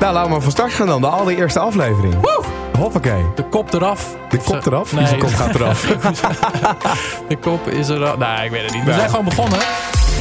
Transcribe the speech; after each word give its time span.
Nou, 0.00 0.12
laten 0.12 0.22
we 0.22 0.34
maar 0.34 0.40
van 0.40 0.50
start 0.50 0.72
gaan 0.72 0.86
dan. 0.86 1.00
De 1.00 1.06
allereerste 1.06 1.58
aflevering. 1.58 2.14
Woe! 2.20 2.44
Hoppakee. 2.78 3.24
De 3.34 3.44
kop 3.44 3.72
eraf. 3.74 4.16
De 4.28 4.38
kop 4.38 4.66
eraf? 4.66 4.92
Nee. 4.92 5.04
De 5.04 5.16
kop 5.16 5.34
gaat 5.40 5.54
eraf. 5.54 5.80
De 7.28 7.36
kop 7.36 7.66
is 7.68 7.88
eraf. 7.88 8.16
Nee, 8.16 8.44
ik 8.44 8.50
weet 8.50 8.62
het 8.62 8.74
niet. 8.74 8.84
We 8.84 8.92
zijn 8.92 9.10
gewoon 9.10 9.24
begonnen. 9.24 9.58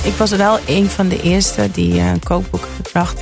Ik 0.04 0.14
was 0.18 0.32
wel 0.32 0.60
een 0.68 0.90
van 0.90 1.08
de 1.08 1.22
eerste 1.22 1.72
die 1.72 2.00
eh, 2.00 2.10
een 2.10 2.24
kookboek 2.24 2.68
had 2.94 3.14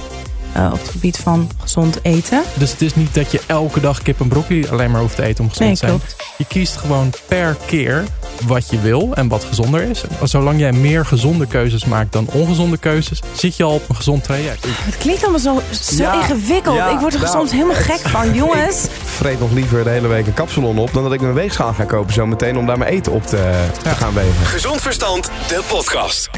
eh, 0.57 0.69
op 0.73 0.79
het 0.79 0.89
gebied 0.89 1.17
van 1.17 1.49
gezond 1.61 1.99
eten. 2.01 2.43
Dus 2.53 2.71
het 2.71 2.81
is 2.81 2.95
niet 2.95 3.13
dat 3.13 3.31
je 3.31 3.41
elke 3.47 3.79
dag 3.79 4.01
kip 4.01 4.19
en 4.21 4.27
broccoli 4.27 4.67
alleen 4.67 4.91
maar 4.91 5.01
hoeft 5.01 5.15
te 5.15 5.23
eten 5.23 5.43
om 5.43 5.49
gezond 5.49 5.67
Nee, 5.69 5.77
te 5.79 5.85
zijn. 5.85 5.97
klopt. 5.99 6.15
Je 6.37 6.45
kiest 6.45 6.75
gewoon 6.77 7.13
per 7.27 7.57
keer 7.65 8.03
wat 8.45 8.69
je 8.69 8.79
wil 8.79 9.11
en 9.15 9.27
wat 9.27 9.43
gezonder 9.43 9.81
is. 9.81 10.03
Zolang 10.23 10.59
jij 10.59 10.71
meer 10.71 11.05
gezonde 11.05 11.45
keuzes 11.47 11.85
maakt 11.85 12.11
dan 12.13 12.27
ongezonde 12.31 12.77
keuzes, 12.77 13.19
zit 13.35 13.55
je 13.57 13.63
al 13.63 13.73
op 13.73 13.89
een 13.89 13.95
gezond 13.95 14.23
traject. 14.23 14.65
Het 14.67 14.97
klinkt 14.97 15.21
allemaal 15.21 15.39
zo, 15.39 15.61
zo 15.81 16.03
Ja, 16.03 16.13
ingewikkeld. 16.13 16.75
ja, 16.75 16.89
ik 16.89 16.99
word 16.99 17.13
er 17.13 17.19
nou, 17.19 17.31
soms 17.31 17.51
helemaal 17.51 17.75
gek 17.75 17.99
van, 17.99 18.33
jongens. 18.43 18.83
Ik 18.83 18.89
vreet 19.05 19.39
nog 19.39 19.51
liever 19.51 19.83
de 19.83 19.89
hele 19.89 20.07
week 20.07 20.27
een 20.27 20.33
kapsalon 20.33 20.77
op... 20.77 20.93
dan 20.93 21.03
dat 21.03 21.13
ik 21.13 21.21
mijn 21.21 21.33
weegschaal 21.33 21.73
ga 21.73 21.83
kopen 21.83 22.13
zo 22.13 22.25
meteen 22.25 22.57
om 22.57 22.65
daar 22.65 22.77
mijn 22.77 22.91
eten 22.91 23.11
op 23.11 23.25
te, 23.25 23.65
te 23.83 23.89
gaan 23.89 24.13
wegen. 24.13 24.45
Gezond 24.45 24.81
Verstand, 24.81 25.29
de 25.47 25.61
podcast. 25.67 26.29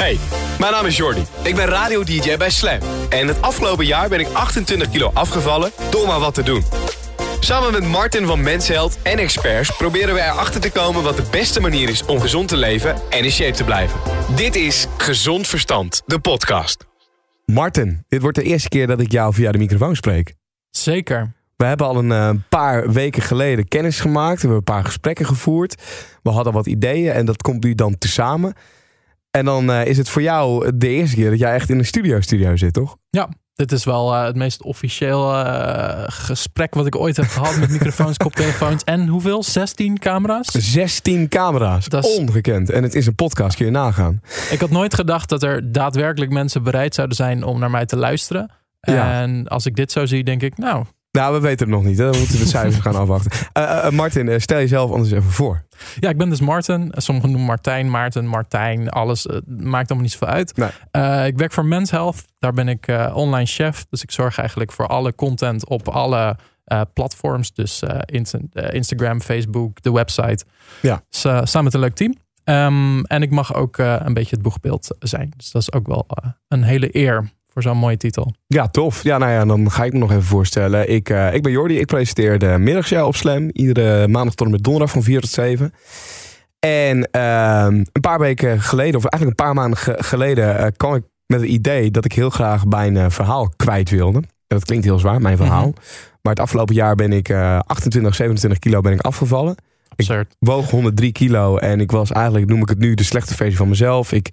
Hey, 0.00 0.18
mijn 0.58 0.72
naam 0.72 0.86
is 0.86 0.96
Jordi. 0.96 1.24
Ik 1.42 1.54
ben 1.54 1.66
radio-dj 1.66 2.36
bij 2.36 2.50
Slam. 2.50 2.78
En 3.08 3.26
het 3.26 3.42
afgelopen 3.42 3.86
jaar 3.86 4.08
ben 4.08 4.20
ik 4.20 4.26
28 4.32 4.90
kilo 4.90 5.10
afgevallen 5.14 5.70
door 5.90 6.06
maar 6.06 6.20
wat 6.20 6.34
te 6.34 6.42
doen. 6.42 6.62
Samen 7.40 7.72
met 7.72 7.84
Martin 7.84 8.26
van 8.26 8.40
Mensheld 8.40 8.98
en 9.02 9.18
experts 9.18 9.76
proberen 9.76 10.14
we 10.14 10.20
erachter 10.20 10.60
te 10.60 10.70
komen 10.70 11.02
wat 11.02 11.16
de 11.16 11.22
beste 11.30 11.60
manier 11.60 11.88
is 11.88 12.04
om 12.04 12.20
gezond 12.20 12.48
te 12.48 12.56
leven 12.56 12.94
en 13.10 13.24
in 13.24 13.30
shape 13.30 13.56
te 13.56 13.64
blijven. 13.64 14.00
Dit 14.36 14.56
is 14.56 14.86
Gezond 14.96 15.46
Verstand, 15.46 16.02
de 16.06 16.18
podcast. 16.18 16.86
Martin, 17.46 18.04
dit 18.08 18.20
wordt 18.20 18.36
de 18.36 18.42
eerste 18.42 18.68
keer 18.68 18.86
dat 18.86 19.00
ik 19.00 19.12
jou 19.12 19.34
via 19.34 19.52
de 19.52 19.58
microfoon 19.58 19.96
spreek. 19.96 20.34
Zeker. 20.70 21.32
We 21.56 21.64
hebben 21.64 21.86
al 21.86 21.96
een 21.96 22.12
eh, 22.12 22.30
paar 22.48 22.92
weken 22.92 23.22
geleden 23.22 23.68
kennis 23.68 24.00
gemaakt. 24.00 24.34
We 24.34 24.48
hebben 24.48 24.56
een 24.56 24.74
paar 24.74 24.84
gesprekken 24.84 25.26
gevoerd. 25.26 25.82
We 26.22 26.30
hadden 26.30 26.52
wat 26.52 26.66
ideeën 26.66 27.12
en 27.12 27.24
dat 27.24 27.42
komt 27.42 27.64
nu 27.64 27.74
dan 27.74 27.98
tezamen. 27.98 28.54
En 29.30 29.44
dan 29.44 29.70
eh, 29.70 29.86
is 29.86 29.96
het 29.96 30.08
voor 30.08 30.22
jou 30.22 30.72
de 30.76 30.88
eerste 30.88 31.16
keer 31.16 31.30
dat 31.30 31.38
jij 31.38 31.54
echt 31.54 31.70
in 31.70 31.78
een 31.78 31.84
studio-studio 31.86 32.56
zit, 32.56 32.72
toch? 32.72 32.96
Ja, 33.10 33.28
dit 33.54 33.72
is 33.72 33.84
wel 33.84 34.14
eh, 34.14 34.24
het 34.24 34.36
meest 34.36 34.62
officieel 34.62 35.34
eh, 35.44 36.02
gesprek 36.06 36.74
wat 36.74 36.86
ik 36.86 36.96
ooit 36.96 37.16
heb 37.16 37.26
gehad 37.26 37.56
met 37.56 37.70
microfoons, 37.78 38.16
koptelefoons 38.16 38.84
en 38.84 39.06
hoeveel? 39.06 39.42
16 39.42 39.98
camera's? 39.98 40.46
16 40.46 41.28
camera's. 41.28 41.88
Dat 41.88 42.04
is- 42.04 42.16
Ongekend. 42.18 42.70
En 42.70 42.82
het 42.82 42.94
is 42.94 43.06
een 43.06 43.14
podcast, 43.14 43.56
kun 43.56 43.64
je 43.64 43.70
nagaan. 43.70 44.20
Ik 44.50 44.60
had 44.60 44.70
nooit 44.70 44.94
gedacht 44.94 45.28
dat 45.28 45.42
er 45.42 45.72
daadwerkelijk 45.72 46.32
mensen 46.32 46.62
bereid 46.62 46.94
zouden 46.94 47.16
zijn 47.16 47.44
om 47.44 47.58
naar 47.58 47.70
mij 47.70 47.86
te 47.86 47.96
luisteren. 47.96 48.50
Ja. 48.80 49.20
En 49.20 49.48
als 49.48 49.66
ik 49.66 49.76
dit 49.76 49.92
zo 49.92 50.06
zie, 50.06 50.24
denk 50.24 50.42
ik, 50.42 50.58
nou, 50.58 50.84
Nou, 51.12 51.34
we 51.34 51.40
weten 51.40 51.66
het 51.66 51.76
nog 51.76 51.84
niet. 51.84 51.98
Hè? 51.98 52.10
We 52.10 52.18
moeten 52.18 52.38
de 52.38 52.46
cijfers 52.46 52.82
gaan 52.82 52.96
afwachten. 52.96 53.30
Eh, 53.52 53.86
eh, 53.86 53.92
Martin, 53.92 54.28
eh, 54.28 54.38
stel 54.38 54.58
jezelf 54.58 54.90
anders 54.90 55.10
even 55.10 55.30
voor. 55.30 55.64
Ja, 56.00 56.08
ik 56.08 56.16
ben 56.18 56.28
dus 56.30 56.40
Martin. 56.40 56.92
Sommigen 56.96 57.30
noemen 57.30 57.46
Martijn, 57.48 57.90
Maarten, 57.90 58.26
Martijn. 58.26 58.88
Alles 58.88 59.26
maakt 59.46 59.88
allemaal 59.88 60.00
niet 60.00 60.10
zoveel 60.12 60.28
uit. 60.28 60.56
Nee. 60.56 60.68
Eh, 60.90 61.26
ik 61.26 61.38
werk 61.38 61.52
voor 61.52 61.64
Men's 61.64 61.90
Health. 61.90 62.24
Daar 62.38 62.52
ben 62.52 62.68
ik 62.68 62.86
eh, 62.86 63.10
online 63.14 63.46
chef. 63.46 63.86
Dus 63.90 64.02
ik 64.02 64.10
zorg 64.10 64.38
eigenlijk 64.38 64.72
voor 64.72 64.86
alle 64.86 65.14
content 65.14 65.68
op 65.68 65.88
alle 65.88 66.36
eh, 66.64 66.80
platforms. 66.94 67.52
Dus 67.52 67.82
Insta- 68.04 68.70
Instagram, 68.70 69.20
Facebook, 69.20 69.82
de 69.82 69.92
website. 69.92 70.44
Ja. 70.82 71.02
Dus, 71.10 71.20
samen 71.20 71.64
met 71.64 71.74
een 71.74 71.80
leuk 71.80 71.94
team. 71.94 72.14
Ehm, 72.44 73.00
en 73.00 73.22
ik 73.22 73.30
mag 73.30 73.54
ook 73.54 73.78
eh, 73.78 73.96
een 73.98 74.14
beetje 74.14 74.34
het 74.34 74.42
boegbeeld 74.44 74.96
zijn. 74.98 75.32
Dus 75.36 75.50
dat 75.50 75.62
is 75.62 75.72
ook 75.72 75.86
wel 75.86 76.06
een 76.48 76.62
hele 76.62 76.96
eer 76.96 77.30
voor 77.52 77.62
zo'n 77.62 77.76
mooie 77.76 77.96
titel. 77.96 78.34
Ja, 78.46 78.68
tof. 78.68 79.02
Ja, 79.02 79.18
nou 79.18 79.30
ja, 79.32 79.44
dan 79.44 79.70
ga 79.70 79.84
ik 79.84 79.92
me 79.92 79.98
nog 79.98 80.10
even 80.10 80.22
voorstellen. 80.22 80.90
Ik, 80.90 81.08
eh, 81.08 81.34
ik 81.34 81.42
ben 81.42 81.52
Jordi. 81.52 81.78
Ik 81.78 81.86
presenteer 81.86 82.38
de 82.38 82.56
middagshow 82.58 83.06
op 83.06 83.16
Slam. 83.16 83.48
Iedere 83.52 84.08
maandag 84.08 84.34
tot 84.34 84.46
en 84.46 84.52
met 84.52 84.62
donderdag 84.62 84.92
van 84.92 85.02
4 85.02 85.20
tot 85.20 85.30
7. 85.30 85.72
En 86.58 87.10
ehm, 87.10 87.74
een 87.74 88.00
paar 88.00 88.18
weken 88.18 88.60
geleden, 88.60 88.94
of 88.96 89.04
eigenlijk 89.04 89.38
een 89.40 89.44
paar 89.46 89.54
maanden 89.54 89.78
ge- 89.78 89.96
geleden, 89.98 90.58
eh, 90.58 90.66
kwam 90.76 90.94
ik 90.94 91.02
met 91.26 91.40
het 91.40 91.48
idee 91.50 91.90
dat 91.90 92.04
ik 92.04 92.12
heel 92.12 92.30
graag 92.30 92.66
mijn 92.66 92.96
eh, 92.96 93.04
verhaal 93.08 93.52
kwijt 93.56 93.90
wilde. 93.90 94.18
En 94.18 94.56
dat 94.56 94.64
klinkt 94.64 94.84
heel 94.84 94.98
zwaar, 94.98 95.20
mijn 95.20 95.36
verhaal. 95.36 95.66
Mhm. 95.68 95.78
Maar 96.22 96.32
het 96.32 96.42
afgelopen 96.42 96.74
jaar 96.74 96.94
ben 96.94 97.12
ik 97.12 97.28
eh 97.28 97.58
28, 97.66 98.14
27 98.14 98.58
kilo 98.58 98.80
ben 98.80 98.92
ik 98.92 99.00
afgevallen. 99.00 99.54
Absurd. 99.96 100.36
woog 100.38 100.70
103 100.70 101.12
kilo 101.12 101.56
en 101.56 101.80
ik 101.80 101.90
was 101.90 102.10
eigenlijk, 102.12 102.46
noem 102.46 102.60
ik 102.62 102.68
het 102.68 102.78
nu, 102.78 102.94
de 102.94 103.02
slechte 103.04 103.34
versie 103.34 103.56
van 103.56 103.68
mezelf. 103.68 104.12
Ik, 104.12 104.28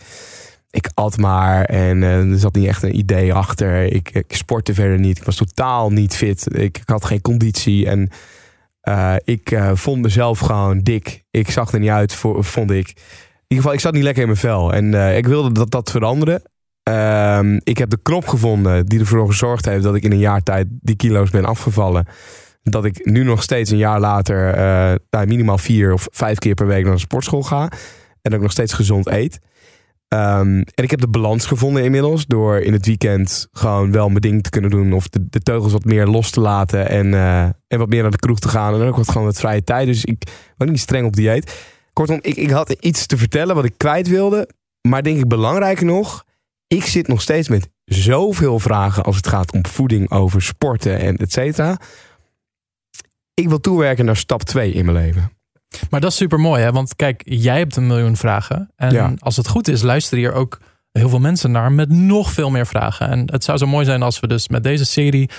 ik 0.70 0.90
at 0.94 1.18
maar 1.18 1.66
en 1.66 2.04
eh, 2.04 2.32
er 2.32 2.40
zat 2.40 2.56
niet 2.56 2.68
echt 2.68 2.84
een 2.84 2.98
idee 2.98 3.34
achter. 3.34 3.84
Ik, 3.84 4.24
sportte 4.28 4.74
verder 4.74 5.00
niet. 5.00 5.18
Ik 5.18 5.24
was 5.24 5.36
totaal 5.36 5.92
niet 5.92 6.16
fit. 6.16 6.48
Ik, 6.56 6.78
ik 6.78 6.90
had 6.90 7.06
geen 7.06 7.22
conditie 7.22 7.88
en 7.88 8.10
eh, 8.82 9.16
ik 9.24 9.52
eh, 9.52 9.72
vond 9.74 10.02
mezelf 10.02 10.40
gewoon 10.40 10.80
dik. 10.80 11.24
Ik 11.32 11.52
zag 11.52 11.72
er 11.72 11.80
niet 11.80 11.90
uit, 11.90 12.14
vond 12.40 12.72
ik. 12.72 12.88
In 12.88 13.56
ieder 13.56 13.64
geval, 13.64 13.74
ik 13.74 13.80
zat 13.80 13.94
niet 13.94 14.04
lekker 14.04 14.22
in 14.22 14.28
mijn 14.28 14.40
vel 14.40 14.74
en 14.74 14.94
ik 15.18 15.28
wilde 15.28 15.52
dat 15.52 15.72
dat 15.72 15.92
veranderen. 15.92 16.42
Ehm, 16.84 17.60
ik 17.64 17.78
heb 17.78 17.90
de 17.90 18.00
knop 18.02 18.28
gevonden 18.28 18.86
die 18.86 19.00
ervoor 19.00 19.28
gezorgd 19.28 19.66
heeft 19.66 19.84
dat 19.84 19.96
ik 19.96 20.04
in 20.04 20.12
een 20.12 20.18
jaar 20.18 20.44
tijd 20.44 20.68
die 20.70 20.96
kilo's 20.96 21.30
ben 21.30 21.46
afgevallen 21.46 22.06
dat 22.72 22.86
ik 22.86 23.06
nu 23.06 23.24
nog 23.24 23.44
steeds 23.44 23.72
een 23.72 23.78
jaar 23.78 24.00
later 24.00 24.54
eh, 24.54 24.96
nou, 25.10 25.28
minimaal 25.28 25.58
vier 25.58 25.94
of 25.94 26.08
vijf 26.12 26.38
keer 26.38 26.54
per 26.54 26.68
week 26.68 26.84
naar 26.84 26.94
de 26.94 27.00
sportschool 27.00 27.44
ga. 27.44 27.62
En 27.62 28.32
dat 28.32 28.34
ik 28.34 28.42
nog 28.42 28.52
steeds 28.52 28.74
gezond 28.74 29.08
eet. 29.08 29.40
Ehm, 30.08 30.62
en 30.74 30.84
ik 30.84 30.92
heb 30.92 31.00
de 31.00 31.08
balans 31.08 31.46
gevonden 31.46 31.84
inmiddels. 31.84 32.26
Door 32.26 32.60
in 32.60 32.74
het 32.74 32.86
weekend 32.86 33.48
gewoon 33.52 33.92
wel 33.92 34.08
mijn 34.08 34.22
ding 34.22 34.44
te 34.44 34.50
kunnen 34.50 34.70
doen. 34.70 34.94
Of 34.94 35.08
de, 35.08 35.26
de 35.30 35.40
teugels 35.40 35.72
wat 35.72 35.86
meer 35.86 36.08
los 36.08 36.30
te 36.30 36.40
laten. 36.40 36.90
En, 36.90 37.14
eh, 37.14 37.44
en 37.44 37.78
wat 37.78 37.90
meer 37.90 38.02
naar 38.02 38.12
de 38.12 38.18
kroeg 38.18 38.40
te 38.40 38.48
gaan. 38.48 38.74
En 38.74 38.88
ook 38.88 38.96
wat 38.96 39.12
gewoon 39.12 39.28
wat 39.28 39.40
vrije 39.40 39.64
tijd. 39.64 39.88
Dus 39.88 40.06
ik 40.06 40.24
ben 40.58 40.70
niet 40.70 40.80
streng 40.80 41.06
op 41.06 41.16
dieet. 41.16 41.66
Kortom, 41.94 42.20
ik, 42.22 42.36
ik 42.36 42.50
had 42.50 42.72
iets 42.72 43.06
te 43.06 43.18
vertellen 43.18 43.56
wat 43.56 43.66
ik 43.66 43.78
kwijt 43.78 44.08
wilde. 44.08 44.50
Maar 44.88 45.04
denk 45.04 45.18
ik 45.18 45.28
belangrijker 45.28 45.86
nog. 45.86 46.26
Ik 46.68 46.86
zit 46.86 47.08
nog 47.08 47.22
steeds 47.22 47.48
met 47.48 47.70
zoveel 47.84 48.60
vragen 48.60 49.04
als 49.04 49.16
het 49.16 49.28
gaat 49.28 49.52
om 49.54 49.66
voeding, 49.66 50.12
over 50.12 50.42
sporten 50.42 51.00
en 51.00 51.16
et 51.16 51.32
cetera. 51.32 51.78
Ik 53.34 53.50
wil 53.50 53.60
toewerken 53.60 54.06
naar 54.06 54.18
stap 54.18 54.44
2 54.44 54.72
in 54.72 54.86
mijn 54.86 54.98
leven. 54.98 55.37
Maar 55.90 56.00
dat 56.02 56.12
is 56.12 56.18
super 56.18 56.40
mooi, 56.40 56.62
hè? 56.62 56.72
Want 56.72 56.96
kijk, 56.96 57.22
jij 57.26 57.58
hebt 57.58 57.76
een 57.76 57.88
miljoen 57.88 58.16
vragen. 58.18 58.72
En 58.76 58.92
Ja. 58.92 59.14
als 59.20 59.38
het 59.38 59.48
goed 59.48 59.68
is, 59.68 59.82
luisteren 59.82 60.20
hier 60.20 60.34
ook 60.34 60.60
heel 60.92 61.10
veel 61.10 61.20
mensen 61.20 61.52
naar 61.52 61.72
met 61.72 61.90
nog 61.90 62.32
veel 62.32 62.50
meer 62.50 62.68
vragen. 62.68 63.10
En 63.10 63.32
het 63.32 63.44
zou 63.44 63.58
zo 63.58 63.68
mooi 63.68 63.86
zijn 63.86 64.02
als 64.04 64.20
we 64.20 64.28
dus 64.28 64.48
met 64.48 64.64
deze 64.64 64.86
serie. 64.86 65.30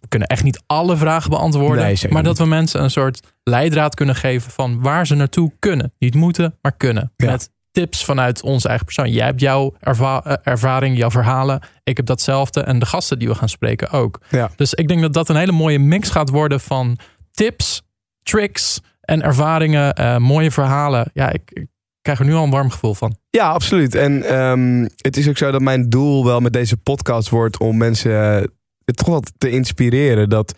We 0.00 0.08
kunnen 0.08 0.28
echt 0.28 0.42
niet 0.42 0.62
alle 0.66 0.96
vragen 0.96 1.30
beantwoorden. 1.30 1.84
Nee, 1.84 1.98
maar 2.10 2.22
dat 2.22 2.38
we 2.38 2.46
mensen 2.46 2.82
een 2.82 2.90
soort 2.90 3.20
leidraad 3.42 3.94
kunnen 3.94 4.14
geven 4.16 4.50
van 4.50 4.80
waar 4.82 5.06
ze 5.06 5.14
naartoe 5.14 5.52
kunnen. 5.58 5.92
Niet 5.98 6.14
moeten, 6.14 6.58
maar 6.62 6.76
kunnen. 6.76 7.12
Ja. 7.16 7.30
Met 7.30 7.50
tips 7.70 8.04
vanuit 8.04 8.42
onze 8.42 8.68
eigen 8.68 8.84
persoon. 8.86 9.10
Jij 9.10 9.26
hebt 9.26 9.40
jouw 9.40 9.74
erva- 9.80 10.24
eh, 10.24 10.34
ervaring, 10.52 10.96
jouw 10.96 11.10
verhalen. 11.10 11.60
Ik 11.82 11.96
heb 11.96 12.06
datzelfde. 12.06 12.60
En 12.60 12.78
de 12.78 12.86
gasten 12.86 13.18
die 13.18 13.28
we 13.28 13.34
gaan 13.34 13.48
spreken 13.48 13.90
ook. 13.90 14.20
Ja. 14.30 14.50
Dus 14.56 14.74
ik 14.74 14.88
denk 14.88 15.00
dat 15.00 15.12
dat 15.12 15.28
een 15.28 15.36
hele 15.36 15.52
mooie 15.52 15.78
mix 15.78 16.10
gaat 16.10 16.28
worden 16.30 16.60
van 16.60 16.98
tips, 17.30 17.82
tricks 18.22 18.80
en 19.04 19.22
ervaringen, 19.22 19.92
eh, 19.94 20.16
mooie 20.16 20.50
verhalen. 20.50 21.10
Ja, 21.12 21.32
ik, 21.32 21.50
ik 21.52 21.66
krijg 22.02 22.18
er 22.18 22.24
nu 22.24 22.34
al 22.34 22.44
een 22.44 22.50
warm 22.50 22.70
gevoel 22.70 22.94
van. 22.94 23.16
Ja, 23.30 23.48
absoluut. 23.48 23.94
En 23.94 24.22
ehm, 24.22 24.86
het 24.96 25.16
is 25.16 25.28
ook 25.28 25.36
zo 25.36 25.50
dat 25.50 25.60
mijn 25.60 25.88
doel 25.90 26.24
wel 26.24 26.40
met 26.40 26.52
deze 26.52 26.76
podcast 26.76 27.28
wordt 27.28 27.58
om 27.58 27.76
mensen 27.76 28.36
eh, 28.38 28.44
toch 28.84 29.08
wel 29.08 29.22
te 29.38 29.50
inspireren. 29.50 30.28
Dat 30.28 30.54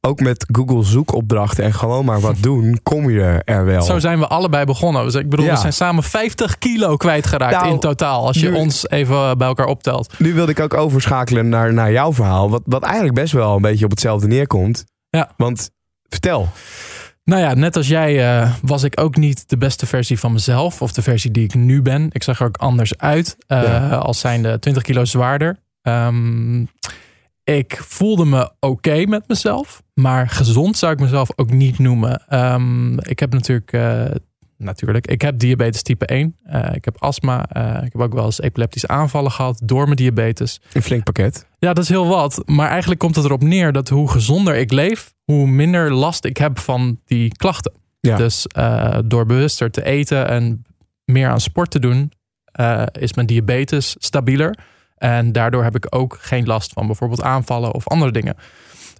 ook 0.00 0.20
met 0.20 0.46
Google 0.52 0.82
zoekopdrachten 0.84 1.64
en 1.64 1.74
gewoon 1.74 2.04
maar 2.04 2.20
wat 2.20 2.36
doen, 2.48 2.80
kom 2.82 3.10
je 3.10 3.42
er 3.44 3.64
wel. 3.64 3.82
Zo 3.82 3.98
zijn 3.98 4.18
we 4.18 4.26
allebei 4.26 4.64
begonnen. 4.64 5.04
Dus 5.04 5.14
ik 5.14 5.28
bedoel, 5.28 5.44
Ja. 5.44 5.52
we 5.52 5.58
zijn 5.60 5.72
samen 5.72 6.02
50 6.02 6.58
kilo 6.58 6.96
kwijtgeraakt 6.96 7.54
Nou, 7.54 7.68
in 7.72 7.78
totaal. 7.80 8.26
Als 8.26 8.40
je 8.40 8.50
nu- 8.50 8.56
ons 8.56 8.88
even 8.90 9.38
bij 9.38 9.46
elkaar 9.48 9.66
optelt. 9.66 10.18
Nu 10.18 10.34
wilde 10.34 10.50
ik 10.52 10.60
ook 10.60 10.74
overschakelen 10.74 11.48
naar, 11.48 11.72
naar 11.72 11.92
jouw 11.92 12.12
verhaal. 12.12 12.50
Wat, 12.50 12.62
wat 12.64 12.82
eigenlijk 12.82 13.14
best 13.14 13.32
wel 13.32 13.56
een 13.56 13.62
beetje 13.62 13.84
op 13.84 13.90
hetzelfde 13.90 14.26
neerkomt. 14.26 14.84
Ja. 15.10 15.30
Want 15.36 15.70
vertel. 16.08 16.48
Nou 17.28 17.40
ja, 17.40 17.54
net 17.54 17.76
als 17.76 17.88
jij 17.88 18.40
eh, 18.40 18.52
was 18.62 18.82
ik 18.82 19.00
ook 19.00 19.16
niet 19.16 19.48
de 19.48 19.56
beste 19.56 19.86
versie 19.86 20.18
van 20.18 20.32
mezelf. 20.32 20.82
Of 20.82 20.92
de 20.92 21.02
versie 21.02 21.30
die 21.30 21.44
ik 21.44 21.54
nu 21.54 21.82
ben. 21.82 22.08
Ik 22.12 22.22
zag 22.22 22.40
er 22.40 22.46
ook 22.46 22.56
anders 22.56 22.98
uit. 22.98 23.36
Ja. 23.46 23.88
Als 23.88 24.20
zijnde 24.20 24.58
20 24.58 24.82
kilo 24.82 25.04
zwaarder. 25.04 25.56
Ehm, 25.82 26.60
ik 27.44 27.76
voelde 27.76 28.24
me 28.24 28.52
oké 28.60 29.04
met 29.06 29.28
mezelf. 29.28 29.82
Maar 29.94 30.28
gezond 30.28 30.76
zou 30.76 30.92
ik 30.92 31.00
mezelf 31.00 31.28
ook 31.36 31.50
niet 31.50 31.78
noemen. 31.78 32.22
Ehm, 32.28 32.98
ik 32.98 33.18
heb 33.18 33.32
natuurlijk... 33.32 33.72
eh, 33.72 34.04
natuurlijk, 34.58 35.06
ik 35.06 35.20
heb 35.20 35.38
diabetes 35.38 35.82
type 35.82 36.06
1. 36.06 36.36
Eh, 36.44 36.74
ik 36.74 36.84
heb 36.84 36.96
astma. 37.02 37.46
eh, 37.48 37.84
ik 37.86 37.92
heb 37.92 38.00
ook 38.00 38.14
wel 38.14 38.24
eens 38.24 38.40
epileptische 38.40 38.88
aanvallen 38.88 39.30
gehad 39.30 39.60
door 39.64 39.84
mijn 39.84 39.96
diabetes. 39.96 40.60
Een 40.72 40.82
flink 40.82 41.04
pakket. 41.04 41.46
Ja, 41.58 41.72
dat 41.72 41.84
is 41.84 41.88
heel 41.90 42.06
wat. 42.06 42.42
Maar 42.46 42.68
eigenlijk 42.68 43.00
komt 43.00 43.16
het 43.16 43.24
erop 43.24 43.42
neer 43.42 43.72
dat 43.72 43.88
hoe 43.88 44.10
gezonder 44.10 44.56
ik 44.56 44.72
leef, 44.72 45.14
hoe 45.24 45.46
minder 45.46 45.92
last 45.92 46.24
ik 46.24 46.36
heb 46.36 46.58
van 46.58 47.00
die 47.04 47.36
klachten. 47.36 47.72
Ja. 48.00 48.16
Dus 48.16 48.46
eh, 48.46 48.98
door 49.04 49.26
bewuster 49.26 49.70
te 49.70 49.84
eten 49.84 50.28
en 50.28 50.64
meer 51.04 51.28
aan 51.28 51.40
sport 51.40 51.70
te 51.70 51.78
doen, 51.78 52.12
is 52.92 53.12
mijn 53.14 53.26
diabetes 53.26 53.96
stabieler. 53.98 54.58
En 54.96 55.32
daardoor 55.32 55.62
heb 55.62 55.76
ik 55.76 55.86
ook 55.90 56.18
geen 56.20 56.46
last 56.46 56.72
van 56.72 56.86
bijvoorbeeld 56.86 57.22
aanvallen 57.22 57.74
of 57.74 57.88
andere 57.88 58.12
dingen. 58.12 58.36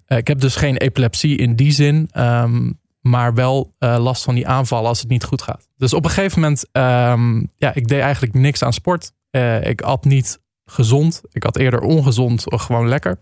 Ik 0.06 0.26
heb 0.26 0.40
dus 0.40 0.56
geen 0.56 0.76
epilepsie 0.76 1.36
in 1.36 1.56
die 1.56 1.70
zin, 1.72 2.08
ehm, 2.12 2.70
maar 3.08 3.34
wel 3.34 3.72
eh, 3.78 3.96
last 3.98 4.22
van 4.24 4.34
die 4.34 4.48
aanvallen 4.48 4.88
als 4.88 5.00
het 5.00 5.08
niet 5.08 5.24
goed 5.24 5.42
gaat. 5.42 5.68
Dus 5.76 5.92
op 5.92 6.04
een 6.04 6.10
gegeven 6.10 6.40
moment, 6.40 6.64
ehm, 6.72 7.36
ja, 7.56 7.74
ik 7.74 7.88
deed 7.88 8.00
eigenlijk 8.00 8.34
niks 8.34 8.62
aan 8.62 8.72
sport. 8.72 9.12
Eh, 9.30 9.64
ik 9.68 9.80
at 9.82 10.04
niet 10.04 10.38
gezond. 10.64 11.20
Ik 11.32 11.42
had 11.42 11.56
eerder 11.56 11.80
ongezond 11.80 12.50
of 12.52 12.62
gewoon 12.62 12.88
lekker. 12.88 13.16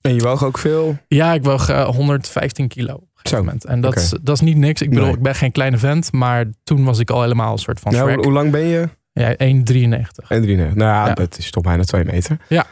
En 0.00 0.14
je 0.14 0.20
woog 0.20 0.44
ook 0.44 0.58
veel? 0.58 0.98
Ja, 1.08 1.32
ik 1.32 1.44
woog 1.44 1.68
eh, 1.68 1.84
115 1.88 2.68
kilo 2.68 2.94
op 2.94 3.00
een 3.00 3.08
gegeven 3.12 3.38
Zo, 3.38 3.44
moment. 3.44 3.64
En 3.64 3.80
dat, 3.80 3.96
is, 3.96 4.08
dat 4.22 4.34
is 4.34 4.40
niet 4.40 4.56
niks. 4.56 4.82
Ik 4.82 4.88
bedoel, 4.88 5.04
Nee. 5.04 5.14
ik 5.14 5.22
ben 5.22 5.34
geen 5.34 5.52
kleine 5.52 5.78
vent, 5.78 6.12
maar 6.12 6.44
toen 6.64 6.84
was 6.84 6.98
ik 6.98 7.10
al 7.10 7.22
helemaal 7.22 7.52
een 7.52 7.58
soort 7.58 7.80
van 7.80 7.92
Nou, 7.92 8.10
Shrek. 8.10 8.24
hoe, 8.24 8.32
lang 8.32 8.50
ben 8.50 8.60
je? 8.66 8.88
Ja, 9.12 9.34
1,93. 9.38 10.28
En 10.28 10.42
drie, 10.42 10.56
nou 10.56 10.74
ja, 10.76 11.06
Ja. 11.06 11.14
dat 11.14 11.38
is 11.38 11.50
toch 11.50 11.62
bijna 11.62 11.82
twee 11.82 12.04
meter. 12.04 12.36
Ja. 12.48 12.64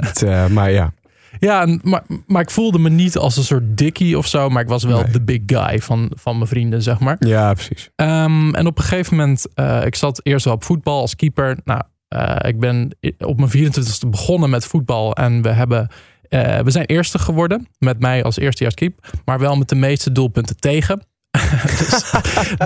Het, 0.00 0.22
eh, 0.22 0.46
maar 0.46 0.70
ja, 0.70 0.92
Ja, 1.38 1.60
en- 1.62 1.80
maar, 1.82 2.02
maar 2.26 2.42
ik 2.42 2.50
voelde 2.50 2.78
me 2.78 2.88
niet 2.90 3.16
als 3.18 3.36
een 3.36 3.44
soort 3.44 3.76
dikkie 3.78 4.18
of 4.18 4.26
zo, 4.26 4.48
maar 4.48 4.62
ik 4.62 4.68
was 4.68 4.84
wel 4.84 5.02
Nee. 5.02 5.10
de 5.12 5.22
big 5.22 5.40
guy 5.46 5.80
van, 5.80 6.10
van 6.14 6.36
mijn 6.36 6.48
vrienden, 6.48 6.82
zeg 6.82 6.98
maar. 7.00 7.16
ja, 7.18 7.52
precies. 7.52 7.90
Ehm, 7.96 8.54
en 8.54 8.66
op 8.66 8.78
een 8.78 8.84
gegeven 8.84 9.16
moment, 9.16 9.46
eh, 9.54 9.84
ik 9.84 9.94
zat 9.94 10.20
eerst 10.22 10.44
wel 10.44 10.54
op 10.54 10.64
voetbal 10.64 11.00
als 11.00 11.16
keeper. 11.16 11.56
Nou, 11.64 11.80
eh, 12.08 12.36
ik 12.48 12.60
ben 12.60 12.96
op 13.18 13.36
mijn 13.36 13.50
24e 13.50 14.06
begonnen 14.08 14.50
met 14.50 14.64
voetbal 14.64 15.14
en 15.14 15.42
we 15.42 15.48
hebben, 15.48 15.88
eh, 16.28 16.58
we 16.58 16.70
zijn 16.70 16.86
eerste 16.86 17.18
geworden 17.18 17.68
met 17.78 18.00
mij 18.00 18.24
als 18.24 18.38
eerstejaarskeep, 18.38 19.08
maar 19.24 19.38
wel 19.38 19.56
met 19.56 19.68
de 19.68 19.74
meeste 19.74 20.12
doelpunten 20.12 20.56
tegen. 20.56 21.04
dus 21.78 22.12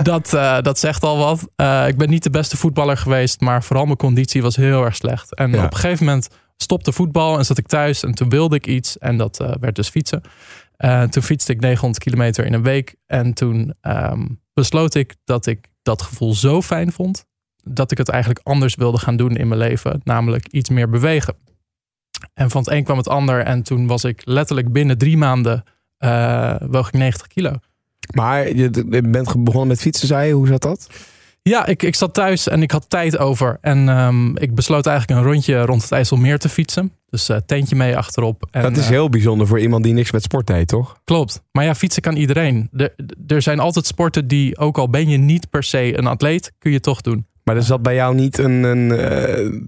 dat, 0.03 0.29
dat 0.65 0.79
zegt 0.79 1.03
al 1.03 1.17
wat. 1.17 1.39
Ik 1.87 1.97
ben 1.97 2.09
niet 2.09 2.23
de 2.23 2.29
beste 2.29 2.57
voetballer 2.57 2.97
geweest, 2.97 3.41
maar 3.41 3.63
vooral 3.63 3.85
mijn 3.85 3.97
conditie 3.97 4.41
was 4.41 4.55
heel 4.55 4.85
erg 4.85 4.95
slecht. 4.95 5.35
En 5.35 5.51
Ja. 5.51 5.65
op 5.65 5.71
een 5.73 5.77
gegeven 5.79 6.05
moment 6.05 6.27
stopte 6.57 6.91
voetbal 6.91 7.37
en 7.37 7.45
zat 7.45 7.57
ik 7.57 7.67
thuis 7.67 8.03
en 8.03 8.13
toen 8.13 8.29
wilde 8.29 8.55
ik 8.55 8.67
iets 8.67 8.97
en 8.97 9.17
dat 9.17 9.39
eh, 9.39 9.53
werd 9.59 9.75
dus 9.75 9.89
fietsen. 9.89 10.21
Eh, 10.75 11.03
toen 11.03 11.23
fietste 11.23 11.51
ik 11.51 11.59
900 11.59 12.03
kilometer 12.03 12.45
in 12.45 12.53
een 12.53 12.63
week 12.63 12.95
en 13.05 13.33
toen 13.33 13.73
ehm, 13.81 14.25
besloot 14.53 14.95
ik 14.95 15.15
dat 15.23 15.45
ik 15.45 15.67
dat 15.81 16.01
gevoel 16.01 16.33
zo 16.33 16.61
fijn 16.61 16.91
vond 16.91 17.25
dat 17.71 17.91
ik 17.91 17.97
het 17.97 18.09
eigenlijk 18.09 18.47
anders 18.47 18.75
wilde 18.75 18.97
gaan 18.97 19.15
doen 19.15 19.35
in 19.35 19.47
mijn 19.47 19.59
leven, 19.59 20.01
namelijk 20.03 20.47
iets 20.47 20.69
meer 20.69 20.89
bewegen. 20.89 21.35
En 22.33 22.49
van 22.49 22.61
het 22.61 22.71
een 22.71 22.83
kwam 22.83 22.97
het 22.97 23.07
ander 23.07 23.41
en 23.41 23.63
toen 23.63 23.87
was 23.87 24.03
ik 24.03 24.21
letterlijk 24.25 24.71
binnen 24.71 24.97
drie 24.97 25.17
maanden 25.17 25.63
eh, 25.97 26.55
woog 26.59 26.87
ik 26.87 26.93
90 26.93 27.27
kilo. 27.27 27.55
Maar 28.13 28.55
je, 28.55 28.69
bent 29.03 29.43
begonnen 29.43 29.67
met 29.67 29.81
fietsen, 29.81 30.07
zei 30.07 30.27
je. 30.27 30.33
Hoe 30.33 30.47
zat 30.47 30.61
dat? 30.61 30.89
Ja, 31.49 31.65
ik, 31.65 31.83
ik 31.83 31.95
zat 31.95 32.13
thuis 32.13 32.47
en 32.47 32.61
ik 32.61 32.71
had 32.71 32.89
tijd 32.89 33.17
over. 33.17 33.57
En 33.61 33.89
ehm, 33.89 34.37
ik 34.37 34.55
besloot 34.55 34.85
eigenlijk 34.85 35.19
een 35.19 35.25
rondje 35.25 35.61
rond 35.61 35.81
het 35.81 35.91
IJsselmeer 35.91 36.39
te 36.39 36.49
fietsen. 36.49 36.91
Dus 37.09 37.29
eh 37.29 37.37
tentje 37.45 37.75
mee 37.75 37.97
achterop. 37.97 38.47
En, 38.51 38.61
dat 38.61 38.77
is 38.77 38.83
eh, 38.83 38.89
heel 38.89 39.09
bijzonder 39.09 39.47
voor 39.47 39.59
iemand 39.59 39.83
die 39.83 39.93
niks 39.93 40.11
met 40.11 40.23
sport 40.23 40.47
deed, 40.47 40.67
toch? 40.67 40.99
Klopt. 41.03 41.41
Maar 41.51 41.63
ja, 41.63 41.75
fietsen 41.75 42.01
kan 42.01 42.15
iedereen. 42.15 42.69
Er, 42.73 42.95
er 43.27 43.41
zijn 43.41 43.59
altijd 43.59 43.85
sporten 43.85 44.27
die, 44.27 44.57
ook 44.57 44.77
al 44.77 44.89
ben 44.89 45.09
je 45.09 45.17
niet 45.17 45.49
per 45.49 45.63
se 45.63 45.97
een 45.97 46.07
atleet, 46.07 46.51
kun 46.59 46.71
je 46.71 46.79
toch 46.79 47.01
doen. 47.01 47.25
Maar 47.43 47.55
er 47.55 47.63
zat 47.63 47.81
bij 47.81 47.95
jou 47.95 48.15
niet 48.15 48.37
een, 48.37 48.63
een 48.63 48.91
eh, 48.91 49.59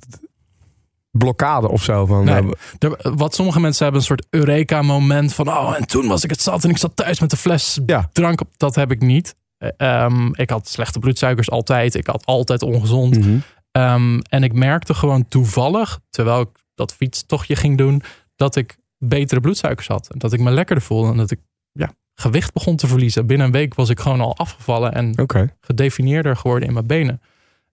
blokkade 1.11 1.69
of 1.69 1.83
zo? 1.83 2.05
Van, 2.05 2.23
Nee. 2.23 2.43
Er, 2.79 3.15
wat 3.15 3.35
sommige 3.35 3.59
mensen 3.59 3.83
hebben, 3.83 4.01
een 4.01 4.07
soort 4.07 4.25
Eureka-moment 4.29 5.33
van, 5.33 5.47
oh, 5.49 5.73
en 5.77 5.87
toen 5.87 6.07
was 6.07 6.23
ik 6.23 6.29
het 6.29 6.41
zat 6.41 6.63
en 6.63 6.69
ik 6.69 6.77
zat 6.77 6.95
thuis 6.95 7.19
met 7.19 7.29
de 7.29 7.37
fles 7.37 7.79
Ja. 7.85 8.09
drank. 8.13 8.41
op. 8.41 8.47
Dat 8.57 8.75
heb 8.75 8.91
ik 8.91 9.01
niet. 9.01 9.35
Eh, 9.57 9.69
ehm, 9.77 10.29
ik 10.33 10.49
had 10.49 10.67
slechte 10.67 10.99
bloedsuikers 10.99 11.49
altijd. 11.49 11.95
Ik 11.95 12.07
had 12.07 12.25
altijd 12.25 12.61
ongezond. 12.61 13.19
mhm. 13.19 13.37
Ehm, 13.71 14.19
en 14.29 14.43
ik 14.43 14.53
merkte 14.53 14.93
gewoon 14.93 15.27
toevallig, 15.27 15.99
terwijl 16.09 16.41
ik 16.41 16.49
dat 16.75 16.93
fietstochtje 16.93 17.55
ging 17.55 17.77
doen, 17.77 18.01
dat 18.35 18.55
ik 18.55 18.77
betere 18.97 19.41
bloedsuikers 19.41 19.87
had. 19.87 20.07
En 20.11 20.19
dat 20.19 20.33
ik 20.33 20.39
me 20.39 20.51
lekkerder 20.51 20.83
voelde 20.83 21.11
en 21.11 21.17
dat 21.17 21.31
ik 21.31 21.39
ja, 21.71 21.93
gewicht 22.13 22.53
begon 22.53 22.75
te 22.75 22.87
verliezen. 22.87 23.25
Binnen 23.25 23.45
een 23.45 23.51
week 23.53 23.73
was 23.75 23.89
ik 23.89 23.99
gewoon 23.99 24.21
al 24.21 24.37
afgevallen 24.37 24.93
en 24.93 25.21
gedefinieerder 25.61 26.35
geworden 26.37 26.67
in 26.67 26.73
mijn 26.73 26.87
benen. 26.87 27.21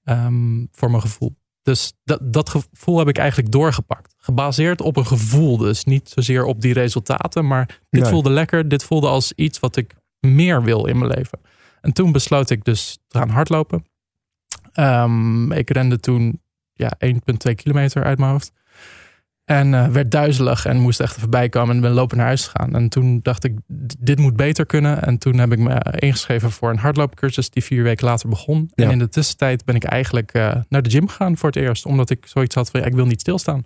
Ehm, 0.05 0.65
voor 0.73 0.91
mijn 0.91 1.03
gevoel. 1.03 1.37
Dus 1.63 1.93
dat, 2.05 2.19
dat 2.33 2.49
gevoel 2.49 2.99
heb 2.99 3.09
ik 3.09 3.19
eigenlijk 3.19 3.51
doorgepakt. 3.53 4.15
Gebaseerd 4.19 4.81
op 4.81 4.97
een 4.97 5.07
gevoel. 5.07 5.57
Dus 5.57 5.85
niet 5.85 6.09
zozeer 6.09 6.45
op 6.45 6.61
die 6.61 6.73
resultaten. 6.73 7.47
Maar 7.47 7.67
dit 7.91 8.03
Nee. 8.03 8.11
voelde 8.11 8.31
lekker. 8.31 8.69
Dit 8.69 8.85
voelde 8.85 9.09
als 9.09 9.33
iets 9.33 9.59
wat 9.61 9.77
ik 9.77 9.95
meer 10.21 10.63
wil 10.63 10.87
in 10.87 10.99
mijn 10.99 11.11
leven. 11.11 11.41
En 11.85 11.93
toen 11.93 12.13
besloot 12.13 12.51
ik 12.51 12.65
dus 12.65 12.99
te 13.09 13.19
gaan 13.19 13.29
hardlopen. 13.29 13.85
Ehm, 14.73 15.53
ik 15.53 15.71
rende 15.71 16.01
toen 16.01 16.41
ja, 16.73 16.93
1,2 16.99 17.55
kilometer 17.55 18.05
uit 18.05 18.19
mijn 18.19 18.31
hoofd. 18.31 18.53
En 19.45 19.75
eh, 19.75 19.87
werd 19.87 20.11
duizelig 20.11 20.67
en 20.67 20.77
moest 20.77 21.01
echt 21.01 21.17
even 21.17 21.31
bijkomen 21.31 21.75
en 21.75 21.81
ben 21.81 21.93
lopen 21.93 22.17
naar 22.17 22.27
huis 22.27 22.47
gegaan. 22.47 22.75
En 22.75 22.89
toen 22.89 23.21
dacht 23.23 23.45
ik, 23.45 23.59
dit 23.99 24.19
moet 24.19 24.37
beter 24.37 24.67
kunnen. 24.67 25.03
En 25.03 25.19
toen 25.19 25.39
heb 25.39 25.53
ik 25.53 25.59
me 25.59 25.95
ingeschreven 25.99 26.51
voor 26.51 26.71
een 26.71 26.79
hardloopcursus 26.79 27.51
die 27.51 27.65
vier 27.65 27.83
weken 27.83 28.07
later 28.07 28.29
begon. 28.29 28.71
Ja. 28.75 28.85
En 28.85 28.91
in 28.91 28.99
de 28.99 29.09
tussentijd 29.09 29.65
ben 29.65 29.75
ik 29.75 29.85
eigenlijk 29.85 30.33
eh, 30.33 30.57
naar 30.69 30.83
de 30.83 30.91
gym 30.91 31.09
gegaan 31.09 31.37
voor 31.37 31.49
het 31.49 31.59
eerst. 31.59 31.87
Omdat 31.87 32.11
ik 32.11 32.27
zoiets 32.27 32.55
had 32.55 32.71
van, 32.71 32.81
ja, 32.81 32.87
ik 32.87 32.95
wil 32.95 33.07
niet 33.07 33.21
stilstaan. 33.21 33.65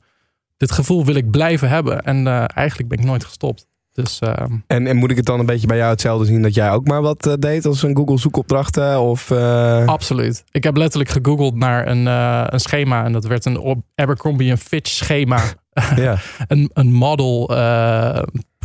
Dit 0.56 0.72
gevoel 0.72 1.04
wil 1.04 1.14
ik 1.14 1.30
blijven 1.30 1.68
hebben. 1.68 2.02
En 2.02 2.26
eh, 2.26 2.44
eigenlijk 2.54 2.88
ben 2.88 2.98
ik 2.98 3.04
nooit 3.04 3.24
gestopt. 3.24 3.66
Dus 4.02 4.18
ehm, 4.18 4.52
En, 4.66 4.86
en 4.86 4.96
moet 4.96 5.10
ik 5.10 5.16
het 5.16 5.26
dan 5.26 5.40
een 5.40 5.46
beetje 5.46 5.66
bij 5.66 5.76
jou 5.76 5.90
hetzelfde 5.90 6.26
zien 6.26 6.42
dat 6.42 6.54
jij 6.54 6.70
ook 6.70 6.86
maar 6.86 7.02
wat 7.02 7.26
eh, 7.26 7.32
deed 7.38 7.64
als 7.64 7.82
een 7.82 7.96
Google 7.96 8.18
zoekopdrachten? 8.18 9.00
Of, 9.00 9.30
eh, 9.30 9.86
Absoluut. 9.86 10.44
Ik 10.50 10.64
heb 10.64 10.76
letterlijk 10.76 11.10
gegoogeld 11.10 11.54
naar 11.54 11.86
een, 11.86 12.06
eh, 12.06 12.44
een 12.46 12.60
schema. 12.60 13.04
En 13.04 13.12
dat 13.12 13.24
werd 13.24 13.44
een 13.44 13.84
Abercrombie 13.94 14.56
Fitch 14.56 14.90
schema. 14.90 15.40
ja. 15.96 16.16
een, 16.46 16.70
een 16.72 16.92
model 16.92 17.46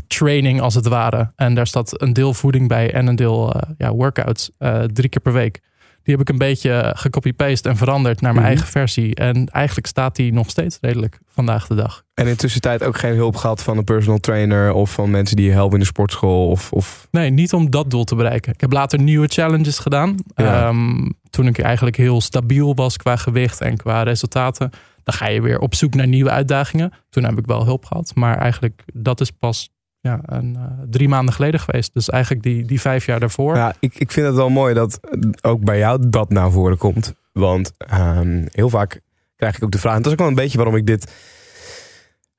training 0.08 0.62
als 0.62 0.76
het 0.76 0.88
ware. 0.88 1.32
En 1.36 1.56
daar 1.56 1.68
staat 1.68 2.02
een 2.02 2.14
deel 2.14 2.34
voeding 2.34 2.68
bij 2.68 2.94
en 2.94 3.08
een 3.08 3.16
deel 3.16 3.54
ja, 3.78 3.92
workouts 3.92 4.52
drie 4.94 5.10
keer 5.10 5.22
per 5.22 5.34
week. 5.34 5.62
Die 6.04 6.14
heb 6.16 6.22
ik 6.22 6.30
een 6.30 6.38
beetje 6.38 6.92
gecopy-paste 6.96 7.70
en 7.70 7.78
veranderd 7.78 8.22
naar 8.22 8.34
mijn 8.34 8.46
Mhm. 8.46 8.54
eigen 8.54 8.72
versie. 8.72 9.16
En 9.16 9.48
eigenlijk 9.50 9.88
staat 9.88 10.16
die 10.16 10.34
nog 10.34 10.50
steeds 10.50 10.78
redelijk 10.82 11.20
vandaag 11.30 11.68
de 11.68 11.76
dag. 11.76 12.04
En 12.14 12.26
in 12.26 12.32
de 12.32 12.38
tussentijd 12.38 12.84
ook 12.84 12.98
geen 12.98 13.16
hulp 13.16 13.36
gehad 13.36 13.64
van 13.64 13.78
een 13.78 13.84
personal 13.84 14.20
trainer 14.20 14.74
of 14.74 14.92
van 14.94 15.12
mensen 15.12 15.36
die 15.36 15.46
je 15.46 15.52
helpen 15.52 15.74
in 15.74 15.80
de 15.80 15.86
sportschool? 15.86 16.50
Of, 16.50 16.72
of... 16.72 17.08
Nee, 17.12 17.30
niet 17.30 17.54
om 17.54 17.70
dat 17.70 17.90
doel 17.92 18.04
te 18.04 18.16
bereiken. 18.16 18.54
Ik 18.54 18.62
heb 18.62 18.72
later 18.72 19.00
nieuwe 19.00 19.28
challenges 19.28 19.80
gedaan. 19.80 20.16
Ja. 20.36 20.68
Ehm, 20.68 21.10
toen 21.30 21.48
ik 21.48 21.60
eigenlijk 21.60 21.98
heel 21.98 22.22
stabiel 22.22 22.76
was 22.76 22.98
qua 22.98 23.16
gewicht 23.16 23.62
en 23.62 23.78
qua 23.78 24.04
resultaten. 24.04 24.70
Dan 25.04 25.14
ga 25.16 25.28
je 25.28 25.42
weer 25.42 25.60
op 25.60 25.76
zoek 25.76 25.94
naar 25.94 26.08
nieuwe 26.08 26.30
uitdagingen. 26.30 26.92
Toen 27.10 27.24
heb 27.24 27.38
ik 27.38 27.46
wel 27.46 27.66
hulp 27.66 27.86
gehad. 27.86 28.12
Maar 28.16 28.38
eigenlijk, 28.38 28.84
dat 28.94 29.22
is 29.22 29.32
pas 29.32 29.70
ja, 30.04 30.20
een, 30.26 30.56
eh, 30.56 30.64
drie 30.90 31.08
maanden 31.08 31.34
geleden 31.34 31.60
geweest. 31.60 31.94
Dus 31.94 32.10
eigenlijk 32.10 32.44
die, 32.44 32.66
die 32.66 32.82
vijf 32.82 33.06
jaar 33.06 33.20
daarvoor. 33.20 33.56
Ja, 33.56 33.76
ik, 33.80 33.96
ik 33.96 34.12
vind 34.12 34.26
het 34.26 34.36
wel 34.36 34.50
mooi 34.50 34.74
dat 34.74 35.00
ook 35.42 35.64
bij 35.64 35.78
jou 35.78 36.10
dat 36.10 36.30
naar 36.30 36.52
voren 36.52 36.78
komt. 36.78 37.14
Want 37.32 37.74
ehm, 37.78 38.46
heel 38.52 38.70
vaak 38.70 39.02
krijg 39.36 39.56
ik 39.56 39.64
ook 39.64 39.72
de 39.72 39.78
vraag. 39.78 39.96
En 39.96 40.02
dat 40.02 40.06
is 40.06 40.12
ook 40.12 40.20
wel 40.20 40.28
een 40.28 40.44
beetje 40.44 40.58
waarom 40.58 40.76
ik 40.76 40.86
dit 40.86 41.14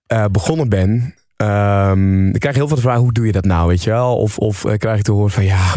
eh, 0.07 0.25
begonnen 0.31 0.69
ben. 0.69 1.15
Ehm, 1.37 2.29
ik 2.29 2.41
krijg 2.41 2.57
heel 2.57 2.67
veel 2.67 2.77
de 2.77 2.83
vraag, 2.83 2.99
hoe 2.99 3.13
doe 3.13 3.27
je 3.27 3.33
dat 3.33 3.45
nou, 3.45 3.69
weet 3.69 3.85
je 3.85 3.91
wel? 3.91 4.17
Of, 4.17 4.39
of 4.39 4.65
eh, 4.65 4.79
krijg 4.79 4.99
ik 4.99 5.05
te 5.05 5.13
horen 5.13 5.31
van, 5.31 5.45
ja, 5.45 5.75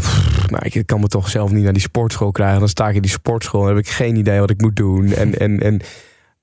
maar 0.51 0.65
ik 0.65 0.85
kan 0.85 0.99
me 0.99 1.07
toch 1.07 1.29
zelf 1.29 1.51
niet 1.51 1.63
naar 1.63 1.73
die 1.73 1.81
sportschool 1.81 2.31
krijgen. 2.31 2.59
Dan 2.59 2.69
sta 2.69 2.89
ik 2.89 2.95
in 2.95 3.01
die 3.01 3.11
sportschool 3.11 3.61
en 3.61 3.67
heb 3.67 3.85
ik 3.85 3.89
geen 3.89 4.15
idee 4.15 4.39
wat 4.39 4.49
ik 4.49 4.61
moet 4.61 4.75
doen. 4.75 5.13
En, 5.13 5.39
en, 5.39 5.59
en, 5.59 5.81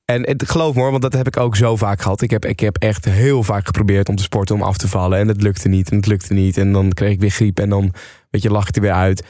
en, 0.05 0.25
en 0.25 0.47
geloof 0.47 0.75
me 0.75 0.81
hoor, 0.81 0.91
want 0.91 1.03
dat 1.03 1.13
heb 1.13 1.27
ik 1.27 1.37
ook 1.37 1.57
zo 1.57 1.77
vaak 1.77 2.01
gehad. 2.01 2.21
Ik 2.21 2.31
heb, 2.31 2.45
ik 2.45 2.61
heb 2.61 2.77
echt 2.77 3.05
heel 3.05 3.43
vaak 3.43 3.67
geprobeerd 3.67 4.09
om 4.09 4.17
te 4.17 4.23
sporten, 4.23 4.55
om 4.55 4.63
af 4.63 4.77
te 4.77 4.89
vallen. 4.89 5.19
En 5.19 5.29
het 5.29 5.43
lukte 5.43 5.69
niet, 5.69 5.91
en 5.91 5.97
het 5.97 6.07
lukte 6.07 6.35
niet. 6.35 6.57
En 6.57 6.73
dan 6.73 6.93
kreeg 6.93 7.13
ik 7.13 7.21
weer 7.21 7.31
griep 7.31 7.59
en 7.59 7.69
dan, 7.69 7.93
weet 8.31 8.43
je, 8.43 8.51
lach 8.51 8.69
ik 8.69 8.77
er 8.77 8.83
weer 8.83 8.93
uit. 8.93 9.27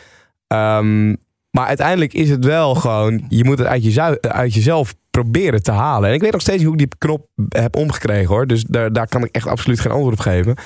Ehm, 0.47 1.15
maar 1.51 1.67
uiteindelijk 1.67 2.13
is 2.13 2.31
het 2.31 2.45
wel 2.45 2.75
gewoon, 2.75 3.25
je 3.29 3.45
moet 3.45 3.59
het 3.59 3.67
uit, 3.67 3.85
jezelf, 3.85 4.21
uit 4.21 4.55
jezelf 4.55 4.95
proberen 5.11 5.63
te 5.63 5.73
halen. 5.73 6.09
En 6.09 6.15
ik 6.15 6.21
weet 6.21 6.33
nog 6.33 6.41
steeds 6.41 6.59
niet 6.59 6.67
hoe 6.67 6.81
ik 6.81 6.91
die 6.91 6.99
knop 6.99 7.29
heb 7.49 7.77
omgekregen 7.77 8.29
hoor. 8.29 8.47
Dus 8.47 8.63
daar, 8.63 8.93
daar 8.93 9.09
kan 9.09 9.25
ik 9.25 9.35
echt 9.35 9.47
absoluut 9.47 9.81
geen 9.81 9.93
antwoord 9.93 10.15
op 10.15 10.21
geven. 10.21 10.57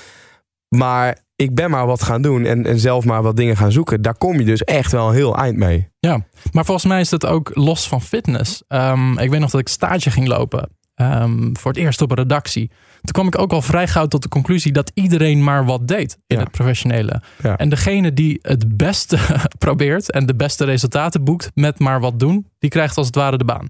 Maar 0.69 1.19
ik 1.39 1.55
ben 1.55 1.71
maar 1.71 1.87
wat 1.87 2.03
gaan 2.03 2.23
doen 2.23 2.45
en, 2.45 2.67
en 2.67 2.79
zelf 2.79 3.05
maar 3.05 3.23
wat 3.23 3.37
dingen 3.37 3.57
gaan 3.57 3.73
zoeken. 3.73 4.03
Daar 4.03 4.17
kom 4.19 4.39
je 4.39 4.45
dus 4.45 4.65
echt 4.65 4.93
wel 4.93 5.09
een 5.09 5.15
heel 5.15 5.37
eind 5.37 5.57
mee. 5.57 5.89
Ja, 5.99 6.21
maar 6.53 6.65
volgens 6.65 6.87
mij 6.87 7.01
is 7.01 7.09
dat 7.09 7.27
ook 7.27 7.51
los 7.55 7.89
van 7.89 8.03
fitness. 8.03 8.63
Ehm, 8.69 9.19
ik 9.19 9.31
weet 9.31 9.41
nog 9.41 9.51
dat 9.51 9.61
ik 9.61 9.69
stage 9.69 10.11
ging 10.11 10.27
lopen. 10.27 10.69
ehm, 10.95 11.55
voor 11.55 11.71
het 11.71 11.81
eerst 11.81 12.03
op 12.03 12.11
een 12.11 12.17
redactie. 12.17 12.69
Toen 13.03 13.13
kwam 13.13 13.27
ik 13.27 13.39
ook 13.39 13.53
al 13.53 13.63
vrij 13.63 13.89
gauw 13.89 14.07
tot 14.07 14.23
de 14.23 14.29
conclusie 14.29 14.73
dat 14.73 14.91
iedereen 14.95 15.45
maar 15.45 15.65
wat 15.65 15.89
deed 15.89 16.19
in 16.27 16.37
Ja. 16.37 16.43
het 16.43 16.51
professionele. 16.51 17.23
Ja. 17.43 17.57
En 17.57 17.69
degene 17.69 18.13
die 18.13 18.39
het 18.43 18.77
beste 18.77 19.19
probeert 19.59 20.11
en 20.11 20.27
de 20.27 20.35
beste 20.35 20.65
resultaten 20.65 21.25
boekt 21.25 21.51
met 21.55 21.79
maar 21.79 22.01
wat 22.01 22.19
doen, 22.19 22.47
die 22.59 22.71
krijgt 22.71 22.97
als 22.97 23.07
het 23.07 23.15
ware 23.17 23.39
de 23.39 23.45
baan. 23.45 23.69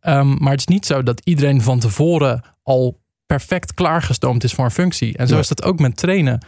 Ehm, 0.00 0.34
maar 0.38 0.50
het 0.50 0.60
is 0.60 0.66
niet 0.66 0.86
zo 0.86 1.02
dat 1.02 1.20
iedereen 1.24 1.62
van 1.62 1.78
tevoren 1.78 2.42
al 2.62 2.98
perfect 3.26 3.74
klaargestoomd 3.74 4.44
is 4.44 4.52
voor 4.52 4.64
een 4.64 4.70
functie. 4.70 5.16
En 5.16 5.28
zo 5.28 5.38
is 5.38 5.48
dat 5.48 5.62
ook 5.62 5.78
met 5.78 5.96
trainen. 5.96 6.42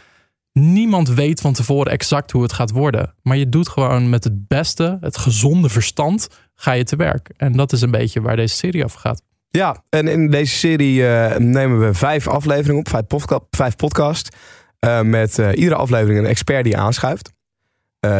Niemand 0.53 1.09
weet 1.09 1.41
van 1.41 1.53
tevoren 1.53 1.91
exact 1.91 2.31
hoe 2.31 2.41
het 2.41 2.53
gaat 2.53 2.71
worden. 2.71 3.15
Maar 3.21 3.37
je 3.37 3.49
doet 3.49 3.69
gewoon 3.69 4.09
met 4.09 4.23
het 4.23 4.47
beste, 4.47 4.97
het 5.01 5.17
gezonde 5.17 5.69
verstand, 5.69 6.27
ga 6.55 6.71
je 6.71 6.83
te 6.83 6.95
werk. 6.95 7.29
En 7.37 7.51
dat 7.53 7.71
is 7.71 7.81
een 7.81 7.91
beetje 7.91 8.21
waar 8.21 8.35
deze 8.35 8.55
serie 8.55 8.83
over 8.83 8.99
gaat. 8.99 9.21
Ja, 9.49 9.83
en 9.89 10.07
in 10.07 10.29
deze 10.29 10.55
serie 10.55 11.07
eh, 11.07 11.37
nemen 11.37 11.79
we 11.79 11.93
vijf 11.93 12.27
afleveringen 12.27 12.79
op, 12.79 12.89
vijf, 12.89 13.07
podca 13.07 13.39
vijf 13.49 13.75
podcast. 13.75 14.35
eh, 14.79 15.01
met 15.01 15.39
eh, 15.39 15.49
iedere 15.53 15.75
aflevering 15.75 16.19
een 16.19 16.25
expert 16.25 16.63
die 16.63 16.77
aanschuift. 16.77 17.31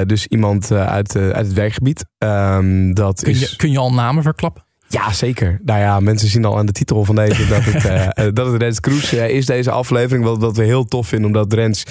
Dus 0.06 0.28
iemand 0.28 0.72
uit, 0.72 1.16
uit 1.16 1.36
het 1.36 1.54
werkgebied. 1.54 2.06
Ehm, 2.18 2.94
dat 2.94 3.22
Kun 3.24 3.32
is... 3.32 3.40
je, 3.40 3.56
kun 3.56 3.72
je 3.72 3.78
al 3.78 3.94
namen 3.94 4.24
verklappen? 4.24 4.63
Ja, 4.88 5.12
zeker. 5.12 5.60
Nou 5.63 5.80
ja, 5.80 6.00
mensen 6.00 6.28
zien 6.28 6.46
al 6.46 6.58
aan 6.58 6.66
de 6.66 6.72
titel 6.72 7.06
van 7.06 7.16
deze 7.16 7.48
dat 7.48 7.63
het, 7.63 7.84
dat 8.36 8.52
het 8.52 8.62
Rens 8.62 8.80
Kroes 8.80 9.13
is, 9.13 9.46
deze 9.46 9.72
aflevering. 9.72 10.25
Wat, 10.25 10.38
wat 10.38 10.58
we 10.58 10.63
heel 10.63 10.86
tof 10.86 11.08
vinden, 11.08 11.28
omdat 11.28 11.54
Rens 11.54 11.84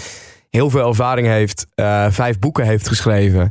heel 0.56 0.70
veel 0.70 0.88
ervaring 0.88 1.26
heeft. 1.26 1.66
eh, 1.74 2.06
vijf 2.10 2.38
boeken 2.38 2.64
heeft 2.64 2.88
geschreven. 2.88 3.48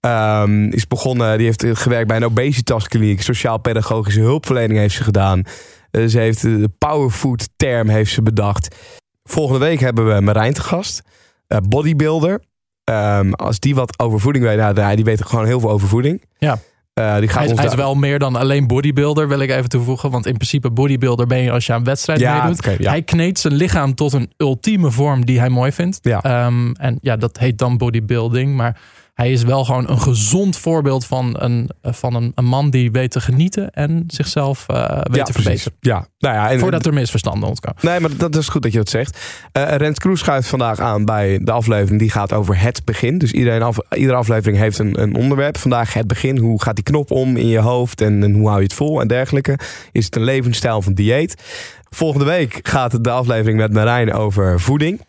Ehm, 0.00 0.64
is 0.64 0.86
begonnen, 0.86 1.36
die 1.38 1.46
heeft 1.46 1.64
gewerkt 1.78 2.06
bij 2.08 2.16
een 2.16 2.24
obesitaskliniek. 2.24 3.22
Sociaal-pedagogische 3.22 4.20
hulpverlening 4.20 4.78
heeft 4.78 4.94
ze 4.94 5.02
gedaan. 5.02 5.42
Eh, 5.90 6.04
ze 6.06 6.18
heeft 6.18 6.42
de 6.42 6.70
powerfood 6.78 7.48
term 7.56 7.88
heeft 7.88 8.12
ze 8.12 8.22
bedacht. 8.22 8.76
Volgende 9.22 9.58
week 9.60 9.80
hebben 9.80 10.14
we 10.14 10.20
Marijn 10.20 10.52
te 10.52 10.60
gast. 10.62 11.02
eh, 11.46 11.58
bodybuilder. 11.68 12.40
Ehm, 12.84 13.32
als 13.32 13.58
die 13.58 13.74
wat 13.74 13.98
over 13.98 14.20
voeding 14.20 14.44
weet, 14.44 14.56
nou, 14.56 14.96
die 14.96 15.04
weet 15.04 15.24
gewoon 15.24 15.46
heel 15.46 15.60
veel 15.60 15.70
over 15.70 15.88
voeding. 15.88 16.24
Ja. 16.38 16.58
Eh, 16.94 17.18
die 17.18 17.28
gaat 17.28 17.38
Hij, 17.38 17.48
ons 17.48 17.58
hij 17.58 17.68
is 17.68 17.74
wel 17.74 17.94
meer 17.94 18.18
dan 18.18 18.36
alleen 18.36 18.66
bodybuilder, 18.66 19.28
wil 19.28 19.40
ik 19.40 19.50
even 19.50 19.68
toevoegen. 19.68 20.10
Want 20.10 20.26
in 20.26 20.34
principe 20.34 20.70
bodybuilder 20.70 21.26
ben 21.26 21.38
je 21.38 21.50
als 21.50 21.66
je 21.66 21.72
aan 21.72 21.84
wedstrijd 21.84 22.20
Ja, 22.20 22.42
meedoet. 22.44 22.64
ja. 22.78 22.90
Hij 22.90 23.02
kneedt 23.02 23.38
zijn 23.38 23.54
lichaam 23.54 23.94
tot 23.94 24.12
een 24.12 24.30
ultieme 24.36 24.90
vorm 24.90 25.24
die 25.24 25.38
hij 25.38 25.48
mooi 25.48 25.72
vindt. 25.72 25.98
Ja. 26.02 26.22
Ehm, 26.22 26.72
en 26.72 26.98
ja, 27.02 27.16
dat 27.16 27.38
heet 27.38 27.58
dan 27.58 27.76
bodybuilding. 27.76 28.56
Maar 28.56 28.80
hij 29.20 29.32
is 29.32 29.42
wel 29.42 29.64
gewoon 29.64 29.88
een 29.88 30.00
gezond 30.00 30.56
voorbeeld 30.56 31.06
van 31.06 31.36
een, 31.38 31.70
van 31.82 32.14
een, 32.14 32.32
een 32.34 32.44
man 32.44 32.70
die 32.70 32.90
weet 32.90 33.10
te 33.10 33.20
genieten 33.20 33.70
en 33.70 34.04
zichzelf 34.06 34.64
eh, 34.68 35.00
weet 35.02 35.24
te 35.24 35.32
precies. 35.32 35.62
verbeteren. 35.62 35.78
Ja, 35.80 36.06
nou 36.18 36.34
ja, 36.34 36.50
en, 36.50 36.58
Voordat 36.58 36.86
er 36.86 36.94
misverstanden 36.94 37.48
ontkomen. 37.48 37.78
Nee, 37.82 38.00
maar 38.00 38.16
dat 38.16 38.36
is 38.36 38.48
goed 38.48 38.62
dat 38.62 38.72
je 38.72 38.78
dat 38.78 38.88
zegt. 38.88 39.18
Eh 39.52 39.76
Rens 39.76 39.98
Kroes 39.98 40.20
schuift 40.20 40.48
vandaag 40.48 40.78
aan 40.78 41.04
bij 41.04 41.38
de 41.42 41.52
aflevering 41.52 42.00
die 42.00 42.10
gaat 42.10 42.32
over 42.32 42.60
het 42.60 42.84
begin. 42.84 43.18
Dus 43.18 43.32
iedereen 43.32 43.62
af, 43.62 43.78
iedere 43.90 44.16
aflevering 44.16 44.58
heeft 44.58 44.78
een, 44.78 45.00
een 45.02 45.14
onderwerp. 45.14 45.58
Vandaag 45.58 45.94
het 45.94 46.06
begin. 46.06 46.38
Hoe 46.38 46.62
gaat 46.62 46.74
die 46.74 46.84
knop 46.84 47.10
om 47.10 47.36
in 47.36 47.48
je 47.48 47.58
hoofd 47.58 48.00
en, 48.00 48.22
en 48.22 48.32
hoe 48.32 48.46
hou 48.46 48.58
je 48.58 48.64
het 48.64 48.74
vol 48.74 49.00
en 49.00 49.08
dergelijke. 49.08 49.58
Is 49.92 50.04
het 50.04 50.16
een 50.16 50.24
levensstijl 50.24 50.82
van 50.82 50.94
dieet? 50.94 51.42
Volgende 51.90 52.24
week 52.24 52.60
gaat 52.62 53.04
de 53.04 53.10
aflevering 53.10 53.58
met 53.58 53.72
Marijn 53.72 54.12
over 54.12 54.60
voeding. 54.60 55.00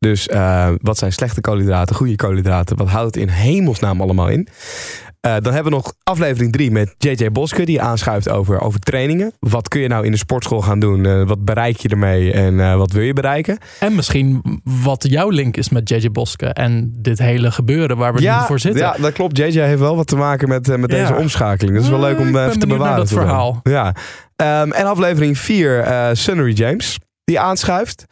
Dus 0.00 0.28
eh, 0.28 0.68
wat 0.82 0.98
zijn 0.98 1.12
slechte 1.12 1.40
koolhydraten, 1.40 1.96
goede 1.96 2.16
koolhydraten? 2.16 2.76
Wat 2.76 2.88
houdt 2.88 3.14
het 3.14 3.22
in 3.24 3.28
hemelsnaam 3.28 4.00
allemaal 4.00 4.28
in? 4.28 4.48
Eh, 5.20 5.32
dan 5.40 5.52
hebben 5.52 5.72
we 5.72 5.78
nog 5.78 5.92
aflevering 6.02 6.52
3 6.52 6.70
met 6.70 6.94
JJ 6.98 7.30
Boske, 7.30 7.64
die 7.64 7.80
aanschuift 7.82 8.28
over, 8.28 8.60
over 8.60 8.80
trainingen. 8.80 9.32
Wat 9.38 9.68
kun 9.68 9.80
je 9.80 9.88
nou 9.88 10.04
in 10.04 10.10
de 10.10 10.16
sportschool 10.16 10.62
gaan 10.62 10.78
doen? 10.80 11.06
Eh, 11.06 11.22
wat 11.26 11.44
bereik 11.44 11.76
je 11.76 11.88
ermee 11.88 12.32
en 12.32 12.78
wat 12.78 12.92
wil 12.92 13.02
je 13.02 13.12
bereiken? 13.12 13.58
En 13.80 13.94
misschien 13.94 14.42
wat 14.82 15.06
jouw 15.08 15.28
link 15.28 15.56
is 15.56 15.68
met 15.68 15.88
JJ 15.88 16.10
Boske 16.10 16.46
en 16.46 16.92
dit 16.98 17.18
hele 17.18 17.50
gebeuren 17.50 17.96
waar 17.96 18.14
we 18.14 18.20
nu 18.20 18.28
voor 18.46 18.60
zitten. 18.60 18.80
ja, 18.80 18.96
dat 19.00 19.12
klopt. 19.12 19.36
JJ 19.36 19.60
heeft 19.60 19.80
wel 19.80 19.96
wat 19.96 20.06
te 20.06 20.16
maken 20.16 20.48
met, 20.48 20.66
met 20.78 20.92
Ja. 20.92 20.98
deze 21.00 21.14
omschakeling. 21.14 21.74
Dat 21.74 21.84
is 21.84 21.90
wel 21.90 22.00
leuk 22.00 22.18
om 22.18 22.36
even 22.36 22.58
te 22.58 22.66
bewaren. 22.66 22.96
dat 22.96 23.08
verhaal. 23.08 23.60
Ja. 23.62 23.94
Ehm, 24.36 24.70
en 24.70 24.84
aflevering 24.86 25.38
4, 25.38 25.78
eh 25.80 26.08
Sunnery 26.12 26.52
James, 26.52 26.98
die 27.24 27.40
aanschuift. 27.40 28.04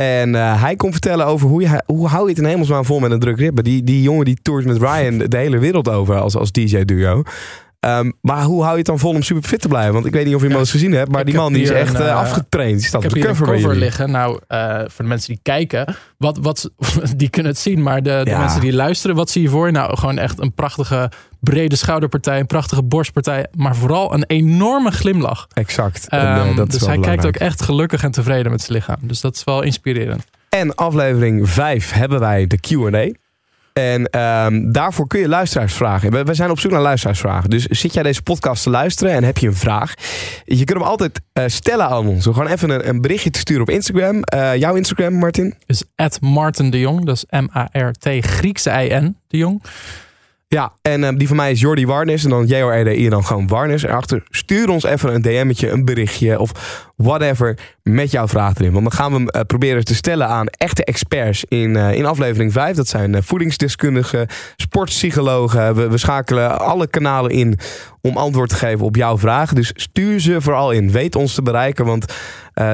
En 0.00 0.34
eh, 0.34 0.62
hij 0.62 0.76
komt 0.76 0.92
vertellen 0.92 1.26
over 1.26 1.48
hoe, 1.48 1.62
je, 1.62 1.82
hoe 1.86 2.08
hou 2.08 2.22
je 2.22 2.28
het 2.28 2.38
in 2.38 2.44
hemelsnaam 2.44 2.84
vol 2.84 2.98
met 2.98 3.10
een 3.10 3.18
druk 3.18 3.38
ribben. 3.38 3.64
Die, 3.64 3.84
die 3.84 4.02
jongen 4.02 4.24
die 4.24 4.38
toert 4.42 4.64
met 4.64 4.78
Ryan 4.78 5.18
de 5.18 5.36
hele 5.36 5.58
wereld 5.58 5.88
over 5.88 6.20
als, 6.20 6.36
als 6.36 6.52
DJ-duo. 6.52 7.22
Ehm, 7.80 8.10
maar 8.20 8.42
hoe 8.42 8.60
hou 8.60 8.70
je 8.72 8.78
het 8.78 8.86
dan 8.86 8.98
vol 8.98 9.10
om 9.14 9.22
super 9.22 9.42
fit 9.48 9.60
te 9.60 9.68
blijven? 9.68 9.92
Want 9.92 10.06
ik 10.06 10.12
weet 10.12 10.24
niet 10.24 10.34
of 10.34 10.40
je 10.40 10.46
hem 10.46 10.54
Ja. 10.54 10.60
eens 10.62 10.70
gezien 10.70 10.92
hebt, 10.92 11.10
maar 11.12 11.24
die 11.24 11.34
man 11.34 11.52
die 11.52 11.62
is 11.62 11.70
echt 11.70 11.94
een, 11.94 12.00
eh, 12.00 12.08
eh, 12.08 12.16
afgetraind. 12.16 12.78
Die 12.78 12.86
staat 12.86 13.04
Ik 13.04 13.10
op 13.10 13.14
heb 13.16 13.22
de 13.22 13.28
cover 13.28 13.46
cover 13.54 13.76
liggen. 13.76 14.10
Nou, 14.10 14.40
eh, 14.48 14.78
voor 14.78 15.04
de 15.04 15.08
mensen 15.10 15.28
die 15.32 15.40
kijken, 15.42 15.94
wat, 16.16 16.38
wat, 16.42 16.70
die 17.16 17.28
kunnen 17.30 17.52
het 17.52 17.60
zien. 17.60 17.82
Maar 17.82 18.02
de, 18.02 18.20
de 18.24 18.30
Ja. 18.30 18.38
mensen 18.38 18.60
die 18.60 18.72
luisteren, 18.72 19.16
wat 19.16 19.30
zie 19.30 19.42
je 19.42 19.48
voor? 19.48 19.72
Nou, 19.72 19.96
gewoon 19.96 20.18
echt 20.18 20.40
een 20.40 20.52
prachtige 20.52 21.10
brede 21.40 21.76
schouderpartij, 21.76 22.38
een 22.40 22.46
prachtige 22.46 22.82
borstpartij. 22.82 23.46
Maar 23.56 23.76
vooral 23.76 24.14
een 24.14 24.24
enorme 24.26 24.90
glimlach. 24.90 25.46
Exact. 25.52 26.08
En, 26.08 26.18
eh, 26.20 26.36
Ehm, 26.46 26.56
dat 26.56 26.70
dus 26.70 26.86
hij 26.86 26.98
kijkt 26.98 27.26
ook 27.26 27.36
echt 27.36 27.62
gelukkig 27.62 28.02
en 28.02 28.10
tevreden 28.10 28.50
met 28.50 28.60
zijn 28.60 28.72
lichaam. 28.72 28.96
Dus 29.00 29.20
dat 29.20 29.34
is 29.36 29.44
wel 29.44 29.62
inspirerend. 29.62 30.24
En 30.48 30.74
aflevering 30.74 31.50
5 31.50 31.92
hebben 31.92 32.20
wij 32.20 32.46
de 32.46 32.58
Q&A. 32.58 33.10
En 33.72 34.10
ehm, 34.10 34.72
daarvoor 34.72 35.06
kun 35.06 35.20
je 35.20 35.28
luisteraarsvragen. 35.28 36.10
We, 36.10 36.22
we 36.22 36.34
zijn 36.34 36.50
op 36.50 36.60
zoek 36.60 36.70
naar 36.70 36.80
luisteraarsvragen. 36.80 37.50
Dus 37.50 37.66
zit 37.66 37.94
jij 37.94 38.02
deze 38.02 38.22
podcast 38.22 38.62
te 38.62 38.70
luisteren 38.70 39.12
en 39.12 39.24
heb 39.24 39.38
je 39.38 39.46
een 39.46 39.54
vraag? 39.54 39.94
Je 40.44 40.64
kunt 40.64 40.78
hem 40.78 40.88
altijd 40.88 41.20
eh, 41.32 41.44
stellen 41.46 41.86
aan 41.86 42.06
ons. 42.06 42.24
Door 42.24 42.34
gewoon 42.34 42.50
even 42.50 42.70
een, 42.70 42.88
een 42.88 43.00
berichtje 43.00 43.30
te 43.30 43.38
sturen 43.38 43.62
op 43.62 43.70
Instagram. 43.70 44.22
Eh, 44.22 44.56
jouw 44.56 44.74
Instagram, 44.74 45.14
Martin? 45.14 45.54
Dus 45.66 45.84
Martin 46.20 46.70
de 46.70 46.80
Jong, 46.80 47.04
dat 47.04 47.16
is 47.16 47.40
M-A-R-T 47.40 48.08
Griekse 48.20 48.70
I-N 48.70 49.16
de 49.28 49.36
Jong. 49.36 49.62
Ja, 50.54 50.72
en 50.82 51.04
ehm, 51.04 51.16
die 51.16 51.28
van 51.28 51.36
mij 51.36 51.50
is 51.50 51.60
Jordi 51.60 51.86
Warnes. 51.86 52.24
En 52.24 52.30
dan 52.30 52.46
J-O-R-D-I 52.46 53.04
en 53.04 53.10
dan 53.10 53.24
gewoon 53.24 53.46
Warnes. 53.46 53.82
Erachter 53.82 54.22
stuur 54.28 54.68
ons 54.68 54.84
even 54.84 55.14
een 55.14 55.22
DM'tje, 55.22 55.70
een 55.70 55.84
berichtje 55.84 56.38
of 56.38 56.50
whatever 56.96 57.58
met 57.94 58.10
jouw 58.10 58.28
vraag 58.28 58.54
erin. 58.54 58.72
Want 58.72 58.84
dan 58.84 58.92
gaan 58.92 59.10
we 59.10 59.16
hem 59.16 59.28
eh, 59.28 59.40
proberen 59.46 59.84
te 59.84 59.94
stellen 59.94 60.26
aan 60.26 60.46
echte 60.46 60.84
experts 60.84 61.44
in, 61.48 61.76
eh, 61.76 61.92
in 61.92 62.06
aflevering 62.06 62.52
5. 62.52 62.76
Dat 62.76 62.88
zijn 62.88 63.14
eh, 63.14 63.22
voedingsdeskundigen, 63.22 64.26
sportpsychologen. 64.56 65.74
We, 65.74 65.88
we 65.88 65.98
schakelen 65.98 66.58
alle 66.58 66.86
kanalen 66.86 67.30
in 67.30 67.58
om 68.02 68.16
antwoord 68.16 68.48
te 68.48 68.54
geven 68.54 68.84
op 68.84 68.96
jouw 68.96 69.18
vragen. 69.18 69.54
Dus 69.54 69.70
stuur 69.74 70.20
ze 70.20 70.40
vooral 70.40 70.70
in. 70.70 70.90
Weet 70.90 71.16
ons 71.16 71.34
te 71.34 71.42
bereiken, 71.42 71.84
want 71.84 72.04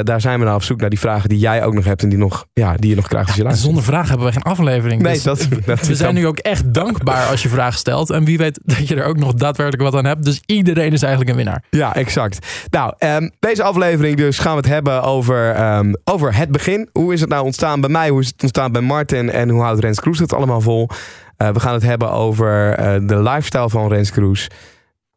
daar 0.02 0.20
zijn 0.20 0.38
we 0.38 0.44
naar 0.44 0.54
op 0.54 0.62
zoek 0.62 0.80
naar 0.80 0.90
die 0.90 0.99
vragen 0.99 1.28
die 1.28 1.38
jij 1.38 1.64
ook 1.64 1.75
nog 1.75 1.85
hebt 1.85 2.02
en 2.02 2.08
die, 2.08 2.18
nog, 2.18 2.46
ja, 2.52 2.75
die 2.76 2.90
je 2.90 2.96
nog 2.96 3.08
krijgt 3.08 3.26
als 3.26 3.37
je 3.37 3.42
luistert. 3.42 3.66
zonder 3.66 3.85
vraag 3.85 4.08
hebben 4.08 4.26
we 4.26 4.32
geen 4.32 4.42
aflevering. 4.42 5.02
Nee, 5.02 5.12
Dus 5.12 5.23
dat, 5.23 5.38
dat 5.66 5.87
we 5.87 5.94
zijn 5.94 6.12
kan. 6.12 6.23
nu 6.23 6.26
ook 6.26 6.38
echt 6.38 6.75
dankbaar 6.75 7.26
als 7.26 7.42
je 7.42 7.49
vragen 7.49 7.78
stelt. 7.78 8.11
En 8.11 8.25
wie 8.25 8.38
weet 8.38 8.61
dat 8.64 8.88
je 8.88 8.94
er 8.94 9.04
ook 9.04 9.16
nog 9.18 9.35
daadwerkelijk 9.35 9.82
wat 9.82 9.94
aan 9.94 10.04
hebt. 10.04 10.25
Dus 10.25 10.42
iedereen 10.46 10.92
is 10.92 11.02
eigenlijk 11.02 11.30
een 11.30 11.37
winnaar. 11.37 11.62
Ja, 11.70 11.94
exact. 11.94 12.46
Nou, 12.70 12.92
ehm, 12.99 13.28
deze 13.38 13.62
aflevering 13.62 14.16
dus 14.16 14.38
gaan 14.38 14.52
we 14.52 14.58
het 14.58 14.68
hebben 14.68 15.02
over, 15.06 15.50
ehm, 15.54 15.92
over 16.04 16.36
het 16.36 16.50
begin. 16.50 16.88
Hoe 16.92 17.12
is 17.12 17.20
het 17.20 17.28
nou 17.28 17.44
ontstaan 17.44 17.80
bij 17.80 17.90
mij? 17.90 18.08
Hoe 18.08 18.20
is 18.20 18.26
het 18.26 18.42
ontstaan 18.42 18.72
bij 18.72 18.80
Martin? 18.82 19.30
En 19.30 19.48
hoe 19.48 19.62
houdt 19.62 19.80
Rens 19.80 20.00
Kroes 20.00 20.18
het 20.18 20.32
allemaal 20.32 20.60
vol? 20.60 20.88
Eh, 21.36 21.48
we 21.50 21.60
gaan 21.60 21.72
het 21.72 21.82
hebben 21.82 22.10
over 22.10 22.72
eh, 22.72 22.94
de 23.02 23.22
lifestyle 23.22 23.70
van 23.70 23.88
Rens 23.88 24.10
Kroes. 24.10 24.48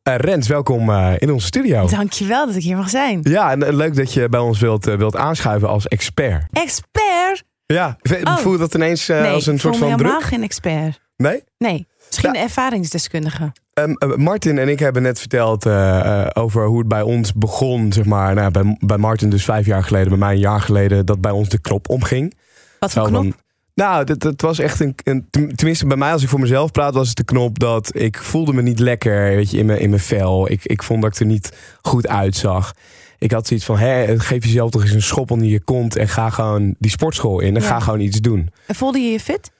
Eh, 0.03 0.15
Rens, 0.15 0.47
welkom 0.47 0.91
in 1.17 1.31
onze 1.31 1.45
studio. 1.45 1.87
Dankjewel 1.87 2.45
dat 2.45 2.55
ik 2.55 2.61
hier 2.63 2.77
mag 2.77 2.89
zijn. 2.89 3.19
Ja, 3.23 3.51
en 3.51 3.75
leuk 3.75 3.95
dat 3.95 4.13
je 4.13 4.29
bij 4.29 4.39
ons 4.39 4.59
wilt, 4.59 4.85
wilt 4.85 5.15
aanschuiven 5.15 5.67
als 5.69 5.87
expert. 5.87 6.45
Expert? 6.51 7.43
Ja, 7.65 7.97
Oh. 8.23 8.37
voel 8.37 8.51
je 8.51 8.57
dat 8.57 8.75
ineens 8.75 9.07
nee, 9.07 9.31
als 9.31 9.45
een 9.45 9.53
ik 9.55 9.59
voel 9.61 9.71
soort 9.71 9.73
me 9.73 9.79
van 9.79 9.97
helemaal 9.99 10.19
druk? 10.19 10.29
geen 10.29 10.43
expert. 10.43 10.99
Nee? 11.17 11.43
Nee, 11.57 11.87
misschien 12.09 12.35
een 12.35 12.41
ervaringsdeskundige. 12.41 13.51
Eh, 13.73 14.15
Martin 14.15 14.57
en 14.57 14.69
ik 14.69 14.79
hebben 14.79 15.01
net 15.01 15.19
verteld 15.19 15.65
eh, 15.65 15.99
eh, 16.21 16.27
over 16.33 16.65
hoe 16.65 16.79
het 16.79 16.87
bij 16.87 17.01
ons 17.01 17.33
begon. 17.33 17.93
Zeg 17.93 18.05
maar, 18.05 18.33
nou, 18.35 18.51
bij, 18.51 18.77
bij 18.79 18.97
Martin 18.97 19.29
dus 19.29 19.43
vijf 19.45 19.65
jaar 19.65 19.83
geleden, 19.83 20.09
bij 20.09 20.17
mij 20.17 20.33
een 20.33 20.39
jaar 20.39 20.61
geleden, 20.61 21.05
dat 21.05 21.21
bij 21.21 21.31
ons 21.31 21.49
de 21.49 21.59
knop 21.59 21.89
omging. 21.89 22.33
Wat 22.79 22.91
voor 22.91 23.07
knop? 23.07 23.33
nou, 23.73 24.03
het, 24.03 24.23
het 24.23 24.41
was 24.41 24.59
echt 24.59 24.79
een, 24.79 24.95
een. 25.03 25.27
ten- 25.29 25.55
Tenminste, 25.55 25.85
bij 25.85 25.97
mij, 25.97 26.11
als 26.11 26.23
ik 26.23 26.29
voor 26.29 26.39
mezelf 26.39 26.71
praat, 26.71 26.93
was 26.93 27.07
het 27.07 27.17
de 27.17 27.23
knop 27.23 27.59
dat 27.59 27.95
ik 27.95 28.17
voelde 28.17 28.53
me 28.53 28.61
niet 28.61 28.79
lekker 28.79 29.21
weet 29.35 29.51
je, 29.51 29.57
in, 29.57 29.65
mijn, 29.65 29.79
in 29.79 29.89
mijn 29.89 30.01
vel. 30.01 30.51
Ik, 30.51 30.65
ik 30.65 30.83
vond 30.83 31.01
dat 31.01 31.13
ik 31.13 31.19
er 31.19 31.25
niet 31.25 31.57
goed 31.81 32.07
uitzag. 32.07 32.73
Ik 33.17 33.31
had 33.31 33.47
zoiets 33.47 33.65
van: 33.65 33.77
hè, 33.77 34.19
geef 34.19 34.43
jezelf 34.45 34.71
toch 34.71 34.81
eens 34.81 34.91
een 34.91 35.01
schop 35.01 35.31
onder 35.31 35.47
je 35.47 35.61
kont 35.61 35.95
en 35.95 36.07
ga 36.07 36.29
gewoon 36.29 36.75
die 36.79 36.91
sportschool 36.91 37.39
in 37.39 37.55
en 37.55 37.61
Ja. 37.61 37.67
ga 37.67 37.79
gewoon 37.79 37.99
iets 37.99 38.19
doen. 38.19 38.49
En 38.67 38.75
voelde 38.75 38.99
je 38.99 39.11
je 39.11 39.19
fit? 39.19 39.51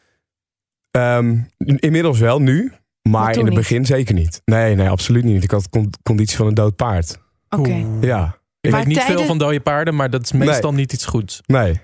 Ehm, 0.91 1.38
inmiddels 1.58 2.19
wel 2.19 2.41
nu, 2.41 2.72
maar 3.01 3.12
Maar 3.22 3.31
in 3.31 3.38
het 3.38 3.46
niet? 3.48 3.55
begin 3.58 3.86
zeker 3.86 4.13
niet. 4.13 4.41
Nee, 4.46 4.75
nee, 4.75 4.89
absoluut 4.89 5.24
niet. 5.24 5.43
Ik 5.43 5.51
had 5.51 5.69
con- 5.69 5.89
conditie 6.03 6.38
van 6.38 6.48
een 6.48 6.53
dood 6.53 6.75
paard. 6.75 7.17
Oké. 7.50 7.86
Ja, 8.01 8.38
Ik 8.62 8.72
Maar 8.72 8.79
weet 8.79 8.88
niet 8.89 8.98
tijden- 8.98 9.17
veel 9.17 9.25
van 9.27 9.38
dode 9.38 9.60
paarden, 9.60 9.96
maar 9.96 10.10
dat 10.10 10.22
is 10.24 10.31
meestal 10.31 10.74
niet 10.74 10.93
iets 10.93 11.05
goeds. 11.05 11.41
nee. 11.46 11.79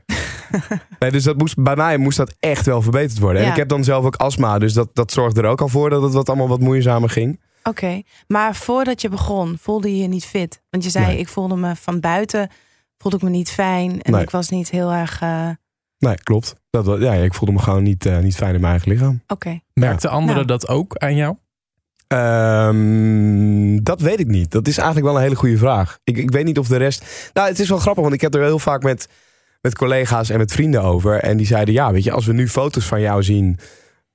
nee 1.00 1.12
dus 1.12 1.24
dat 1.24 1.38
moest, 1.38 1.64
bij 1.64 1.76
mij 1.76 1.98
moest 1.98 2.18
dat 2.18 2.36
echt 2.40 2.66
wel 2.66 2.82
verbeterd 2.82 3.20
worden. 3.20 3.42
En 3.44 3.50
ik 3.50 3.56
heb 3.56 3.68
dan 3.68 3.84
zelf 3.84 4.06
ook 4.06 4.16
astma, 4.16 4.60
dus 4.60 4.74
dat, 4.74 4.90
dat 4.94 5.12
zorgde 5.12 5.42
er 5.42 5.48
ook 5.48 5.62
al 5.62 5.68
voor 5.68 5.90
dat 5.90 6.02
het 6.02 6.14
wat 6.14 6.28
allemaal 6.30 6.48
wat 6.48 6.60
moeizamer 6.60 7.10
ging. 7.10 7.42
Oké. 7.64 8.02
Maar 8.28 8.56
voordat 8.56 9.02
je 9.02 9.10
begon, 9.10 9.58
voelde 9.62 9.96
je 9.96 10.02
je 10.02 10.08
niet 10.08 10.26
fit? 10.26 10.62
Want 10.70 10.84
je 10.84 10.90
zei, 10.90 11.06
Nee. 11.06 11.18
ik 11.18 11.28
voelde 11.28 11.56
me 11.56 11.76
van 11.76 12.00
buiten, 12.00 12.50
voelde 12.98 13.18
ik 13.18 13.24
me 13.24 13.30
niet 13.30 13.52
fijn. 13.52 14.02
En 14.02 14.12
Nee. 14.12 14.22
ik 14.22 14.30
was 14.30 14.50
niet 14.50 14.70
heel 14.70 14.92
erg... 14.92 15.22
eh, 15.22 15.50
Nee, 15.98 16.16
klopt. 16.16 16.56
Dat, 16.70 17.02
ja, 17.02 17.14
ik 17.14 17.34
voelde 17.34 17.54
me 17.54 17.60
gewoon 17.60 17.84
niet, 17.84 18.06
eh, 18.06 18.20
niet 18.20 18.36
fijn 18.36 18.54
in 18.54 18.60
mijn 18.60 18.72
eigen 18.72 18.92
lichaam. 18.92 19.22
Oké. 19.28 19.60
Merkten 19.74 20.10
anderen 20.10 20.36
Nou. 20.36 20.48
dat 20.48 20.68
ook 20.68 20.98
aan 20.98 21.16
jou? 21.16 21.36
Ehm, 22.08 23.84
dat 23.84 24.02
weet 24.02 24.20
ik 24.20 24.28
niet. 24.28 24.52
Dat 24.52 24.68
is 24.68 24.78
eigenlijk 24.78 25.08
wel 25.08 25.16
een 25.16 25.24
hele 25.24 25.36
goede 25.36 25.58
vraag. 25.58 26.00
Ik, 26.04 26.18
ik 26.18 26.32
weet 26.32 26.46
niet 26.46 26.60
of 26.60 26.68
de 26.68 26.78
rest. 26.78 27.30
Nou, 27.34 27.48
het 27.48 27.60
is 27.60 27.70
wel 27.70 27.78
grappig, 27.78 28.04
want 28.04 28.16
ik 28.16 28.22
heb 28.22 28.36
er 28.36 28.42
heel 28.42 28.60
vaak 28.60 28.84
met, 28.84 29.08
met 29.62 29.76
collega's 29.76 30.30
en 30.30 30.38
met 30.38 30.52
vrienden 30.52 30.84
over. 30.84 31.20
En 31.20 31.38
die 31.38 31.46
zeiden: 31.46 31.74
Ja, 31.74 31.92
weet 31.92 32.04
je, 32.04 32.12
als 32.12 32.26
we 32.26 32.34
nu 32.34 32.48
foto's 32.48 32.86
van 32.86 33.02
jou 33.02 33.24
zien, 33.24 33.58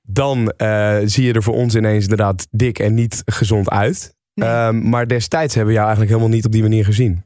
dan 0.01 0.51
eh, 0.57 0.97
zie 1.05 1.25
je 1.25 1.33
er 1.33 1.43
voor 1.43 1.53
ons 1.53 1.75
ineens 1.75 2.03
inderdaad 2.03 2.47
dik 2.51 2.79
en 2.79 2.93
niet 2.93 3.21
gezond 3.25 3.69
uit. 3.69 4.15
Nee. 4.33 4.49
Ehm, 4.49 4.89
maar 4.89 5.07
destijds 5.07 5.55
hebben 5.55 5.73
we 5.73 5.79
jou 5.79 5.87
eigenlijk 5.87 6.15
helemaal 6.17 6.35
niet 6.37 6.45
op 6.45 6.51
die 6.51 6.61
manier 6.61 6.85
gezien. 6.85 7.23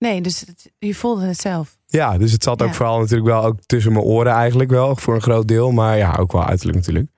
Nee, 0.00 0.20
dus 0.20 0.40
het- 0.40 0.72
je 0.78 0.94
voelde 0.94 1.26
het 1.26 1.40
zelf. 1.40 1.78
Ja, 1.86 2.18
dus 2.18 2.32
het 2.32 2.42
zat 2.42 2.62
ook 2.62 2.68
Ja. 2.68 2.74
vooral 2.74 2.98
natuurlijk 2.98 3.28
wel 3.28 3.44
ook 3.44 3.56
tussen 3.66 3.92
mijn 3.92 4.04
oren 4.04 4.32
eigenlijk 4.32 4.70
wel, 4.70 4.96
voor 4.96 5.14
een 5.14 5.22
groot 5.22 5.48
deel. 5.48 5.70
Maar 5.72 5.96
ja, 5.96 6.16
ook 6.18 6.32
wel 6.32 6.44
uiterlijk 6.44 6.78
natuurlijk. 6.78 7.08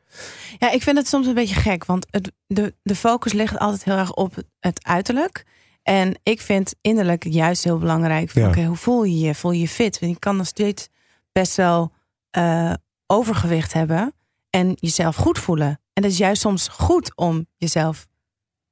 Ja, 0.58 0.70
ik 0.70 0.82
vind 0.82 0.96
het 0.98 1.08
soms 1.08 1.26
een 1.26 1.34
beetje 1.34 1.54
gek, 1.54 1.84
want 1.84 2.06
het, 2.10 2.32
de, 2.46 2.74
de 2.82 2.96
focus 2.96 3.32
ligt 3.32 3.58
altijd 3.58 3.84
heel 3.84 3.96
erg 3.96 4.12
op 4.14 4.34
het 4.60 4.84
uiterlijk. 4.84 5.44
En 5.82 6.18
ik 6.22 6.40
vind 6.40 6.74
innerlijk 6.80 7.24
juist 7.28 7.64
heel 7.64 7.78
belangrijk. 7.78 8.30
Van, 8.30 8.42
Ja. 8.42 8.48
Oké, 8.48 8.64
hoe 8.64 8.76
voel 8.76 9.04
je 9.04 9.18
je? 9.18 9.34
Voel 9.34 9.50
je 9.50 9.60
je 9.60 9.68
fit? 9.68 9.98
Want 9.98 10.12
je 10.12 10.18
kan 10.18 10.36
nog 10.36 10.46
steeds 10.46 10.88
best 11.32 11.56
wel 11.56 11.92
eh, 12.30 12.72
overgewicht 13.06 13.72
hebben 13.72 14.14
en 14.50 14.72
jezelf 14.74 15.16
goed 15.16 15.38
voelen. 15.38 15.80
En 15.92 16.02
dat 16.02 16.10
is 16.10 16.18
juist 16.18 16.40
soms 16.40 16.68
goed 16.68 17.16
om 17.16 17.46
jezelf, 17.56 18.06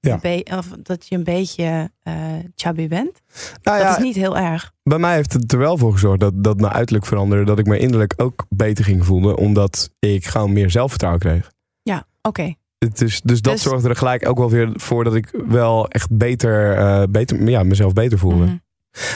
Ja. 0.01 0.21
of 0.59 0.67
dat 0.83 1.07
je 1.09 1.15
een 1.17 1.25
beetje 1.25 1.91
eh 2.03 2.15
chubby 2.55 2.89
bent. 2.89 3.21
Nou 3.63 3.83
Dat 3.83 3.97
is 3.99 4.03
niet 4.05 4.15
heel 4.17 4.37
erg. 4.37 4.73
bij 4.83 4.99
mij 4.99 5.15
heeft 5.15 5.33
het 5.33 5.53
er 5.53 5.59
wel 5.59 5.79
voor 5.79 5.93
gezorgd 5.93 6.21
dat, 6.21 6.33
dat 6.45 6.61
mijn 6.61 6.73
uiterlijk 6.73 7.07
veranderde. 7.07 7.45
Dat 7.45 7.59
ik 7.59 7.67
me 7.67 7.79
innerlijk 7.79 8.13
ook 8.17 8.47
beter 8.49 8.85
ging 8.85 9.05
voelen. 9.07 9.37
Omdat 9.37 9.91
ik 9.99 10.27
gewoon 10.27 10.53
meer 10.53 10.71
zelfvertrouwen 10.71 11.21
kreeg. 11.21 11.53
Ja, 11.83 12.05
oké. 12.23 12.55
Het 12.79 13.01
is, 13.01 13.21
dus 13.21 13.41
dat 13.41 13.53
Dus- 13.53 13.63
zorgde 13.63 13.89
er 13.89 13.97
gelijk 13.97 14.29
ook 14.29 14.39
wel 14.39 14.51
weer 14.51 14.71
voor 14.75 15.05
dat 15.05 15.15
ik 15.15 15.29
wel 15.49 15.89
echt 15.89 16.17
beter, 16.17 16.77
eh, 16.77 17.03
beter 17.11 17.49
ja, 17.49 17.63
mezelf 17.63 17.93
beter 17.93 18.19
voelde. 18.19 18.45
Mhm. 18.45 18.55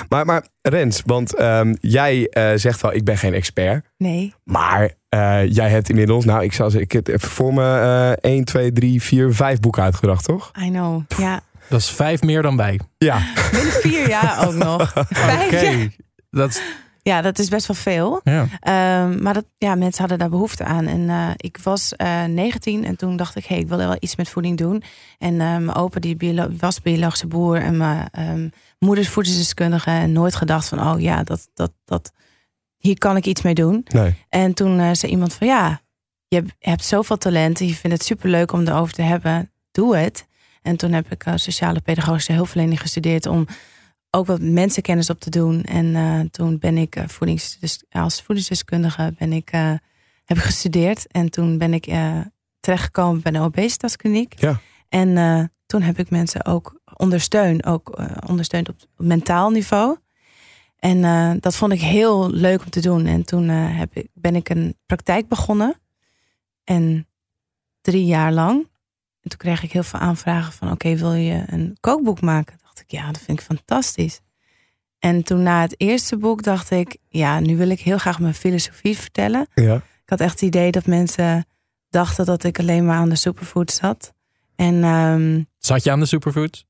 Maar, 0.08 0.24
maar 0.26 0.46
Rens, 0.62 1.02
want 1.06 1.34
ehm, 1.34 1.74
jij 1.80 2.26
eh, 2.28 2.50
zegt 2.54 2.80
wel, 2.80 2.92
ik 2.94 3.04
ben 3.04 3.18
geen 3.18 3.34
expert. 3.34 3.86
Nee. 3.96 4.34
Maar 4.44 4.90
eh, 5.08 5.52
jij 5.52 5.70
hebt 5.70 5.88
inmiddels, 5.88 6.24
nou 6.24 6.42
ik 6.42 6.52
zal 6.52 6.70
zeggen, 6.70 6.82
ik 6.82 6.92
heb 6.92 7.08
even 7.08 7.28
voor 7.30 7.54
me 7.54 7.78
eh 8.22 8.30
1, 8.32 8.44
2, 8.44 8.72
3, 8.72 9.02
4, 9.02 9.34
5 9.34 9.60
boeken 9.60 9.82
uitgebracht, 9.82 10.24
toch? 10.24 10.50
I 10.62 10.68
know. 10.70 11.02
Ja, 11.18 11.40
Dat 11.68 11.80
is 11.80 11.90
vijf 11.90 12.22
meer 12.22 12.42
dan 12.42 12.56
wij. 12.56 12.80
Ja. 12.98 13.18
binnen 13.52 13.72
vier 13.72 14.08
jaar 14.08 14.46
ook 14.46 14.54
nog. 14.64 14.92
Vijf 15.08 15.44
Oké, 15.46 15.60
jaar. 15.60 15.88
dat 16.30 16.48
is, 16.48 16.60
Ja, 17.02 17.20
dat 17.22 17.38
is 17.38 17.48
best 17.48 17.66
wel 17.66 17.76
veel. 17.76 18.20
ja. 18.24 18.46
Ehm, 18.60 19.22
maar 19.22 19.34
dat, 19.34 19.44
ja, 19.58 19.74
mensen 19.74 20.00
hadden 20.00 20.18
daar 20.18 20.28
behoefte 20.30 20.64
aan. 20.64 20.86
En 20.86 21.08
eh, 21.10 21.28
ik 21.36 21.58
was 21.62 21.92
eh 21.96 22.24
19 22.24 22.84
en 22.84 22.96
toen 22.96 23.16
dacht 23.16 23.36
ik, 23.36 23.44
hey, 23.44 23.58
ik 23.58 23.68
wil 23.68 23.78
wel 23.78 23.96
iets 24.00 24.16
met 24.16 24.28
voeding 24.28 24.56
doen. 24.58 24.82
En 25.18 25.32
eh, 25.32 25.38
mijn 25.38 25.74
opa 25.74 26.00
die 26.00 26.16
biolo- 26.16 26.50
was 26.58 26.80
biologische 26.82 27.26
boer 27.26 27.56
en 27.56 27.76
mijn 27.76 28.08
ehm, 28.12 28.48
moeder 28.84 29.04
is 29.04 29.10
voedingsdeskundige. 29.10 29.90
En 29.90 30.12
nooit 30.12 30.34
gedacht 30.34 30.68
van, 30.68 30.80
oh 30.80 31.00
ja, 31.00 31.22
dat, 31.22 31.48
dat, 31.54 31.72
dat, 31.84 32.12
hier 32.76 32.98
kan 32.98 33.16
ik 33.16 33.26
iets 33.26 33.42
mee 33.42 33.54
doen. 33.54 33.86
Nee. 33.88 34.14
En 34.28 34.54
toen 34.54 34.78
eh, 34.80 34.90
zei 34.92 35.12
iemand 35.12 35.32
van, 35.34 35.46
ja, 35.46 35.80
je 36.28 36.44
hebt- 36.58 36.84
zoveel 36.84 37.16
talent. 37.16 37.60
en 37.60 37.66
Je 37.66 37.74
vindt 37.74 37.96
het 37.96 38.06
superleuk 38.06 38.52
om 38.52 38.66
erover 38.66 38.94
te 38.94 39.02
hebben. 39.02 39.52
Doe 39.70 39.96
het. 39.96 40.26
En 40.62 40.76
toen 40.76 40.92
heb 40.92 41.10
ik 41.12 41.24
eh, 41.24 41.32
sociale 41.36 41.80
pedagogische 41.80 42.32
hulpverlening 42.32 42.80
gestudeerd 42.80 43.26
om 43.26 43.46
ook 44.10 44.26
wat 44.26 44.40
mensenkennis 44.40 45.10
op 45.10 45.20
te 45.20 45.30
doen. 45.30 45.62
En 45.62 45.96
eh, 45.96 46.20
toen 46.30 46.58
ben 46.58 46.76
ik 46.78 46.96
voedings, 47.06 47.58
dus 47.60 47.84
als 47.90 48.22
voedingsdeskundige 48.22 49.14
ben 49.18 49.32
ik, 49.32 49.48
heb 50.24 50.36
ik 50.36 50.42
gestudeerd. 50.42 51.06
En 51.06 51.30
toen 51.30 51.58
ben 51.58 51.74
ik 51.74 51.84
terechtgekomen 52.60 53.22
bij 53.22 53.32
de 53.32 53.40
obesitaskliniek. 53.40 54.40
Ja. 54.40 54.60
En 54.88 55.50
toen 55.66 55.82
heb 55.82 55.98
ik 55.98 56.10
mensen 56.10 56.44
ook 56.44 56.73
ondersteund, 56.96 57.66
ook 57.66 57.90
eh, 57.90 58.16
ondersteund 58.26 58.68
op 58.68 58.76
mentaal 58.96 59.50
niveau. 59.50 59.96
En 60.84 61.04
eh, 61.04 61.30
dat 61.40 61.56
vond 61.56 61.72
ik 61.72 61.80
heel 61.80 62.30
leuk 62.30 62.64
om 62.64 62.70
te 62.70 62.80
doen. 62.80 63.06
En 63.06 63.24
toen 63.24 63.48
eh, 63.48 63.78
heb 63.78 63.96
ik, 63.96 64.08
ben 64.12 64.34
ik 64.36 64.48
een 64.48 64.76
praktijk 64.86 65.28
begonnen. 65.28 65.80
En 66.64 67.06
drie 67.80 68.04
jaar 68.04 68.32
lang. 68.32 68.68
En 69.20 69.30
toen 69.30 69.38
kreeg 69.38 69.62
ik 69.62 69.72
heel 69.72 69.82
veel 69.82 70.00
aanvragen 70.00 70.52
van... 70.52 70.70
oké, 70.70 70.96
wil 70.96 71.12
je 71.12 71.42
een 71.46 71.76
kookboek 71.80 72.20
maken? 72.20 72.58
dacht 72.62 72.80
ik, 72.80 72.90
ja, 72.90 73.06
dat 73.06 73.20
vind 73.20 73.38
ik 73.38 73.44
fantastisch. 73.44 74.20
En 74.98 75.22
toen 75.22 75.42
na 75.42 75.60
het 75.60 75.74
eerste 75.76 76.16
boek 76.16 76.42
dacht 76.42 76.70
ik... 76.70 76.96
ja, 77.08 77.40
nu 77.40 77.56
wil 77.56 77.68
ik 77.68 77.80
heel 77.80 77.98
graag 77.98 78.18
mijn 78.18 78.34
filosofie 78.34 78.98
vertellen. 78.98 79.46
Ja. 79.54 79.74
Ik 79.74 80.10
had 80.10 80.20
echt 80.20 80.32
het 80.32 80.42
idee 80.42 80.70
dat 80.70 80.86
mensen 80.86 81.46
dachten 81.90 82.24
dat 82.24 82.44
ik 82.44 82.58
alleen 82.58 82.84
maar 82.84 82.96
aan 82.96 83.08
de 83.08 83.16
superfood 83.16 83.70
zat. 83.70 84.14
En 84.56 84.84
ehm, 84.84 85.42
Zat 85.58 85.84
je 85.84 85.90
aan 85.90 86.00
de 86.00 86.06
superfoods? 86.06 86.66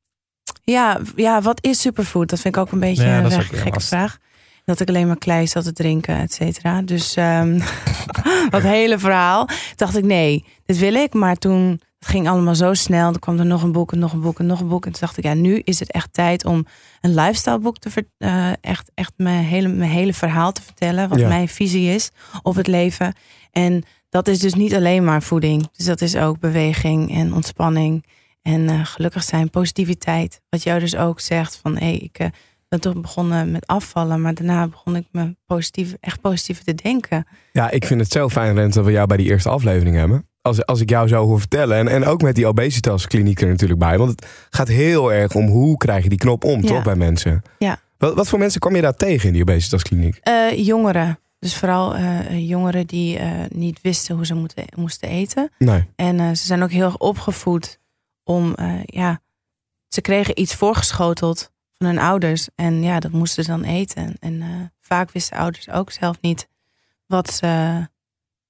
Ja, 0.64 1.00
ja, 1.16 1.42
wat 1.42 1.58
is 1.64 1.80
superfood? 1.80 2.28
Dat 2.28 2.40
vind 2.40 2.56
ik 2.56 2.60
ook 2.62 2.72
een 2.72 2.80
beetje 2.80 3.04
Ja, 3.04 3.18
een 3.18 3.24
ook 3.24 3.42
gekke 3.42 3.80
vraag. 3.80 4.18
Dat 4.64 4.80
ik 4.80 4.88
alleen 4.88 5.06
maar 5.06 5.18
klei 5.18 5.46
zat 5.46 5.64
te 5.64 5.72
drinken, 5.72 6.18
et 6.18 6.32
cetera. 6.32 6.82
Dus 6.82 7.14
ehm, 7.16 7.60
dat 8.50 8.62
hele 8.62 8.98
verhaal. 8.98 9.48
Dacht 9.76 9.96
ik, 9.96 10.04
nee, 10.04 10.44
dit 10.64 10.78
wil 10.78 10.94
ik. 10.94 11.14
Maar 11.14 11.36
toen 11.36 11.80
het 11.98 12.08
ging 12.08 12.28
allemaal 12.28 12.54
zo 12.54 12.74
snel. 12.74 13.12
Er 13.12 13.18
kwam 13.18 13.38
er 13.38 13.46
nog 13.46 13.62
een 13.62 13.72
boek 13.72 13.92
en 13.92 13.98
nog 13.98 14.12
een 14.12 14.20
boek 14.20 14.38
en 14.38 14.46
nog 14.46 14.60
een 14.60 14.68
boek. 14.68 14.86
En 14.86 14.92
toen 14.92 15.00
dacht 15.00 15.16
ik, 15.16 15.24
ja, 15.24 15.34
nu 15.34 15.60
is 15.64 15.78
het 15.80 15.92
echt 15.92 16.12
tijd 16.12 16.44
om 16.44 16.66
een 17.00 17.14
lifestyle 17.14 17.58
boek 17.58 17.78
te 17.78 17.90
ver, 17.90 18.04
eh, 18.18 18.50
echt, 18.60 18.90
echt 18.94 19.12
mijn 19.16 19.44
hele, 19.44 19.68
mijn 19.68 19.90
hele 19.90 20.12
verhaal 20.14 20.52
te 20.52 20.62
vertellen. 20.62 21.08
Wat 21.08 21.18
Ja. 21.18 21.28
mijn 21.28 21.48
visie 21.48 21.94
is 21.94 22.10
op 22.42 22.54
het 22.54 22.66
leven. 22.66 23.14
En 23.50 23.84
dat 24.10 24.28
is 24.28 24.38
dus 24.38 24.54
niet 24.54 24.74
alleen 24.74 25.04
maar 25.04 25.22
voeding. 25.22 25.68
Dus 25.76 25.86
dat 25.86 26.00
is 26.00 26.16
ook 26.16 26.38
beweging 26.38 27.14
en 27.14 27.34
ontspanning. 27.34 28.04
En 28.44 28.68
eh, 28.68 28.80
gelukkig 28.84 29.22
zijn, 29.22 29.50
positiviteit. 29.50 30.40
Wat 30.48 30.62
jou 30.62 30.80
dus 30.80 30.96
ook 30.96 31.20
zegt 31.20 31.56
van 31.62 31.76
hé, 31.76 31.90
ik 31.90 32.18
eh, 32.18 32.26
ben 32.68 32.80
toch 32.80 33.00
begonnen 33.00 33.50
met 33.50 33.66
afvallen, 33.66 34.20
maar 34.20 34.34
daarna 34.34 34.68
begon 34.68 34.96
ik 34.96 35.06
me 35.10 35.36
positief, 35.46 35.94
echt 36.00 36.20
positief 36.20 36.62
te 36.62 36.74
denken. 36.74 37.26
Ja, 37.52 37.70
ik 37.70 37.84
vind 37.86 38.00
het 38.00 38.12
zo 38.12 38.28
fijn, 38.28 38.54
Rens, 38.54 38.74
dat 38.74 38.84
we 38.84 38.90
jou 38.90 39.06
bij 39.06 39.16
die 39.16 39.26
eerste 39.30 39.48
aflevering 39.48 39.96
hebben. 39.96 40.28
Als, 40.42 40.66
als 40.66 40.80
ik 40.80 40.90
jou 40.90 41.08
zo 41.08 41.24
hoor 41.24 41.38
vertellen. 41.38 41.76
En, 41.76 41.88
en 41.88 42.04
ook 42.04 42.22
met 42.22 42.34
die 42.34 42.46
obesitaskliniek 42.46 43.40
er 43.40 43.48
natuurlijk 43.48 43.80
bij. 43.80 43.98
Want 43.98 44.10
het 44.10 44.26
gaat 44.50 44.68
heel 44.68 45.12
erg 45.12 45.34
om 45.34 45.46
hoe 45.46 45.76
krijg 45.76 46.02
je 46.02 46.08
die 46.08 46.18
knop 46.18 46.44
om, 46.44 46.60
Ja. 46.62 46.66
toch, 46.66 46.82
bij 46.82 46.96
mensen? 46.96 47.42
Ja. 47.58 47.80
Wat, 47.98 48.14
wat 48.14 48.28
voor 48.28 48.38
mensen 48.38 48.60
kwam 48.60 48.74
je 48.74 48.82
daar 48.82 48.96
tegen 48.96 49.26
in 49.26 49.32
die 49.32 49.42
obesitaskliniek? 49.42 50.16
Eh, 50.22 50.64
jongeren, 50.66 51.18
dus 51.38 51.56
vooral 51.56 51.96
jongeren 52.30 52.86
die 52.86 53.18
niet 53.48 53.78
wisten 53.82 54.14
hoe 54.14 54.26
ze 54.26 54.34
moeten, 54.34 54.64
moesten 54.76 55.08
eten. 55.08 55.50
Nee. 55.58 55.84
En 55.96 56.36
ze 56.36 56.46
zijn 56.46 56.62
ook 56.62 56.70
heel 56.70 56.84
erg 56.84 56.98
opgevoed 56.98 57.78
om, 58.24 58.54
eh, 58.54 58.84
ja, 58.84 59.20
ze 59.88 60.00
kregen 60.00 60.40
iets 60.40 60.54
voorgeschoteld 60.54 61.52
van 61.78 61.86
hun 61.86 61.98
ouders. 61.98 62.48
En 62.54 62.82
ja, 62.82 63.00
dat 63.00 63.12
moesten 63.12 63.44
ze 63.44 63.50
dan 63.50 63.64
eten. 63.64 64.16
En 64.20 64.42
eh, 64.42 64.48
vaak 64.80 65.10
wisten 65.10 65.36
ouders 65.36 65.70
ook 65.70 65.90
zelf 65.90 66.20
niet 66.20 66.48
wat 67.06 67.32
ze 67.32 67.82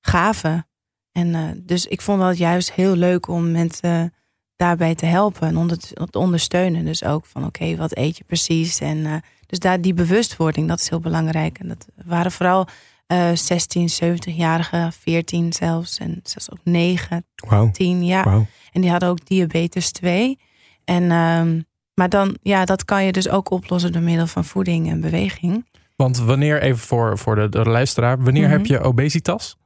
gaven. 0.01 0.69
En 1.13 1.35
eh, 1.35 1.43
dus 1.57 1.87
ik 1.87 2.01
vond 2.01 2.21
dat 2.21 2.39
juist 2.39 2.73
heel 2.73 2.97
leuk 2.97 3.29
om 3.29 3.51
mensen 3.51 4.15
daarbij 4.57 4.95
te 4.95 5.07
helpen 5.07 5.49
en 5.49 5.57
onder, 5.57 5.79
te 6.11 6.19
ondersteunen. 6.19 6.85
Dus 6.85 7.05
ook 7.05 7.27
van 7.27 7.47
oké, 7.47 7.77
wat 7.77 7.97
eet 7.97 8.17
je 8.17 8.25
precies? 8.25 8.81
En 8.81 9.23
dus 9.47 9.59
daar 9.59 9.81
die 9.81 9.95
bewustwording, 9.95 10.69
dat 10.69 10.81
is 10.81 10.89
heel 10.89 11.01
belangrijk. 11.01 11.59
En 11.59 11.69
dat 11.69 11.87
waren 12.05 12.33
vooral 12.33 12.69
eh 13.07 13.31
16, 13.35 13.89
70-jarigen, 14.05 14.89
14 15.01 15.53
zelfs. 15.53 15.99
En 15.99 16.21
zelfs 16.23 16.51
ook 16.51 16.59
9, 16.65 17.25
Wauw. 17.49 17.71
10 17.71 18.05
jaar. 18.05 18.47
En 18.73 18.81
die 18.81 18.91
hadden 18.91 19.09
ook 19.09 19.27
diabetes 19.27 19.93
2. 19.93 20.39
En, 20.85 21.11
ehm, 21.11 21.61
maar 21.95 22.09
dan, 22.09 22.37
ja, 22.43 22.65
dat 22.65 22.85
kan 22.85 23.05
je 23.05 23.13
dus 23.13 23.29
ook 23.29 23.51
oplossen 23.51 23.93
door 23.93 24.03
middel 24.03 24.27
van 24.27 24.45
voeding 24.45 24.89
en 24.91 25.01
beweging. 25.01 25.67
Want 25.97 26.19
wanneer, 26.19 26.63
even 26.63 26.79
voor, 26.87 27.19
voor 27.19 27.35
de, 27.35 27.49
de 27.49 27.63
luisteraar, 27.65 28.23
wanneer 28.23 28.43
Mhm. 28.49 28.53
heb 28.53 28.67
je 28.67 28.81
obesitas? 28.81 29.57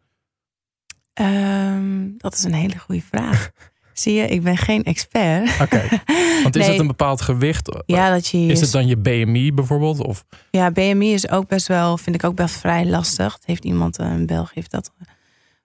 Ehm, 1.14 2.08
dat 2.16 2.34
is 2.34 2.42
een 2.44 2.52
hele 2.54 2.78
goede 2.78 3.02
vraag. 3.02 3.50
Zie 3.98 4.14
je, 4.14 4.26
ik 4.26 4.42
ben 4.42 4.56
geen 4.56 4.82
expert. 4.84 5.60
Oké. 5.60 5.88
Want 6.42 6.56
is 6.56 6.62
Nee. 6.62 6.70
het 6.70 6.80
een 6.80 6.86
bepaald 6.86 7.20
gewicht? 7.20 7.82
Ja, 7.86 8.10
dat 8.10 8.26
je 8.26 8.38
Is 8.46 8.60
het 8.60 8.70
dan 8.72 8.86
je 8.86 8.96
BMI 8.96 9.52
bijvoorbeeld? 9.52 10.00
Of, 10.04 10.24
Ja, 10.50 10.70
BMI 10.70 11.12
is 11.12 11.30
ook 11.30 11.48
best 11.48 11.66
wel, 11.66 11.98
vind 11.98 12.16
ik 12.16 12.24
ook 12.24 12.34
best 12.34 12.54
vrij 12.56 12.86
lastig. 12.86 13.32
Het 13.34 13.46
heeft 13.46 13.64
iemand, 13.64 13.98
eh, 13.98 14.06
een 14.10 14.26
Belg 14.26 14.54
heeft 14.54 14.70
dat 14.70 14.92
eh, 14.98 15.06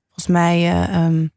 volgens 0.05 0.27
mij 0.27 0.57
eh, 0.57 0.95
ehm, 0.95 1.27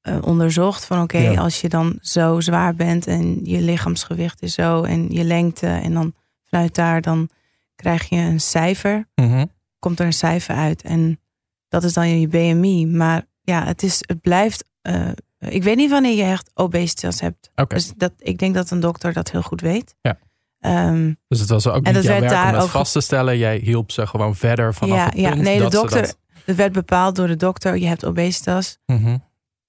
eh, 0.00 0.18
onderzocht. 0.24 0.84
Van 0.84 1.02
oké, 1.02 1.18
Ja. 1.18 1.40
als 1.40 1.60
je 1.60 1.68
dan 1.68 1.98
zo 2.00 2.40
zwaar 2.40 2.74
bent 2.74 3.06
en 3.06 3.40
je 3.44 3.60
lichaamsgewicht 3.60 4.42
is 4.42 4.54
zo 4.54 4.82
en 4.82 5.06
je 5.10 5.24
lengte 5.24 5.66
en 5.66 5.94
dan 5.94 6.14
vanuit 6.44 6.74
daar 6.74 7.00
dan 7.00 7.28
krijg 7.76 8.08
je 8.08 8.16
een 8.16 8.40
cijfer. 8.40 9.08
Mhm. 9.14 9.44
Komt 9.78 10.00
er 10.00 10.06
een 10.06 10.12
cijfer 10.12 10.54
uit 10.54 10.82
en 10.82 11.20
dat 11.68 11.84
is 11.84 11.92
dan 11.92 12.20
je 12.20 12.28
BMI. 12.28 12.86
Maar 12.86 13.24
ja, 13.42 13.64
het, 13.64 13.82
is, 13.82 13.98
het 14.06 14.20
blijft, 14.20 14.64
eh, 14.82 15.08
ik 15.48 15.62
weet 15.62 15.76
niet 15.76 15.90
wanneer 15.90 16.16
je 16.16 16.22
echt 16.22 16.50
obesitas 16.54 17.20
hebt. 17.20 17.50
Dus 17.68 17.92
dat, 17.96 18.12
ik 18.18 18.38
denk 18.38 18.54
dat 18.54 18.70
een 18.70 18.80
dokter 18.80 19.12
dat 19.12 19.30
heel 19.30 19.42
goed 19.42 19.60
weet. 19.60 19.94
Ja. 20.00 20.18
Ehm, 20.60 21.12
Dus 21.28 21.40
het 21.40 21.48
was 21.48 21.66
ook 21.66 21.74
En 21.74 21.82
niet 21.82 21.94
dat 21.94 22.02
jouw 22.02 22.20
werd 22.20 22.32
werk 22.32 22.46
om 22.46 22.52
dat 22.52 22.62
ook 22.62 22.68
vast 22.68 22.92
te 22.92 23.00
stellen. 23.00 23.38
Jij 23.38 23.56
hielp 23.56 23.90
ze 23.90 24.06
gewoon 24.06 24.36
verder 24.36 24.74
vanaf 24.74 24.96
Ja, 24.96 25.04
het 25.04 25.16
ja. 25.16 25.30
punt 25.30 25.42
Nee, 25.42 25.56
de 25.56 25.62
dat 25.62 25.72
dokter- 25.72 26.02
dat- 26.02 26.18
Het 26.44 26.56
werd 26.56 26.72
bepaald 26.72 27.16
door 27.16 27.26
de 27.26 27.36
dokter. 27.36 27.76
Je 27.76 27.86
hebt 27.86 28.04
obesitas. 28.04 28.78
Mhm. 28.86 29.16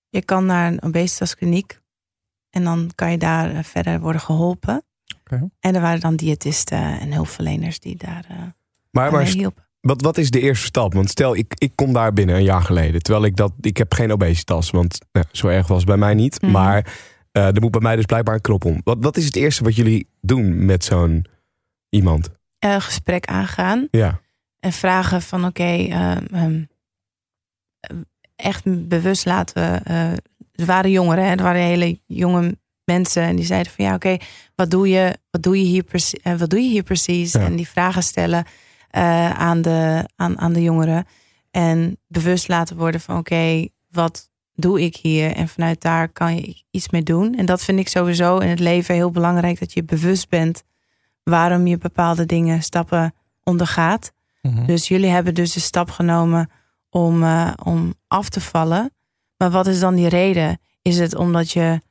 Je 0.10 0.22
kan 0.26 0.46
naar 0.46 0.72
een 0.72 0.82
obesitaskliniek. 0.84 1.80
En 2.50 2.64
dan 2.64 2.92
kan 2.96 3.12
je 3.12 3.18
daar 3.18 3.52
eh, 3.56 3.64
verder 3.64 4.00
worden 4.00 4.22
geholpen. 4.22 4.84
Oké. 5.20 5.50
En 5.60 5.76
er 5.76 5.82
waren 5.82 6.00
dan 6.00 6.16
diëtisten 6.16 7.00
en 7.00 7.14
hulpverleners 7.14 7.80
die 7.80 7.96
daar 7.96 8.26
eh 8.30 8.36
Maar, 8.92 9.12
mee 9.12 9.12
maar 9.12 9.26
hielpen. 9.32 9.64
Wat, 9.88 10.02
wat 10.02 10.18
is 10.18 10.32
de 10.32 10.40
eerste 10.40 10.66
stap? 10.66 10.94
Want 10.94 11.10
stel, 11.10 11.36
ik, 11.36 11.54
ik 11.58 11.72
kom 11.76 11.94
daar 11.94 12.14
binnen 12.14 12.36
een 12.36 12.44
jaar 12.44 12.62
geleden. 12.62 13.02
Terwijl 13.02 13.26
ik 13.26 13.36
dat, 13.36 13.54
ik 13.62 13.78
heb 13.78 13.94
geen 13.94 14.12
obesitas. 14.12 14.72
Want 14.72 14.98
nou, 15.12 15.26
zo 15.32 15.48
erg 15.48 15.68
was 15.68 15.78
het 15.78 15.88
bij 15.88 15.98
mij 15.98 16.14
niet. 16.14 16.42
Mhm. 16.42 16.52
Maar 16.52 16.94
eh, 17.32 17.56
er 17.56 17.62
moet 17.62 17.72
bij 17.72 17.82
mij 17.82 17.96
dus 17.96 18.06
blijkbaar 18.06 18.36
een 18.36 18.42
knop 18.42 18.66
om. 18.66 18.82
Wat, 18.84 18.98
wat 19.00 19.18
is 19.18 19.26
het 19.26 19.36
eerste 19.36 19.64
wat 19.64 19.76
jullie 19.76 20.08
doen 20.22 20.66
met 20.66 20.84
zo'n 20.84 21.26
iemand? 21.90 22.30
Een 22.60 22.82
gesprek 22.82 23.26
aangaan. 23.26 23.88
Ja. 23.92 24.20
En 24.60 24.72
vragen 24.72 25.22
van 25.22 25.46
oké, 25.46 25.64
ehm, 25.90 26.26
ehm, 26.32 26.62
echt 28.36 28.88
bewust 28.88 29.26
laten 29.26 29.64
we. 29.64 29.80
eh, 29.84 30.12
er 30.56 30.66
waren 30.66 30.92
jongeren, 30.92 31.24
hè, 31.24 31.30
er 31.30 31.44
waren 31.44 31.62
hele 31.62 32.00
jonge 32.06 32.58
mensen. 32.84 33.24
En 33.24 33.36
die 33.36 33.46
zeiden 33.46 33.72
van 33.72 33.86
ja, 33.86 33.96
oké, 33.96 34.18
wat 34.56 34.72
doe 34.72 34.90
je? 34.90 35.18
Wat 35.30 35.44
doe 35.44 35.58
je 35.58 35.66
hier 35.66 35.84
precies? 35.84 36.20
wat 36.38 36.50
doe 36.50 36.62
je 36.62 36.70
hier 36.70 36.84
precies? 36.84 37.32
Ja. 37.32 37.40
En 37.40 37.56
die 37.56 37.68
vragen 37.68 38.04
stellen 38.04 38.46
eh, 38.94 39.30
aan, 39.30 39.62
de, 39.62 40.10
aan, 40.16 40.40
aan 40.40 40.54
de 40.54 40.62
jongeren. 40.62 41.06
En 41.52 41.98
bewust 42.08 42.48
laten 42.48 42.78
worden 42.78 43.02
van 43.02 43.18
oké, 43.18 43.68
wat 43.92 44.30
doe 44.56 44.82
ik 44.82 44.96
hier? 44.96 45.36
En 45.36 45.48
vanuit 45.48 45.82
daar 45.82 46.10
kan 46.10 46.36
je 46.36 46.64
iets 46.72 46.90
mee 46.90 47.04
doen. 47.04 47.36
En 47.36 47.46
dat 47.46 47.64
vind 47.64 47.80
ik 47.80 47.88
sowieso 47.88 48.38
in 48.38 48.50
het 48.50 48.60
leven 48.60 48.96
heel 48.96 49.12
belangrijk. 49.12 49.60
Dat 49.60 49.74
je 49.74 49.84
bewust 49.84 50.30
bent 50.30 50.64
waarom 51.24 51.68
je 51.68 51.78
bepaalde 51.78 52.26
dingen, 52.26 52.64
stappen 52.64 53.14
ondergaat. 53.44 54.12
Mhm. 54.42 54.66
Dus 54.66 54.88
jullie 54.88 55.10
hebben 55.10 55.34
dus 55.34 55.54
de 55.54 55.60
stap 55.60 55.90
genomen 55.90 56.50
om, 56.90 57.24
eh, 57.24 57.54
om 57.64 57.94
af 58.08 58.30
te 58.30 58.42
vallen. 58.42 58.94
Maar 59.38 59.52
wat 59.52 59.68
is 59.68 59.80
dan 59.80 59.96
die 59.96 60.10
reden? 60.10 60.60
Is 60.82 61.00
het 61.00 61.16
omdat 61.16 61.52
je 61.52 61.82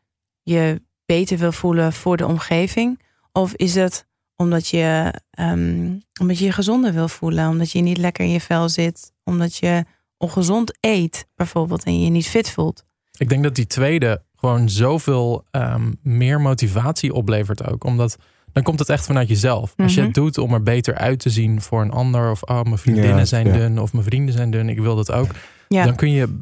je 0.43 0.83
beter 1.07 1.39
wil 1.39 1.53
voelen 1.53 1.93
voor 1.93 2.17
de 2.17 2.27
omgeving? 2.27 3.01
Of 3.33 3.53
is 3.55 3.75
het 3.75 4.07
omdat 4.43 4.69
je, 4.69 5.15
ehm, 5.31 5.91
omdat 6.21 6.39
je 6.39 6.45
je 6.45 6.53
gezonder 6.53 6.93
wil 6.93 7.09
voelen? 7.09 7.49
Omdat 7.49 7.71
je 7.73 7.81
niet 7.81 7.99
lekker 7.99 8.25
in 8.25 8.31
je 8.31 8.41
vel 8.41 8.69
zit? 8.69 9.13
Omdat 9.25 9.57
je 9.57 9.85
ongezond 10.17 10.73
eet 10.81 11.27
bijvoorbeeld 11.37 11.85
en 11.85 11.99
je 11.99 12.05
je 12.05 12.11
niet 12.11 12.27
fit 12.29 12.51
voelt? 12.51 12.85
Ik 13.19 13.29
denk 13.29 13.43
dat 13.43 13.55
die 13.55 13.67
tweede 13.67 14.23
gewoon 14.37 14.69
zoveel 14.69 15.45
ehm, 15.51 15.93
meer 16.03 16.41
motivatie 16.41 17.13
oplevert 17.13 17.67
ook. 17.71 17.85
Omdat 17.85 18.17
dan 18.53 18.63
komt 18.63 18.79
het 18.79 18.89
echt 18.89 19.05
vanuit 19.07 19.29
jezelf. 19.29 19.75
Als 19.77 19.93
je 19.95 19.99
Mhm. 19.99 20.07
het 20.07 20.15
doet 20.17 20.39
om 20.39 20.53
er 20.55 20.63
beter 20.63 20.95
uit 20.95 21.19
te 21.19 21.31
zien 21.31 21.61
voor 21.61 21.83
een 21.83 21.91
ander. 21.91 22.31
Of 22.31 22.43
oh, 22.43 22.63
mijn 22.63 22.79
vriendinnen 22.79 23.17
Ja, 23.17 23.25
zijn 23.25 23.47
ja. 23.47 23.53
dun. 23.53 23.79
Of 23.81 23.93
mijn 23.93 24.05
vrienden 24.05 24.35
zijn 24.35 24.51
dun. 24.51 24.69
Ik 24.69 24.79
wil 24.79 24.97
dat 24.97 25.13
ook. 25.13 25.29
Ja, 25.69 25.85
Dan 25.85 25.97
kun 25.97 26.11
je 26.11 26.39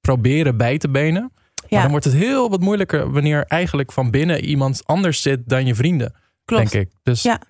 proberen 0.00 0.56
bij 0.56 0.78
te 0.78 0.88
benen. 0.88 1.32
Maar 1.70 1.80
dan 1.82 1.90
wordt 1.90 2.04
het 2.04 2.14
heel 2.14 2.50
wat 2.50 2.60
moeilijker 2.60 3.10
wanneer 3.12 3.44
eigenlijk 3.44 3.92
van 3.92 4.10
binnen 4.10 4.44
iemand 4.44 4.82
anders 4.86 5.22
zit 5.22 5.40
dan 5.48 5.66
je 5.66 5.74
vrienden. 5.74 6.14
Klopt. 6.46 6.70
Denk 6.70 6.86
ik. 6.86 6.94
Dus 7.02 7.22
Ja. 7.22 7.40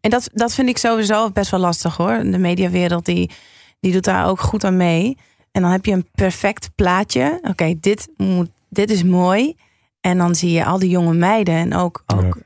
En 0.00 0.10
dat, 0.10 0.30
dat 0.32 0.54
vind 0.54 0.68
ik 0.68 0.78
sowieso 0.78 1.30
best 1.30 1.50
wel 1.50 1.60
lastig 1.60 1.96
hoor. 1.96 2.18
De 2.18 2.38
mediawereld 2.38 3.04
die, 3.04 3.30
die 3.80 3.92
doet 3.92 4.04
daar 4.04 4.26
ook 4.26 4.40
goed 4.40 4.64
aan 4.64 4.76
mee. 4.76 5.18
En 5.50 5.62
dan 5.62 5.70
heb 5.70 5.84
je 5.84 5.92
een 5.92 6.08
perfect 6.14 6.70
plaatje. 6.74 7.38
Oké, 7.42 7.74
dit 7.80 8.08
dit, 8.16 8.50
dit 8.68 8.90
is 8.90 9.02
mooi. 9.02 9.56
En 10.00 10.18
dan 10.18 10.34
zie 10.34 10.50
je 10.50 10.64
al 10.64 10.78
die 10.78 10.90
jonge 10.90 11.14
meiden 11.14 11.54
en 11.54 11.74
ook, 11.74 12.02
ook 12.06 12.38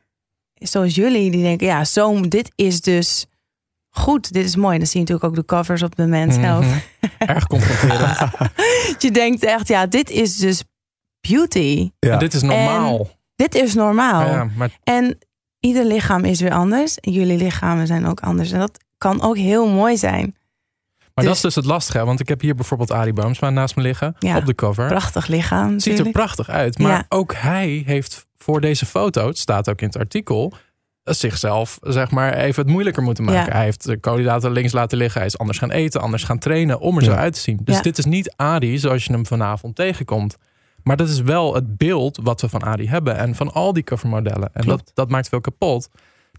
zoals 0.54 0.94
jullie, 0.94 1.30
die 1.30 1.42
denken, 1.42 1.66
ja, 1.66 1.84
zo, 1.84 2.20
dit 2.20 2.52
is 2.54 2.80
dus 2.80 3.26
goed. 3.88 4.32
Dit 4.32 4.44
is 4.44 4.56
mooi. 4.56 4.78
Dan 4.78 4.86
zie 4.86 5.00
je 5.00 5.06
natuurlijk 5.06 5.26
ook 5.26 5.46
de 5.46 5.54
covers 5.54 5.82
op 5.82 5.96
de 5.96 6.06
Men's 6.06 6.36
mhm. 6.36 6.78
erg 7.18 7.46
confronterend. 7.46 8.18
Je 9.02 9.10
denkt 9.10 9.44
echt, 9.44 9.68
ja, 9.68 9.86
dit 9.86 10.10
is 10.10 10.36
dus 10.36 10.64
beauty. 11.20 11.90
Ja. 11.98 12.12
En 12.12 12.18
dit 12.18 12.34
is 12.34 12.42
normaal. 12.42 13.08
Dit 13.36 13.54
is 13.54 13.74
normaal. 13.74 14.26
Ja, 14.26 14.48
maar 14.56 14.70
En 14.84 15.18
ieder 15.62 15.84
lichaam 15.84 16.24
is 16.24 16.40
weer 16.40 16.52
anders. 16.52 16.98
En 16.98 17.12
jullie 17.12 17.36
lichamen 17.36 17.86
zijn 17.86 18.06
ook 18.06 18.20
anders. 18.20 18.52
En 18.52 18.58
dat 18.58 18.78
kan 18.98 19.22
ook 19.22 19.36
heel 19.36 19.68
mooi 19.68 19.96
zijn. 19.96 20.36
Maar 21.14 21.24
dat 21.24 21.34
Dus- 21.34 21.34
is 21.34 21.40
dus 21.40 21.54
het 21.54 21.64
lastige. 21.64 22.04
Want 22.04 22.20
ik 22.20 22.28
heb 22.28 22.40
hier 22.40 22.54
bijvoorbeeld 22.54 22.90
Arie 22.90 23.12
Boomsma 23.12 23.50
naast 23.50 23.76
me 23.76 23.82
liggen. 23.82 24.14
Ja. 24.18 24.36
Op 24.36 24.46
de 24.46 24.54
cover. 24.54 24.86
Prachtig 24.86 25.26
lichaam. 25.26 25.78
Ziet 25.78 25.98
er 25.98 26.10
prachtig 26.10 26.48
uit. 26.48 26.78
Maar 26.78 26.90
Ja. 26.90 27.04
ook 27.08 27.34
hij 27.34 27.82
heeft 27.86 28.26
voor 28.36 28.60
deze 28.60 28.86
foto, 28.86 29.26
het 29.26 29.38
staat 29.38 29.70
ook 29.70 29.80
in 29.80 29.86
het 29.86 29.96
artikel, 29.98 30.52
zichzelf 31.04 31.78
zeg 31.82 32.10
maar 32.10 32.34
even 32.34 32.62
het 32.62 32.72
moeilijker 32.72 33.02
moeten 33.02 33.24
maken. 33.24 33.44
Ja. 33.50 33.56
Hij 33.56 33.64
heeft 33.64 33.84
de 33.84 33.98
koolhydraten 34.00 34.52
links 34.52 34.72
laten 34.72 34.98
liggen. 34.98 35.18
Hij 35.20 35.28
is 35.28 35.38
anders 35.38 35.58
gaan 35.58 35.70
eten, 35.70 36.00
anders 36.00 36.24
gaan 36.24 36.38
trainen 36.38 36.80
om 36.80 36.96
er 36.96 37.04
zo 37.04 37.12
uit 37.12 37.32
te 37.34 37.40
zien. 37.40 37.60
Dus 37.64 37.76
Ja. 37.76 37.82
dit 37.82 37.98
is 37.98 38.04
niet 38.04 38.32
Adi 38.36 38.78
zoals 38.78 39.04
je 39.04 39.12
hem 39.12 39.26
vanavond 39.26 39.74
tegenkomt. 39.76 40.36
Maar 40.84 40.96
dat 40.96 41.08
is 41.08 41.20
wel 41.20 41.54
het 41.54 41.76
beeld 41.76 42.18
wat 42.22 42.40
we 42.40 42.48
van 42.48 42.62
Adi 42.64 42.88
hebben. 42.88 43.16
En 43.16 43.34
van 43.34 43.52
al 43.52 43.72
die 43.72 43.84
covermodellen. 43.84 44.50
En 44.52 44.62
Klopt. 44.62 44.84
dat, 44.86 44.94
dat 44.94 45.10
maakt 45.10 45.28
veel 45.28 45.40
kapot. 45.40 45.88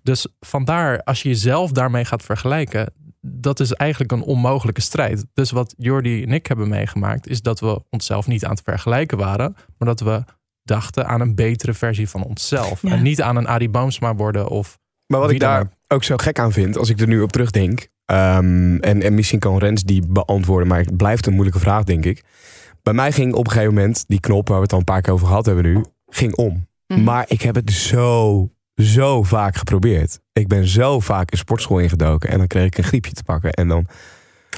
Dus 0.03 0.27
vandaar, 0.39 1.03
als 1.03 1.21
je 1.21 1.29
jezelf 1.29 1.71
daarmee 1.71 2.05
gaat 2.05 2.23
vergelijken, 2.23 2.93
dat 3.21 3.59
is 3.59 3.73
eigenlijk 3.73 4.11
een 4.11 4.21
onmogelijke 4.21 4.81
strijd. 4.81 5.25
Dus 5.33 5.51
wat 5.51 5.73
Jordi 5.77 6.23
en 6.23 6.31
ik 6.31 6.47
hebben 6.47 6.67
meegemaakt, 6.69 7.27
is 7.27 7.41
dat 7.41 7.59
we 7.59 7.83
onszelf 7.89 8.27
niet 8.27 8.45
aan 8.45 8.51
het 8.51 8.61
vergelijken 8.63 9.17
waren, 9.17 9.55
maar 9.77 9.87
dat 9.87 9.99
we 9.99 10.23
dachten 10.63 11.07
aan 11.07 11.21
een 11.21 11.35
betere 11.35 11.73
versie 11.73 12.09
van 12.09 12.23
onszelf. 12.23 12.81
Ja. 12.81 12.91
En 12.91 13.01
niet 13.01 13.21
aan 13.21 13.35
een 13.35 13.47
Adi 13.47 13.69
Boomsma 13.69 14.15
worden 14.15 14.47
of 14.47 14.77
Maar 15.07 15.19
wat 15.19 15.31
ik 15.31 15.39
daar 15.39 15.61
ook. 15.61 15.67
ook 15.87 16.03
zo 16.03 16.17
gek 16.17 16.39
aan 16.39 16.51
vind, 16.51 16.77
als 16.77 16.89
ik 16.89 16.99
er 16.99 17.07
nu 17.07 17.21
op 17.21 17.31
terugdenk. 17.31 17.87
ehm, 18.05 18.75
en, 18.77 19.01
en 19.01 19.13
misschien 19.13 19.39
kan 19.39 19.57
Rens 19.57 19.83
die 19.83 20.07
beantwoorden, 20.07 20.67
maar 20.67 20.79
het 20.79 20.97
blijft 20.97 21.25
een 21.25 21.33
moeilijke 21.33 21.59
vraag, 21.59 21.83
denk 21.83 22.05
ik. 22.05 22.23
Bij 22.83 22.93
mij 22.93 23.11
ging 23.11 23.33
op 23.33 23.45
een 23.45 23.51
gegeven 23.51 23.73
moment 23.73 24.03
die 24.07 24.19
knop 24.19 24.47
waar 24.47 24.57
we 24.57 24.63
het 24.63 24.71
al 24.73 24.77
een 24.79 24.83
paar 24.83 25.01
keer 25.01 25.13
over 25.13 25.27
gehad 25.27 25.45
hebben 25.45 25.63
nu, 25.63 25.85
ging 26.07 26.35
om. 26.35 26.67
Mhm. 26.87 27.03
Maar 27.03 27.25
ik 27.27 27.41
heb 27.41 27.55
het 27.55 27.71
zo, 27.71 28.49
zo 28.75 29.23
vaak 29.23 29.55
geprobeerd. 29.55 30.19
Ik 30.33 30.47
ben 30.47 30.67
zo 30.67 30.99
vaak 30.99 31.31
een 31.31 31.37
sportschool 31.37 31.79
ingedoken 31.79 32.29
en 32.29 32.37
dan 32.37 32.47
kreeg 32.47 32.65
ik 32.65 32.77
een 32.77 32.83
griepje 32.83 33.11
te 33.11 33.23
pakken 33.23 33.51
en 33.51 33.67
dan 33.67 33.85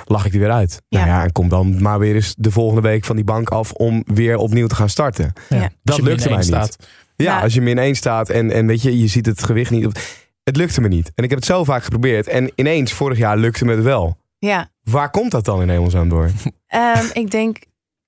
lag 0.06 0.26
ik 0.26 0.34
er 0.34 0.40
weer 0.40 0.52
uit. 0.52 0.82
Nou 0.90 1.08
Ja. 1.08 1.24
en 1.24 1.32
kom 1.32 1.50
dan 1.50 1.82
maar 1.82 2.00
weer 2.00 2.16
eens 2.16 2.36
de 2.38 2.52
volgende 2.52 2.82
week 2.82 3.06
van 3.06 3.16
die 3.16 3.26
bank 3.26 3.50
af 3.50 3.72
om 3.72 4.04
weer 4.06 4.38
opnieuw 4.38 4.68
te 4.68 4.76
gaan 4.76 4.90
starten. 4.90 5.34
Ja. 5.50 5.70
Dat 5.84 6.02
lukte 6.02 6.28
mij 6.28 6.38
niet. 6.38 6.46
staat. 6.46 6.76
Ja, 7.16 7.36
Ja. 7.36 7.42
als 7.42 7.54
je 7.54 7.62
min 7.62 7.78
1 7.78 7.96
staat 7.96 8.30
en, 8.30 8.52
en 8.52 8.68
weet 8.68 8.82
je, 8.82 9.00
je 9.00 9.08
ziet 9.08 9.26
het 9.26 9.44
gewicht 9.44 9.72
niet. 9.72 9.86
op- 9.86 9.98
Het 10.44 10.56
lukte 10.58 10.82
me 10.82 10.88
niet. 10.88 11.12
En 11.16 11.24
ik 11.24 11.30
heb 11.30 11.40
het 11.40 11.48
zo 11.48 11.64
vaak 11.64 11.84
geprobeerd. 11.84 12.28
En 12.28 12.52
ineens, 12.56 12.94
vorig 12.94 13.18
jaar 13.18 13.38
lukte 13.38 13.66
me 13.66 13.76
het 13.76 13.84
wel. 13.84 14.18
Ja, 14.40 14.70
Waar 14.84 15.10
komt 15.10 15.32
dat 15.32 15.46
dan 15.46 15.62
in 15.62 15.70
hemelsnaam 15.70 16.10
door? 16.10 16.30
Ehm, 16.68 17.06
ik 17.14 17.32
denk, 17.32 17.58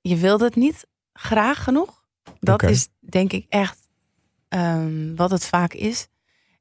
je 0.08 0.16
wilt 0.16 0.42
het 0.42 0.56
niet 0.56 0.88
graag 1.14 1.64
genoeg. 1.64 2.04
Dat 2.40 2.64
is 2.64 2.88
denk 3.00 3.34
ik 3.34 3.46
echt 3.50 3.88
ehm, 4.48 5.16
wat 5.16 5.32
het 5.32 5.46
vaak 5.46 5.74
is. 5.74 6.08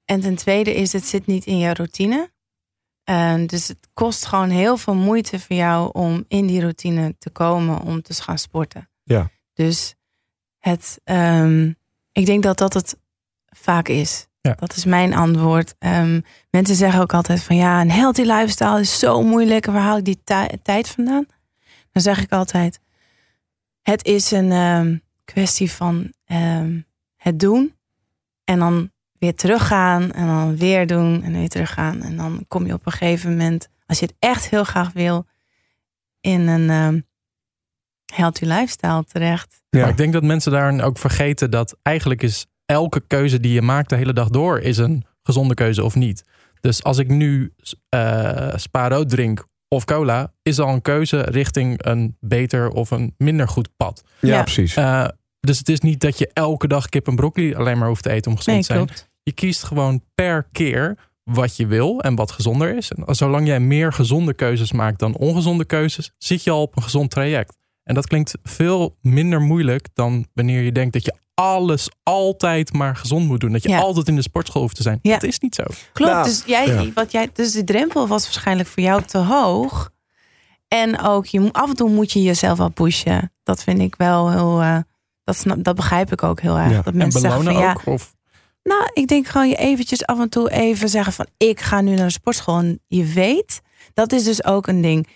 En 0.05 0.21
ten 0.21 0.35
tweede 0.35 0.75
is, 0.75 0.93
het 0.93 1.05
zit 1.07 1.27
niet 1.27 1.45
in 1.47 1.59
jouw 1.59 1.73
routine. 1.73 2.31
Ehm, 3.05 3.47
dus 3.47 3.69
het 3.69 3.89
kost 3.93 4.27
gewoon 4.27 4.51
heel 4.51 4.77
veel 4.77 4.95
moeite 4.95 5.41
voor 5.41 5.57
jou 5.57 5.91
om 5.93 6.25
in 6.29 6.47
die 6.47 6.61
routine 6.61 7.15
te 7.19 7.31
komen 7.31 7.81
om 7.81 8.03
te 8.03 8.15
gaan 8.15 8.39
sporten. 8.39 8.89
Ja. 9.03 9.31
Dus 9.55 9.95
het, 10.59 11.01
ehm, 11.05 11.73
ik 12.13 12.27
denk 12.27 12.43
dat 12.43 12.59
dat 12.59 12.73
het 12.75 12.97
vaak 13.47 13.89
is. 13.89 14.27
Ja. 14.41 14.55
Dat 14.55 14.77
is 14.77 14.85
mijn 14.85 15.15
antwoord. 15.15 15.75
Ehm, 15.79 16.21
mensen 16.51 16.77
zeggen 16.77 17.01
ook 17.01 17.15
altijd 17.15 17.43
van 17.43 17.57
ja, 17.57 17.81
een 17.81 17.91
healthy 17.91 18.23
lifestyle 18.23 18.81
is 18.81 18.99
zo 18.99 19.23
moeilijk. 19.23 19.67
Waar 19.67 19.83
haal 19.83 19.97
ik 19.97 20.05
die 20.05 20.21
ti- 20.25 20.59
tijd 20.63 20.89
vandaan? 20.89 21.27
Dan 21.93 22.03
zeg 22.03 22.23
ik 22.23 22.33
altijd, 22.33 22.81
het 23.93 24.05
is 24.05 24.31
een 24.31 24.53
ehm, 24.53 24.97
kwestie 25.25 25.71
van 25.71 26.13
ehm, 26.25 26.81
het 27.17 27.41
doen 27.41 27.75
en 28.45 28.59
dan 28.59 28.91
weer 29.19 29.35
teruggaan 29.35 30.13
en 30.13 30.27
dan 30.27 30.57
weer 30.57 30.87
doen 30.87 31.23
en 31.23 31.33
weer 31.33 31.49
teruggaan. 31.49 32.03
En 32.03 32.17
dan 32.17 32.45
kom 32.49 32.67
je 32.67 32.73
op 32.73 32.87
een 32.87 32.93
gegeven 32.93 33.31
moment, 33.31 33.69
als 33.87 33.99
je 33.99 34.07
het 34.07 34.15
echt 34.19 34.49
heel 34.49 34.65
graag 34.65 34.93
wil, 34.93 35.27
in 36.21 36.49
een 36.49 36.71
ehm, 36.71 37.01
healthy 38.15 38.45
lifestyle 38.45 39.05
terecht. 39.05 39.63
Ja. 39.71 39.81
Maar 39.81 39.89
ik 39.89 39.97
denk 39.97 40.13
dat 40.13 40.23
mensen 40.23 40.53
daar 40.53 40.85
ook 40.85 40.99
vergeten 40.99 41.51
dat 41.51 41.77
eigenlijk 41.83 42.23
is 42.23 42.47
elke 42.65 43.01
keuze 43.07 43.41
die 43.41 43.53
je 43.53 43.63
maakt 43.63 43.89
de 43.89 43.97
hele 43.97 44.13
dag 44.13 44.29
door 44.29 44.59
is 44.59 44.77
een 44.77 45.05
gezonde 45.23 45.55
keuze 45.55 45.85
of 45.85 45.95
niet. 45.95 46.25
Dus 46.61 46.83
als 46.83 46.99
ik 46.99 47.09
nu 47.09 47.53
eh 47.89 48.57
spa 48.57 48.89
rood 48.89 49.09
drink 49.09 49.47
of 49.69 49.85
cola, 49.85 50.33
is 50.43 50.59
al 50.59 50.69
een 50.75 50.83
keuze 50.83 51.21
richting 51.21 51.85
een 51.85 52.17
beter 52.21 52.69
of 52.71 52.91
een 52.91 53.15
minder 53.19 53.49
goed 53.49 53.69
pad. 53.77 54.03
Ja, 54.21 54.29
Ja. 54.35 54.43
precies. 54.43 54.77
Eh, 54.77 55.09
dus 55.41 55.59
het 55.59 55.69
is 55.69 55.81
niet 55.81 56.01
dat 56.01 56.19
je 56.19 56.31
elke 56.33 56.67
dag 56.69 56.89
kip 56.89 57.07
en 57.07 57.17
broccoli 57.17 57.55
alleen 57.55 57.79
maar 57.79 57.89
hoeft 57.89 58.03
te 58.03 58.11
eten 58.11 58.31
om 58.31 58.37
gezond 58.37 58.57
Nee, 58.57 58.67
te 58.67 58.73
zijn. 58.73 58.87
klopt. 58.87 59.11
Je 59.23 59.33
kiest 59.33 59.63
gewoon 59.63 60.03
per 60.15 60.47
keer 60.53 60.97
wat 61.23 61.57
je 61.57 61.67
wil 61.67 62.01
en 62.01 62.15
wat 62.15 62.31
gezonder 62.31 62.77
is. 62.77 62.93
En 62.93 63.15
zolang 63.15 63.47
jij 63.47 63.61
meer 63.61 63.93
gezonde 63.93 64.35
keuzes 64.35 64.73
maakt 64.73 64.99
dan 64.99 65.17
ongezonde 65.17 65.65
keuzes, 65.65 66.11
zit 66.19 66.45
je 66.45 66.51
al 66.51 66.63
op 66.63 66.77
een 66.77 66.83
gezond 66.83 67.11
traject. 67.11 67.57
En 67.83 67.95
dat 67.95 68.07
klinkt 68.07 68.35
veel 68.43 68.97
minder 69.01 69.41
moeilijk 69.41 69.89
dan 69.95 70.27
wanneer 70.35 70.63
je 70.63 70.73
denkt 70.73 70.93
dat 70.93 71.05
je 71.05 71.15
alles 71.41 71.89
altijd 72.03 72.73
maar 72.73 72.97
gezond 72.97 73.27
moet 73.27 73.41
doen. 73.41 73.53
Dat 73.53 73.63
je 73.63 73.69
Ja. 73.69 73.79
altijd 73.79 74.09
in 74.09 74.17
de 74.17 74.23
sportschool 74.23 74.63
hoeft 74.63 74.77
te 74.77 74.83
zijn. 74.83 74.99
Ja. 75.03 75.13
Dat 75.13 75.23
is 75.23 75.39
niet 75.39 75.55
zo. 75.55 75.63
Klopt, 75.93 76.13
Nou, 76.13 76.25
dus, 76.25 76.43
jij, 76.47 76.67
ja. 76.67 76.93
wat 76.95 77.13
jij, 77.13 77.31
dus 77.33 77.53
de 77.53 77.65
drempel 77.65 78.07
was 78.07 78.25
waarschijnlijk 78.25 78.69
voor 78.69 78.83
jou 78.83 79.03
te 79.03 79.19
hoog. 79.19 79.91
En 80.69 81.01
ook, 81.01 81.27
je, 81.27 81.41
moet- 81.41 81.53
af 81.53 81.69
en 81.71 81.77
toe 81.77 81.91
moet 81.91 82.13
je 82.13 82.23
jezelf 82.23 82.59
wel 82.59 82.69
pushen. 82.69 83.33
Dat 83.43 83.63
vind 83.63 83.81
ik 83.81 83.95
wel 83.97 84.31
heel, 84.31 84.61
eh, 84.61 84.79
dat, 85.25 85.37
snap, 85.37 85.65
dat 85.65 85.77
begrijp 85.77 86.13
ik 86.13 86.23
ook 86.23 86.41
heel 86.41 86.57
erg. 86.59 86.71
Ja. 86.71 86.77
Dat 86.77 86.87
En 86.87 86.97
mensen 86.97 87.21
zeggen 87.21 87.39
belonen 87.45 87.63
van, 87.63 87.71
ja, 87.71 87.77
ook. 87.87 87.95
Of, 87.95 88.15
Nou, 88.63 88.91
ik 88.93 89.09
denk 89.09 89.27
gewoon 89.27 89.49
je 89.49 89.57
eventjes 89.57 90.07
af 90.07 90.21
en 90.21 90.29
toe 90.29 90.51
even 90.51 90.89
zeggen 90.89 91.13
van 91.13 91.27
ik 91.37 91.61
ga 91.61 91.81
nu 91.81 91.95
naar 91.95 92.07
de 92.07 92.13
sportschool. 92.13 92.59
En 92.59 92.81
je 92.87 93.05
weet, 93.05 93.61
dat 93.95 94.13
is 94.13 94.25
dus 94.25 94.45
ook 94.45 94.67
een 94.67 94.81
ding. 94.81 95.09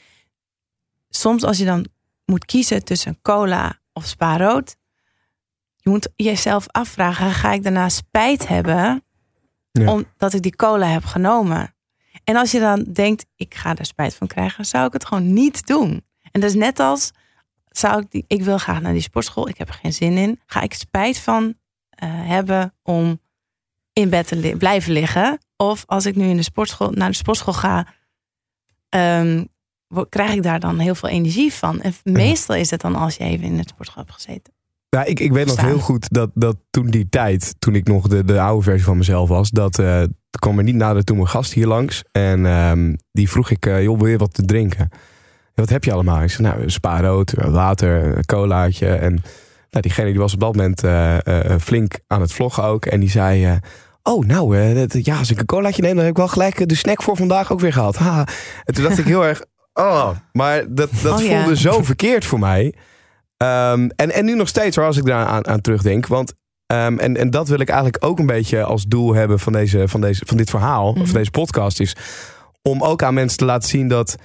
Soms 1.09 1.45
als 1.45 1.59
je 1.59 1.65
dan 1.65 1.87
moet 2.25 2.45
kiezen 2.45 2.85
tussen 2.85 3.19
cola 3.23 3.79
of 3.93 4.05
spa 4.07 4.37
rood. 4.37 4.77
Je 5.83 5.91
moet 5.91 6.09
jezelf 6.17 6.67
afvragen, 6.69 7.31
ga 7.33 7.53
ik 7.53 7.63
daarna 7.63 7.89
spijt 7.89 8.49
hebben 8.49 9.05
Ja. 9.73 9.93
omdat 9.93 10.33
ik 10.35 10.43
die 10.43 10.57
cola 10.57 10.87
heb 10.87 11.05
genomen. 11.05 11.75
En 12.25 12.37
als 12.37 12.51
je 12.51 12.61
dan 12.61 12.83
denkt, 12.93 13.27
ik 13.37 13.55
ga 13.55 13.77
er 13.77 13.85
spijt 13.87 14.15
van 14.15 14.27
krijgen, 14.27 14.65
zou 14.65 14.87
ik 14.87 14.93
het 14.93 15.07
gewoon 15.07 15.33
niet 15.33 15.67
doen. 15.67 16.05
En 16.31 16.41
dat 16.41 16.51
is 16.51 16.57
net 16.57 16.81
als, 16.81 17.11
zou 17.69 18.01
ik, 18.03 18.11
die, 18.11 18.25
ik 18.27 18.43
wil 18.43 18.59
graag 18.59 18.81
naar 18.81 18.93
die 18.93 19.03
sportschool, 19.03 19.49
ik 19.49 19.59
heb 19.59 19.69
er 19.69 19.75
geen 19.75 19.93
zin 19.93 20.17
in. 20.17 20.41
Ga 20.47 20.61
ik 20.61 20.75
spijt 20.75 21.19
van 21.19 21.55
eh, 21.91 22.09
hebben 22.13 22.75
om 22.83 23.21
in 23.93 24.09
bed 24.11 24.27
te 24.27 24.37
li- 24.37 24.57
blijven 24.57 24.93
liggen? 24.93 25.39
Of 25.57 25.83
als 25.87 26.07
ik 26.07 26.17
nu 26.17 26.29
in 26.29 26.37
de 26.37 26.43
sportschool, 26.43 26.91
naar 26.91 27.11
de 27.11 27.17
sportschool 27.17 27.55
ga, 27.55 27.87
ehm, 28.89 29.45
krijg 30.09 30.33
ik 30.33 30.43
daar 30.43 30.61
dan 30.61 30.79
heel 30.79 30.95
veel 30.95 31.09
energie 31.09 31.53
van. 31.53 31.81
En 31.81 31.95
meestal 32.03 32.57
is 32.57 32.71
het 32.71 32.81
dan 32.81 32.95
als 32.97 33.17
je 33.17 33.25
even 33.25 33.45
in 33.47 33.59
het 33.59 33.69
sportschool 33.69 34.03
hebt 34.03 34.15
gezeten. 34.15 34.53
Ja, 34.91 35.05
ik, 35.05 35.21
ik 35.21 35.33
weet 35.33 35.47
nog 35.47 35.61
heel 35.61 35.79
goed 35.79 36.07
dat, 36.13 36.31
dat 36.35 36.57
toen 36.71 36.87
die 36.87 37.09
tijd, 37.09 37.55
toen 37.59 37.75
ik 37.75 37.87
nog 37.89 38.09
de, 38.09 38.25
de 38.25 38.41
oude 38.41 38.63
versie 38.63 38.85
van 38.85 38.97
mezelf 38.97 39.29
was, 39.29 39.51
dat 39.51 39.79
eh, 39.79 40.03
kwam 40.39 40.59
er 40.59 40.65
niet 40.65 40.75
nader 40.75 41.05
toen 41.05 41.17
mijn 41.17 41.29
gast 41.29 41.53
hier 41.53 41.67
langs. 41.67 42.03
En 42.13 42.47
ehm, 42.47 42.95
die 43.13 43.31
vroeg 43.31 43.51
ik, 43.51 43.67
eh, 43.67 43.83
joh, 43.83 43.99
wil 43.99 44.07
je 44.07 44.17
wat 44.17 44.35
te 44.35 44.45
drinken? 44.45 44.89
Wat 45.55 45.69
heb 45.69 45.85
je 45.85 45.93
allemaal? 45.93 46.23
Ik 46.23 46.31
zei, 46.31 46.49
nou, 46.49 46.71
spaarrood, 46.71 47.33
water, 47.37 48.17
een 48.17 48.25
colaatje. 48.25 48.89
En 48.89 49.13
nou, 49.71 49.83
diegene 49.83 50.11
die 50.11 50.19
was 50.19 50.35
op 50.35 50.41
dat 50.41 50.57
moment 50.57 50.85
eh, 50.85 51.27
eh, 51.53 51.61
flink 51.61 51.99
aan 52.07 52.21
het 52.21 52.33
vloggen 52.33 52.65
ook. 52.65 52.87
En 52.87 53.01
die 53.01 53.11
zei, 53.11 53.45
eh, 53.45 53.53
oh 54.03 54.25
nou, 54.27 54.59
eh, 54.59 54.75
dat- 54.77 55.05
ja, 55.05 55.19
als 55.19 55.31
ik 55.31 55.39
een 55.41 55.47
colaatje 55.47 55.83
neem, 55.83 55.95
dan 55.95 56.01
heb 56.05 56.11
ik 56.13 56.17
wel 56.19 56.29
gelijk 56.29 56.61
eh, 56.61 56.67
de 56.67 56.75
snack 56.75 57.03
voor 57.03 57.17
vandaag 57.17 57.53
ook 57.53 57.61
weer 57.61 57.73
gehad. 57.73 57.97
Ha. 57.97 58.27
En 58.65 58.75
toen 58.75 58.85
dacht 58.85 58.99
ik 58.99 59.05
heel 59.05 59.25
erg, 59.27 59.43
oh, 59.75 60.11
maar 60.33 60.65
dat, 60.75 60.91
dat 61.03 61.19
Oh, 61.19 61.25
ja. 61.27 61.39
voelde 61.41 61.57
zo 61.57 61.83
verkeerd 61.83 62.25
voor 62.25 62.39
mij. 62.39 62.75
Ehm, 63.41 63.89
en, 63.97 64.13
en 64.13 64.25
nu 64.25 64.35
nog 64.35 64.49
steeds 64.49 64.77
hoor, 64.77 64.85
als 64.87 64.97
ik 64.97 65.05
daar 65.05 65.27
aan, 65.27 65.47
aan 65.47 65.61
terugdenk. 65.61 66.07
Want, 66.07 66.33
ehm, 66.67 66.99
en, 66.99 67.17
en 67.17 67.31
dat 67.31 67.49
wil 67.49 67.61
ik 67.61 67.69
eigenlijk 67.69 68.05
ook 68.05 68.19
een 68.19 68.27
beetje 68.27 68.63
als 68.65 68.85
doel 68.87 69.15
hebben 69.15 69.39
van, 69.39 69.53
deze, 69.53 69.89
van, 69.89 70.01
deze, 70.01 70.23
van 70.27 70.37
dit 70.37 70.51
verhaal, 70.51 70.93
Mhm. 70.93 71.05
van 71.05 71.15
deze 71.15 71.31
podcast, 71.31 71.81
is 71.81 71.97
om 72.63 72.83
ook 72.83 73.03
aan 73.03 73.15
mensen 73.15 73.39
te 73.39 73.45
laten 73.45 73.69
zien 73.69 73.89
dat. 73.89 74.17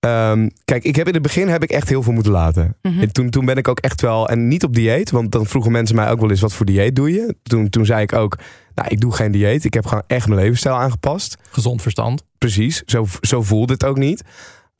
ehm, 0.00 0.48
kijk, 0.64 0.84
ik 0.84 0.96
heb 0.96 1.06
in 1.08 1.12
het 1.14 1.22
begin 1.22 1.48
heb 1.48 1.62
ik 1.62 1.70
echt 1.70 1.88
heel 1.88 2.02
veel 2.02 2.12
moeten 2.12 2.32
laten. 2.32 2.76
En 2.82 3.12
toen, 3.12 3.30
toen 3.30 3.44
ben 3.44 3.56
ik 3.56 3.68
ook 3.68 3.78
echt 3.80 4.00
wel, 4.00 4.28
en 4.28 4.48
niet 4.48 4.64
op 4.64 4.74
dieet, 4.74 5.10
want 5.10 5.32
dan 5.32 5.46
vroegen 5.46 5.72
mensen 5.72 5.96
mij 5.96 6.10
ook 6.10 6.20
wel 6.20 6.30
eens: 6.30 6.40
wat 6.40 6.52
voor 6.52 6.66
dieet 6.66 6.96
doe 6.96 7.12
je? 7.12 7.34
Toen, 7.42 7.68
toen 7.68 7.84
zei 7.86 8.02
ik 8.02 8.12
ook: 8.12 8.38
Nou, 8.74 8.88
ik 8.88 9.00
doe 9.00 9.12
geen 9.14 9.32
dieet. 9.32 9.64
Ik 9.64 9.74
heb 9.74 9.86
gewoon 9.86 10.02
echt 10.06 10.26
mijn 10.28 10.40
levensstijl 10.40 10.74
aangepast. 10.74 11.36
Gezond 11.50 11.82
verstand. 11.82 12.22
Precies, 12.38 12.82
zo, 12.86 13.06
zo 13.20 13.42
voelde 13.42 13.72
het 13.72 13.84
ook 13.84 13.98
niet. 13.98 14.22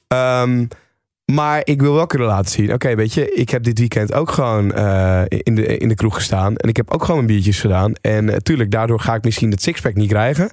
Ehm, 0.08 0.64
maar 1.32 1.60
ik 1.64 1.80
wil 1.80 1.94
wel 1.94 2.06
kunnen 2.06 2.28
laten 2.28 2.50
zien, 2.50 2.72
oké, 2.72 2.94
weet 2.94 3.14
je, 3.14 3.32
ik 3.32 3.50
heb 3.50 3.62
dit 3.62 3.78
weekend 3.78 4.12
ook 4.14 4.30
gewoon 4.30 4.72
eh, 4.72 5.22
in, 5.28 5.54
de, 5.54 5.76
in 5.76 5.88
de 5.88 5.94
kroeg 5.94 6.14
gestaan. 6.14 6.56
En 6.56 6.68
ik 6.68 6.76
heb 6.76 6.90
ook 6.90 7.00
gewoon 7.00 7.16
mijn 7.24 7.26
biertjes 7.32 7.60
gedaan. 7.60 7.92
En 8.00 8.24
natuurlijk, 8.24 8.70
daardoor 8.70 9.00
ga 9.00 9.14
ik 9.14 9.24
misschien 9.24 9.50
het 9.50 9.62
sixpack 9.62 9.94
niet 9.94 10.08
krijgen. 10.08 10.50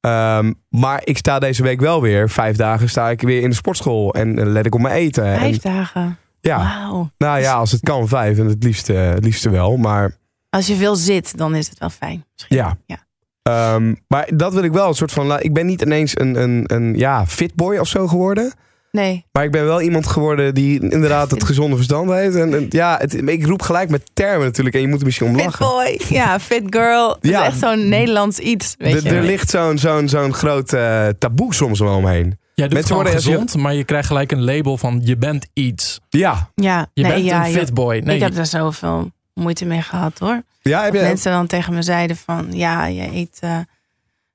Ehm, 0.00 0.52
maar 0.68 1.00
ik 1.04 1.16
sta 1.18 1.38
deze 1.38 1.62
week 1.62 1.80
wel 1.80 2.00
weer, 2.02 2.30
vijf 2.30 2.56
dagen 2.56 2.88
sta 2.88 3.10
ik 3.10 3.20
weer 3.22 3.42
in 3.42 3.50
de 3.50 3.56
sportschool. 3.56 4.14
En 4.14 4.38
eh, 4.38 4.46
let 4.46 4.66
ik 4.66 4.74
op 4.74 4.80
mijn 4.80 4.94
eten. 4.94 5.24
Vijf 5.38 5.64
En, 5.64 5.72
dagen. 5.72 6.18
ja, 6.40 6.88
nou 7.18 7.40
ja, 7.40 7.54
als 7.54 7.72
het 7.72 7.80
kan 7.80 8.08
vijf. 8.08 8.38
En 8.38 8.46
het 8.46 8.64
liefste, 8.64 8.92
het 8.92 9.24
liefste 9.24 9.50
wel. 9.50 9.76
Maar 9.76 10.16
Als 10.50 10.66
je 10.66 10.74
veel 10.74 10.96
zit, 10.96 11.38
dan 11.38 11.54
is 11.54 11.68
het 11.68 11.78
wel 11.78 11.90
fijn. 11.90 12.24
Misschien. 12.34 12.56
Ja. 12.56 12.76
ja. 12.86 13.04
Ehm, 13.42 13.94
maar 14.08 14.28
dat 14.34 14.54
wil 14.54 14.62
ik 14.62 14.72
wel 14.72 14.88
een 14.88 14.94
soort 14.94 15.12
van. 15.12 15.26
la- 15.26 15.40
Ik 15.40 15.52
ben 15.54 15.66
niet 15.66 15.82
ineens 15.82 16.18
een, 16.20 16.42
een, 16.42 16.64
een 16.66 16.94
ja, 16.98 17.26
fitboy 17.26 17.76
of 17.76 17.88
zo 17.88 18.06
geworden. 18.06 18.52
Nee. 18.96 19.24
Maar 19.32 19.44
ik 19.44 19.50
ben 19.50 19.64
wel 19.64 19.80
iemand 19.80 20.06
geworden 20.06 20.54
die 20.54 20.80
inderdaad 20.90 21.30
het 21.30 21.44
gezonde 21.44 21.76
verstand 21.76 22.10
heeft. 22.10 22.34
En, 22.36 22.54
en 22.54 22.66
ja, 22.68 22.96
het, 23.00 23.14
ik 23.28 23.46
roep 23.46 23.62
gelijk 23.62 23.90
met 23.90 24.10
termen 24.12 24.44
natuurlijk. 24.46 24.74
En 24.74 24.80
je 24.80 24.88
moet 24.88 24.98
er 25.00 25.04
misschien 25.06 25.26
om 25.28 25.34
Fit 25.34 25.44
lachen. 25.44 25.66
boy. 25.66 26.00
Ja, 26.08 26.40
fit 26.40 26.62
girl. 26.70 27.08
Dat 27.08 27.18
Ja. 27.20 27.40
is 27.40 27.46
echt 27.46 27.58
zo'n 27.58 27.88
Nederlands 27.88 28.38
iets. 28.38 28.74
Weet 28.78 28.94
Er- 28.94 29.02
je. 29.04 29.10
er 29.18 29.22
ligt 29.22 29.50
zo'n 29.50 29.78
zo'n 29.78 30.08
zo'n 30.08 30.32
groot 30.34 30.72
eh, 30.72 31.06
taboe 31.18 31.54
soms 31.54 31.78
wel 31.78 31.96
omheen. 31.96 32.38
Jij 32.54 32.64
doet 32.66 32.74
Mensen 32.76 32.94
worden 32.94 33.12
je- 33.12 33.18
gezond, 33.18 33.56
maar 33.56 33.74
je 33.74 33.84
krijgt 33.84 34.06
gelijk 34.06 34.32
een 34.32 34.44
label 34.44 34.76
van 34.78 35.00
je 35.04 35.16
bent 35.16 35.46
iets. 35.52 36.00
Ja, 36.08 36.50
Ja, 36.54 36.86
Je 36.94 37.02
nee, 37.02 37.12
bent 37.12 37.24
ja, 37.24 37.44
een 37.44 37.50
joh. 37.50 37.60
fitboy. 37.60 37.98
Nee, 38.04 38.16
Ik 38.16 38.22
heb 38.22 38.34
daar 38.34 38.46
zoveel 38.46 39.10
moeite 39.34 39.64
mee 39.64 39.82
gehad 39.82 40.18
hoor. 40.18 40.42
ja 40.62 40.82
heb 40.84 40.94
je, 40.94 41.00
mensen 41.00 41.32
dan 41.32 41.46
tegen 41.46 41.74
me 41.74 41.82
zeiden 41.82 42.16
van... 42.16 42.46
Ja, 42.50 42.86
je 42.86 43.14
eet 43.14 43.38
eh, 43.40 43.58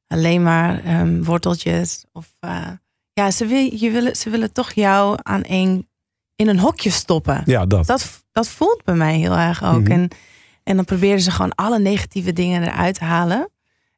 alleen 0.08 0.44
maar 0.44 0.82
ehm, 0.86 1.24
worteltjes. 1.24 2.06
Of 2.14 2.26
eh, 2.40 2.68
ja, 3.14 3.32
ze, 3.32 3.46
wil, 3.46 3.74
je 3.74 3.92
willen, 3.92 4.16
ze 4.16 4.30
willen 4.30 4.54
toch 4.54 4.72
jou 4.72 5.20
aan 5.22 5.42
een, 5.46 5.88
in 6.36 6.48
een 6.48 6.60
hokje 6.60 6.90
stoppen. 6.90 7.42
ja, 7.46 7.66
dat. 7.66 7.86
Dat, 7.86 8.24
dat 8.32 8.48
voelt 8.48 8.84
bij 8.84 8.96
mij 8.96 9.18
heel 9.18 9.38
erg 9.38 9.64
ook. 9.64 9.82
Mhm. 9.82 9.92
en, 9.92 10.10
en 10.64 10.76
dan 10.76 10.86
proberen 10.86 11.22
ze 11.22 11.32
gewoon 11.32 11.56
alle 11.56 11.80
negatieve 11.80 12.34
dingen 12.34 12.64
eruit 12.64 12.96
te 12.96 13.04
halen. 13.04 13.50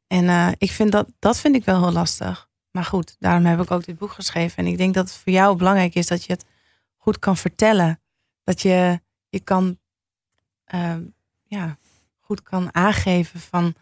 En 0.07 0.29
eh, 0.29 0.47
ik 0.57 0.71
vind 0.71 0.91
dat, 0.91 1.07
dat 1.19 1.39
vind 1.39 1.55
ik 1.55 1.65
wel 1.65 1.81
heel 1.81 1.91
lastig. 1.91 2.49
Maar 2.71 2.85
goed, 2.85 3.15
daarom 3.19 3.45
heb 3.45 3.61
ik 3.61 3.71
ook 3.71 3.85
dit 3.85 3.97
boek 3.97 4.11
geschreven. 4.11 4.57
En 4.57 4.71
ik 4.71 4.77
denk 4.77 4.93
dat 4.93 5.07
het 5.07 5.17
voor 5.17 5.33
jou 5.33 5.57
belangrijk 5.57 5.95
is 5.95 6.07
dat 6.07 6.23
je 6.23 6.33
het 6.33 6.45
goed 6.97 7.19
kan 7.19 7.37
vertellen. 7.37 8.01
Dat 8.43 8.61
je, 8.61 9.01
je 9.29 9.39
kan, 9.39 9.77
ehm, 10.65 11.01
ja, 11.43 11.77
goed 12.19 12.43
kan 12.43 12.75
aangeven 12.75 13.39
van 13.39 13.73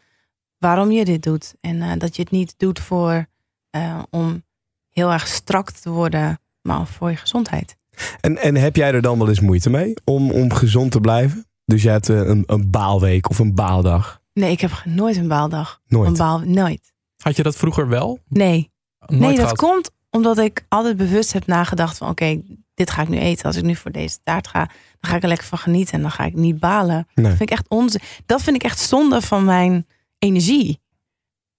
waarom 0.58 0.91
je 0.91 1.06
dit 1.06 1.24
doet. 1.24 1.56
En 1.62 1.82
eh, 1.82 1.91
dat 1.98 2.15
je 2.15 2.22
het 2.22 2.32
niet 2.32 2.54
doet 2.58 2.80
voor, 2.80 3.26
eh, 3.70 4.04
om 4.10 4.44
heel 4.92 5.12
erg 5.12 5.28
strak 5.28 5.72
te 5.72 5.90
worden, 5.90 6.40
maar 6.62 6.88
voor 6.88 7.10
je 7.10 7.16
gezondheid. 7.16 7.76
En, 8.22 8.38
en 8.38 8.56
heb 8.56 8.76
jij 8.76 8.94
er 8.94 9.02
dan 9.02 9.18
wel 9.18 9.30
eens 9.30 9.40
moeite 9.40 9.70
mee 9.70 9.94
om, 10.04 10.32
om 10.32 10.54
gezond 10.54 10.92
te 10.92 11.00
blijven? 11.00 11.46
Dus 11.66 11.84
jij 11.84 11.92
hebt 11.92 12.10
eh, 12.10 12.18
een, 12.18 12.44
een 12.46 12.70
baalweek 12.70 13.30
of 13.30 13.40
een 13.40 13.56
baaldag? 13.56 14.22
Nee, 14.34 14.52
ik 14.52 14.62
heb 14.62 14.72
nooit 14.86 15.18
een 15.18 15.28
baaldag. 15.28 15.82
Nooit. 15.88 16.08
Een 16.08 16.18
baal, 16.18 16.40
nooit. 16.40 16.94
Had 17.18 17.36
je 17.36 17.44
dat 17.44 17.56
vroeger 17.56 17.88
wel? 17.88 18.20
Nee. 18.28 18.72
Nooit 19.00 19.22
nee, 19.22 19.30
dat 19.30 19.40
gehad? 19.40 19.58
komt 19.58 19.92
omdat 20.12 20.38
ik 20.38 20.66
altijd 20.68 20.98
bewust 20.98 21.34
heb 21.34 21.46
nagedacht 21.46 21.98
van 21.98 22.10
oké, 22.10 22.42
dit 22.74 22.90
ga 22.90 23.02
ik 23.02 23.08
nu 23.08 23.18
eten. 23.18 23.46
Als 23.46 23.56
ik 23.56 23.64
nu 23.64 23.76
voor 23.76 23.92
deze 23.92 24.18
taart 24.24 24.48
ga, 24.48 24.66
dan 25.00 25.12
ga 25.12 25.16
ik 25.16 25.22
er 25.22 25.28
lekker 25.28 25.48
van 25.48 25.58
genieten 25.58 25.94
en 25.94 26.02
dan 26.02 26.12
ga 26.12 26.24
ik 26.24 26.34
niet 26.34 26.60
balen. 26.60 27.08
Nee. 27.14 27.26
Dat 27.26 27.38
vind 27.38 27.42
ik 27.42 27.58
echt 27.58 27.70
onzin. 27.70 28.02
Dat 28.26 28.42
vind 28.42 28.56
ik 28.56 28.64
echt 28.64 28.80
zonde 28.80 29.22
van 29.22 29.46
mijn 29.46 29.88
energie. 30.20 30.80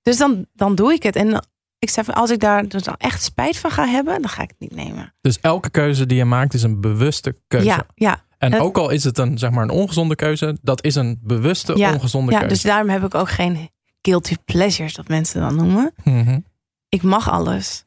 Dus 0.03 0.17
dan, 0.17 0.47
dan 0.55 0.75
doe 0.75 0.93
ik 0.93 1.03
het. 1.03 1.17
En 1.17 1.47
ik 1.83 1.91
zeg 1.91 2.05
van 2.05 2.15
als 2.15 2.31
ik 2.31 2.41
daar 2.41 2.69
dus 2.69 2.83
dan 2.83 2.95
echt 2.99 3.23
spijt 3.23 3.59
van 3.59 3.71
ga 3.71 3.87
hebben, 3.87 4.21
dan 4.21 4.31
ga 4.31 4.43
ik 4.43 4.49
het 4.49 4.61
niet 4.61 4.75
nemen. 4.75 5.15
Dus 5.21 5.41
elke 5.41 5.71
keuze 5.71 6.07
die 6.07 6.17
je 6.17 6.25
maakt 6.25 6.55
is 6.55 6.63
een 6.63 6.81
bewuste 6.81 7.37
keuze. 7.49 7.67
Ja, 7.67 7.87
ja, 7.95 8.25
en 8.39 8.61
ook 8.61 8.79
al 8.79 8.91
is 8.91 9.05
het 9.05 9.19
een, 9.19 9.39
zeg 9.39 9.51
maar, 9.51 9.63
een 9.63 9.71
ongezonde 9.71 10.15
keuze, 10.15 10.59
dat 10.63 10.85
is 10.85 10.95
een 10.95 11.19
bewuste 11.23 11.77
Ja, 11.77 11.93
ongezonde 11.93 12.33
ja. 12.33 12.39
keuze. 12.39 12.55
Dus 12.55 12.63
daarom 12.63 12.89
heb 12.89 13.05
ik 13.05 13.15
ook 13.15 13.31
geen 13.31 13.71
guilty 14.01 14.37
pleasures, 14.45 14.95
dat 14.95 15.09
mensen 15.09 15.41
dan 15.41 15.57
noemen. 15.57 15.93
Mhm. 16.05 16.39
Ik 16.89 17.03
mag 17.03 17.31
alles. 17.31 17.85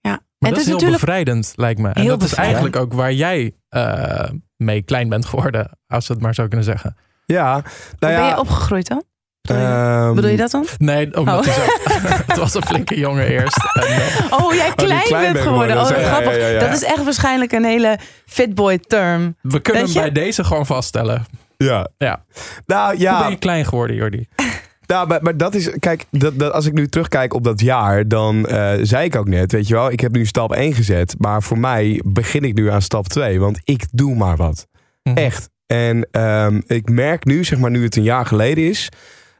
Ja. 0.00 0.10
Maar 0.10 0.20
en 0.38 0.50
dat 0.50 0.58
is 0.58 0.64
heel 0.64 0.74
natuurlijk 0.74 1.00
bevrijdend, 1.00 1.52
lijkt 1.56 1.80
me. 1.80 1.88
En 1.88 2.06
dat 2.06 2.22
is 2.22 2.34
eigenlijk 2.34 2.76
ook 2.76 2.92
waar 2.92 3.12
jij 3.12 3.54
eh, 3.68 4.30
mee 4.56 4.82
klein 4.82 5.08
bent 5.08 5.24
geworden, 5.26 5.78
als 5.86 6.06
we 6.06 6.14
het 6.14 6.22
maar 6.22 6.34
zo 6.34 6.46
kunnen 6.46 6.64
zeggen. 6.64 6.96
Ja, 7.26 7.62
nou 7.98 8.12
ja. 8.12 8.20
ben 8.20 8.28
je 8.28 8.38
opgegroeid 8.38 8.88
dan? 8.88 9.02
Bedoel 9.46 9.62
je, 9.62 9.68
ehm, 9.68 10.14
bedoel 10.14 10.30
je 10.30 10.36
dat 10.36 10.50
dan? 10.50 10.66
Nee, 10.78 11.16
omdat 11.16 11.38
Oh. 11.38 11.54
hij 11.54 11.54
zo, 11.54 11.70
het 12.26 12.36
was 12.38 12.54
een 12.54 12.66
flinke 12.66 12.98
jongen 12.98 13.26
eerst. 13.26 13.56
En, 13.72 13.82
eh, 13.82 14.32
Oh, 14.40 14.54
jij 14.54 14.72
klein, 14.74 15.02
klein 15.02 15.32
bent 15.32 15.44
geworden. 15.44 15.76
geworden. 15.76 15.96
Oh, 15.96 16.02
ja, 16.02 16.08
grappig. 16.08 16.36
ja, 16.40 16.46
ja. 16.46 16.58
Dat 16.58 16.72
is 16.72 16.84
echt 16.84 17.04
waarschijnlijk 17.04 17.52
een 17.52 17.64
hele 17.64 17.98
fitboy 18.26 18.78
term. 18.78 19.36
we 19.42 19.60
kunnen 19.60 19.84
hem 19.84 19.92
bij 19.92 20.12
deze 20.12 20.44
gewoon 20.44 20.66
vaststellen. 20.66 21.26
Ja. 21.56 21.88
Ja. 21.98 22.24
Nou 22.66 22.90
Hoe 22.92 23.00
ja, 23.02 23.20
ben 23.22 23.30
je 23.30 23.36
klein 23.36 23.64
geworden, 23.64 23.96
Jordi? 23.96 24.26
Nou, 24.86 25.08
maar, 25.08 25.22
maar 25.22 25.36
dat 25.36 25.54
is, 25.54 25.70
kijk, 25.78 26.04
dat, 26.10 26.38
dat, 26.38 26.52
als 26.52 26.66
ik 26.66 26.72
nu 26.72 26.88
terugkijk 26.88 27.34
op 27.34 27.44
dat 27.44 27.60
jaar, 27.60 28.08
dan 28.08 28.46
eh, 28.46 28.72
zei 28.82 29.04
ik 29.04 29.16
ook 29.16 29.28
net, 29.28 29.52
weet 29.52 29.68
je 29.68 29.74
wel, 29.74 29.90
ik 29.90 30.00
heb 30.00 30.12
nu 30.12 30.26
stap 30.26 30.52
1 30.52 30.72
gezet, 30.74 31.14
maar 31.18 31.42
voor 31.42 31.58
mij 31.58 32.00
begin 32.04 32.44
ik 32.44 32.54
nu 32.54 32.70
aan 32.70 32.82
stap 32.82 33.08
2, 33.08 33.40
want 33.40 33.60
ik 33.64 33.84
doe 33.90 34.14
maar 34.14 34.36
wat. 34.36 34.66
Mhm. 35.02 35.16
Echt. 35.16 35.48
En 35.66 36.08
ehm, 36.10 36.60
ik 36.66 36.88
merk 36.90 37.24
nu, 37.24 37.44
zeg 37.44 37.58
maar 37.58 37.70
nu 37.70 37.82
het 37.84 37.96
een 37.96 38.02
jaar 38.02 38.26
geleden 38.26 38.64
is, 38.68 38.88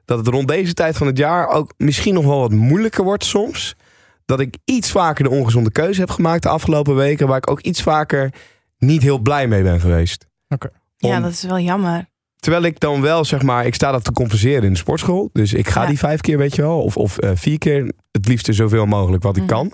dat 0.07 0.19
het 0.19 0.29
rond 0.29 0.49
deze 0.49 0.75
tijd 0.75 0.97
van 0.97 1.07
het 1.07 1.19
jaar 1.19 1.49
ook 1.49 1.73
misschien 1.77 2.15
nog 2.15 2.25
wel 2.25 2.41
wat 2.41 2.53
moeilijker 2.53 3.05
wordt 3.05 3.25
soms. 3.25 3.75
Dat 4.25 4.41
ik 4.41 4.57
iets 4.65 4.91
vaker 4.91 5.25
de 5.25 5.31
ongezonde 5.31 5.71
keuze 5.71 6.01
heb 6.01 6.11
gemaakt 6.11 6.43
de 6.43 6.49
afgelopen 6.49 6.95
weken, 6.95 7.27
waar 7.27 7.37
ik 7.37 7.51
ook 7.51 7.61
iets 7.61 7.83
vaker 7.83 8.33
niet 8.79 9.03
heel 9.03 9.19
blij 9.19 9.49
mee 9.49 9.63
ben 9.63 9.81
geweest. 9.81 10.27
Oké. 10.49 10.69
Ja, 10.97 11.21
dat 11.21 11.31
is 11.31 11.43
wel 11.43 11.59
jammer. 11.59 12.07
Terwijl 12.37 12.65
ik 12.65 12.81
dan 12.81 13.01
wel, 13.01 13.25
zeg 13.25 13.43
maar, 13.43 13.67
ik 13.67 13.75
sta 13.75 13.93
dat 13.93 14.05
te 14.05 14.13
compenseren 14.13 14.63
in 14.63 14.73
de 14.73 14.79
sportschool. 14.79 15.31
Dus 15.33 15.53
ik 15.53 15.69
ga 15.69 15.83
Ja. 15.83 15.89
die 15.89 15.99
vijf 15.99 16.21
keer, 16.21 16.39
weet 16.39 16.55
je 16.55 16.63
wel. 16.63 16.83
Of, 16.83 16.97
of 16.97 17.19
eh, 17.19 17.31
vier 17.35 17.59
keer. 17.59 17.93
Het 18.11 18.29
liefste 18.29 18.53
zoveel 18.53 18.87
mogelijk 18.87 19.23
wat 19.23 19.37
ik 19.37 19.43
Mhm. 19.43 19.53
kan. 19.53 19.73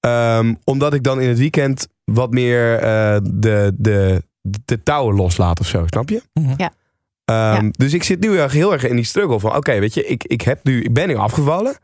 Ehm, 0.00 0.54
omdat 0.64 0.94
ik 0.94 1.02
dan 1.02 1.20
in 1.20 1.28
het 1.28 1.38
weekend 1.38 1.88
wat 2.04 2.30
meer 2.30 2.74
eh, 2.78 3.16
de, 3.32 3.72
de, 3.76 4.22
de 4.42 4.82
touwen 4.82 5.14
loslaat 5.16 5.60
of 5.60 5.66
zo, 5.66 5.86
snap 5.86 6.08
je? 6.08 6.22
Mhm. 6.32 6.54
Ja. 6.56 6.70
Ehm, 7.30 7.64
Ja. 7.64 7.70
Dus 7.70 7.92
ik 7.92 8.02
zit 8.02 8.20
nu 8.20 8.38
erg- 8.38 8.52
heel 8.52 8.72
erg 8.72 8.84
in 8.84 8.96
die 8.96 9.04
struggle 9.04 9.40
van... 9.40 9.56
Oké, 9.56 9.78
weet 9.78 9.94
je, 9.94 10.06
ik, 10.06 10.24
ik, 10.24 10.40
heb 10.40 10.64
nu, 10.64 10.82
ik 10.82 10.92
ben 10.94 11.08
nu 11.08 11.16
afgevallen. 11.16 11.76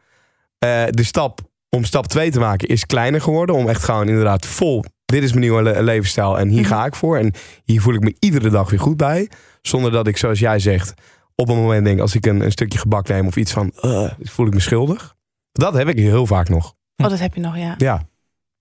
Eh, 0.59 0.85
de 0.91 1.03
stap 1.05 1.41
om 1.71 1.85
stap 1.85 2.07
2 2.07 2.31
te 2.31 2.39
maken 2.39 2.69
is 2.69 2.87
kleiner 2.87 3.21
geworden. 3.21 3.55
Om 3.55 3.69
echt 3.69 3.85
gewoon 3.85 4.09
inderdaad 4.09 4.47
vol... 4.47 4.85
Dit 5.05 5.23
is 5.23 5.29
mijn 5.29 5.41
nieuwe 5.41 5.63
le- 5.63 5.81
levensstijl 5.83 6.39
en 6.39 6.49
hier 6.49 6.61
Mhm. 6.61 6.69
ga 6.69 6.85
ik 6.85 6.95
voor. 6.95 7.17
En 7.19 7.33
hier 7.65 7.81
voel 7.81 7.95
ik 7.95 8.01
me 8.01 8.17
iedere 8.19 8.51
dag 8.51 8.71
weer 8.71 8.81
goed 8.81 8.97
bij. 8.97 9.31
Zonder 9.63 9.91
dat 9.91 10.07
ik, 10.07 10.17
zoals 10.17 10.39
jij 10.39 10.59
zegt, 10.59 10.95
op 11.35 11.49
een 11.49 11.57
moment 11.57 11.85
denk, 11.85 12.01
als 12.01 12.15
ik 12.15 12.27
een, 12.27 12.41
een 12.41 12.51
stukje 12.51 12.79
gebak 12.79 13.09
neem 13.09 13.27
of 13.27 13.37
iets 13.37 13.53
van, 13.53 13.73
uh, 13.83 14.11
voel 14.21 14.47
ik 14.47 14.55
me 14.55 14.61
schuldig. 14.61 15.15
Dat 15.53 15.75
heb 15.75 15.89
ik 15.89 15.97
heel 15.99 16.27
vaak 16.27 16.49
nog. 16.49 16.75
Oh, 16.97 17.09
dat 17.09 17.19
heb 17.19 17.35
je 17.35 17.41
nog, 17.41 17.57
ja. 17.57 17.75
Ja. 17.79 18.03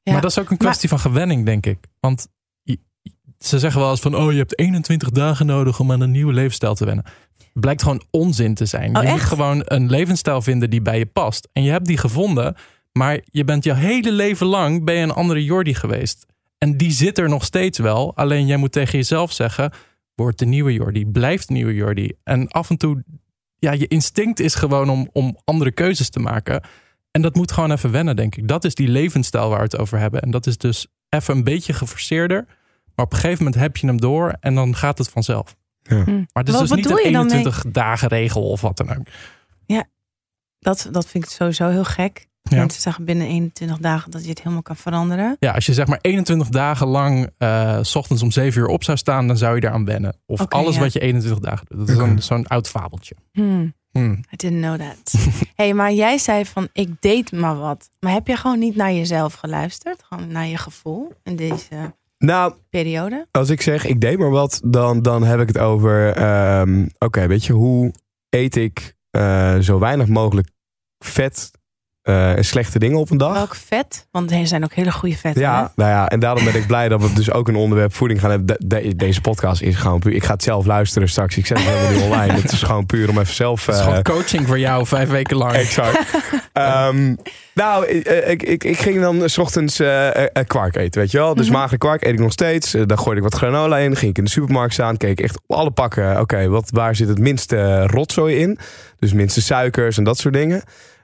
Ja. 0.01 0.11
Maar 0.11 0.21
dat 0.21 0.31
is 0.31 0.39
ook 0.39 0.49
een 0.51 0.57
kwestie 0.57 0.89
van 0.89 0.99
gewenning, 0.99 1.45
denk 1.45 1.65
ik. 1.65 1.77
Want 1.99 2.27
ze 3.39 3.59
zeggen 3.59 3.81
wel 3.81 3.89
eens 3.89 3.99
van, 3.99 4.15
oh, 4.15 4.31
je 4.31 4.37
hebt 4.37 4.59
21 4.59 5.09
dagen 5.09 5.45
nodig 5.45 5.79
om 5.79 5.91
aan 5.91 6.01
een 6.01 6.11
nieuwe 6.11 6.33
levensstijl 6.33 6.75
te 6.75 6.85
wennen. 6.85 7.05
Blijkt 7.53 7.81
gewoon 7.81 8.03
onzin 8.11 8.53
te 8.53 8.65
zijn. 8.65 8.97
Oh, 8.97 9.03
je 9.03 9.09
moet 9.09 9.19
gewoon 9.19 9.61
een 9.63 9.89
levensstijl 9.89 10.41
vinden 10.41 10.69
die 10.69 10.81
bij 10.81 10.97
je 10.97 11.05
past. 11.05 11.49
En 11.53 11.63
je 11.63 11.71
hebt 11.71 11.85
die 11.85 11.97
gevonden, 11.97 12.55
maar 12.91 13.19
je 13.25 13.43
bent 13.43 13.63
je 13.63 13.73
hele 13.73 14.11
leven 14.11 14.47
lang 14.47 14.83
ben 14.83 14.95
je 14.95 15.01
een 15.01 15.11
andere 15.11 15.43
Jordi 15.43 15.73
geweest. 15.73 16.25
En 16.57 16.77
die 16.77 16.91
zit 16.91 17.17
er 17.17 17.29
nog 17.29 17.43
steeds 17.43 17.79
wel. 17.79 18.15
Alleen 18.15 18.45
jij 18.45 18.57
moet 18.57 18.71
tegen 18.71 18.97
jezelf 18.97 19.31
zeggen, 19.31 19.71
word 20.15 20.37
de 20.37 20.45
nieuwe 20.45 20.73
Jordi, 20.73 21.05
blijf 21.05 21.45
de 21.45 21.53
nieuwe 21.53 21.73
Jordi. 21.73 22.11
En 22.23 22.47
af 22.47 22.69
en 22.69 22.77
toe, 22.77 23.03
ja, 23.59 23.71
je 23.71 23.87
instinct 23.87 24.39
is 24.39 24.55
gewoon 24.55 24.89
om, 24.89 25.09
om 25.11 25.37
andere 25.43 25.71
keuzes 25.71 26.09
te 26.09 26.19
maken. 26.19 26.63
En 27.11 27.21
dat 27.21 27.35
moet 27.35 27.51
gewoon 27.51 27.71
even 27.71 27.91
wennen, 27.91 28.15
denk 28.15 28.35
ik. 28.35 28.47
Dat 28.47 28.63
is 28.63 28.75
die 28.75 28.87
levensstijl 28.87 29.49
waar 29.49 29.57
we 29.57 29.63
het 29.63 29.77
over 29.77 29.99
hebben. 29.99 30.21
En 30.21 30.31
dat 30.31 30.47
is 30.47 30.57
dus 30.57 30.87
even 31.09 31.35
een 31.35 31.43
beetje 31.43 31.73
geforceerder. 31.73 32.45
Maar 32.95 33.05
op 33.05 33.11
een 33.11 33.19
gegeven 33.19 33.43
moment 33.43 33.61
heb 33.61 33.77
je 33.77 33.87
hem 33.87 34.01
door 34.01 34.35
en 34.39 34.55
dan 34.55 34.75
gaat 34.75 34.97
het 34.97 35.09
vanzelf. 35.09 35.55
Ja. 35.81 36.03
Hm. 36.03 36.11
Maar 36.11 36.43
het 36.43 36.47
is 36.47 36.53
Wat 36.53 36.61
dus 36.61 36.71
niet 36.71 36.81
bedoel 36.81 36.97
een 36.97 37.05
je 37.05 37.11
dan 37.11 37.25
mee? 37.25 37.35
21 37.35 37.71
dagen 37.71 38.07
regel 38.07 38.49
of 38.49 38.61
wat 38.61 38.77
dan 38.77 38.97
ook. 38.97 39.07
Dat, 40.65 40.87
dat 40.91 41.07
vind 41.07 41.23
ik 41.23 41.29
sowieso 41.29 41.69
heel 41.69 41.83
gek. 41.83 42.27
Ja. 42.41 42.57
Mensen 42.57 42.81
zeggen 42.81 43.05
binnen 43.05 43.27
21 43.27 43.77
dagen 43.77 44.11
dat 44.11 44.23
je 44.23 44.29
het 44.29 44.37
helemaal 44.37 44.61
kan 44.61 44.75
veranderen. 44.75 45.35
Ja, 45.39 45.51
als 45.51 45.65
je 45.65 45.73
zeg 45.73 45.87
maar 45.87 45.99
21 46.01 46.49
dagen 46.49 46.87
lang 46.87 47.29
eh, 47.37 47.79
s 47.81 47.95
ochtends 47.95 48.23
om 48.23 48.31
7 48.31 48.61
uur 48.61 48.67
op 48.67 48.83
zou 48.83 48.97
staan, 48.97 49.27
dan 49.27 49.37
zou 49.37 49.55
je 49.55 49.61
daaraan 49.61 49.85
wennen. 49.85 50.15
Of 50.25 50.47
alles 50.49 50.75
ja. 50.75 50.81
wat 50.81 50.93
je 50.93 50.99
21 50.99 51.39
dagen 51.43 51.65
doet. 51.65 51.77
Dat 51.77 51.89
is 51.89 51.95
zo'n 51.95 52.21
zo'n 52.21 52.47
oud 52.47 52.69
fabeltje. 52.69 53.15
Hmm, 53.31 53.73
Hmm. 53.91 54.23
I 54.33 54.35
didn't 54.35 54.61
know 54.61 54.77
that. 54.79 55.13
hey, 55.55 55.73
maar 55.73 55.93
jij 55.93 56.17
zei 56.17 56.45
van 56.45 56.67
ik 56.73 57.01
date 57.01 57.35
maar 57.35 57.57
wat. 57.57 57.89
Maar 57.99 58.11
heb 58.11 58.27
je 58.27 58.35
gewoon 58.35 58.59
niet 58.59 58.75
naar 58.75 58.93
jezelf 58.93 59.33
geluisterd? 59.33 60.03
Gewoon 60.03 60.27
naar 60.27 60.47
je 60.47 60.57
gevoel 60.57 61.13
in 61.23 61.35
deze 61.35 61.93
Nou, 62.25 62.53
periode? 62.69 63.27
als 63.31 63.49
ik 63.49 63.61
zeg 63.61 63.85
ik 63.85 64.01
deed 64.01 64.17
maar 64.17 64.29
wat, 64.29 64.61
dan, 64.63 65.01
dan 65.01 65.23
heb 65.23 65.39
ik 65.39 65.47
het 65.47 65.57
over, 65.57 66.13
ehm, 66.15 66.85
oké, 66.97 67.27
weet 67.27 67.45
je, 67.45 67.53
hoe 67.53 67.93
eet 68.29 68.55
ik 68.55 68.93
eh, 69.11 69.57
zo 69.59 69.79
weinig 69.79 70.07
mogelijk 70.07 70.47
vet 71.05 71.51
eh, 72.01 72.37
en 72.37 72.45
slechte 72.45 72.79
dingen 72.79 72.97
op 72.99 73.09
een 73.09 73.17
dag? 73.17 73.33
Welk 73.33 73.55
vet? 73.55 74.07
Want 74.11 74.31
er 74.31 74.47
zijn 74.47 74.63
ook 74.63 74.73
hele 74.73 74.91
goede 74.91 75.15
vetten. 75.17 75.43
hè? 75.43 75.49
Ja, 75.49 75.71
nou 75.75 75.89
ja, 75.89 76.07
en 76.09 76.19
daarom 76.19 76.43
ben 76.43 76.55
ik 76.55 76.67
blij 76.67 76.89
dat 76.89 77.01
we 77.01 77.13
dus 77.13 77.31
ook 77.31 77.47
een 77.47 77.55
onderwerp 77.55 77.93
voeding 77.93 78.19
gaan 78.19 78.29
hebben. 78.29 78.47
De- 78.47 78.67
de- 78.81 78.95
deze 78.95 79.21
podcast 79.21 79.61
is 79.61 79.75
gewoon 79.75 79.99
puur. 79.99 80.13
Ik 80.13 80.23
ga 80.23 80.33
het 80.33 80.43
zelf 80.43 80.65
luisteren 80.65 81.09
straks. 81.09 81.37
Ik 81.37 81.45
zet 81.45 81.57
het 81.57 81.67
helemaal 81.67 81.91
niet 81.91 82.01
online. 82.03 82.33
Het 82.41 82.51
is 82.51 82.63
gewoon 82.63 82.85
puur 82.85 83.09
om 83.09 83.19
even 83.19 83.33
zelf. 83.35 83.65
Het 83.65 83.75
is 83.75 83.81
eh, 83.81 83.87
gewoon 83.87 84.03
coaching 84.03 84.47
voor 84.47 84.59
jou 84.59 84.85
vijf 84.85 85.09
weken 85.09 85.37
lang. 85.37 85.53
Exact. 85.53 85.99
Ehm, 86.63 87.15
nou, 87.53 87.85
ik, 87.87 88.07
ik, 88.07 88.43
ik, 88.43 88.63
ik 88.63 88.77
ging 88.77 89.01
dan 89.01 89.29
s 89.29 89.37
ochtends 89.37 89.79
eh, 89.79 90.23
eh, 90.23 90.45
kwark 90.47 90.75
eten, 90.75 91.01
weet 91.01 91.11
je 91.11 91.17
wel. 91.17 91.35
Dus 91.35 91.47
Mhm. 91.49 91.55
magere 91.57 91.77
kwark 91.77 92.03
eet 92.05 92.13
ik 92.13 92.19
nog 92.19 92.31
steeds. 92.31 92.73
Eh, 92.73 92.81
dan 92.85 92.97
gooide 92.99 93.21
ik 93.21 93.29
wat 93.31 93.35
granola 93.39 93.77
in. 93.77 93.95
Ging 93.95 94.11
ik 94.11 94.17
in 94.17 94.23
de 94.23 94.29
supermarkt 94.29 94.73
staan. 94.73 94.97
Keek 94.97 95.19
echt 95.19 95.37
op 95.47 95.55
alle 95.57 95.71
pakken. 95.71 96.19
Oké, 96.19 96.47
wat 96.47 96.69
waar 96.69 96.95
zit 96.95 97.07
het 97.07 97.19
minste 97.19 97.87
rotzooi 97.87 98.35
in? 98.35 98.57
Dus 98.99 99.13
minste 99.13 99.41
suikers 99.41 99.97
en 99.97 100.03
dat 100.03 100.17
soort 100.17 100.33
dingen. 100.33 100.61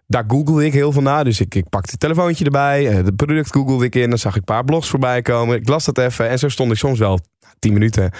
Daar 0.07 0.23
googelde 0.27 0.65
ik 0.65 0.73
heel 0.73 0.91
veel 0.91 1.01
naar. 1.01 1.23
Dus 1.23 1.39
ik, 1.39 1.55
ik 1.55 1.69
pakte 1.69 1.91
het 1.91 1.99
telefoontje 1.99 2.45
erbij. 2.45 2.87
eh, 2.87 2.95
Het 2.95 3.15
product 3.15 3.51
googelde 3.51 3.85
ik 3.85 3.95
in. 3.95 4.09
Dan 4.09 4.17
zag 4.19 4.31
ik 4.31 4.37
een 4.37 4.43
paar 4.55 4.63
blogs 4.63 4.89
voorbij 4.89 5.21
komen. 5.21 5.55
Ik 5.55 5.67
las 5.67 5.85
dat 5.85 5.97
even. 5.97 6.29
En 6.29 6.39
zo 6.39 6.49
stond 6.49 6.71
ik 6.71 6.77
soms 6.77 6.99
wel 6.99 7.19
10 7.59 7.73
minuten 7.73 8.11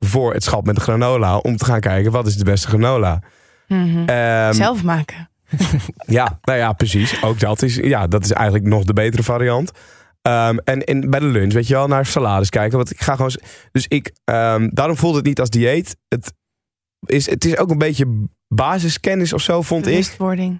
voor 0.00 0.32
het 0.32 0.42
schap 0.44 0.66
met 0.66 0.74
de 0.74 0.80
granola. 0.80 1.36
Om 1.36 1.56
te 1.56 1.64
gaan 1.64 1.80
kijken 1.80 2.12
wat 2.12 2.26
is 2.26 2.36
de 2.36 2.44
beste 2.44 2.68
granola. 2.68 3.20
Ehm, 4.06 4.52
Zelf 4.52 4.82
maken. 4.82 5.28
Ja, 6.06 6.38
nou 6.42 6.58
ja, 6.58 6.72
precies. 6.72 7.22
Ook 7.22 7.40
dat 7.40 7.62
is, 7.62 7.76
ja, 7.76 8.06
dat 8.06 8.24
is 8.24 8.32
eigenlijk 8.32 8.66
nog 8.66 8.84
de 8.84 8.92
betere 8.92 9.22
variant. 9.22 9.70
Ehm, 10.22 10.56
en, 10.64 10.84
en 10.84 11.10
bij 11.10 11.20
de 11.20 11.26
lunch, 11.26 11.52
weet 11.52 11.66
je 11.66 11.74
wel, 11.74 11.86
naar 11.86 12.06
salades 12.06 12.48
kijken. 12.48 12.76
Want 12.76 12.90
ik 12.90 13.00
ga 13.00 13.16
gewoon. 13.16 13.32
Dus 13.72 13.86
ik, 13.88 14.12
ehm, 14.24 14.68
daarom 14.72 14.96
voelde 14.96 15.16
het 15.16 15.26
niet 15.26 15.40
als 15.40 15.50
dieet. 15.50 15.96
Het 16.08 16.32
is, 17.06 17.30
het 17.30 17.44
is 17.44 17.56
ook 17.56 17.70
een 17.70 17.78
beetje 17.78 18.26
basiskennis 18.48 19.32
of 19.32 19.40
zo, 19.40 19.62
vond 19.62 19.86
ik. 19.86 19.94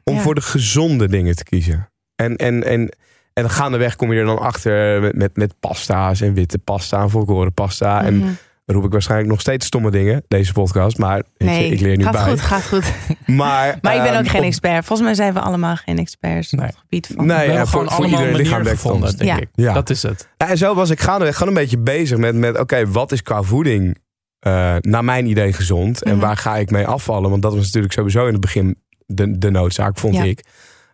Om 0.04 0.14
ja. 0.14 0.20
voor 0.20 0.34
de 0.34 0.40
gezonde 0.40 1.08
dingen 1.08 1.36
te 1.36 1.44
kiezen. 1.44 1.88
En, 2.14 2.36
en, 2.36 2.64
en, 2.64 2.96
en 3.32 3.50
gaandeweg 3.50 3.96
kom 3.96 4.12
je 4.12 4.20
er 4.20 4.26
dan 4.26 4.38
achter 4.38 5.00
met, 5.00 5.16
met, 5.16 5.36
met 5.36 5.54
pasta's 5.60 6.20
en 6.20 6.34
witte 6.34 6.58
pasta 6.58 7.02
en 7.02 7.10
volkoren 7.10 7.54
pasta. 7.54 8.04
En 8.04 8.16
Mhm. 8.16 8.32
Dan 8.64 8.76
roep 8.76 8.84
ik 8.84 8.92
waarschijnlijk 8.92 9.30
nog 9.30 9.40
steeds 9.40 9.66
stomme 9.66 9.90
dingen, 9.90 10.24
deze 10.28 10.52
podcast. 10.52 10.98
Maar 10.98 11.22
Nee, 11.36 11.70
ik 11.72 11.80
leer 11.80 11.96
nu 11.96 12.02
gaat 12.04 12.12
bij. 12.12 12.22
goed, 12.28 12.40
gaat 12.40 12.66
goed. 12.66 12.84
Maar, 13.26 13.78
Maar 13.82 13.94
ik 13.94 14.02
ben 14.02 14.10
ehm, 14.10 14.18
ook 14.18 14.28
geen 14.28 14.40
op- 14.40 14.46
expert. 14.46 14.84
Volgens 14.84 15.00
mij 15.08 15.14
zijn 15.16 15.32
we 15.34 15.40
allemaal 15.40 15.76
geen 15.76 15.98
experts 15.98 16.52
op 16.52 16.58
Nee. 16.58 16.68
het 16.68 16.76
gebied 16.78 17.06
van. 17.16 17.26
Nee, 17.26 17.50
ja, 17.50 17.58
voor, 17.58 17.66
gewoon 17.66 17.86
voor 17.86 17.94
allemaal 18.04 18.20
ieder 18.20 18.34
een 18.34 18.40
lichaam 18.42 18.64
gevonden, 18.64 19.16
denk 19.16 19.30
Ja. 19.30 19.36
ik. 19.40 19.48
Ja. 19.54 19.72
Dat 19.72 19.90
is 19.90 20.02
het. 20.02 20.28
Ja, 20.36 20.48
en 20.48 20.58
zo 20.58 20.74
was 20.74 20.90
ik 20.90 21.00
gaandeweg 21.00 21.36
gewoon 21.36 21.48
een 21.54 21.60
beetje 21.60 21.78
bezig 21.78 22.18
met, 22.18 22.34
met 22.34 22.58
oké, 22.58 22.86
wat 22.90 23.12
is 23.12 23.22
qua 23.22 23.42
voeding 23.42 23.98
eh, 24.38 24.74
naar 24.80 25.04
mijn 25.04 25.26
idee 25.26 25.52
gezond? 25.52 26.02
En 26.02 26.12
Mhm. 26.12 26.20
waar 26.20 26.36
ga 26.36 26.56
ik 26.56 26.70
mee 26.70 26.86
afvallen? 26.86 27.30
Want 27.30 27.42
dat 27.42 27.54
was 27.54 27.64
natuurlijk 27.64 27.92
sowieso 27.92 28.26
in 28.26 28.32
het 28.32 28.40
begin 28.40 28.76
de, 29.06 29.38
de 29.38 29.50
noodzaak, 29.50 29.98
vond 29.98 30.14
Ja. 30.14 30.22
ik. 30.22 30.44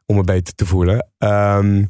Om 0.06 0.16
me 0.16 0.22
beter 0.24 0.54
te 0.54 0.66
voelen. 0.66 1.08
Ehm, 1.18 1.84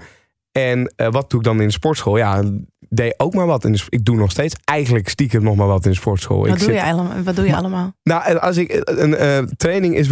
en 0.53 0.93
eh, 0.97 1.09
wat 1.11 1.31
doe 1.31 1.39
ik 1.41 1.45
dan 1.47 1.61
in 1.61 1.67
de 1.67 1.73
sportschool? 1.73 2.17
Ja, 2.17 2.43
deed 2.91 3.15
ook 3.17 3.35
maar 3.35 3.47
wat. 3.47 3.65
In 3.65 3.73
de, 3.73 3.83
ik 3.89 4.05
doe 4.05 4.17
nog 4.17 4.31
steeds 4.31 4.55
eigenlijk 4.65 5.09
stiekem 5.09 5.43
nog 5.43 5.57
maar 5.57 5.67
wat 5.67 5.85
in 5.85 5.91
de 5.91 5.97
sportschool. 5.97 6.43
ik 6.45 6.51
Wat 6.51 6.59
doe, 6.59 6.69
zit- 6.73 6.77
je 6.81 6.83
allemaal, 6.93 7.23
wat 7.23 7.37
doe 7.37 7.47
je 7.47 7.57
allemaal? 7.57 7.93
Nou, 8.03 8.25
en 8.25 8.41
als 8.41 8.57
ik 8.57 8.83
een 8.85 9.17
eh, 9.17 9.39
training 9.39 9.97
is. 9.97 10.09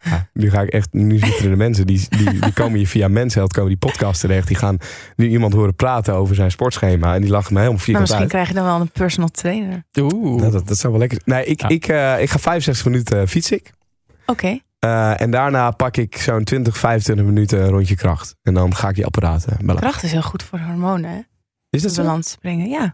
Ja, 0.00 0.28
nu 0.32 0.50
ga 0.50 0.60
ik 0.62 0.68
echt. 0.68 0.92
Nu 0.92 1.18
zitten 1.18 1.44
er 1.44 1.50
de 1.50 1.56
mensen 1.56 1.86
die, 1.86 2.06
die, 2.08 2.40
die 2.40 2.52
komen 2.52 2.78
hier 2.78 2.88
via 2.88 3.08
Mensheld, 3.08 3.52
komen 3.52 3.68
die 3.68 3.78
podcast 3.78 4.20
terecht. 4.20 4.46
Die 4.48 4.56
gaan 4.56 4.78
nu 5.16 5.28
iemand 5.28 5.52
horen 5.52 5.74
praten 5.74 6.14
over 6.14 6.34
zijn 6.34 6.50
sportschema. 6.50 7.14
En 7.14 7.20
die 7.20 7.30
lachen 7.30 7.52
me 7.52 7.58
helemaal 7.60 7.72
Maar 7.76 7.84
vierkant 7.84 8.00
misschien 8.08 8.22
uit. 8.22 8.32
krijg 8.32 8.48
je 8.48 8.54
dan 8.54 8.64
wel 8.64 8.80
een 8.80 8.90
personal 8.90 9.28
trainer. 9.28 9.84
Oeh. 10.00 10.40
Nou, 10.40 10.52
dat, 10.52 10.68
dat 10.68 10.76
zou 10.78 10.92
wel 10.92 11.00
lekker 11.00 11.20
zijn. 11.24 11.38
Nee, 11.38 11.46
ik, 11.48 11.60
Ja. 11.60 11.68
ik, 11.68 11.88
eh, 11.88 12.22
ik 12.22 12.30
ga 12.30 12.38
65 12.38 12.84
minuten 12.84 13.28
fiets 13.28 13.50
ik. 13.50 13.72
Oké. 14.26 14.58
Eh, 14.78 15.20
en 15.20 15.30
daarna 15.30 15.70
pak 15.70 15.96
ik 15.96 16.16
zo'n 16.20 16.44
20, 16.44 16.78
25 16.78 17.24
minuten 17.24 17.62
een 17.62 17.68
rondje 17.70 17.96
kracht. 17.96 18.34
En 18.42 18.54
dan 18.54 18.74
ga 18.76 18.88
ik 18.88 18.94
die 18.94 19.06
apparaten 19.06 19.56
bellen. 19.60 19.80
Kracht 19.80 20.02
is 20.02 20.12
heel 20.12 20.22
goed 20.22 20.42
voor 20.42 20.58
hormonen. 20.58 21.10
Hè? 21.10 21.18
Is 21.70 21.82
dat 21.82 21.92
zo? 21.92 22.00
Oké. 22.00 22.08
balans 22.08 22.30
te 22.30 22.38
brengen. 22.38 22.68
Ja. 22.68 22.90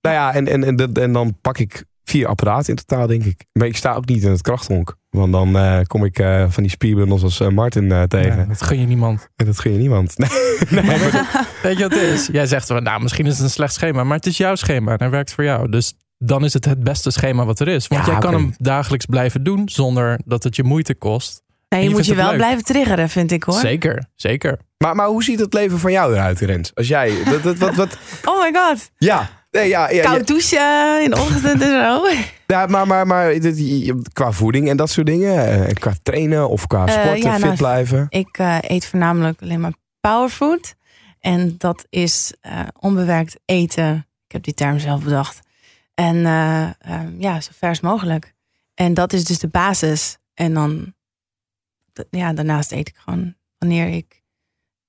Nou 0.00 0.14
ja, 0.16 0.34
en, 0.34 0.48
en, 0.48 0.64
en, 0.64 0.76
dat- 0.76 0.98
en 0.98 1.12
dan 1.12 1.36
pak 1.40 1.58
ik 1.58 1.84
vier 2.04 2.26
apparaten 2.26 2.68
in 2.68 2.84
totaal, 2.84 3.06
denk 3.06 3.24
ik. 3.24 3.44
Maar 3.52 3.66
ik 3.66 3.76
sta 3.76 3.94
ook 3.94 4.06
niet 4.06 4.22
in 4.22 4.30
het 4.30 4.40
krachthonk. 4.42 4.96
Want 5.10 5.32
dan 5.32 5.56
eh, 5.56 5.80
kom 5.82 6.04
ik 6.04 6.18
eh, 6.18 6.44
van 6.48 6.62
die 6.62 6.72
spierbundels 6.72 7.22
als 7.22 7.40
eh, 7.40 7.48
Martin 7.48 7.92
eh, 7.92 8.02
tegen. 8.02 8.36
Ja, 8.38 8.44
dat 8.44 8.62
gun 8.62 8.80
je 8.80 8.86
niemand. 8.86 9.28
En 9.36 9.46
dat 9.46 9.58
gun 9.58 9.72
je 9.72 9.78
niemand. 9.78 10.14
Nee, 10.18 10.28
nee, 10.70 10.82
maar- 10.98 11.46
Weet 11.62 11.76
je 11.76 11.82
wat 11.82 11.92
het 11.92 12.02
is? 12.02 12.26
Jij 12.26 12.46
zegt 12.46 12.66
van, 12.66 12.82
nou, 12.82 13.02
misschien 13.02 13.26
is 13.26 13.32
het 13.34 13.42
een 13.42 13.50
slecht 13.50 13.74
schema, 13.74 14.04
maar 14.04 14.16
het 14.16 14.26
is 14.26 14.36
jouw 14.36 14.54
schema 14.54 14.92
en 14.92 14.98
hij 14.98 15.10
werkt 15.10 15.32
voor 15.32 15.44
jou. 15.44 15.68
Dus 15.70 15.94
dan 16.18 16.44
is 16.44 16.52
het 16.52 16.64
het 16.64 16.82
beste 16.84 17.10
schema 17.10 17.44
wat 17.44 17.60
er 17.60 17.68
is. 17.68 17.86
Want 17.88 18.06
Ja, 18.06 18.10
jij 18.10 18.20
kan 18.20 18.34
oké. 18.34 18.42
hem 18.42 18.54
dagelijks 18.58 19.06
blijven 19.06 19.42
doen 19.42 19.68
zonder 19.68 20.20
dat 20.24 20.42
het 20.42 20.56
je 20.56 20.62
moeite 20.64 20.94
kost. 20.94 21.42
Nou, 21.72 21.84
je 21.84 21.90
je 21.90 21.94
moet 21.96 22.06
je 22.06 22.14
wel 22.14 22.28
leuk. 22.28 22.36
blijven 22.36 22.64
triggeren, 22.64 23.08
vind 23.08 23.30
ik 23.32 23.42
hoor. 23.42 23.58
Zeker, 23.60 24.04
zeker. 24.14 24.58
maar, 24.78 24.94
maar 24.96 25.06
hoe 25.06 25.24
ziet 25.24 25.40
het 25.40 25.52
leven 25.54 25.78
van 25.78 25.92
jou 25.92 26.12
eruit, 26.14 26.40
Rens? 26.40 26.74
Als 26.74 26.88
jij... 26.88 27.24
Dat, 27.24 27.42
dat, 27.42 27.58
wat, 27.58 27.74
wat, 27.74 27.98
Oh 28.24 28.40
my 28.42 28.52
god. 28.52 28.90
ja, 28.98 29.30
nee, 29.50 29.68
ja, 29.68 29.90
ja, 29.90 29.96
ja, 29.96 30.02
Koud 30.02 30.26
douchen 30.26 31.02
in 31.02 31.10
de 31.10 31.16
ochtend 31.20 31.62
en 31.62 31.68
zo. 31.68 32.06
ja, 32.54 32.66
maar, 32.66 32.86
maar, 32.86 33.06
maar 33.06 33.38
qua 34.12 34.32
voeding 34.32 34.68
en 34.68 34.76
dat 34.76 34.90
soort 34.90 35.06
dingen. 35.06 35.66
eh, 35.66 35.74
qua 35.74 35.92
trainen 36.02 36.48
of 36.48 36.66
qua 36.66 36.86
Eh, 36.86 36.92
sporten, 36.92 37.22
ja, 37.22 37.32
fit 37.34 37.44
nou, 37.44 37.56
blijven. 37.56 38.06
Ik 38.08 38.38
eh, 38.38 38.58
eet 38.60 38.86
voornamelijk 38.86 39.42
alleen 39.42 39.60
maar 39.60 39.72
powerfood. 40.00 40.74
En 41.20 41.54
dat 41.58 41.86
is 41.88 42.32
eh, 42.40 42.60
onbewerkt 42.80 43.36
eten. 43.44 44.06
Ik 44.26 44.32
heb 44.32 44.42
die 44.42 44.54
term 44.54 44.78
zelf 44.78 45.02
bedacht. 45.02 45.40
En 45.94 46.26
eh, 46.26 46.62
ehm, 46.62 47.08
ja, 47.18 47.40
zo 47.40 47.50
vers 47.58 47.80
mogelijk. 47.80 48.34
En 48.74 48.94
dat 48.94 49.12
is 49.12 49.24
dus 49.24 49.38
de 49.38 49.48
basis. 49.48 50.18
En 50.34 50.54
dan, 50.54 50.94
ja, 52.10 52.32
daarnaast 52.32 52.72
eet 52.72 52.88
ik 52.88 52.96
gewoon 52.96 53.34
wanneer 53.58 53.88
ik 53.88 54.22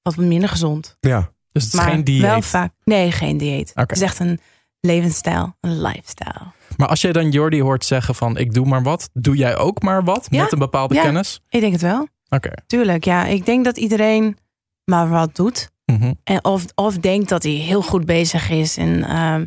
wat 0.01 0.15
minder 0.17 0.49
gezond. 0.49 0.97
Ja. 0.99 1.31
Dus 1.51 1.63
het 1.63 1.73
is 1.73 1.79
maar 1.79 1.89
geen 1.89 2.03
dieet. 2.03 2.21
wel 2.21 2.41
vaak. 2.41 2.73
Nee, 2.83 3.11
geen 3.11 3.37
dieet. 3.37 3.71
Het 3.73 3.91
is 3.91 4.01
echt 4.01 4.19
een 4.19 4.39
levensstijl, 4.79 5.55
een 5.61 5.81
lifestyle. 5.81 6.51
Maar 6.77 6.87
als 6.87 7.01
jij 7.01 7.11
dan 7.11 7.31
Jordi 7.31 7.61
hoort 7.61 7.85
zeggen 7.85 8.15
van, 8.15 8.37
ik 8.37 8.53
doe 8.53 8.65
maar 8.65 8.83
wat. 8.83 9.09
Doe 9.13 9.35
jij 9.35 9.57
ook 9.57 9.81
maar 9.81 10.03
wat 10.03 10.27
Ja, 10.29 10.41
met 10.41 10.51
een 10.51 10.59
bepaalde 10.59 10.93
ja. 10.95 11.03
kennis? 11.03 11.41
Ik 11.49 11.59
denk 11.59 11.71
het 11.71 11.81
wel. 11.81 12.07
Oké. 12.29 12.51
Tuurlijk, 12.67 13.03
ja. 13.05 13.25
Ik 13.25 13.45
denk 13.45 13.65
dat 13.65 13.77
iedereen 13.77 14.37
maar 14.85 15.09
wat 15.09 15.35
doet. 15.35 15.71
Mhm. 15.85 16.13
En 16.23 16.43
of, 16.45 16.65
of 16.75 16.97
denkt 16.97 17.29
dat 17.29 17.43
hij 17.43 17.51
heel 17.51 17.81
goed 17.81 18.05
bezig 18.05 18.49
is. 18.49 18.77
En, 18.77 19.03
ehm, 19.03 19.45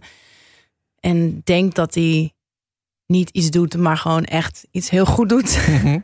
en 1.00 1.40
denkt 1.44 1.74
dat 1.74 1.94
hij 1.94 2.32
niet 3.06 3.30
iets 3.30 3.50
doet, 3.50 3.76
maar 3.76 3.96
gewoon 3.96 4.24
echt 4.24 4.66
iets 4.70 4.90
heel 4.90 5.06
goed 5.06 5.28
doet. 5.28 5.58
Mhm. 5.68 5.98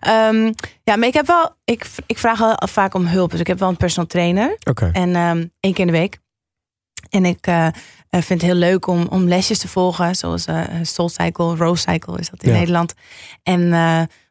Ehm, 0.00 0.52
ja, 0.84 0.96
maar 0.96 1.08
ik 1.08 1.14
heb 1.14 1.26
wel. 1.26 1.56
Ik, 1.64 1.86
ik 2.06 2.18
vraag 2.18 2.38
wel 2.38 2.56
vaak 2.70 2.94
om 2.94 3.06
hulp. 3.06 3.30
Dus 3.30 3.40
ik 3.40 3.46
heb 3.46 3.58
wel 3.58 3.68
een 3.68 3.76
personal 3.76 4.06
trainer. 4.08 4.56
Oké. 4.68 4.90
En 4.92 5.14
ehm 5.16 5.46
één 5.60 5.72
keer 5.72 5.86
in 5.86 5.92
de 5.92 5.98
week. 5.98 6.18
En 7.10 7.24
ik 7.24 7.46
eh, 7.46 7.66
eh, 7.66 7.72
vind 8.08 8.28
het 8.28 8.42
heel 8.42 8.54
leuk 8.54 8.86
om, 8.86 9.06
om 9.06 9.28
lesjes 9.28 9.58
te 9.58 9.68
volgen. 9.68 10.14
Zoals 10.16 10.44
eh 10.46 10.64
Soul 10.82 11.08
Cycle, 11.08 11.56
Rose 11.56 11.82
Cycle 11.90 12.18
is 12.18 12.30
dat 12.30 12.42
in 12.42 12.50
Ja. 12.52 12.58
Nederland. 12.58 12.94
En 13.42 13.70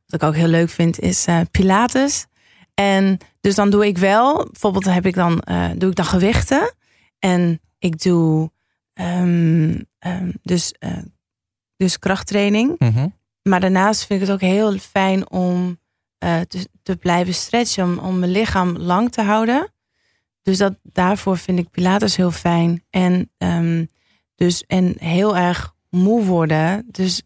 wat 0.05 0.21
ik 0.21 0.23
ook 0.23 0.35
heel 0.35 0.47
leuk 0.47 0.69
vind, 0.69 0.99
is 0.99 1.25
Pilates. 1.51 2.25
En 2.73 3.17
dus 3.41 3.55
dan 3.55 3.69
doe 3.69 3.85
ik 3.87 3.97
wel, 3.97 4.47
bijvoorbeeld 4.51 4.85
heb 4.85 5.05
ik 5.05 5.15
dan, 5.15 5.43
doe 5.75 5.89
ik 5.89 5.95
dan 5.95 6.05
gewichten. 6.05 6.73
En 7.19 7.61
ik 7.79 8.01
doe 8.01 8.51
ehm, 8.93 9.79
dus, 10.41 10.73
dus 11.81 11.99
krachttraining. 11.99 12.75
Mhm. 12.77 13.07
Maar 13.41 13.59
daarnaast 13.59 14.05
vind 14.05 14.21
ik 14.21 14.27
het 14.27 14.35
ook 14.35 14.49
heel 14.49 14.77
fijn 14.77 15.31
om 15.31 15.79
eh, 16.17 16.39
te, 16.39 16.67
te 16.83 16.95
blijven 16.95 17.33
stretchen, 17.33 17.83
om, 17.83 17.97
om 17.97 18.19
mijn 18.19 18.31
lichaam 18.31 18.77
lang 18.77 19.11
te 19.11 19.21
houden. 19.21 19.73
Dus 20.41 20.57
dat, 20.57 20.73
daarvoor 20.83 21.37
vind 21.37 21.59
ik 21.59 21.69
Pilates 21.71 22.15
heel 22.15 22.31
fijn. 22.31 22.83
En, 22.89 23.29
ehm, 23.37 23.85
dus, 24.35 24.63
en 24.67 24.95
heel 24.99 25.37
erg 25.37 25.73
moe 25.89 26.23
worden. 26.25 26.85
Dus 26.91 27.21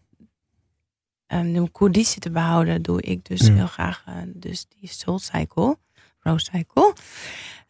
um, 1.28 1.53
de 1.53 1.72
conditie 1.72 2.22
te 2.22 2.30
behouden, 2.30 2.82
doe 2.82 3.01
ik 3.01 3.26
dus 3.26 3.47
Ja. 3.47 3.53
heel 3.53 3.68
graag 3.68 4.03
eh, 4.06 4.14
dus 4.26 4.66
die 4.80 4.89
Soul 4.89 5.20
Cycle, 5.20 5.78
Rose 6.20 6.49
Cycle. 6.53 6.93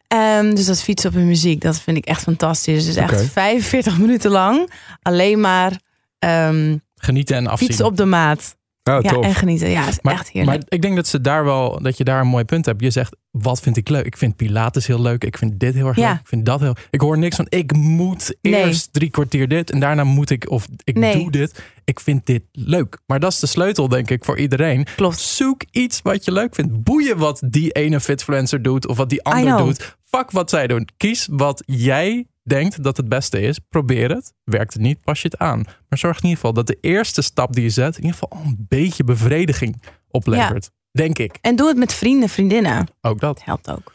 Ehm, 0.06 0.54
dus 0.54 0.64
dat 0.66 0.82
fietsen 0.82 1.10
op 1.10 1.16
een 1.16 1.26
muziek, 1.26 1.60
dat 1.60 1.80
vind 1.80 1.96
ik 1.96 2.04
echt 2.06 2.22
fantastisch. 2.22 2.84
Dus 2.86 2.96
echt 2.96 3.12
Oké. 3.12 3.24
45 3.24 3.98
minuten 3.98 4.30
lang 4.30 4.70
alleen 5.02 5.40
maar 5.40 5.84
ehm, 6.18 6.76
Genieten 6.94 7.36
en 7.36 7.46
afzien. 7.46 7.66
fietsen 7.68 7.86
op 7.86 7.96
de 7.96 8.04
maat. 8.04 8.56
Oh, 8.90 8.98
ja, 9.00 9.10
tof. 9.12 9.24
en 9.24 9.34
genieten. 9.34 9.68
Ja, 9.70 9.88
is 9.88 9.98
maar, 10.02 10.12
echt 10.14 10.28
heerlijk. 10.30 10.56
maar 10.58 10.66
ik 10.68 10.82
denk 10.82 10.96
dat, 10.96 11.06
ze 11.06 11.20
daar 11.20 11.44
wel, 11.44 11.82
dat 11.82 11.96
je 11.96 12.04
daar 12.04 12.20
een 12.20 12.26
mooi 12.26 12.44
punt 12.44 12.66
hebt. 12.66 12.80
Je 12.82 12.90
zegt, 12.90 13.16
wat 13.30 13.60
vind 13.60 13.76
ik 13.76 13.88
leuk? 13.88 14.04
Ik 14.06 14.16
vind 14.16 14.36
Pilates 14.36 14.86
heel 14.86 15.00
leuk. 15.02 15.24
Ik 15.24 15.38
vind 15.38 15.60
dit 15.60 15.74
heel 15.74 15.86
erg 15.86 15.96
Ja. 15.96 16.10
leuk. 16.10 16.20
Ik 16.20 16.26
vind 16.26 16.46
dat 16.46 16.60
heel... 16.60 16.74
Ik 16.90 17.00
hoor 17.00 17.18
niks 17.18 17.36
van, 17.36 17.46
ik 17.48 17.72
moet 17.72 18.36
Nee. 18.42 18.64
eerst 18.64 18.92
drie 18.92 19.10
kwartier 19.10 19.48
dit. 19.48 19.70
En 19.70 19.80
daarna 19.80 20.04
moet 20.04 20.30
ik, 20.30 20.50
of 20.50 20.66
ik 20.84 20.96
Nee. 20.98 21.12
doe 21.14 21.30
dit. 21.30 21.62
Ik 21.84 22.00
vind 22.00 22.26
dit 22.26 22.42
leuk. 22.52 22.98
Maar 23.06 23.20
dat 23.20 23.32
is 23.32 23.38
de 23.38 23.46
sleutel, 23.46 23.88
denk 23.88 24.10
ik, 24.10 24.24
voor 24.24 24.38
iedereen. 24.38 24.86
Klopt. 24.96 25.18
Zoek 25.18 25.62
iets 25.70 26.02
wat 26.02 26.24
je 26.24 26.32
leuk 26.32 26.54
vindt. 26.54 26.82
Boeien 26.82 27.16
wat 27.16 27.42
die 27.46 27.70
ene 27.72 28.00
fitfluencer 28.00 28.62
doet. 28.62 28.86
Of 28.86 28.96
wat 28.96 29.08
die 29.10 29.22
ander 29.22 29.56
doet. 29.56 29.96
Fuck 30.10 30.30
wat 30.30 30.50
zij 30.50 30.66
doen. 30.66 30.88
Kies 30.96 31.28
wat 31.30 31.62
jij 31.66 32.26
denkt 32.46 32.82
dat 32.82 32.96
het 32.96 33.08
beste 33.08 33.40
is. 33.40 33.58
Probeer 33.58 34.10
het. 34.10 34.34
Werkt 34.44 34.72
het 34.72 34.82
niet, 34.82 35.00
pas 35.00 35.22
je 35.22 35.28
het 35.28 35.38
aan. 35.38 35.64
Maar 35.88 35.98
zorg 35.98 36.16
in 36.16 36.22
ieder 36.22 36.36
geval 36.36 36.52
dat 36.52 36.66
de 36.66 36.78
eerste 36.80 37.22
stap 37.22 37.52
die 37.52 37.62
je 37.62 37.70
zet... 37.70 37.96
in 37.96 38.04
ieder 38.04 38.18
geval 38.18 38.38
al 38.38 38.44
een 38.44 38.66
beetje 38.68 39.04
bevrediging 39.04 39.82
oplevert. 40.10 40.70
Denk 40.90 41.18
ik. 41.18 41.38
En 41.40 41.56
doe 41.56 41.68
het 41.68 41.76
met 41.76 41.94
vrienden, 41.94 42.28
vriendinnen. 42.28 42.86
Ook 43.00 43.20
dat. 43.20 43.44
Helpt 43.44 43.70
ook. 43.70 43.92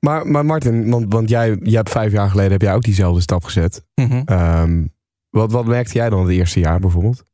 Maar, 0.00 0.26
maar 0.26 0.44
Martin, 0.44 0.90
want, 0.90 1.12
want 1.12 1.28
jij, 1.28 1.58
jij 1.62 1.76
hebt 1.76 1.90
vijf 1.90 2.12
jaar 2.12 2.30
geleden 2.30 2.52
heb 2.52 2.62
jij 2.62 2.74
ook 2.74 2.82
diezelfde 2.82 3.20
stap 3.20 3.44
gezet. 3.44 3.84
Mhm. 3.94 4.22
Ehm, 4.24 4.84
wat, 5.30 5.52
wat 5.52 5.66
merkte 5.66 5.94
jij 5.94 6.10
dan 6.10 6.20
het 6.20 6.30
eerste 6.30 6.60
jaar 6.60 6.80
bijvoorbeeld? 6.80 7.24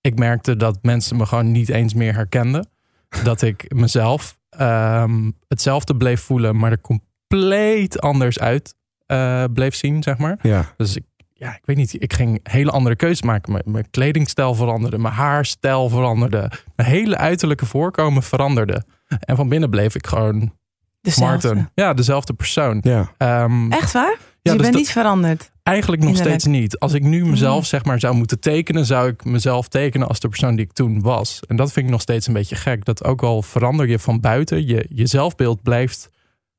Ik 0.00 0.18
merkte 0.18 0.56
dat 0.56 0.78
mensen 0.82 1.16
me 1.16 1.26
gewoon 1.26 1.50
niet 1.50 1.68
eens 1.68 1.94
meer 1.94 2.14
herkenden. 2.14 2.66
Dat 3.24 3.42
ik 3.42 3.74
mezelf 3.74 4.38
ehm, 4.48 5.30
hetzelfde 5.48 5.96
bleef 5.96 6.20
voelen, 6.20 6.56
maar 6.56 6.70
er 6.70 6.80
compleet 6.80 8.00
anders 8.00 8.38
uit 8.38 8.74
eh, 9.12 9.44
bleef 9.54 9.74
zien, 9.74 10.02
zeg 10.02 10.18
maar. 10.18 10.38
Ja. 10.42 10.72
Dus 10.76 10.96
ik, 10.96 11.04
ja, 11.32 11.50
ik 11.54 11.62
weet 11.64 11.76
niet, 11.76 12.02
ik 12.02 12.12
ging 12.12 12.40
hele 12.42 12.70
andere 12.70 12.96
keuzes 12.96 13.22
maken. 13.22 13.52
Mijn, 13.52 13.64
mijn 13.66 13.90
kledingstijl 13.90 14.54
veranderde, 14.54 14.98
mijn 14.98 15.14
haarstijl 15.14 15.88
veranderde. 15.88 16.50
Mijn 16.76 16.88
hele 16.88 17.16
uiterlijke 17.16 17.66
voorkomen 17.66 18.22
veranderde. 18.22 18.82
En 19.20 19.36
van 19.36 19.48
binnen 19.48 19.70
bleef 19.70 19.94
ik 19.94 20.06
gewoon 20.06 20.52
Dezelfde. 21.00 21.48
Martin. 21.48 21.68
Ja, 21.74 21.94
dezelfde 21.94 22.32
persoon. 22.32 22.78
Ja. 22.82 22.98
Echt 23.00 23.10
Ehm, 23.18 23.68
waar? 23.68 24.16
Dus 24.16 24.20
Ja, 24.42 24.52
je 24.52 24.58
dus 24.58 24.66
bent 24.66 24.74
niet 24.74 24.90
veranderd. 24.90 25.50
Eigenlijk 25.62 26.02
nog 26.02 26.16
steeds 26.16 26.44
niet. 26.44 26.78
Als 26.78 26.92
ik 26.92 27.02
nu 27.02 27.24
mezelf 27.26 27.58
Mhm. 27.58 27.66
zeg 27.66 27.84
maar 27.84 28.00
zou 28.00 28.14
moeten 28.14 28.40
tekenen, 28.40 28.86
zou 28.86 29.08
ik 29.08 29.24
mezelf 29.24 29.68
tekenen 29.68 30.08
als 30.08 30.20
de 30.20 30.28
persoon 30.28 30.56
die 30.56 30.64
ik 30.64 30.72
toen 30.72 31.00
was. 31.00 31.40
En 31.46 31.56
dat 31.56 31.72
vind 31.72 31.86
ik 31.86 31.92
nog 31.92 32.00
steeds 32.00 32.26
een 32.26 32.32
beetje 32.32 32.56
gek. 32.56 32.84
Dat 32.84 33.04
ook 33.04 33.22
al 33.22 33.42
verander 33.42 33.88
je 33.88 33.98
van 33.98 34.20
buiten, 34.20 34.66
je, 34.66 34.86
je 34.88 35.06
zelfbeeld 35.06 35.62
blijft 35.62 36.08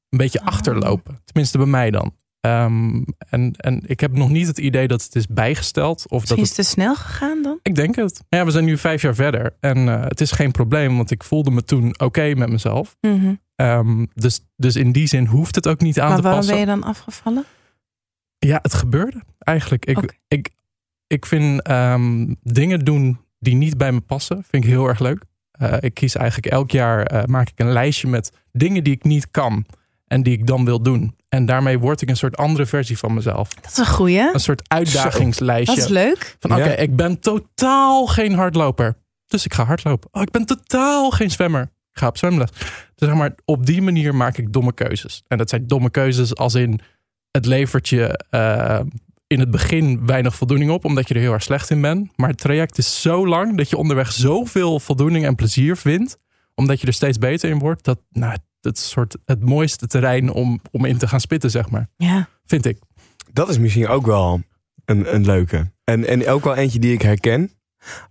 een 0.09 0.17
beetje 0.17 0.39
Oh. 0.39 0.45
achterlopen. 0.45 1.21
Tenminste 1.25 1.57
bij 1.57 1.67
mij 1.67 1.91
dan. 1.91 2.13
Ehm, 2.43 3.01
en, 3.29 3.53
en 3.57 3.81
ik 3.85 3.99
heb 3.99 4.15
nog 4.15 4.29
niet 4.29 4.47
het 4.47 4.57
idee 4.57 4.87
dat 4.87 5.03
het 5.03 5.15
is 5.15 5.27
bijgesteld. 5.27 6.03
Of 6.09 6.25
dat 6.25 6.37
Misschien 6.37 6.39
het, 6.39 6.49
is 6.49 6.57
het 6.57 6.65
te 6.65 6.71
snel 6.71 6.95
gegaan 6.95 7.41
dan? 7.41 7.59
ik 7.61 7.75
denk 7.75 7.95
het. 7.95 8.23
Maar 8.29 8.39
ja, 8.39 8.45
we 8.45 8.51
zijn 8.51 8.65
nu 8.65 8.77
vijf 8.77 9.01
jaar 9.01 9.15
verder. 9.15 9.55
En 9.59 9.87
eh, 9.89 10.03
het 10.03 10.21
is 10.21 10.31
geen 10.31 10.51
probleem, 10.51 10.95
want 10.95 11.11
ik 11.11 11.23
voelde 11.23 11.51
me 11.51 11.63
toen 11.63 11.99
oké 11.99 12.33
met 12.35 12.49
mezelf. 12.49 12.95
Mhm. 13.01 13.33
Ehm, 13.55 14.05
dus, 14.13 14.39
dus 14.55 14.75
in 14.75 14.91
die 14.91 15.07
zin 15.07 15.25
hoeft 15.25 15.55
het 15.55 15.67
ook 15.67 15.81
niet 15.81 15.99
aan 15.99 16.07
Maar 16.07 16.15
te 16.17 16.23
waarom 16.23 16.39
passen. 16.39 16.57
ben 16.65 16.73
je 16.73 16.79
dan 16.79 16.89
afgevallen? 16.89 17.43
Ja, 18.39 18.59
het 18.61 18.73
gebeurde 18.73 19.21
eigenlijk. 19.37 19.85
Ik, 19.85 20.19
ik, 20.27 20.49
ik 21.07 21.25
vind 21.25 21.61
ehm, 21.61 22.33
dingen 22.41 22.79
doen 22.79 23.19
die 23.39 23.55
niet 23.55 23.77
bij 23.77 23.91
me 23.91 23.99
passen, 23.99 24.43
vind 24.49 24.63
ik 24.63 24.69
heel 24.69 24.87
erg 24.87 24.99
leuk. 24.99 25.23
Eh, 25.51 25.73
ik 25.79 25.93
kies 25.93 26.15
eigenlijk 26.15 26.53
elk 26.53 26.71
jaar, 26.71 27.05
eh, 27.05 27.23
maak 27.25 27.49
ik 27.49 27.59
een 27.59 27.71
lijstje 27.71 28.07
met 28.07 28.31
dingen 28.51 28.83
die 28.83 28.93
ik 28.93 29.03
niet 29.03 29.31
kan 29.31 29.65
en 30.07 30.23
die 30.23 30.33
ik 30.33 30.47
dan 30.47 30.65
wil 30.65 30.81
doen. 30.81 31.15
En 31.33 31.45
daarmee 31.45 31.79
word 31.79 32.01
ik 32.01 32.09
een 32.09 32.17
soort 32.17 32.37
andere 32.37 32.65
versie 32.65 32.97
van 32.97 33.13
mezelf. 33.13 33.53
Dat 33.53 33.71
is 33.71 33.77
een 33.77 33.87
goeie. 33.87 34.33
Een 34.33 34.39
soort 34.39 34.69
uitdagingslijstje. 34.69 35.75
Dat 35.75 35.83
is 35.83 35.89
leuk. 35.91 36.35
Van 36.39 36.51
oké, 36.51 36.63
Ja. 36.63 36.75
ik 36.75 36.95
ben 36.95 37.19
totaal 37.19 38.05
geen 38.07 38.33
hardloper. 38.33 38.95
Dus 39.27 39.45
ik 39.45 39.53
ga 39.53 39.65
hardlopen. 39.65 40.09
Oh, 40.11 40.21
ik 40.21 40.31
ben 40.31 40.45
totaal 40.45 41.09
geen 41.11 41.31
zwemmer. 41.31 41.61
Ik 41.61 41.99
ga 41.99 42.07
op 42.07 42.17
zwemles. 42.17 42.49
Dus 42.95 43.07
zeg 43.07 43.13
maar, 43.13 43.35
op 43.45 43.65
die 43.65 43.81
manier 43.81 44.15
maak 44.15 44.37
ik 44.37 44.53
domme 44.53 44.73
keuzes. 44.73 45.23
En 45.27 45.37
dat 45.37 45.49
zijn 45.49 45.67
domme 45.67 45.89
keuzes 45.89 46.35
als 46.35 46.55
in 46.55 46.79
het 47.31 47.45
levert 47.45 47.89
je 47.89 48.25
eh, 48.29 48.79
in 49.27 49.39
het 49.39 49.51
begin 49.51 50.05
weinig 50.05 50.35
voldoening 50.35 50.71
op, 50.71 50.85
omdat 50.85 51.07
je 51.07 51.13
er 51.13 51.19
heel 51.19 51.33
erg 51.33 51.43
slecht 51.43 51.69
in 51.69 51.81
bent. 51.81 52.11
Maar 52.15 52.29
het 52.29 52.37
traject 52.37 52.77
is 52.77 53.01
zo 53.01 53.27
lang 53.27 53.57
dat 53.57 53.69
je 53.69 53.77
onderweg 53.77 54.11
zoveel 54.11 54.79
voldoening 54.79 55.25
en 55.25 55.35
plezier 55.35 55.77
vindt, 55.77 56.17
omdat 56.55 56.81
je 56.81 56.87
er 56.87 56.93
steeds 56.93 57.17
beter 57.17 57.49
in 57.49 57.59
wordt. 57.59 57.83
Dat 57.83 57.99
nou, 58.11 58.37
het 58.63 58.79
soort 58.79 59.17
het 59.25 59.45
mooiste 59.45 59.87
terrein 59.87 60.31
om, 60.31 60.59
om 60.71 60.85
in 60.85 60.97
te 60.97 61.07
gaan 61.07 61.19
spitten, 61.19 61.49
zeg 61.51 61.69
maar. 61.69 61.87
Ja. 61.97 62.27
Vind 62.45 62.65
ik. 62.65 62.77
Dat 63.33 63.49
is 63.49 63.57
misschien 63.57 63.87
ook 63.87 64.05
wel 64.05 64.41
een, 64.85 65.15
een 65.15 65.25
leuke. 65.25 65.71
En, 65.83 66.07
en 66.07 66.27
ook 66.27 66.43
wel 66.43 66.55
eentje 66.55 66.79
die 66.79 66.93
ik 66.93 67.01
herken. 67.01 67.51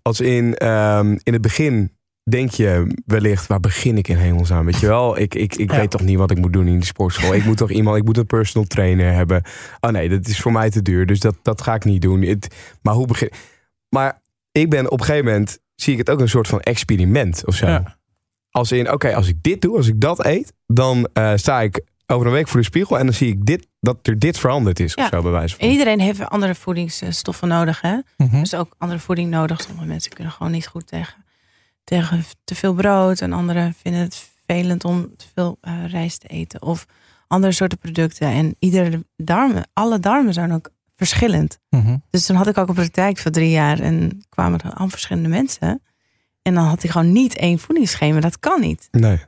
Als 0.03 0.21
in, 0.21 0.55
ehm, 0.57 1.17
in 1.23 1.33
het 1.33 1.43
begin 1.43 1.97
denk 2.31 2.51
je 2.51 2.97
wellicht, 3.07 3.47
waar 3.47 3.61
begin 3.61 3.99
ik 3.99 4.09
in 4.09 4.17
hemelsnaam? 4.17 4.65
Weet 4.65 4.81
je 4.81 4.87
wel, 4.87 5.19
ik, 5.19 5.35
ik, 5.35 5.55
ik 5.57 5.71
Ja. 5.71 5.77
weet 5.77 5.91
toch 5.91 6.01
niet 6.03 6.19
wat 6.19 6.31
ik 6.31 6.39
moet 6.39 6.53
doen 6.53 6.67
in 6.67 6.77
die 6.77 6.85
sportschool. 6.85 7.35
Ik 7.35 7.45
moet 7.45 7.57
toch 7.57 7.71
iemand, 7.71 7.97
ik 7.97 8.05
moet 8.05 8.17
een 8.17 8.27
personal 8.27 8.69
trainer 8.69 9.13
hebben. 9.13 9.43
Oh 9.81 9.91
nee, 9.91 10.09
dat 10.09 10.27
is 10.27 10.41
voor 10.41 10.53
mij 10.53 10.71
te 10.71 10.83
duur, 10.83 11.07
dus 11.07 11.21
dat, 11.21 11.37
dat 11.43 11.63
ga 11.63 11.75
ik 11.75 11.85
niet 11.85 12.03
doen. 12.03 12.23
Het, 12.23 12.55
maar 12.83 12.95
hoe 12.95 13.07
begin 13.07 13.31
Maar 13.89 14.21
ik 14.53 14.71
ben 14.71 14.91
op 14.91 15.01
een 15.01 15.07
gegeven 15.07 15.27
moment, 15.31 15.59
zie 15.75 15.93
ik 15.93 15.99
het 15.99 16.11
ook 16.11 16.21
een 16.21 16.29
soort 16.29 16.49
van 16.49 16.61
experiment 16.61 17.47
of 17.47 17.55
zo. 17.55 17.67
Ja. 17.67 17.97
Als 18.53 18.73
in, 18.73 18.93
oké, 18.93 19.15
als 19.15 19.29
ik 19.29 19.43
dit 19.43 19.61
doe, 19.61 19.77
als 19.77 19.87
ik 19.87 20.01
dat 20.01 20.25
eet, 20.25 20.53
dan 20.67 21.09
eh, 21.13 21.33
sta 21.35 21.61
ik 21.61 21.85
over 22.07 22.27
een 22.27 22.33
week 22.33 22.49
voor 22.49 22.61
de 22.61 22.67
spiegel 22.67 22.99
en 22.99 23.05
dan 23.05 23.15
zie 23.15 23.29
ik 23.29 23.47
dit, 23.47 23.67
dat 23.81 23.99
er 24.03 24.19
dit 24.19 24.39
veranderd 24.39 24.81
is 24.81 24.95
of 24.95 25.07
zo 25.11 25.23
bij 25.23 25.31
wijze 25.31 25.57
van. 25.57 25.67
En 25.67 25.73
iedereen 25.73 26.01
heeft 26.01 26.29
andere 26.29 26.55
voedingsstoffen 26.55 27.49
nodig. 27.49 27.81
Hè? 27.81 27.99
Mhm. 28.17 28.39
Dus 28.39 28.55
ook 28.55 28.75
andere 28.79 29.01
voeding 29.01 29.31
nodig. 29.31 29.61
Sommige 29.61 29.87
mensen 29.87 30.13
kunnen 30.13 30.33
gewoon 30.33 30.53
niet 30.53 30.67
goed 30.67 30.87
tegen, 30.87 31.25
tegen 31.85 32.25
te 32.45 32.55
veel 32.55 32.75
brood. 32.75 33.21
En 33.21 33.33
anderen 33.33 33.75
vinden 33.83 34.01
het 34.01 34.17
vervelend 34.17 34.85
om 34.85 35.17
te 35.17 35.27
veel 35.35 35.59
eh, 35.61 35.73
rijst 35.91 36.21
te 36.21 36.27
eten. 36.27 36.63
Of 36.63 36.87
andere 37.27 37.53
soorten 37.53 37.79
producten. 37.79 38.29
En 38.29 38.57
iedere 38.59 39.05
darmen, 39.17 39.69
alle 39.73 39.99
darmen 39.99 40.33
zijn 40.33 40.53
ook 40.53 40.71
verschillend. 40.97 41.59
Mhm. 41.71 41.97
Dus 42.11 42.27
toen 42.27 42.37
had 42.37 42.47
ik 42.47 42.59
ook 42.59 42.69
een 42.69 42.75
praktijk 42.75 43.19
voor 43.19 43.31
drie 43.31 43.51
jaar. 43.51 43.81
En 43.81 44.25
kwamen 44.29 44.61
er 44.61 44.73
al 44.73 44.89
verschillende 44.89 45.29
mensen. 45.29 45.83
En 46.43 46.55
dan 46.55 46.65
had 46.65 46.83
hij 46.83 46.91
gewoon 46.91 47.13
niet 47.13 47.37
één 47.37 47.59
voedingsschema. 47.59 48.21
Dat 48.21 48.39
kan 48.39 48.61
niet. 48.61 48.89
Nee. 48.91 49.19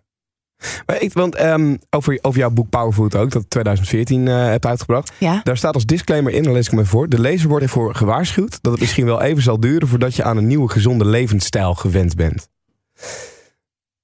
Maar 0.86 1.00
ik, 1.00 1.12
want 1.12 1.34
ehm, 1.34 1.76
over, 1.90 2.18
over 2.22 2.38
jouw 2.40 2.50
boek 2.50 2.68
Powerfood 2.68 3.14
ook, 3.14 3.30
dat 3.30 3.50
2014 3.50 4.28
eh 4.28 4.34
hebt 4.34 4.66
uitgebracht. 4.66 5.12
Ja, 5.18 5.40
Daar 5.42 5.56
staat 5.56 5.74
als 5.74 5.84
disclaimer 5.86 6.32
in, 6.32 6.42
dan 6.42 6.52
lees 6.52 6.66
ik 6.66 6.72
even 6.72 6.86
voor. 6.86 7.08
De 7.08 7.20
lezer 7.20 7.48
wordt 7.48 7.64
ervoor 7.64 7.94
gewaarschuwd 7.94 8.58
dat 8.62 8.72
het 8.72 8.80
misschien 8.80 9.04
wel 9.04 9.22
even 9.22 9.42
zal 9.42 9.60
duren 9.60 9.88
voordat 9.88 10.14
je 10.16 10.22
aan 10.22 10.36
een 10.36 10.46
nieuwe 10.46 10.68
gezonde 10.68 11.04
levensstijl 11.04 11.74
gewend 11.74 12.16
bent. 12.16 12.48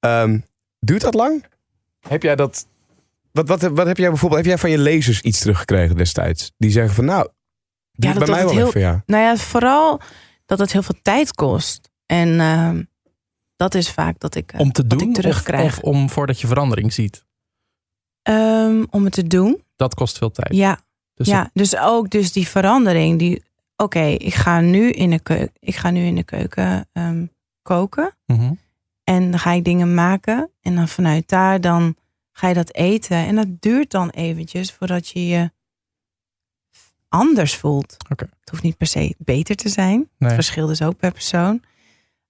Ehm, 0.00 0.38
duurt 0.78 1.00
dat 1.00 1.14
lang? 1.14 1.44
Heb 2.08 2.22
jij 2.22 2.36
dat. 2.36 2.66
Wat, 3.32 3.48
wat, 3.48 3.60
wat 3.62 3.86
heb 3.86 3.96
jij 3.96 4.08
bijvoorbeeld? 4.08 4.40
Heb 4.40 4.50
jij 4.50 4.58
van 4.60 4.70
je 4.70 4.78
lezers 4.78 5.20
iets 5.20 5.38
teruggekregen 5.40 5.96
destijds? 5.96 6.52
Die 6.58 6.70
zeggen 6.70 6.94
van 6.94 7.04
nou, 7.04 7.28
duurt 7.92 8.14
dat 8.14 8.24
bij 8.24 8.34
mij 8.34 8.44
wel 8.44 8.54
heel- 8.54 8.66
even, 8.66 8.80
ja. 8.80 9.02
nou 9.06 9.22
ja, 9.22 9.36
vooral 9.36 10.00
dat 10.46 10.58
het 10.58 10.72
heel 10.72 10.82
veel 10.82 10.98
tijd 11.02 11.32
kost. 11.34 11.90
En 12.06 12.40
ehm, 12.40 12.82
dat 13.60 13.74
is 13.74 13.90
vaak 13.90 14.20
dat 14.20 14.34
ik, 14.34 14.52
eh, 14.52 14.60
Om 14.60 14.72
te 14.72 14.86
doen 14.86 15.08
ik 15.08 15.14
terugkrijg. 15.14 15.76
of 15.76 15.82
om 15.82 16.10
voordat 16.10 16.40
je 16.40 16.46
verandering 16.46 16.92
ziet. 16.92 17.24
Ehm, 18.22 18.84
om 18.90 19.04
het 19.04 19.12
te 19.12 19.26
doen. 19.26 19.62
Dat 19.76 19.94
kost 19.94 20.18
veel 20.18 20.30
tijd. 20.30 20.54
Ja, 20.54 20.80
Dus 21.14 21.26
ja, 21.26 21.50
dus 21.52 21.76
ook 21.76 22.10
dus 22.10 22.32
die 22.32 22.48
verandering. 22.48 23.18
Die, 23.18 23.42
oké, 23.76 24.00
ik 24.04 24.34
ga 24.34 24.60
nu 24.60 24.90
in 24.90 25.10
de 25.10 25.18
keuken, 25.18 25.52
ik 25.58 25.76
ga 25.76 25.90
nu 25.90 26.04
in 26.04 26.14
de 26.14 26.22
keuken 26.24 26.88
ehm, 26.92 27.26
koken. 27.62 28.14
Mhm. 28.26 28.52
En 29.04 29.30
dan 29.30 29.38
ga 29.40 29.52
ik 29.52 29.64
dingen 29.64 29.94
maken. 29.94 30.50
En 30.60 30.74
dan 30.74 30.88
vanuit 30.88 31.28
daar 31.28 31.60
dan 31.60 31.96
ga 32.32 32.48
je 32.48 32.54
dat 32.54 32.74
eten. 32.74 33.16
En 33.16 33.34
dat 33.36 33.48
duurt 33.60 33.90
dan 33.90 34.10
eventjes 34.10 34.72
voordat 34.72 35.08
je 35.08 35.26
je 35.26 35.50
anders 37.08 37.56
voelt. 37.56 37.96
Oké. 38.10 38.24
Het 38.40 38.50
hoeft 38.50 38.62
niet 38.62 38.76
per 38.76 38.86
se 38.86 39.14
beter 39.18 39.56
te 39.56 39.68
zijn. 39.68 39.96
Nee. 39.98 40.08
Het 40.18 40.32
verschilt 40.32 40.68
dus 40.68 40.82
ook 40.82 40.96
per 40.96 41.12
persoon. 41.12 41.62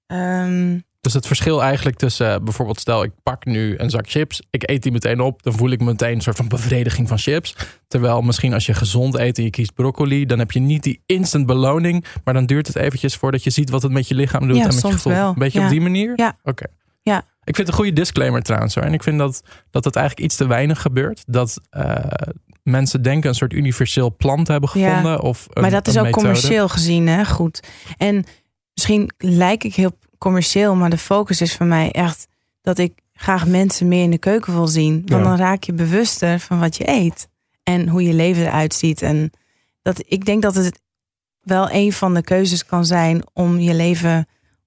Ehm, 0.07 0.79
Dus 1.01 1.13
het 1.15 1.27
verschil 1.27 1.63
eigenlijk 1.63 1.97
tussen 1.97 2.35
eh, 2.35 2.41
bijvoorbeeld 2.41 2.81
stel 2.81 3.03
ik 3.03 3.11
pak 3.23 3.45
nu 3.45 3.75
een 3.79 3.91
zak 3.91 4.11
chips, 4.11 4.43
ik 4.51 4.71
eet 4.71 4.83
die 4.83 4.93
meteen 4.93 5.21
op, 5.21 5.43
dan 5.43 5.53
voel 5.53 5.71
ik 5.71 5.81
meteen 5.81 6.15
een 6.15 6.21
soort 6.21 6.37
van 6.37 6.49
bevrediging 6.49 7.09
van 7.09 7.19
chips. 7.19 7.57
Terwijl 7.89 8.23
misschien 8.23 8.55
als 8.55 8.67
je 8.67 8.75
gezond 8.75 9.15
eet 9.19 9.39
en 9.39 9.45
je 9.45 9.51
kiest 9.51 9.75
broccoli, 9.75 10.27
dan 10.27 10.39
heb 10.39 10.51
je 10.51 10.61
niet 10.61 10.83
die 10.83 11.03
instant 11.07 11.47
beloning, 11.47 12.05
maar 12.25 12.35
dan 12.35 12.47
duurt 12.47 12.67
het 12.67 12.77
eventjes 12.77 13.17
voordat 13.17 13.45
je 13.45 13.51
ziet 13.51 13.71
wat 13.71 13.83
het 13.83 13.93
met 13.93 14.09
je 14.09 14.15
lichaam 14.15 14.47
doet 14.47 14.57
Ja, 14.57 14.61
en 14.63 14.67
met 14.67 14.75
je 14.75 14.81
soms 14.81 14.95
gevoel. 14.95 15.13
wel. 15.13 15.29
Een 15.29 15.35
beetje 15.39 15.59
Ja. 15.59 15.65
op 15.65 15.71
die 15.71 15.81
manier? 15.81 16.13
Ja. 16.17 16.37
Oké. 16.43 16.65
Ja. 17.03 17.19
Ik 17.19 17.57
vind 17.57 17.57
het 17.57 17.69
een 17.69 17.75
goede 17.75 17.93
disclaimer 17.93 18.43
trouwens 18.43 18.75
hoor. 18.75 18.85
En 18.85 18.93
ik 18.93 19.03
vind 19.03 19.19
dat 19.19 19.43
dat 19.71 19.85
het 19.85 19.97
eigenlijk 19.97 20.27
iets 20.27 20.37
te 20.37 20.47
weinig 20.47 20.83
gebeurt. 20.83 21.23
Dat 21.27 21.61
eh, 21.71 21.95
mensen 22.63 23.03
denken 23.03 23.29
een 23.29 23.35
soort 23.35 23.53
universeel 23.53 24.17
plan 24.17 24.45
te 24.45 24.53
hebben 24.53 24.71
Ja. 24.75 24.89
gevonden. 24.89 25.21
Of 25.21 25.47
een, 25.51 25.63
Maar 25.63 25.71
dat 25.71 25.87
is 25.89 25.97
ook 25.97 26.05
methode. 26.05 26.23
commercieel 26.23 26.69
gezien, 26.69 27.07
hè? 27.09 27.25
Goed. 27.25 27.61
En 27.97 28.25
misschien 28.75 29.11
lijk 29.19 29.65
ik 29.65 29.75
heel 29.75 29.99
commercieel, 30.21 30.75
maar 30.75 30.91
de 30.91 30.99
focus 30.99 31.41
is 31.41 31.57
voor 31.57 31.67
mij 31.67 31.91
echt 31.91 32.27
dat 32.61 32.79
ik 32.79 32.93
graag 33.13 33.47
mensen 33.47 33.89
meer 33.89 34.03
in 34.03 34.11
de 34.11 34.19
keuken 34.19 34.53
wil 34.53 34.67
zien. 34.67 34.95
Want 35.07 35.09
Ja. 35.25 35.29
dan 35.29 35.37
raak 35.39 35.63
je 35.63 35.73
bewuster 35.73 36.41
van 36.41 36.59
wat 36.61 36.77
je 36.77 36.89
eet 36.89 37.29
en 37.63 37.89
hoe 37.89 38.03
je 38.03 38.13
leven 38.15 38.43
eruit 38.47 38.75
ziet. 38.75 39.03
En 39.03 39.31
dat, 39.83 40.03
ik 40.07 40.25
denk 40.25 40.43
dat 40.43 40.55
het 40.55 40.81
wel 41.41 41.71
een 41.71 41.93
van 41.93 42.15
de 42.15 42.23
keuzes 42.23 42.67
kan 42.67 42.85
zijn 42.87 43.23
om 43.33 43.59
je 43.59 43.75
leven 43.75 44.27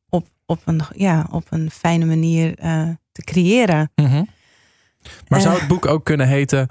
op, 0.09 0.27
op, 0.45 0.61
een, 0.65 0.81
ja, 0.95 1.27
op 1.31 1.45
een 1.49 1.71
fijne 1.71 2.05
manier 2.05 2.57
eh, 2.57 2.89
te 3.11 3.21
creëren. 3.23 3.91
Mhm. 3.95 4.23
Maar 5.27 5.41
zou 5.41 5.53
Eh. 5.53 5.59
het 5.59 5.69
boek 5.69 5.85
ook 5.85 6.05
kunnen 6.05 6.27
heten... 6.27 6.67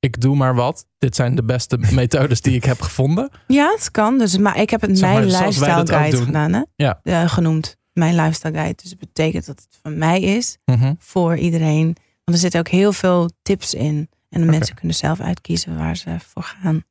Ik 0.00 0.20
doe 0.20 0.36
maar 0.36 0.54
wat. 0.54 0.86
Dit 0.98 1.16
zijn 1.16 1.34
de 1.34 1.44
beste 1.44 1.78
methodes 1.90 2.40
die 2.40 2.54
ik 2.54 2.64
heb 2.64 2.80
gevonden. 2.80 3.30
Ja, 3.46 3.70
het 3.76 3.90
kan. 3.90 4.18
Dus, 4.18 4.38
maar 4.38 4.56
ik 4.60 4.70
heb 4.70 4.80
het 4.80 4.98
Zeg 4.98 5.12
maar, 5.12 5.18
mijn 5.26 5.32
lifestyle 5.32 5.86
guide 5.86 6.16
gedaan, 6.24 6.52
hè? 6.52 6.62
Ja. 7.02 7.26
Genoemd. 7.26 7.76
Mijn 7.98 8.14
lifestyle 8.14 8.52
guide. 8.54 8.74
Dus 8.82 8.90
het 8.90 8.98
betekent 8.98 9.46
dat 9.46 9.56
het 9.58 9.78
van 9.82 9.98
mij 9.98 10.20
is 10.20 10.58
Mhm. 10.64 10.94
voor 10.98 11.36
iedereen. 11.36 11.84
Want 12.24 12.36
er 12.36 12.38
zitten 12.38 12.60
ook 12.60 12.68
heel 12.68 12.92
veel 12.92 13.30
tips 13.42 13.74
in. 13.74 14.08
En 14.28 14.40
de 14.40 14.46
mensen 14.46 14.74
kunnen 14.74 14.94
zelf 14.96 15.20
uitkiezen 15.20 15.76
waar 15.78 15.96
ze 15.96 16.16
voor 16.32 16.42
gaan. 16.42 16.82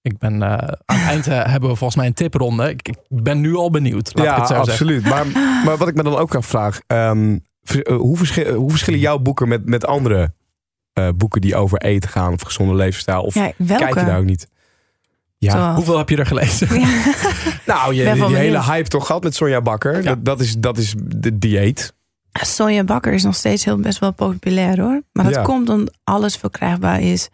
Ik 0.00 0.18
ben 0.18 0.42
eh, 0.42 0.50
aan 0.84 0.98
het 0.98 1.08
eind 1.08 1.26
eh, 1.26 1.44
hebben 1.52 1.70
we 1.70 1.76
volgens 1.76 1.96
mij 1.96 2.06
een 2.06 2.14
tipronde. 2.14 2.68
Ik, 2.70 2.88
ik 2.88 2.96
ben 3.08 3.40
nu 3.40 3.54
al 3.56 3.70
benieuwd. 3.70 4.14
Laat 4.14 4.24
ja, 4.26 4.32
ik 4.32 4.38
het 4.38 4.48
zo 4.48 4.54
zeggen. 4.54 4.72
absoluut. 4.72 5.04
Maar, 5.04 5.26
maar 5.64 5.76
wat 5.76 5.88
ik 5.88 5.94
me 5.94 6.02
dan 6.02 6.16
ook 6.16 6.34
afvraag, 6.34 6.80
ehm, 6.86 7.38
eh, 7.62 7.96
hoe, 7.96 8.16
verschil- 8.16 8.54
hoe 8.54 8.70
verschillen 8.70 9.00
jouw 9.00 9.18
boeken 9.18 9.48
met, 9.48 9.66
met 9.66 9.86
andere 9.86 10.34
eh, 10.92 11.08
boeken 11.16 11.40
die 11.40 11.56
over 11.56 11.78
eten 11.78 12.10
gaan 12.10 12.32
of 12.32 12.42
gezonde 12.42 12.74
levensstijl? 12.74 13.22
Of 13.22 13.34
Ja, 13.34 13.52
welke? 13.56 13.84
kijk 13.84 13.98
je 13.98 14.04
daar 14.04 14.18
ook 14.18 14.24
niet? 14.24 14.48
Ja, 15.38 15.74
Hoeveel 15.74 15.98
heb 15.98 16.08
je 16.08 16.16
er 16.16 16.26
gelezen? 16.26 16.80
Ja. 16.80 16.86
nou, 17.66 17.94
je 17.94 18.12
die, 18.12 18.36
hele 18.36 18.62
hype 18.62 18.88
toch 18.88 19.06
gehad 19.06 19.22
met 19.22 19.34
Sonja 19.34 19.60
Bakker. 19.60 20.02
Dat, 20.02 20.24
dat, 20.24 20.40
is, 20.40 20.54
dat 20.58 20.78
is 20.78 20.94
de 20.98 21.38
dieet. 21.38 21.94
Sonja 22.32 22.84
Bakker 22.84 23.12
is 23.12 23.22
nog 23.22 23.34
steeds 23.34 23.64
heel 23.64 23.78
best 23.78 23.98
wel 23.98 24.12
populair 24.12 24.80
hoor. 24.80 25.02
Maar 25.12 25.32
dat 25.32 25.42
komt 25.42 25.68
omdat 25.68 25.96
alles 26.04 26.36
verkrijgbaar 26.36 27.00
is. 27.00 27.28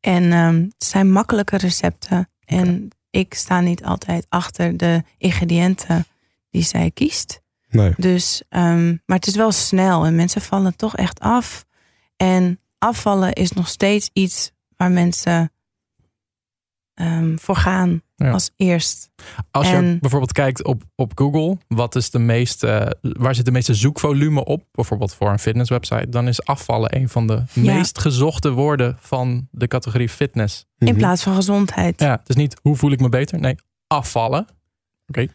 En 0.00 0.32
ehm, 0.32 0.54
het 0.54 0.84
zijn 0.84 1.12
makkelijke 1.12 1.56
recepten. 1.56 2.28
En 2.44 2.88
ik 3.10 3.34
sta 3.34 3.60
niet 3.60 3.84
altijd 3.84 4.26
achter 4.28 4.76
de 4.76 5.02
ingrediënten 5.18 6.06
die 6.50 6.62
zij 6.62 6.90
kiest. 6.94 7.40
Nee. 7.68 7.92
Dus, 7.96 8.42
ehm, 8.48 8.86
maar 9.06 9.16
het 9.16 9.26
is 9.26 9.36
wel 9.36 9.52
snel 9.52 10.04
en 10.04 10.14
mensen 10.14 10.40
vallen 10.40 10.76
toch 10.76 10.96
echt 10.96 11.20
af. 11.20 11.64
En 12.16 12.60
afvallen 12.78 13.32
is 13.32 13.52
nog 13.52 13.68
steeds 13.68 14.10
iets 14.12 14.52
waar 14.76 14.90
mensen 14.90 15.52
ehm, 16.94 17.36
voor 17.36 17.56
gaan 17.56 18.02
Ja. 18.16 18.30
als 18.30 18.50
eerst. 18.56 19.10
Als 19.50 19.68
je 19.70 19.96
bijvoorbeeld 20.00 20.32
kijkt 20.32 20.64
op, 20.64 20.82
op 20.96 21.12
Google, 21.14 21.58
wat 21.68 21.94
is 21.94 22.10
de 22.10 22.18
meeste, 22.18 22.96
waar 23.00 23.34
zit 23.34 23.44
de 23.44 23.50
meeste 23.50 23.74
zoekvolume 23.74 24.44
op? 24.44 24.64
Bijvoorbeeld 24.72 25.14
voor 25.14 25.30
een 25.30 25.38
fitnesswebsite, 25.38 26.08
dan 26.08 26.28
is 26.28 26.44
afvallen 26.44 26.96
een 26.96 27.08
van 27.08 27.26
de 27.26 27.42
Ja. 27.52 27.74
meest 27.74 27.98
gezochte 27.98 28.50
woorden 28.50 28.96
van 29.00 29.48
de 29.50 29.66
categorie 29.68 30.08
fitness. 30.08 30.64
In 30.78 30.86
Mhm. 30.86 30.96
plaats 30.96 31.22
van 31.22 31.34
gezondheid. 31.34 32.00
Ja, 32.00 32.10
het 32.16 32.28
is 32.28 32.36
niet 32.36 32.56
hoe 32.62 32.76
voel 32.76 32.90
ik 32.92 33.00
me 33.00 33.08
beter? 33.08 33.38
Nee, 33.40 33.54
afvallen. 33.86 34.46
Oké, 35.06 35.26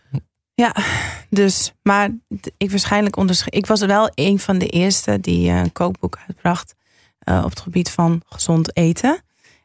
Dus, 1.30 1.74
maar 1.84 2.10
ik 2.58 2.70
waarschijnlijk 2.70 3.16
onderscheid. 3.18 3.56
Ik 3.56 3.66
was 3.66 3.86
wel 3.86 4.10
een 4.16 4.40
van 4.40 4.58
de 4.58 4.68
eerste 4.68 5.20
die 5.20 5.50
eh, 5.50 5.60
een 5.60 5.72
kookboek 5.72 6.18
uitbracht 6.28 6.76
eh, 7.20 7.42
op 7.44 7.50
het 7.50 7.60
gebied 7.60 7.90
van 7.92 8.22
gezond 8.26 8.76
eten. 8.78 9.22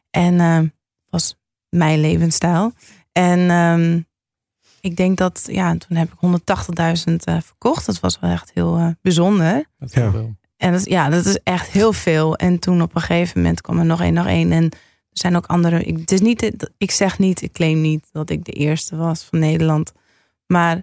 En 0.09 0.39
eh, 0.39 0.59
was 1.09 1.35
mijn 1.73 1.99
levensstijl. 1.99 2.73
En 3.11 3.49
ehm, 3.49 3.99
ik 4.81 4.95
denk 4.95 5.17
dat, 5.17 5.43
ja, 5.51 5.77
toen 5.77 5.97
heb 5.97 6.11
ik 6.13 6.19
180.000 7.07 7.23
eh, 7.23 7.37
verkocht. 7.41 7.85
Dat 7.85 7.99
was 7.99 8.19
wel 8.19 8.31
echt 8.31 8.51
heel 8.53 8.77
eh, 8.77 8.87
bijzonder. 9.01 9.65
dat 9.79 9.89
is 9.89 9.95
Ja. 9.95 10.01
heel 10.01 10.11
veel. 10.11 10.35
En 10.57 10.71
dat, 10.71 10.85
ja, 10.85 11.09
dat 11.09 11.25
is 11.25 11.39
echt 11.43 11.67
heel 11.69 11.93
veel. 11.93 12.35
En 12.35 12.59
toen 12.59 12.81
op 12.81 12.95
een 12.95 13.01
gegeven 13.01 13.41
moment 13.41 13.61
kwam 13.61 13.79
er 13.79 13.85
nog 13.85 14.01
één, 14.01 14.13
nog 14.13 14.27
één. 14.27 14.51
En 14.51 14.63
er 14.63 15.19
zijn 15.19 15.35
ook 15.35 15.45
andere. 15.45 15.83
Ik, 15.83 15.97
het 15.97 16.11
is 16.11 16.21
niet, 16.21 16.67
ik 16.77 16.91
zeg 16.91 17.19
niet, 17.19 17.41
ik 17.41 17.51
claim 17.51 17.81
niet 17.81 18.07
dat 18.11 18.29
ik 18.29 18.45
de 18.45 18.51
eerste 18.51 18.95
was 18.95 19.23
van 19.23 19.39
Nederland. 19.39 19.91
Maar 20.47 20.81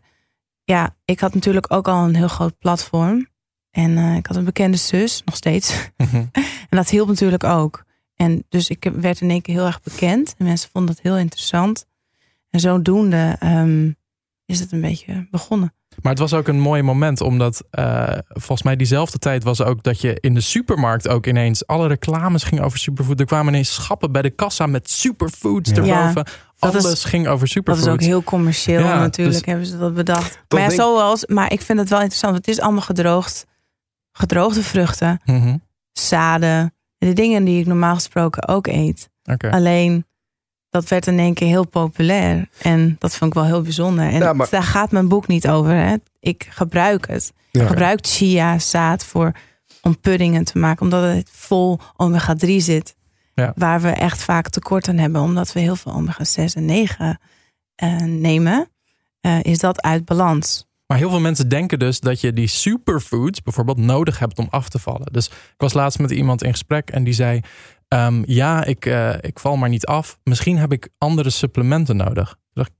ja, 0.64 0.96
ik 1.04 1.20
had 1.20 1.34
natuurlijk 1.34 1.72
ook 1.72 1.88
al 1.88 2.04
een 2.04 2.16
heel 2.16 2.28
groot 2.28 2.58
platform. 2.58 3.28
En 3.70 3.96
eh, 3.98 4.16
ik 4.16 4.26
had 4.26 4.36
een 4.36 4.44
bekende 4.44 4.76
zus, 4.76 5.22
nog 5.24 5.36
steeds. 5.36 5.90
Mhm. 5.96 6.24
En 6.70 6.76
dat 6.76 6.88
hielp 6.90 7.08
natuurlijk 7.08 7.44
ook. 7.44 7.84
En 8.20 8.44
dus 8.48 8.68
ik 8.68 8.90
werd 8.94 9.20
in 9.20 9.30
één 9.30 9.42
keer 9.42 9.54
heel 9.54 9.66
erg 9.66 9.82
bekend. 9.82 10.34
En 10.38 10.44
mensen 10.46 10.70
vonden 10.72 10.94
het 10.94 11.02
heel 11.02 11.16
interessant. 11.18 11.86
En 12.50 12.60
zodoende 12.60 13.36
ehm, 13.38 13.90
is 14.46 14.60
het 14.60 14.72
een 14.72 14.80
beetje 14.80 15.26
begonnen. 15.30 15.74
Maar 16.02 16.12
het 16.12 16.20
was 16.20 16.32
ook 16.34 16.48
een 16.48 16.60
mooi 16.60 16.82
moment, 16.82 17.20
omdat 17.20 17.64
eh, 17.70 18.18
volgens 18.28 18.62
mij 18.62 18.76
diezelfde 18.76 19.18
tijd 19.18 19.44
was 19.44 19.62
ook 19.62 19.82
dat 19.82 20.00
je 20.00 20.16
in 20.20 20.34
de 20.34 20.40
supermarkt 20.40 21.08
ook 21.08 21.26
ineens 21.26 21.66
alle 21.66 21.86
reclames 21.88 22.42
ging 22.42 22.60
over 22.60 22.78
superfood. 22.78 23.20
Er 23.20 23.26
kwamen 23.26 23.52
ineens 23.52 23.74
schappen 23.74 24.12
bij 24.12 24.22
de 24.22 24.30
kassa 24.30 24.66
met 24.66 24.90
superfoods 24.90 25.70
Ja. 25.70 25.76
erboven. 25.76 26.24
dat 26.58 26.74
is- 26.74 26.84
Alles 26.84 27.04
ging 27.04 27.26
over 27.26 27.40
Dat 27.40 27.48
superfoods. 27.48 27.86
is 27.86 27.92
ook 27.92 28.00
heel 28.00 28.22
commercieel 28.22 28.80
Ja, 28.80 28.98
natuurlijk, 28.98 29.36
dus- 29.38 29.46
hebben 29.46 29.66
ze 29.66 29.78
dat 29.78 29.94
bedacht. 29.94 30.42
Maar, 30.48 30.60
ja, 30.60 30.66
denk- 30.68 30.80
zoals, 30.80 31.26
maar 31.26 31.52
ik 31.52 31.60
vind 31.60 31.78
het 31.78 31.88
wel 31.88 31.98
interessant. 32.00 32.36
Het 32.36 32.48
is 32.48 32.60
allemaal 32.60 32.82
gedroogd. 32.82 33.46
Gedroogde 34.12 34.62
vruchten, 34.62 35.20
Mhm. 35.24 35.56
zaden. 35.92 36.74
De 37.00 37.12
dingen 37.12 37.44
die 37.44 37.60
ik 37.60 37.66
normaal 37.66 37.94
gesproken 37.94 38.48
ook 38.48 38.66
eet. 38.66 39.08
Oké. 39.24 39.50
Alleen, 39.50 40.06
dat 40.70 40.88
werd 40.88 41.06
in 41.06 41.18
één 41.18 41.34
keer 41.34 41.48
heel 41.48 41.66
populair. 41.66 42.48
En 42.62 42.96
dat 42.98 43.16
vond 43.16 43.30
ik 43.30 43.36
wel 43.38 43.46
heel 43.48 43.62
bijzonder. 43.62 44.04
En 44.08 44.18
Ja, 44.18 44.32
maar- 44.32 44.50
daar 44.50 44.62
gaat 44.62 44.90
mijn 44.90 45.08
boek 45.08 45.26
niet 45.26 45.48
over. 45.48 45.72
Hè. 45.74 45.94
Ik 46.20 46.46
gebruik 46.50 47.06
het. 47.08 47.32
Ja. 47.50 47.60
Ik 47.62 47.66
gebruik 47.68 48.06
chia 48.06 48.58
zaad 48.58 49.04
voor, 49.04 49.32
om 49.82 50.00
puddingen 50.00 50.44
te 50.44 50.58
maken. 50.58 50.82
Omdat 50.82 51.14
het 51.16 51.30
vol 51.32 51.78
omega 51.96 52.34
3 52.34 52.60
zit. 52.60 52.96
Ja. 53.34 53.52
Waar 53.56 53.80
we 53.80 53.88
echt 53.90 54.22
vaak 54.22 54.48
tekort 54.48 54.88
aan 54.88 54.98
hebben. 54.98 55.20
Omdat 55.20 55.52
we 55.52 55.60
heel 55.60 55.76
veel 55.76 55.92
omega 55.92 56.24
6 56.24 56.54
en 56.54 56.64
9 56.64 57.20
eh, 57.74 57.96
nemen. 58.02 58.68
eh, 59.20 59.42
is 59.42 59.58
dat 59.58 59.82
uit 59.82 60.04
balans. 60.04 60.68
Maar 60.90 60.98
heel 60.98 61.10
veel 61.10 61.20
mensen 61.20 61.48
denken 61.48 61.78
dus 61.78 62.00
dat 62.00 62.20
je 62.20 62.32
die 62.32 62.46
superfoods 62.46 63.42
bijvoorbeeld 63.42 63.76
nodig 63.78 64.18
hebt 64.18 64.38
om 64.38 64.46
af 64.50 64.68
te 64.68 64.78
vallen. 64.78 65.12
Dus 65.12 65.26
ik 65.28 65.54
was 65.56 65.72
laatst 65.72 65.98
met 65.98 66.10
iemand 66.10 66.42
in 66.42 66.50
gesprek 66.50 66.90
en 66.90 67.04
die 67.04 67.12
zei: 67.12 67.40
ehm, 67.88 68.22
Ja, 68.26 68.64
ik, 68.64 68.86
eh, 68.86 69.14
ik 69.20 69.38
val 69.38 69.56
maar 69.56 69.68
niet 69.68 69.86
af. 69.86 70.18
Misschien 70.24 70.58
heb 70.58 70.72
ik 70.72 70.88
andere 70.98 71.30
supplementen 71.30 71.96
nodig. 71.96 72.36
Dacht 72.52 72.72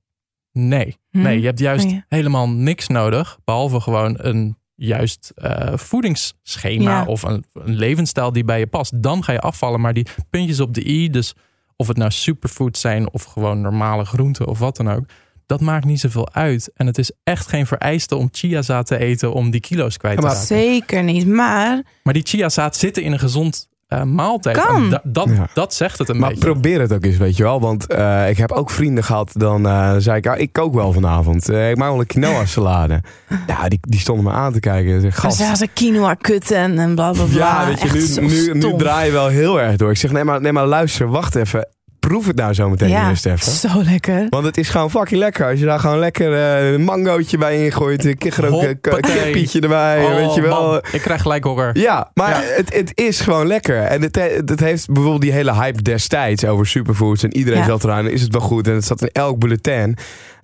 nee, 0.51 0.97
Hm? 1.09 1.21
nee, 1.21 1.39
je 1.39 1.45
hebt 1.45 1.59
juist 1.59 1.85
Oh 1.85 1.91
ja. 1.91 2.05
helemaal 2.07 2.49
niks 2.49 2.87
nodig. 2.87 3.39
Behalve 3.43 3.79
gewoon 3.79 4.15
een 4.17 4.57
juist 4.75 5.31
eh, 5.35 5.77
voedingsschema 5.77 6.91
Ja. 6.91 7.05
of 7.05 7.23
een, 7.23 7.45
een 7.53 7.73
levensstijl 7.75 8.31
die 8.31 8.43
bij 8.43 8.59
je 8.59 8.67
past. 8.67 9.03
Dan 9.03 9.23
ga 9.23 9.31
je 9.31 9.39
afvallen. 9.41 9.81
Maar 9.81 9.93
die 9.93 10.07
puntjes 10.29 10.59
op 10.59 10.73
de 10.73 10.87
i, 10.87 11.09
dus 11.09 11.33
of 11.75 11.87
het 11.87 11.97
nou 11.97 12.11
superfoods 12.11 12.81
zijn 12.81 13.11
of 13.11 13.23
gewoon 13.23 13.61
normale 13.61 14.05
groenten 14.05 14.47
of 14.47 14.59
wat 14.59 14.75
dan 14.77 14.89
ook. 14.91 15.05
Dat 15.51 15.61
maakt 15.61 15.85
niet 15.85 15.99
zoveel 15.99 16.29
uit. 16.33 16.71
En 16.75 16.85
het 16.87 16.97
is 16.97 17.11
echt 17.23 17.47
geen 17.47 17.65
vereiste 17.67 18.15
om 18.15 18.29
chiazaad 18.31 18.87
te 18.87 18.97
eten 18.97 19.33
om 19.33 19.49
die 19.51 19.59
kilo's 19.61 19.97
kwijt 19.97 20.15
te 20.15 20.21
maar 20.21 20.31
raken. 20.31 20.47
Zeker 20.47 21.03
niet. 21.03 21.27
Maar 21.27 21.81
Maar 22.03 22.13
die 22.13 22.23
chiazaad 22.25 22.75
zitten 22.75 23.03
in 23.03 23.11
een 23.11 23.19
gezond 23.19 23.67
eh, 23.87 24.03
maaltijd. 24.03 24.55
Da- 24.55 25.01
dat, 25.03 25.29
Ja. 25.29 25.47
dat 25.53 25.73
zegt 25.73 25.97
het 25.97 26.09
een 26.09 26.17
Maar 26.19 26.29
beetje. 26.29 26.43
probeer 26.45 26.79
het 26.81 26.93
ook 26.93 27.03
eens, 27.05 27.17
weet 27.17 27.37
je 27.37 27.43
wel. 27.43 27.59
Want 27.59 27.87
eh, 27.87 28.29
ik 28.29 28.37
heb 28.37 28.51
ook 28.51 28.69
vrienden 28.69 29.03
gehad, 29.03 29.31
dan 29.33 29.65
eh, 29.67 29.95
zei 29.97 30.17
ik, 30.17 30.27
ah, 30.27 30.39
ik 30.39 30.53
kook 30.53 30.73
wel 30.73 30.93
vanavond. 30.93 31.49
Eh, 31.49 31.69
ik 31.69 31.77
maak 31.77 31.89
wel 31.89 31.99
een 31.99 32.05
quinoa 32.05 32.45
salade. 32.45 33.01
ja, 33.47 33.67
die, 33.69 33.79
die 33.81 33.99
stonden 33.99 34.25
me 34.25 34.31
aan 34.31 34.53
te 34.53 34.59
kijken. 34.59 35.01
Zeg, 35.01 35.13
dan 35.13 35.21
Gast, 35.23 35.37
zijn 35.37 35.55
ze 35.55 35.67
quinoa 35.73 36.13
kutten 36.13 36.79
en 36.79 36.95
bla 36.95 37.11
bla 37.11 37.23
bla. 37.23 37.37
ja, 37.37 37.65
weet 37.67 37.81
je, 37.81 38.19
nu, 38.21 38.27
nu, 38.27 38.53
nu 38.53 38.59
stom. 38.59 38.77
draai 38.77 39.05
je 39.05 39.11
wel 39.11 39.27
heel 39.27 39.61
erg 39.61 39.75
door. 39.75 39.89
Ik 39.91 39.97
zeg, 39.97 40.11
nee 40.11 40.23
maar, 40.23 40.41
nee, 40.41 40.51
maar 40.51 40.65
luister, 40.67 41.07
wacht 41.09 41.35
even. 41.35 41.67
Proef 42.11 42.27
het 42.27 42.35
nou 42.35 42.53
zo 42.53 42.69
meteen 42.69 42.89
ja, 42.89 43.09
even. 43.09 43.39
zo 43.39 43.83
lekker. 43.83 44.27
Want 44.29 44.45
het 44.45 44.57
is 44.57 44.69
gewoon 44.69 44.89
fucking 44.91 45.19
lekker. 45.19 45.49
Als 45.49 45.59
je 45.59 45.65
daar 45.65 45.79
gewoon 45.79 45.99
lekker 45.99 46.33
eh, 46.33 46.71
een 46.71 46.83
mangootje 46.83 47.37
bij 47.37 47.65
ingooit. 47.65 48.05
Een 48.05 48.45
Hoppatee. 48.49 49.23
kippietje 49.23 49.59
erbij. 49.59 50.03
Oh, 50.03 50.15
weet 50.15 50.33
je 50.33 50.41
wel. 50.41 50.61
man, 50.71 50.81
ik 50.91 51.01
krijg 51.01 51.21
gelijk 51.21 51.43
honger. 51.43 51.77
Ja, 51.79 52.11
maar 52.13 52.29
Ja. 52.29 52.41
Het, 52.55 52.73
het 52.73 52.91
is 52.95 53.19
gewoon 53.19 53.47
lekker. 53.47 53.77
En 53.83 54.01
het, 54.01 54.15
het 54.45 54.59
heeft 54.59 54.85
bijvoorbeeld 54.87 55.21
die 55.21 55.31
hele 55.31 55.53
hype 55.53 55.81
destijds 55.81 56.45
over 56.45 56.67
superfoods. 56.67 57.23
En 57.23 57.35
iedereen 57.37 57.59
Ja. 57.59 57.65
zat 57.65 57.83
eraan. 57.83 58.07
Is 58.09 58.21
het 58.21 58.31
wel 58.31 58.41
goed? 58.41 58.67
En 58.67 58.73
het 58.73 58.85
zat 58.85 59.01
in 59.01 59.09
elk 59.11 59.39
bulletin. 59.39 59.97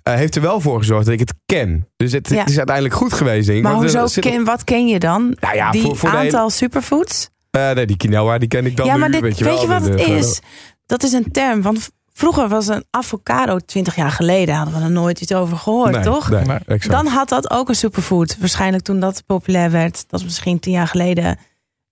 eh, 0.04 0.14
heeft 0.14 0.36
er 0.36 0.42
wel 0.42 0.60
voor 0.62 0.78
gezorgd 0.80 1.06
dat 1.06 1.14
ik 1.14 1.20
het 1.20 1.34
ken. 1.46 1.88
Dus 1.98 2.12
het, 2.12 2.30
Ja. 2.30 2.40
het 2.40 2.50
is 2.50 2.58
uiteindelijk 2.58 2.96
goed 2.96 3.14
geweest, 3.14 3.46
denk 3.46 3.58
ik. 3.58 3.64
Maar 3.64 3.74
er 3.74 3.78
hoezo 3.80 4.08
zit- 4.08 4.24
ken, 4.24 4.44
wat 4.44 4.64
ken 4.64 4.88
je 4.88 5.00
dan? 5.00 5.36
Nou 5.40 5.56
ja, 5.56 5.72
die 5.72 5.82
voor, 5.82 5.96
voor 5.98 6.10
hele- 6.10 6.22
aantal 6.22 6.50
superfoods? 6.50 7.30
Eh, 7.52 7.72
nee, 7.72 7.86
die 7.86 7.98
quinoa, 7.98 8.38
die 8.38 8.48
ken 8.48 8.66
ik 8.66 8.76
dan 8.78 8.86
ja, 8.86 8.94
nu, 8.94 9.00
maar 9.00 9.12
dit, 9.12 9.22
weet 9.22 9.38
je 9.38 9.44
weet 9.44 9.54
wel. 9.54 9.62
je 9.62 9.68
wat 9.68 9.84
het 9.88 10.00
is? 10.08 10.40
Dat 10.88 11.04
is 11.04 11.12
een 11.12 11.32
term. 11.32 11.62
Want 11.62 11.90
vroeger 12.14 12.48
was 12.48 12.68
een 12.68 12.84
avocado, 12.90 13.60
20 13.60 13.96
jaar 13.96 14.12
geleden, 14.12 14.56
hadden 14.56 14.76
we 14.76 14.82
er 14.84 14.92
nooit 14.92 15.22
iets 15.22 15.34
over 15.34 15.58
gehoord, 15.58 15.92
Nee, 15.92 16.04
toch? 16.04 16.30
Nee, 16.30 16.46
Nee. 16.46 16.58
exact. 16.68 16.90
Dan 16.94 17.08
had 17.08 17.30
dat 17.30 17.50
ook 17.52 17.70
een 17.70 17.76
superfood. 17.76 18.38
Waarschijnlijk 18.40 18.84
toen 18.84 19.00
dat 19.00 19.24
populair 19.26 19.72
werd, 19.72 20.04
dat 20.10 20.20
is 20.20 20.26
misschien 20.26 20.60
tien 20.60 20.74
jaar 20.74 20.88
geleden, 20.88 21.38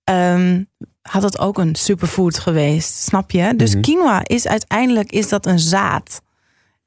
ehm, 0.04 0.64
had 1.02 1.22
dat 1.22 1.40
ook 1.40 1.58
een 1.58 1.76
superfood 1.76 2.40
geweest. 2.40 2.94
Snap 2.96 3.32
je? 3.32 3.56
Dus 3.56 3.72
Mhm. 3.72 3.82
quinoa 3.82 4.22
is 4.24 4.48
uiteindelijk 4.48 5.12
is 5.12 5.30
dat 5.30 5.46
een 5.46 5.60
zaad. 5.60 6.22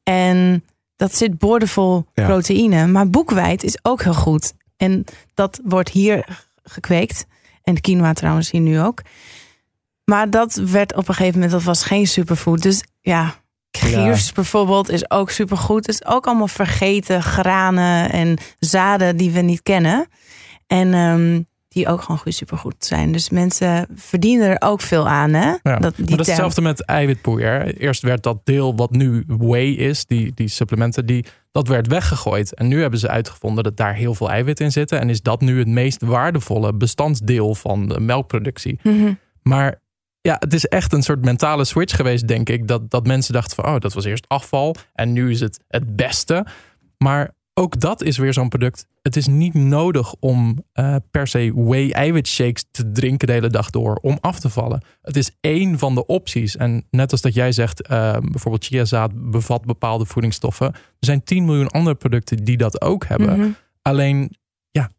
En 0.02 0.64
dat 0.96 1.16
zit 1.16 1.38
boordevol 1.38 2.06
Ja. 2.14 2.26
proteïne. 2.26 2.86
Maar 2.86 3.10
boekweit 3.10 3.62
is 3.62 3.78
ook 3.82 4.02
heel 4.02 4.14
goed. 4.14 4.52
En 4.76 5.04
dat 5.34 5.60
wordt 5.64 5.88
hier 5.88 6.38
gekweekt. 6.62 7.26
En 7.62 7.74
de 7.74 7.80
quinoa 7.80 8.12
trouwens 8.12 8.50
hier 8.50 8.60
nu 8.60 8.80
ook. 8.80 9.02
Maar 10.08 10.30
dat 10.30 10.54
werd 10.54 10.94
op 10.94 11.08
een 11.08 11.14
gegeven 11.14 11.34
moment, 11.34 11.52
dat 11.52 11.62
was 11.62 11.84
geen 11.84 12.06
superfood. 12.06 12.62
Dus 12.62 12.82
ja, 13.00 13.34
giers 13.70 14.32
bijvoorbeeld 14.32 14.90
is 14.90 15.10
ook 15.10 15.30
supergoed. 15.30 15.86
Het 15.86 15.94
is 15.94 16.06
ook 16.06 16.26
allemaal 16.26 16.48
vergeten 16.48 17.22
granen 17.22 18.10
en 18.10 18.38
zaden 18.58 19.16
die 19.16 19.30
we 19.30 19.40
niet 19.40 19.62
kennen. 19.62 20.06
En 20.66 20.94
ehm, 20.94 21.42
die 21.68 21.88
ook 21.88 22.02
gewoon 22.02 22.18
goed 22.18 22.34
supergoed 22.34 22.74
zijn. 22.78 23.12
Dus 23.12 23.30
mensen 23.30 23.86
verdienen 23.94 24.48
er 24.48 24.68
ook 24.68 24.80
veel 24.80 25.08
aan, 25.08 25.32
hè? 25.32 25.54
Ja. 25.62 25.76
Dat, 25.78 25.96
die 25.96 26.08
maar 26.08 26.16
dat 26.16 26.20
is 26.20 26.26
hetzelfde 26.26 26.60
met 26.60 26.84
eiwitpoeier. 26.84 27.76
Eerst 27.76 28.02
werd 28.02 28.22
dat 28.22 28.40
deel 28.44 28.76
wat 28.76 28.90
nu 28.90 29.24
whey 29.26 29.70
is, 29.70 30.06
die, 30.06 30.32
die 30.34 30.48
supplementen, 30.48 31.06
die, 31.06 31.24
dat 31.52 31.68
werd 31.68 31.86
weggegooid. 31.86 32.54
En 32.54 32.68
nu 32.68 32.80
hebben 32.80 32.98
ze 32.98 33.08
uitgevonden 33.08 33.64
dat 33.64 33.76
daar 33.76 33.94
heel 33.94 34.14
veel 34.14 34.30
eiwit 34.30 34.60
in 34.60 34.72
zitten. 34.72 35.00
En 35.00 35.10
is 35.10 35.22
dat 35.22 35.40
nu 35.40 35.58
het 35.58 35.68
meest 35.68 36.02
waardevolle 36.02 36.74
bestandsdeel 36.74 37.54
van 37.54 37.88
de 37.88 38.00
melkproductie. 38.00 38.78
Mhm. 38.82 39.12
Maar 39.42 39.80
ja, 40.20 40.36
het 40.38 40.54
is 40.54 40.66
echt 40.66 40.92
een 40.92 41.02
soort 41.02 41.24
mentale 41.24 41.64
switch 41.64 41.96
geweest, 41.96 42.28
denk 42.28 42.48
ik. 42.48 42.68
Dat, 42.68 42.90
dat 42.90 43.06
mensen 43.06 43.32
dachten 43.32 43.56
van, 43.56 43.74
oh, 43.74 43.80
dat 43.80 43.92
was 43.92 44.04
eerst 44.04 44.28
afval. 44.28 44.74
En 44.94 45.12
nu 45.12 45.30
is 45.30 45.40
het 45.40 45.64
het 45.68 45.96
beste. 45.96 46.46
Maar 46.98 47.36
ook 47.54 47.80
dat 47.80 48.02
is 48.02 48.18
weer 48.18 48.32
zo'n 48.32 48.48
product. 48.48 48.86
Het 49.02 49.16
is 49.16 49.26
niet 49.26 49.54
nodig 49.54 50.14
om 50.20 50.64
eh, 50.72 50.96
per 51.10 51.26
se 51.26 51.52
whey 51.54 51.92
eiwitshakes 51.92 52.64
te 52.70 52.92
drinken 52.92 53.26
de 53.26 53.32
hele 53.32 53.48
dag 53.48 53.70
door 53.70 53.94
om 53.94 54.18
af 54.20 54.40
te 54.40 54.48
vallen. 54.48 54.82
Het 55.02 55.16
is 55.16 55.30
één 55.40 55.78
van 55.78 55.94
de 55.94 56.06
opties. 56.06 56.56
En 56.56 56.86
net 56.90 57.12
als 57.12 57.20
dat 57.20 57.34
jij 57.34 57.52
zegt, 57.52 57.82
eh, 57.82 58.16
bijvoorbeeld 58.22 58.64
chiazaad 58.64 59.30
bevat 59.30 59.64
bepaalde 59.64 60.04
voedingsstoffen. 60.04 60.66
Er 60.66 60.74
zijn 60.98 61.22
10 61.22 61.44
miljoen 61.44 61.68
andere 61.68 61.96
producten 61.96 62.44
die 62.44 62.56
dat 62.56 62.80
ook 62.80 63.06
hebben. 63.06 63.38
Mhm. 63.38 63.48
Alleen, 63.82 64.36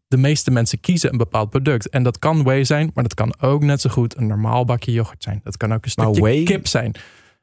de 0.09 0.17
meeste 0.17 0.51
mensen 0.51 0.79
kiezen 0.79 1.11
een 1.11 1.17
bepaald 1.17 1.49
product. 1.49 1.89
En 1.89 2.03
dat 2.03 2.19
kan 2.19 2.43
whey 2.43 2.63
zijn, 2.63 2.91
maar 2.93 3.03
dat 3.03 3.13
kan 3.13 3.33
ook 3.39 3.63
net 3.63 3.81
zo 3.81 3.89
goed 3.89 4.17
een 4.17 4.27
normaal 4.27 4.65
bakje 4.65 4.91
yoghurt 4.91 5.23
zijn. 5.23 5.39
Dat 5.43 5.57
kan 5.57 5.73
ook 5.73 5.85
een 5.85 5.91
stukje 5.91 6.21
whey? 6.21 6.43
kip 6.43 6.67
zijn. 6.67 6.91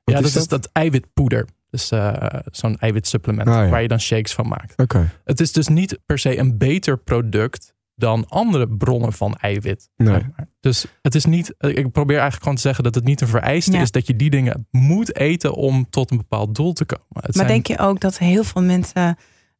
ja, 0.05 0.17
is 0.19 0.33
dat, 0.33 0.43
is 0.43 0.49
dat? 0.49 0.69
eiwitpoeder. 0.73 1.47
Dus 1.71 1.91
eh, 1.91 2.15
zo'n 2.53 2.79
eiwitsupplement 2.79 3.49
Ah, 3.49 3.55
ja. 3.55 3.69
waar 3.69 3.83
je 3.83 3.89
dan 3.89 4.01
shakes 4.01 4.35
van 4.35 4.49
maakt. 4.49 4.73
Oké. 4.81 5.11
Het 5.25 5.41
is 5.41 5.53
dus 5.53 5.69
niet 5.69 5.99
per 6.07 6.19
se 6.19 6.39
een 6.39 6.59
beter 6.59 6.99
product 6.99 7.75
dan 7.95 8.29
andere 8.29 8.69
bronnen 8.69 9.13
van 9.13 9.35
eiwit. 9.35 9.89
Nee. 9.97 10.09
zeg 10.15 10.23
maar. 10.37 10.49
Dus 10.61 10.87
het 11.03 11.15
is 11.15 11.25
niet, 11.25 11.55
ik 11.59 11.93
probeer 11.93 12.15
eigenlijk 12.17 12.43
gewoon 12.43 12.55
te 12.55 12.61
zeggen 12.63 12.85
dat 12.85 12.95
het 12.95 13.05
niet 13.05 13.21
een 13.21 13.29
vereiste 13.29 13.73
Ja. 13.73 13.81
is 13.81 13.91
dat 13.91 14.07
je 14.07 14.17
die 14.17 14.31
dingen 14.31 14.67
moet 14.71 15.17
eten 15.17 15.55
om 15.55 15.91
tot 15.91 16.11
een 16.11 16.17
bepaald 16.17 16.55
doel 16.55 16.73
te 16.73 16.85
komen. 16.85 17.07
Het 17.13 17.23
Maar 17.25 17.33
zijn- 17.35 17.47
denk 17.49 17.67
je 17.67 17.79
ook 17.79 18.01
dat 18.01 18.19
heel 18.19 18.45
veel 18.45 18.63
mensen 18.63 19.17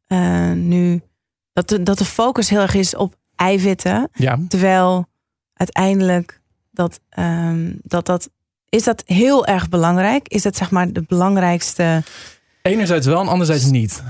eh, 0.07 0.51
nu... 0.51 1.01
Dat 1.57 1.69
de, 1.69 1.83
dat 1.83 1.97
de 1.97 2.05
focus 2.05 2.49
heel 2.49 2.61
erg 2.61 2.73
is 2.73 2.95
op 2.95 3.15
eiwitten. 3.35 4.09
ja, 4.13 4.39
Terwijl 4.47 5.05
uiteindelijk 5.53 6.41
dat, 6.71 6.99
ehm, 7.09 7.71
dat 7.81 8.05
dat... 8.05 8.29
Is 8.69 8.83
dat 8.83 9.03
heel 9.05 9.45
erg 9.45 9.69
belangrijk? 9.69 10.27
Is 10.27 10.41
dat 10.41 10.55
zeg 10.55 10.71
maar 10.71 10.91
de 10.93 11.03
belangrijkste... 11.07 12.03
Enerzijds 12.61 13.05
wel 13.05 13.21
en 13.21 13.27
anderzijds 13.27 13.65
niet. 13.65 14.03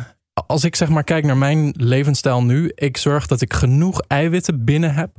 Als 0.48 0.64
ik 0.64 0.76
zeg 0.76 0.90
maar 0.90 1.04
kijk 1.04 1.26
naar 1.26 1.38
mijn 1.38 1.74
levensstijl 1.78 2.44
nu, 2.44 2.72
ik 2.76 2.98
zorg 2.98 3.26
dat 3.26 3.42
ik 3.42 3.54
genoeg 3.54 4.02
eiwitten 4.08 4.64
binnen 4.64 4.94
heb. 4.94 5.10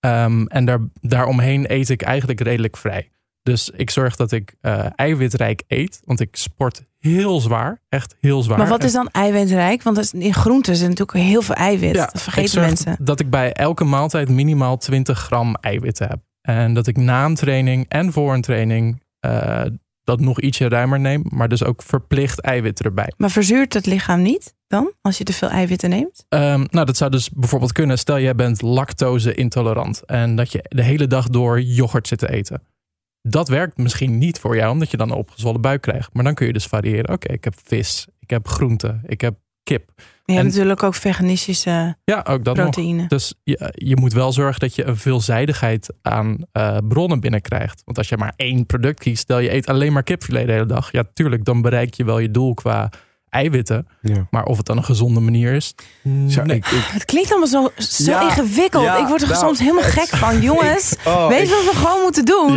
Ehm, 0.00 0.46
en 0.46 0.64
daar, 0.64 0.80
daaromheen 1.00 1.72
eet 1.72 1.88
ik 1.88 2.02
eigenlijk 2.02 2.40
redelijk 2.40 2.76
vrij. 2.76 3.10
Dus 3.42 3.70
ik 3.70 3.90
zorg 3.90 4.16
dat 4.16 4.32
ik 4.32 4.54
eh, 4.60 4.86
eiwitrijk 4.94 5.62
eet, 5.66 6.00
want 6.04 6.20
ik 6.20 6.36
sport 6.36 6.82
heel 6.98 7.40
zwaar, 7.40 7.80
echt 7.88 8.16
heel 8.20 8.42
zwaar. 8.42 8.58
Maar 8.58 8.68
wat 8.68 8.84
is 8.84 8.92
dan 8.92 9.08
eiwitrijk? 9.08 9.82
Want 9.82 9.98
is- 9.98 10.12
in 10.12 10.34
groenten 10.34 10.76
zit 10.76 10.88
natuurlijk 10.88 11.18
heel 11.28 11.42
veel 11.42 11.54
eiwit. 11.54 11.94
dat 11.94 12.10
vergeten 12.22 12.60
mensen. 12.60 12.96
Dat 13.00 13.20
ik 13.20 13.30
bij 13.30 13.52
elke 13.52 13.84
maaltijd 13.84 14.28
minimaal 14.28 14.76
20 14.76 15.18
gram 15.18 15.54
eiwitten 15.54 16.08
heb. 16.08 16.18
En 16.40 16.74
dat 16.74 16.86
ik 16.86 16.96
na 16.96 17.24
een 17.24 17.34
training 17.34 17.84
en 17.88 18.12
voor 18.12 18.34
een 18.34 18.40
training 18.42 19.02
eh, 19.20 19.62
dat 20.04 20.20
nog 20.20 20.40
ietsje 20.40 20.68
ruimer 20.68 21.00
neem, 21.00 21.24
maar 21.28 21.48
dus 21.48 21.64
ook 21.64 21.82
verplicht 21.82 22.40
eiwit 22.40 22.80
erbij. 22.84 23.12
Maar 23.16 23.30
verzuurt 23.30 23.74
het 23.74 23.86
lichaam 23.86 24.22
niet 24.22 24.54
dan? 24.66 24.92
Als 25.00 25.18
je 25.18 25.24
te 25.24 25.32
veel 25.32 25.48
eiwitten 25.48 25.90
neemt? 25.90 26.24
Ehm, 26.28 26.64
nou, 26.70 26.86
dat 26.86 26.96
zou 26.96 27.10
dus 27.10 27.30
bijvoorbeeld 27.30 27.72
kunnen. 27.72 27.98
Stel, 27.98 28.20
jij 28.20 28.34
bent 28.34 28.62
lactose 28.62 29.34
intolerant 29.34 30.04
en 30.04 30.36
dat 30.36 30.52
je 30.52 30.64
de 30.68 30.82
hele 30.82 31.06
dag 31.06 31.28
door 31.28 31.60
yoghurt 31.60 32.08
zit 32.08 32.18
te 32.18 32.30
eten. 32.30 32.62
Dat 33.22 33.48
werkt 33.48 33.76
misschien 33.76 34.18
niet 34.18 34.38
voor 34.38 34.56
jou, 34.56 34.72
omdat 34.72 34.90
je 34.90 34.96
dan 34.96 35.10
een 35.10 35.16
opgezwollen 35.16 35.60
buik 35.60 35.80
krijgt. 35.82 36.10
Maar 36.12 36.24
dan 36.24 36.34
kun 36.34 36.46
je 36.46 36.52
dus 36.52 36.66
variëren. 36.66 37.12
Oké, 37.12 37.32
ik 37.32 37.44
heb 37.44 37.54
vis, 37.64 38.06
ik 38.20 38.30
heb 38.30 38.48
groente, 38.48 39.00
ik 39.06 39.20
heb 39.20 39.34
kip. 39.62 39.90
Je 39.96 40.34
hebt 40.34 40.44
En- 40.46 40.50
natuurlijk 40.52 40.82
ook 40.82 40.94
veganistische 40.94 41.96
Ja, 42.04 42.24
ook 42.28 42.44
dat 42.44 42.56
nog. 42.56 42.64
proteïne. 42.70 43.06
Dus 43.06 43.34
je, 43.42 43.72
je 43.74 43.96
moet 43.96 44.12
wel 44.12 44.32
zorgen 44.32 44.60
dat 44.60 44.74
je 44.74 44.84
een 44.84 44.96
veelzijdigheid 44.96 45.90
aan 46.02 46.36
eh, 46.52 46.76
bronnen 46.88 47.20
binnenkrijgt. 47.20 47.82
Want 47.84 47.98
als 47.98 48.08
je 48.08 48.16
maar 48.16 48.32
één 48.36 48.66
product 48.66 48.98
kiest, 49.00 49.22
stel 49.22 49.38
je 49.38 49.52
eet 49.52 49.66
alleen 49.66 49.92
maar 49.92 50.02
kipfilet 50.02 50.46
de 50.46 50.52
hele 50.52 50.66
dag. 50.66 50.92
Ja, 50.92 51.04
tuurlijk, 51.14 51.44
dan 51.44 51.62
bereik 51.62 51.94
je 51.94 52.04
wel 52.04 52.18
je 52.18 52.30
doel 52.30 52.54
qua 52.54 52.90
eiwitten. 53.28 53.88
Ja. 54.02 54.26
Maar 54.30 54.44
of 54.44 54.56
het 54.56 54.66
dan 54.66 54.76
een 54.76 54.84
gezonde 54.84 55.20
manier 55.20 55.52
is, 55.52 55.74
Zo, 56.28 56.42
nee. 56.42 56.56
ik, 56.56 56.66
ik, 56.66 56.84
Het 56.84 57.04
klinkt 57.04 57.30
allemaal 57.30 57.48
zo, 57.48 57.70
zo 57.76 58.10
Ja, 58.10 58.22
ingewikkeld. 58.22 58.84
ja, 58.84 58.96
ik 58.98 59.06
word 59.06 59.22
er 59.22 59.28
nou, 59.28 59.40
soms 59.40 59.58
helemaal 59.58 59.82
gek 59.82 60.08
van. 60.08 60.40
Jongens, 60.40 60.96
oh, 61.06 61.28
weet 61.28 61.48
je 61.48 61.54
wat 61.64 61.74
we 61.74 61.78
gewoon 61.80 62.02
moeten 62.02 62.24
doen? 62.24 62.56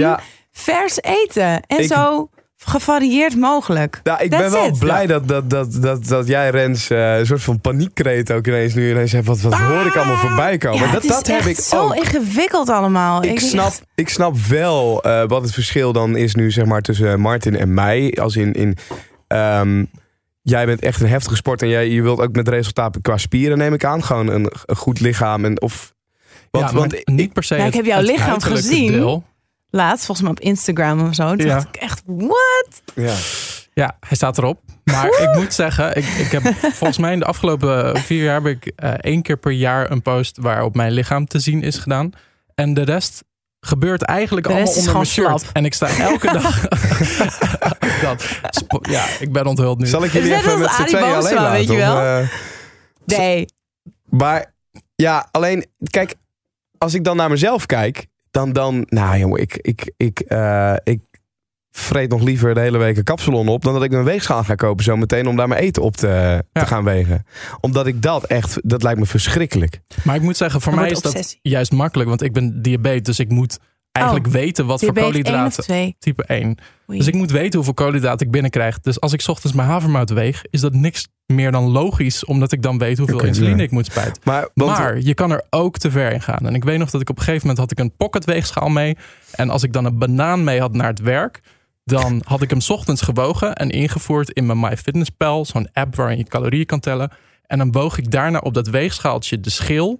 Vers 0.51 1.01
eten. 1.01 1.61
En 1.67 1.79
Ik- 1.79 1.87
zo 1.91 2.29
gevarieerd 2.65 3.37
mogelijk. 3.37 3.99
nou, 4.03 4.23
ik 4.23 4.29
ben 4.29 4.51
wel 4.51 4.65
it. 4.65 4.79
blij 4.79 5.07
dat, 5.07 5.27
dat, 5.27 5.49
dat, 5.49 5.73
dat, 5.81 6.07
dat 6.07 6.27
jij, 6.27 6.49
Rens, 6.49 6.89
eh, 6.89 7.17
een 7.17 7.25
soort 7.25 7.41
van 7.41 7.59
paniekkreet 7.61 8.31
ook 8.31 8.47
ineens 8.47 8.73
nu 8.73 8.89
ineens 8.91 9.11
hebt. 9.11 9.25
Wat, 9.27 9.41
wat 9.41 9.53
hoor 9.53 9.85
ik 9.85 9.95
allemaal 9.95 10.15
voorbij 10.15 10.57
komen? 10.57 10.79
Ja, 10.79 10.85
dat 10.85 10.93
het 10.93 11.03
is 11.03 11.09
dat 11.09 11.27
heb 11.27 11.37
echt 11.39 11.47
ik 11.47 11.59
zo 11.59 11.83
ook. 11.83 11.95
ingewikkeld 11.95 12.69
allemaal. 12.69 13.23
Ik 13.23 13.39
snap, 13.39 13.71
ik 13.95 14.09
snap 14.09 14.37
wel 14.37 15.01
eh, 15.03 15.23
wat 15.27 15.41
het 15.41 15.53
verschil 15.53 15.93
dan 15.93 16.15
is 16.15 16.35
nu 16.35 16.51
zeg 16.51 16.65
maar 16.65 16.81
tussen 16.81 17.19
Martin 17.19 17.57
en 17.57 17.73
mij. 17.73 18.17
Als 18.21 18.35
in, 18.35 18.53
in 18.53 18.77
ehm, 19.27 19.85
jij 20.41 20.65
bent 20.65 20.81
echt 20.81 21.01
een 21.01 21.07
heftige 21.09 21.35
sport 21.35 21.61
en 21.61 21.67
jij, 21.67 21.89
je 21.89 22.01
wilt 22.01 22.19
ook 22.19 22.35
met 22.35 22.47
resultaten 22.47 23.01
qua 23.01 23.17
spieren 23.17 23.57
neem 23.57 23.73
ik 23.73 23.85
aan. 23.85 24.03
Gewoon 24.03 24.27
een, 24.27 24.51
een 24.65 24.75
goed 24.75 24.99
lichaam 24.99 25.45
en 25.45 25.61
of... 25.61 25.93
Want, 26.51 26.69
ja, 26.71 26.75
want 26.77 27.01
niet 27.05 27.33
per 27.33 27.43
se. 27.43 27.55
Ja, 27.55 27.65
ik 27.65 27.73
heb 27.73 27.85
jouw 27.85 28.01
lichaam 28.01 28.41
gezien. 28.41 28.91
Deel. 28.91 29.23
Laatst, 29.71 30.05
volgens 30.05 30.21
mij 30.27 30.37
op 30.37 30.39
Instagram 30.43 31.07
of 31.07 31.15
zo. 31.15 31.35
Toen 31.35 31.47
Ja. 31.47 31.53
dacht 31.53 31.67
ik 31.67 31.75
echt, 31.75 32.01
what? 32.05 32.81
ja. 32.95 33.15
Ja, 33.73 33.97
hij 33.99 34.15
staat 34.17 34.37
erop. 34.37 34.59
Maar 34.83 35.05
ik 35.07 35.29
moet 35.35 35.53
zeggen, 35.53 35.97
ik, 35.97 36.05
ik 36.05 36.31
heb 36.31 36.41
volgens 36.79 36.97
mij 36.97 37.13
in 37.13 37.19
de 37.19 37.25
afgelopen 37.25 37.97
vier 37.97 38.23
jaar 38.23 38.43
heb 38.43 38.45
ik 38.45 38.71
eh, 38.75 38.91
één 38.97 39.21
keer 39.21 39.37
per 39.37 39.51
jaar 39.51 39.91
een 39.91 40.01
post 40.01 40.37
waarop 40.41 40.75
mijn 40.75 40.91
lichaam 40.91 41.27
te 41.27 41.39
zien 41.39 41.63
is 41.63 41.77
gedaan. 41.77 42.11
En 42.55 42.73
de 42.73 42.81
rest 42.81 43.23
gebeurt 43.59 44.01
eigenlijk 44.01 44.47
De 44.47 44.53
rest 44.53 44.75
allemaal 44.75 45.01
is 45.01 45.07
onder 45.07 45.19
mijn 45.21 45.27
gewoon 45.27 45.29
shirt. 45.35 45.41
slap. 45.41 45.55
En 45.55 45.65
ik 45.65 45.73
sta 45.73 45.87
elke 45.97 46.31
dag. 46.41 46.61
dat, 48.01 48.23
ja, 48.89 49.05
ik 49.19 49.31
ben 49.31 49.45
onthuld 49.45 49.79
nu. 49.79 49.87
Zal 49.87 50.03
ik 50.03 50.11
jullie 50.11 50.33
even 50.35 50.59
met 50.59 50.71
z'n 50.71 50.83
tweeën 50.83 51.13
alleen 51.15 51.33
laten? 51.35 51.51
weet 51.51 51.65
je 51.67 51.71
of, 51.71 51.77
wel? 51.77 51.97
eh, 51.97 52.27
Nee. 53.05 53.45
Maar 54.09 54.53
ja, 54.95 55.27
alleen, 55.31 55.65
kijk, 55.89 56.15
als 56.77 56.93
ik 56.93 57.03
dan 57.03 57.15
naar 57.17 57.29
mezelf 57.29 57.65
kijk, 57.65 58.07
dan, 58.31 58.53
dan 58.53 58.85
nou 58.89 59.17
jongen, 59.17 59.41
ik, 59.41 59.57
ik, 59.57 59.91
ik, 59.97 60.19
eh, 60.19 60.75
ik 60.83 60.99
vreet 61.71 62.09
nog 62.09 62.21
liever 62.23 62.53
de 62.53 62.59
hele 62.59 62.77
week 62.77 62.97
een 62.97 63.03
kapsalon 63.03 63.47
op 63.47 63.63
dan 63.63 63.73
dat 63.73 63.83
ik 63.83 63.91
een 63.91 64.03
weegschaal 64.03 64.43
ga 64.43 64.55
kopen 64.55 64.83
zo 64.83 64.97
meteen 64.97 65.27
om 65.27 65.35
daar 65.35 65.47
mijn 65.47 65.61
eten 65.61 65.83
op 65.83 65.95
te, 65.95 66.07
Ja. 66.07 66.61
te 66.61 66.65
gaan 66.65 66.83
wegen. 66.83 67.25
Omdat 67.59 67.87
ik 67.87 68.01
dat 68.01 68.23
echt, 68.23 68.59
dat 68.63 68.83
lijkt 68.83 68.99
me 68.99 69.05
verschrikkelijk. 69.05 69.79
Maar 70.03 70.15
ik 70.15 70.21
moet 70.21 70.37
zeggen, 70.37 70.61
voor 70.61 70.75
mij 70.75 70.89
is 70.89 71.01
dat 71.01 71.37
juist 71.41 71.71
makkelijk. 71.71 72.09
Want 72.09 72.21
ik 72.21 72.33
ben 72.33 72.61
diabetes, 72.61 73.01
dus 73.03 73.19
ik 73.19 73.29
moet 73.29 73.59
eigenlijk 73.91 74.27
weten 74.27 74.65
wat 74.65 74.79
voor 74.79 74.93
1 74.93 75.03
koolhydraten. 75.03 75.63
2. 75.63 75.95
Type 75.99 76.23
1. 76.23 76.45
Oei. 76.45 76.97
Dus 76.97 77.07
ik 77.07 77.13
moet 77.13 77.31
weten 77.31 77.55
hoeveel 77.55 77.73
koolhydraten 77.73 78.25
ik 78.25 78.31
binnenkrijg. 78.31 78.79
Dus 78.79 78.99
als 78.99 79.13
ik 79.13 79.21
's 79.21 79.27
ochtends 79.27 79.55
mijn 79.55 79.67
havermout 79.67 80.09
weeg, 80.09 80.43
is 80.49 80.61
dat 80.61 80.73
niks 80.73 81.07
meer 81.25 81.51
dan 81.51 81.69
logisch, 81.69 82.25
omdat 82.25 82.51
ik 82.51 82.61
dan 82.61 82.77
weet 82.77 82.97
hoeveel 82.97 83.23
insuline 83.23 83.57
ja. 83.57 83.63
ik 83.63 83.71
moet 83.71 83.85
spuiten. 83.85 84.21
Maar, 84.25 84.49
want, 84.53 84.77
Maar 84.77 84.99
je 84.99 85.13
kan 85.13 85.31
er 85.31 85.43
ook 85.49 85.77
te 85.77 85.91
ver 85.91 86.11
in 86.11 86.21
gaan. 86.21 86.45
En 86.45 86.55
ik 86.55 86.63
weet 86.63 86.79
nog 86.79 86.89
dat 86.89 87.01
ik 87.01 87.09
op 87.09 87.17
een 87.17 87.23
gegeven 87.23 87.47
moment 87.47 87.59
had 87.59 87.71
ik 87.71 87.79
een 87.79 87.95
pocket 87.95 88.25
weegschaal 88.25 88.69
mee. 88.69 88.97
En 89.31 89.49
als 89.49 89.63
ik 89.63 89.73
dan 89.73 89.85
een 89.85 89.97
banaan 89.97 90.43
mee 90.43 90.59
had 90.59 90.73
naar 90.73 90.87
het 90.87 90.99
werk, 90.99 91.41
dan 91.83 92.21
had 92.25 92.41
ik 92.41 92.49
hem 92.49 92.61
's 92.61 92.69
ochtends 92.69 93.01
gewogen 93.01 93.55
en 93.55 93.69
ingevoerd 93.69 94.29
in 94.29 94.45
mijn 94.45 94.59
MyFitnessPal, 94.59 95.45
zo'n 95.45 95.69
app 95.73 95.95
waarin 95.95 96.17
je 96.17 96.23
calorieën 96.23 96.65
kan 96.65 96.79
tellen. 96.79 97.11
En 97.45 97.57
dan 97.57 97.71
woog 97.71 97.97
ik 97.97 98.11
daarna 98.11 98.39
op 98.39 98.53
dat 98.53 98.67
weegschaaltje 98.67 99.39
de 99.39 99.49
schil, 99.49 99.99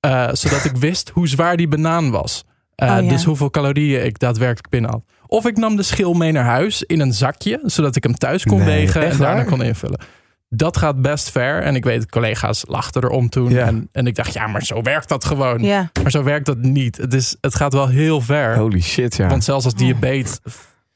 eh, 0.00 0.28
zodat 0.32 0.64
ik 0.64 0.76
wist 0.76 1.08
hoe 1.08 1.28
zwaar 1.28 1.56
die 1.56 1.68
banaan 1.68 2.10
was. 2.10 2.44
Eh, 2.78 2.96
Oh 2.96 3.02
ja. 3.02 3.08
Dus 3.08 3.24
hoeveel 3.24 3.50
calorieën 3.50 4.04
ik 4.04 4.18
daadwerkelijk 4.18 4.68
binnen 4.68 4.90
had. 4.90 5.02
Of 5.26 5.46
ik 5.46 5.56
nam 5.56 5.76
de 5.76 5.82
schil 5.82 6.12
mee 6.14 6.32
naar 6.32 6.44
huis 6.44 6.82
in 6.82 7.00
een 7.00 7.12
zakje, 7.12 7.60
zodat 7.64 7.96
ik 7.96 8.02
hem 8.02 8.14
thuis 8.14 8.44
kon 8.44 8.58
Nee, 8.58 8.66
wegen 8.66 9.02
en 9.02 9.08
daarna 9.18 9.34
waar? 9.34 9.44
kon 9.44 9.62
invullen. 9.62 10.00
Dat 10.48 10.76
gaat 10.76 11.02
best 11.02 11.30
ver. 11.30 11.62
En 11.62 11.74
ik 11.74 11.84
weet, 11.84 12.10
collega's 12.10 12.64
lachten 12.68 13.04
erom 13.04 13.28
toen. 13.28 13.50
Ja. 13.50 13.66
En, 13.66 13.88
en 13.92 14.06
ik 14.06 14.14
dacht, 14.14 14.32
ja, 14.32 14.46
maar 14.46 14.62
zo 14.62 14.82
werkt 14.82 15.08
dat 15.08 15.24
gewoon. 15.24 15.62
Ja, 15.62 15.90
Maar 16.02 16.10
zo 16.10 16.22
werkt 16.22 16.46
dat 16.46 16.58
niet. 16.58 16.96
Het, 16.96 17.14
is, 17.14 17.36
het 17.40 17.54
gaat 17.54 17.72
wel 17.72 17.88
heel 17.88 18.20
ver. 18.20 18.56
holy 18.56 18.80
shit, 18.80 19.16
ja. 19.16 19.28
Want 19.28 19.44
zelfs 19.44 19.64
als 19.64 19.74
diabetes, 19.74 20.38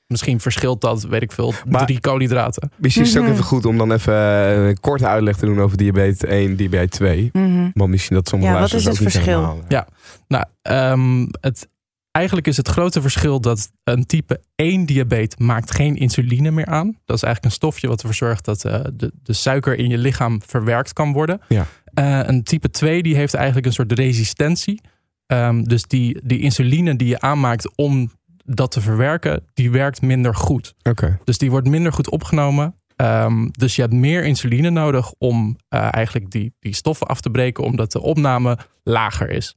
misschien 0.06 0.40
verschilt 0.40 0.80
dat, 0.80 1.02
weet 1.02 1.22
ik 1.22 1.32
veel, 1.32 1.54
Maar- 1.68 1.84
drie 1.86 2.00
koolhydraten. 2.00 2.70
Misschien 2.76 3.02
is 3.04 3.08
het 3.08 3.18
ook 3.18 3.24
Mhm. 3.24 3.32
even 3.32 3.44
goed 3.46 3.64
om 3.64 3.78
dan 3.78 3.92
even 3.92 4.14
eh, 4.14 4.66
een 4.66 4.80
korte 4.80 5.06
uitleg 5.06 5.36
te 5.36 5.46
doen 5.46 5.60
over 5.60 5.76
diabetes 5.76 6.24
1, 6.30 6.56
diabetes 6.56 6.98
2. 6.98 7.30
mhm. 7.32 7.70
Want 7.74 7.90
misschien 7.90 8.16
dat 8.16 8.28
sommige 8.28 8.52
Ja, 8.52 8.60
wat 8.60 8.70
luisteraars 8.72 9.00
is 9.00 9.06
ook 9.06 9.12
het 9.12 9.24
niet 9.24 9.24
verschil? 9.34 9.56
helemaal- 9.56 9.64
Ja. 9.68 9.86
Nou, 10.28 10.44
ehm, 10.62 11.26
het, 11.40 11.68
eigenlijk 12.12 12.46
is 12.46 12.56
het 12.56 12.68
grote 12.68 13.00
verschil 13.00 13.40
dat 13.40 13.70
een 13.84 14.06
type 14.06 14.40
1 14.54 14.86
diabetes 14.86 15.38
maakt 15.38 15.70
geen 15.70 15.96
insuline 15.96 16.50
meer 16.50 16.66
aan. 16.66 16.98
Dat 17.04 17.16
is 17.16 17.22
eigenlijk 17.22 17.44
een 17.44 17.60
stofje 17.60 17.88
wat 17.88 18.00
ervoor 18.00 18.14
zorgt 18.14 18.44
dat 18.44 18.64
eh, 18.64 18.80
de, 18.94 19.12
de 19.22 19.32
suiker 19.32 19.78
in 19.78 19.88
je 19.88 19.98
lichaam 19.98 20.42
verwerkt 20.46 20.92
kan 20.92 21.12
worden. 21.12 21.40
Ja. 21.48 21.66
Eh, 21.94 22.20
een 22.22 22.42
type 22.42 22.70
2 22.70 23.02
die 23.02 23.16
heeft 23.16 23.34
eigenlijk 23.34 23.66
een 23.66 23.72
soort 23.72 23.92
resistentie. 23.92 24.80
Ehm, 25.26 25.62
dus 25.62 25.82
die, 25.82 26.20
die 26.24 26.40
insuline 26.40 26.96
die 26.96 27.08
je 27.08 27.20
aanmaakt 27.20 27.76
om 27.76 28.10
dat 28.44 28.70
te 28.70 28.80
verwerken, 28.80 29.46
die 29.54 29.70
werkt 29.70 30.02
minder 30.02 30.34
goed. 30.34 30.74
Oké. 30.82 31.18
Dus 31.24 31.38
die 31.38 31.50
wordt 31.50 31.68
minder 31.68 31.92
goed 31.92 32.10
opgenomen. 32.10 32.74
Ehm, 32.96 33.48
dus 33.50 33.76
je 33.76 33.82
hebt 33.82 33.94
meer 33.94 34.24
insuline 34.24 34.70
nodig 34.70 35.12
om 35.18 35.56
eh, 35.68 35.88
eigenlijk 35.90 36.30
die, 36.30 36.54
die 36.60 36.74
stoffen 36.74 37.06
af 37.06 37.20
te 37.20 37.30
breken, 37.30 37.64
omdat 37.64 37.92
de 37.92 38.00
opname 38.00 38.58
lager 38.82 39.30
is. 39.30 39.56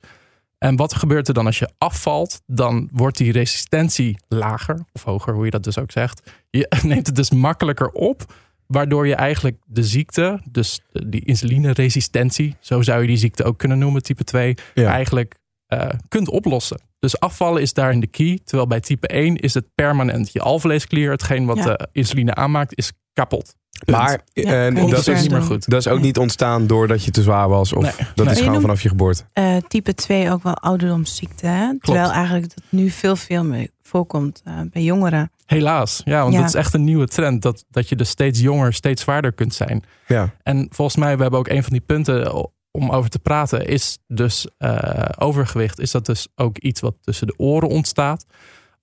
En 0.66 0.76
wat 0.76 0.95
gebeurt 0.95 1.28
er 1.28 1.34
dan 1.34 1.45
als 1.45 1.59
je 1.59 1.70
afvalt? 1.78 2.41
Dan 2.45 2.89
wordt 2.91 3.18
die 3.18 3.32
resistentie 3.32 4.18
lager, 4.28 4.86
of 4.93 5.03
hoger, 5.03 5.34
hoe 5.34 5.45
je 5.45 5.51
dat 5.51 5.63
dus 5.63 5.78
ook 5.78 5.91
zegt. 5.91 6.32
Je 6.49 6.72
neemt 6.84 7.07
het 7.07 7.16
dus 7.16 7.32
makkelijker 7.32 7.89
op, 7.89 8.34
waardoor 8.68 9.07
je 9.07 9.16
eigenlijk 9.16 9.57
de 9.66 9.84
ziekte, 9.84 10.41
dus 10.51 10.80
die 10.91 11.26
insulineresistentie, 11.26 12.55
zo 12.59 12.82
zou 12.82 13.01
je 13.01 13.07
die 13.07 13.18
ziekte 13.18 13.43
ook 13.43 13.57
kunnen 13.57 13.78
noemen, 13.78 14.03
type 14.03 14.24
2, 14.24 14.55
Ja. 14.74 14.91
eigenlijk 14.91 15.36
eh, 15.68 15.88
kunt 16.07 16.30
oplossen. 16.30 16.80
Dus 16.99 17.20
afvallen 17.20 17.61
is 17.61 17.74
daarin 17.74 17.99
de 17.99 18.07
key. 18.07 18.39
Terwijl 18.43 18.68
bij 18.68 18.80
type 18.80 19.07
1 19.07 19.36
is 19.36 19.53
het 19.53 19.66
permanent. 19.76 20.32
Je 20.34 20.39
alvleesklier, 20.41 21.11
hetgeen 21.11 21.45
wat 21.45 21.57
Ja. 21.57 21.63
de 21.63 21.88
insuline 21.91 22.36
aanmaakt, 22.36 22.78
is 22.78 22.91
kapot. 23.13 23.55
Punt. 23.86 23.97
Maar 23.97 24.22
Ja, 24.34 24.68
eh, 24.68 24.76
dat, 24.76 24.84
ook 25.09 25.16
is, 25.16 25.22
niet 25.22 25.32
meer 25.32 25.41
goed. 25.41 25.70
dat 25.70 25.80
is 25.80 25.88
ook 25.88 25.99
niet 26.01 26.18
ontstaan 26.18 26.68
doordat 26.68 27.03
je 27.03 27.11
te 27.11 27.22
zwaar 27.22 27.49
was. 27.49 27.74
Of 27.74 27.84
Nee, 27.84 27.91
dat 28.16 28.26
nee. 28.26 28.36
is 28.36 28.41
gewoon 28.41 28.61
vanaf 28.61 28.82
je 28.82 28.89
geboorte. 28.89 29.24
Eh, 29.34 29.57
type 29.68 29.93
2 29.93 30.32
ook 30.32 30.43
wel 30.43 30.53
ouderdomsziekte. 30.57 31.47
Hè? 31.47 31.80
Terwijl 31.80 32.11
eigenlijk 32.11 32.55
dat 32.55 32.63
nu 32.70 32.89
veel, 32.89 33.16
veel 33.16 33.43
meer 33.43 33.70
voorkomt 33.82 34.41
eh, 34.43 34.53
bij 34.72 34.82
jongeren. 34.84 35.32
Helaas. 35.45 36.01
Ja, 36.05 36.22
want 36.22 36.34
Ja. 36.34 36.39
dat 36.39 36.47
is 36.49 36.55
echt 36.55 36.74
een 36.74 36.84
nieuwe 36.84 37.07
trend. 37.07 37.41
Dat, 37.41 37.66
dat 37.70 37.89
je 37.89 37.95
dus 37.95 38.09
steeds 38.09 38.39
jonger, 38.39 38.74
steeds 38.74 39.01
zwaarder 39.01 39.32
kunt 39.34 39.53
zijn. 39.53 39.84
Ja. 40.07 40.34
En 40.43 40.68
volgens 40.70 40.97
mij, 40.97 41.16
we 41.16 41.22
hebben 41.22 41.39
ook 41.39 41.47
een 41.49 41.63
van 41.63 41.72
die 41.72 41.82
punten 41.82 42.34
om 42.76 42.89
over 42.91 43.09
te 43.09 43.19
praten, 43.19 43.67
is 43.67 43.97
dus 44.07 44.47
eh, 44.57 45.05
overgewicht. 45.17 45.80
Is 45.80 45.91
dat 45.91 46.05
dus 46.05 46.28
ook 46.36 46.57
iets 46.57 46.82
wat 46.82 46.95
tussen 47.01 47.28
de 47.28 47.34
oren 47.38 47.69
ontstaat? 47.69 48.26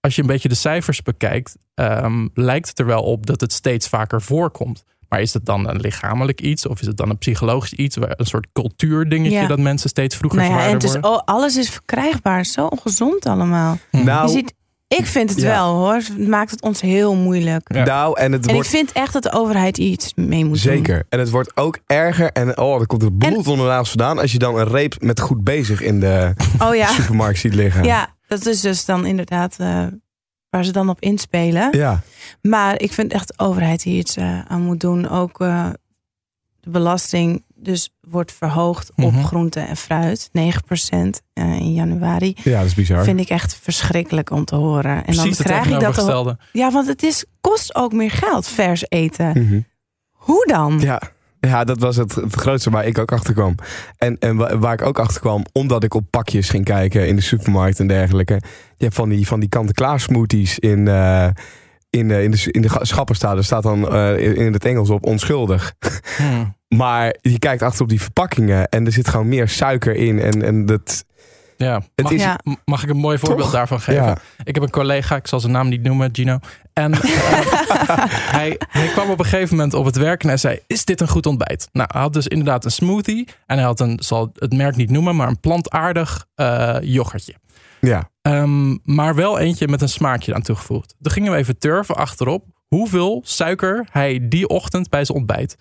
Als 0.00 0.14
je 0.14 0.20
een 0.20 0.26
beetje 0.26 0.48
de 0.48 0.54
cijfers 0.54 1.02
bekijkt, 1.02 1.56
ehm, 1.74 2.28
lijkt 2.34 2.68
het 2.68 2.78
er 2.78 2.86
wel 2.86 3.02
op 3.02 3.26
dat 3.26 3.40
het 3.40 3.52
steeds 3.52 3.88
vaker 3.88 4.22
voorkomt. 4.22 4.84
Maar 5.08 5.20
is 5.20 5.32
het 5.34 5.44
dan 5.46 5.68
een 5.68 5.80
lichamelijk 5.80 6.40
iets 6.40 6.66
of 6.66 6.80
is 6.80 6.86
het 6.86 6.96
dan 6.96 7.10
een 7.10 7.18
psychologisch 7.18 7.72
iets, 7.72 7.96
waar- 7.96 8.14
een 8.16 8.26
soort 8.26 8.46
cultuurdingetje 8.52 9.38
Ja. 9.40 9.46
dat 9.46 9.58
mensen 9.58 9.88
steeds 9.88 10.16
vroeger 10.16 10.40
Nou 10.40 10.52
ja, 10.52 10.66
en 10.66 10.72
het 10.72 10.82
is, 10.82 10.92
worden? 10.92 11.10
oh, 11.10 11.20
alles 11.24 11.56
is 11.56 11.70
verkrijgbaar. 11.70 12.44
Zo 12.44 12.66
ongezond 12.66 13.26
allemaal. 13.26 13.78
Nou, 13.90 14.26
Je 14.26 14.32
ziet, 14.32 14.54
ik 14.98 15.06
vind 15.06 15.30
het 15.30 15.40
Ja. 15.40 15.48
wel 15.48 15.74
hoor. 15.74 15.94
Het 15.94 16.28
maakt 16.28 16.50
het 16.50 16.62
ons 16.62 16.80
heel 16.80 17.14
moeilijk. 17.14 17.74
Ja. 17.74 17.84
nou, 17.84 18.18
en 18.20 18.32
het 18.32 18.46
En 18.46 18.52
wordt 18.54 18.68
ik 18.68 18.74
vind 18.74 18.92
echt 18.92 19.12
dat 19.12 19.22
de 19.22 19.32
overheid 19.32 19.78
iets 19.78 20.12
mee 20.14 20.40
moet 20.44 20.62
doen. 20.62 20.74
zeker. 20.74 21.04
En 21.08 21.18
het 21.18 21.30
wordt 21.30 21.56
ook 21.56 21.78
erger. 21.86 22.32
En 22.32 22.58
oh, 22.58 22.80
er 22.80 22.86
komt 22.86 23.02
het 23.02 23.18
bloed 23.18 23.46
onder 23.46 23.66
de 23.66 23.70
nagels 23.72 23.88
vandaan. 23.88 24.18
Als 24.18 24.32
je 24.32 24.38
dan 24.38 24.58
een 24.58 24.68
reep 24.68 24.94
met 25.02 25.20
goed 25.20 25.44
bezig 25.44 25.80
in 25.80 26.00
de 26.00 26.32
Oh 26.64 26.74
ja. 26.74 26.86
supermarkt 26.86 27.38
ziet 27.38 27.54
liggen. 27.54 27.84
Ja, 27.84 28.14
dat 28.26 28.46
is 28.46 28.60
dus 28.60 28.84
dan 28.84 29.06
inderdaad 29.06 29.54
eh, 29.58 29.86
waar 30.50 30.64
ze 30.64 30.72
dan 30.72 30.88
op 30.88 31.00
inspelen. 31.00 31.76
Ja. 31.78 32.00
Maar 32.42 32.80
ik 32.80 32.92
vind 32.92 33.12
echt 33.12 33.28
de 33.28 33.44
overheid 33.44 33.82
hier 33.82 33.98
iets 33.98 34.16
eh, 34.16 34.40
aan 34.48 34.62
moet 34.62 34.80
doen. 34.80 35.08
Ook 35.08 35.40
eh, 35.40 35.68
de 36.60 36.70
belasting 36.70 37.44
dus 37.62 37.90
wordt 38.00 38.32
verhoogd 38.32 38.90
op 38.96 39.12
Mhm. 39.12 39.22
groente 39.24 39.60
en 39.60 39.76
fruit. 39.76 40.28
9% 40.32 41.20
eh, 41.32 41.44
in 41.44 41.72
januari. 41.74 42.36
Ja, 42.44 42.56
dat 42.58 42.66
is 42.66 42.74
bizar. 42.74 43.04
Vind 43.04 43.20
ik 43.20 43.28
echt 43.28 43.54
verschrikkelijk 43.62 44.30
om 44.30 44.44
te 44.44 44.54
horen. 44.54 44.96
En 44.96 45.02
Precies 45.02 45.36
dan 45.36 45.46
krijg 45.46 45.64
ik 45.64 45.70
dat. 45.70 45.72
ook- 45.72 45.78
tegenovergestelde. 45.94 46.38
Ja, 46.52 46.70
want 46.70 46.86
het 46.86 47.02
is, 47.02 47.24
kost 47.40 47.74
ook 47.74 47.92
meer 47.92 48.10
geld, 48.10 48.46
vers 48.48 48.84
eten. 48.88 49.42
Mhm. 49.46 49.60
Hoe 50.10 50.46
dan? 50.46 50.78
Ja. 50.80 51.00
Ja, 51.40 51.64
dat 51.64 51.78
was 51.80 51.96
het, 51.96 52.14
het 52.14 52.34
grootste 52.34 52.70
waar 52.70 52.86
ik 52.86 52.98
ook 52.98 53.12
achter 53.12 53.34
kwam. 53.34 53.54
En, 53.98 54.18
en 54.18 54.36
wa- 54.36 54.58
waar 54.58 54.72
ik 54.72 54.82
ook 54.82 54.98
achter 54.98 55.20
kwam, 55.20 55.44
omdat 55.52 55.84
ik 55.84 55.94
op 55.94 56.04
pakjes 56.10 56.48
ging 56.48 56.64
kijken 56.64 57.06
in 57.08 57.16
de 57.16 57.22
supermarkt 57.22 57.80
en 57.80 57.86
dergelijke. 57.86 58.34
Je 58.76 58.84
hebt 58.84 58.94
van 58.94 59.08
die, 59.08 59.26
van 59.26 59.40
die 59.40 59.48
kant-en-klaar 59.48 60.00
smoothies 60.00 60.58
in, 60.58 60.88
eh, 60.88 61.28
in, 61.96 62.10
eh, 62.10 62.22
in 62.22 62.30
de, 62.30 62.48
in 62.50 62.62
de 62.62 62.68
ga- 62.68 62.84
schappen 62.84 63.14
staan. 63.16 63.36
Er 63.36 63.44
staat 63.44 63.62
dan 63.62 63.88
eh, 63.92 64.18
in 64.18 64.36
in 64.36 64.52
het 64.52 64.64
Engels 64.64 64.90
op 64.90 65.06
onschuldig. 65.06 65.74
Hm. 66.16 66.44
Maar 66.82 67.16
je 67.20 67.38
kijkt 67.38 67.62
achter 67.62 67.82
op 67.82 67.88
die 67.88 68.00
verpakkingen 68.02 68.68
en 68.68 68.86
er 68.86 68.92
zit 68.92 69.08
gewoon 69.08 69.28
meer 69.28 69.48
suiker 69.48 69.94
in. 69.94 70.20
En, 70.20 70.42
en 70.42 70.66
dat, 70.66 71.04
Ja. 71.56 71.74
Het 71.94 72.04
Mag, 72.04 72.12
is- 72.12 72.20
Ja. 72.22 72.38
mag 72.64 72.82
ik 72.82 72.88
een 72.90 72.96
mooi 72.96 73.18
voorbeeld 73.18 73.42
Toch? 73.42 73.52
daarvan 73.52 73.80
geven? 73.80 74.02
ja, 74.04 74.16
Ik 74.44 74.54
heb 74.54 74.64
een 74.64 74.70
collega, 74.70 75.16
ik 75.16 75.26
zal 75.26 75.40
zijn 75.40 75.52
naam 75.52 75.68
niet 75.68 75.82
noemen, 75.82 76.08
Gino. 76.12 76.38
En 76.72 76.92
eh, 76.94 77.00
hij, 78.30 78.56
hij 78.68 78.86
kwam 78.86 79.10
op 79.10 79.18
een 79.18 79.24
gegeven 79.24 79.56
moment 79.56 79.74
op 79.74 79.84
het 79.84 79.96
werk 79.96 80.22
en 80.22 80.28
hij 80.28 80.36
zei: 80.36 80.58
Is 80.66 80.84
dit 80.84 81.00
een 81.00 81.08
goed 81.08 81.26
ontbijt? 81.26 81.68
Nou, 81.72 81.88
hij 81.92 82.00
had 82.00 82.12
dus 82.12 82.26
inderdaad 82.26 82.64
een 82.64 82.70
smoothie. 82.70 83.28
En 83.46 83.56
hij 83.56 83.66
had 83.66 83.80
een, 83.80 83.98
zal 84.02 84.30
het 84.34 84.52
merk 84.52 84.76
niet 84.76 84.90
noemen, 84.90 85.16
maar 85.16 85.28
een 85.28 85.40
plantaardig 85.40 86.26
yoghurtje. 86.80 87.34
Ja. 87.86 88.10
Ehm, 88.22 88.76
maar 88.82 89.14
wel 89.14 89.38
eentje 89.38 89.68
met 89.68 89.82
een 89.82 89.88
smaakje 89.88 90.34
aan 90.34 90.42
toegevoegd. 90.42 90.94
Toen 91.00 91.12
gingen 91.12 91.32
we 91.32 91.38
even 91.38 91.58
turven 91.58 91.96
achterop 91.96 92.46
hoeveel 92.68 93.20
suiker 93.24 93.86
hij 93.90 94.28
die 94.28 94.48
ochtend 94.48 94.88
bij 94.90 95.04
zijn 95.04 95.18
ontbijt. 95.18 95.56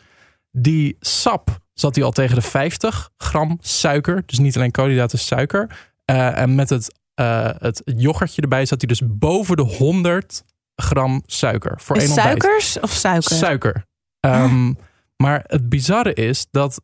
Die 0.52 0.98
sap 1.00 1.60
zat 1.74 1.96
hij 1.96 2.04
al 2.04 2.12
tegen 2.12 2.36
de 2.36 2.42
50 2.42 3.10
gram 3.18 3.58
suiker. 3.62 4.24
Dus 4.26 4.40
niet 4.40 4.56
alleen 4.56 4.72
koolhydraten, 4.72 5.20
suiker. 5.20 5.92
Eh, 6.06 6.38
en 6.38 6.56
met 6.56 6.70
het, 6.70 6.94
eh, 7.14 7.50
het 7.58 7.82
yoghurtje 7.86 8.42
erbij 8.42 8.66
zat 8.66 8.82
hij 8.82 8.88
dus 8.88 9.02
boven 9.06 9.56
de 9.56 9.64
100 9.64 10.44
gram 10.76 11.24
suiker. 11.26 11.82
Voor 11.82 11.96
één 11.96 12.08
ontbijt. 12.08 12.42
suikers 12.42 12.80
of 12.80 12.92
suiker? 12.92 13.36
Suiker. 13.36 13.86
Ehm, 14.20 14.74
Maar 15.18 15.44
het 15.48 15.70
bizarre 15.70 16.14
is 16.14 16.48
dat 16.52 16.82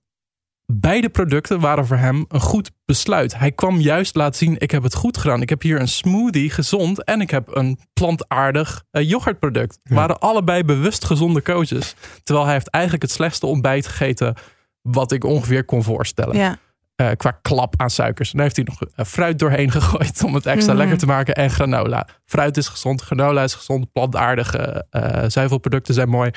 beide 0.74 1.10
producten 1.10 1.60
waren 1.60 1.86
voor 1.88 1.98
hem 1.98 2.26
een 2.28 2.40
goed 2.40 2.72
besluit. 2.86 3.38
Hij 3.38 3.52
kwam 3.52 3.80
juist 3.80 4.16
laten 4.16 4.38
zien, 4.38 4.56
ik 4.58 4.72
heb 4.72 4.84
het 4.84 4.96
goed 4.96 5.18
gedaan. 5.18 5.42
Ik 5.42 5.50
heb 5.50 5.62
hier 5.62 5.80
een 5.80 5.88
smoothie, 5.88 6.50
gezond. 6.50 7.04
En 7.04 7.22
ik 7.22 7.30
heb 7.32 7.56
een 7.56 7.80
plantaardig 7.94 8.84
eh, 8.92 9.10
yoghurtproduct. 9.10 9.80
Ja. 9.84 9.96
Waren 9.96 10.20
allebei 10.20 10.64
bewust 10.64 11.06
gezonde 11.06 11.42
keuzes. 11.42 11.96
Terwijl 12.24 12.46
hij 12.46 12.56
heeft 12.56 12.70
eigenlijk 12.70 13.04
het 13.04 13.14
slechtste 13.14 13.46
ontbijt 13.46 13.88
gegeten... 13.88 14.36
wat 14.82 15.12
ik 15.12 15.24
ongeveer 15.24 15.66
kon 15.66 15.84
voorstellen. 15.84 16.36
Ja. 16.38 16.58
Eh, 16.96 17.10
qua 17.18 17.32
klap 17.42 17.74
aan 17.78 17.90
suikers. 17.90 18.32
En 18.32 18.38
daar 18.38 18.44
heeft 18.46 18.56
hij 18.56 18.66
nog 18.70 18.82
eh, 18.96 19.06
fruit 19.06 19.40
doorheen 19.40 19.72
gegooid 19.82 20.24
om 20.24 20.34
het 20.34 20.46
extra 20.46 20.72
Mhm. 20.72 20.82
lekker 20.82 20.98
te 20.98 21.06
maken. 21.06 21.36
En 21.36 21.50
granola. 21.50 22.08
Fruit 22.26 22.58
is 22.58 22.68
gezond, 22.68 23.02
granola 23.02 23.44
is 23.44 23.54
gezond, 23.54 23.92
plantaardige 23.92 24.86
zuivelproducten 25.28 25.94
zijn 25.94 26.10
mooi. 26.10 26.32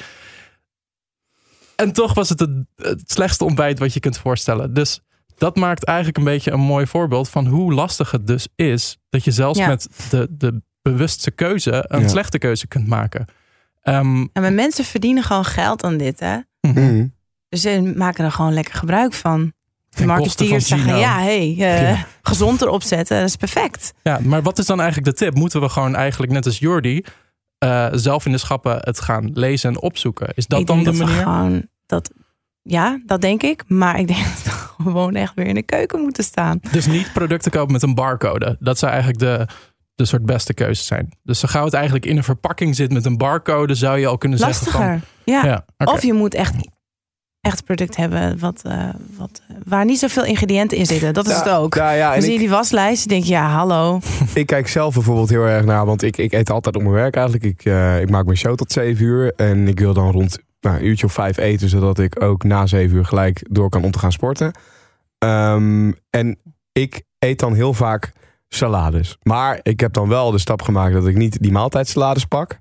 En 1.81 1.93
toch 1.93 2.15
was 2.15 2.29
het, 2.29 2.41
het 2.41 2.51
het 2.77 3.03
slechtste 3.11 3.45
ontbijt 3.45 3.79
wat 3.79 3.93
je 3.95 4.01
kunt 4.01 4.19
voorstellen. 4.19 4.75
Dus 4.75 5.01
dat 5.37 5.57
maakt 5.57 5.85
eigenlijk 5.85 6.19
een 6.19 6.25
beetje 6.25 6.51
een 6.51 6.61
mooi 6.61 6.87
voorbeeld 6.87 7.29
van 7.29 7.47
hoe 7.47 7.73
lastig 7.75 8.11
het 8.11 8.27
dus 8.27 8.49
is. 8.55 8.99
Dat 9.09 9.25
je 9.25 9.31
zelfs 9.31 9.59
Ja. 9.59 9.67
met 9.67 9.89
de, 10.11 10.27
de 10.31 10.63
bewuste 10.83 11.31
keuze 11.31 11.85
een 11.89 12.01
Ja. 12.01 12.09
slechte 12.09 12.39
keuze 12.39 12.67
kunt 12.67 12.87
maken. 12.87 13.27
Ehm, 13.83 14.27
En 14.33 14.43
maar 14.43 14.53
mensen 14.53 14.85
verdienen 14.85 15.23
gewoon 15.23 15.45
geld 15.45 15.83
aan 15.85 15.97
dit, 15.97 16.21
hè? 16.21 16.37
Mhm. 16.61 17.07
Dus 17.49 17.61
ze 17.61 17.93
maken 17.97 18.25
er 18.25 18.33
gewoon 18.33 18.53
lekker 18.53 18.75
gebruik 18.75 19.13
van. 19.13 19.53
De 19.91 20.07
marketeers 20.07 20.69
van 20.69 20.79
zeggen, 20.79 20.99
ja, 20.99 21.19
hey, 21.21 21.39
eh, 21.59 21.83
Ja. 21.91 22.07
gezond 22.23 22.63
erop 22.63 22.83
zetten, 22.83 23.19
dat 23.19 23.29
is 23.29 23.37
perfect. 23.37 23.93
Ja, 24.03 24.19
maar 24.23 24.43
wat 24.43 24.59
is 24.59 24.67
dan 24.67 24.81
eigenlijk 24.81 25.11
de 25.11 25.25
tip? 25.25 25.35
Moeten 25.35 25.61
we 25.61 25.69
gewoon 25.69 25.95
eigenlijk 25.97 26.33
net 26.33 26.47
als 26.47 26.59
Jordi 26.59 27.05
eh, 27.61 27.87
zelf 27.93 28.27
in 28.27 28.33
de 28.33 28.39
schappen 28.39 28.79
het 28.81 29.01
gaan 29.01 29.31
lezen 29.35 29.71
en 29.71 29.81
opzoeken? 29.81 30.29
Is 30.35 30.47
dat 30.47 30.61
ik 30.61 30.67
dan 30.67 30.83
denk 30.83 30.97
de 30.97 30.99
dat 30.99 31.09
manier? 31.09 31.23
gewoon 31.23 31.67
dat, 31.87 32.11
ja, 32.63 33.01
dat 33.07 33.21
denk 33.21 33.43
ik. 33.43 33.65
Maar 33.67 33.99
ik 33.99 34.07
denk 34.07 34.25
dat 34.35 34.43
we 34.43 34.83
gewoon 34.83 35.15
echt 35.15 35.35
weer 35.35 35.47
in 35.47 35.55
de 35.55 35.63
keuken 35.63 36.01
moeten 36.01 36.25
staan. 36.25 36.59
Dus 36.73 36.87
niet 36.87 37.13
producten 37.13 37.51
kopen 37.51 37.73
met 37.73 37.83
een 37.83 37.95
barcode. 37.95 38.57
Dat 38.61 38.79
zou 38.79 38.93
eigenlijk 38.93 39.21
de, 39.21 39.47
de 39.95 40.05
soort 40.05 40.25
beste 40.27 40.55
keuze 40.55 40.83
zijn. 40.83 41.09
Dus 41.23 41.39
zo 41.39 41.49
gauw 41.49 41.65
het 41.65 41.75
eigenlijk 41.75 42.07
in 42.07 42.17
een 42.17 42.25
verpakking 42.25 42.77
zit 42.77 42.93
met 42.93 43.05
een 43.05 43.17
barcode, 43.17 43.75
zou 43.75 43.99
je 43.99 44.07
al 44.07 44.19
kunnen 44.19 44.39
zeggen 44.39 44.65
Lastiger. 44.65 44.89
van... 44.89 45.01
ja. 45.25 45.45
Ja. 45.45 45.65
Of 45.85 46.03
je 46.03 46.13
moet 46.13 46.35
echt 46.35 46.55
echt 47.41 47.65
product 47.65 47.97
hebben 47.97 48.39
wat, 48.39 48.63
eh, 48.63 48.89
wat, 49.17 49.43
waar 49.65 49.85
niet 49.85 49.99
zoveel 49.99 50.25
ingrediënten 50.25 50.79
in 50.79 50.87
zitten. 50.87 51.15
Dat 51.15 51.29
is 51.29 51.37
het 51.37 51.49
ook. 51.49 51.75
Ja, 51.75 51.91
ja, 51.91 52.15
en 52.15 52.23
zie 52.23 52.31
je 52.31 52.35
ik, 52.35 52.41
die 52.41 52.51
waslijst 52.51 53.03
en 53.03 53.09
denk 53.09 53.25
je, 53.25 53.31
ja, 53.31 53.49
hallo. 53.49 54.01
ik 54.35 54.47
kijk 54.47 54.69
zelf 54.69 54.95
bijvoorbeeld 54.95 55.29
heel 55.29 55.45
erg 55.45 55.65
naar, 55.65 55.87
want 55.87 56.03
ik, 56.03 56.17
ik 56.17 56.33
eet 56.33 56.51
altijd 56.51 56.77
op 56.77 56.83
mijn 56.83 56.95
werk 56.95 57.15
eigenlijk. 57.15 57.45
Ik, 57.45 57.65
eh, 57.65 58.01
ik 58.01 58.11
maak 58.11 58.25
mijn 58.25 58.37
show 58.37 58.55
tot 58.55 58.73
7 58.73 59.05
uur 59.05 59.33
en 59.37 59.69
ik 59.69 59.79
wil 59.79 59.95
dan 59.95 60.11
rond 60.11 60.39
nou, 60.61 60.77
een 60.77 60.87
uurtje 60.87 61.07
of 61.07 61.13
vijf 61.13 61.37
eten, 61.37 61.69
zodat 61.69 61.99
ik 61.99 62.23
ook 62.23 62.45
na 62.45 62.67
7 62.67 62.97
uur 62.97 63.05
gelijk 63.05 63.47
door 63.51 63.69
kan 63.69 63.85
om 63.85 63.91
te 63.91 63.99
gaan 63.99 64.13
sporten. 64.13 64.53
Ehm, 65.19 65.93
en 66.11 66.39
ik 66.73 67.03
eet 67.19 67.39
dan 67.39 67.55
heel 67.55 67.75
vaak 67.75 68.13
salades. 68.49 69.17
Maar 69.23 69.61
ik 69.63 69.81
heb 69.81 69.93
dan 69.93 70.09
wel 70.09 70.31
de 70.31 70.39
stap 70.39 70.63
gemaakt 70.63 70.93
dat 70.93 71.07
ik 71.07 71.17
niet 71.17 71.43
die 71.43 71.53
maaltijdsalades 71.53 72.25
pak. 72.25 72.59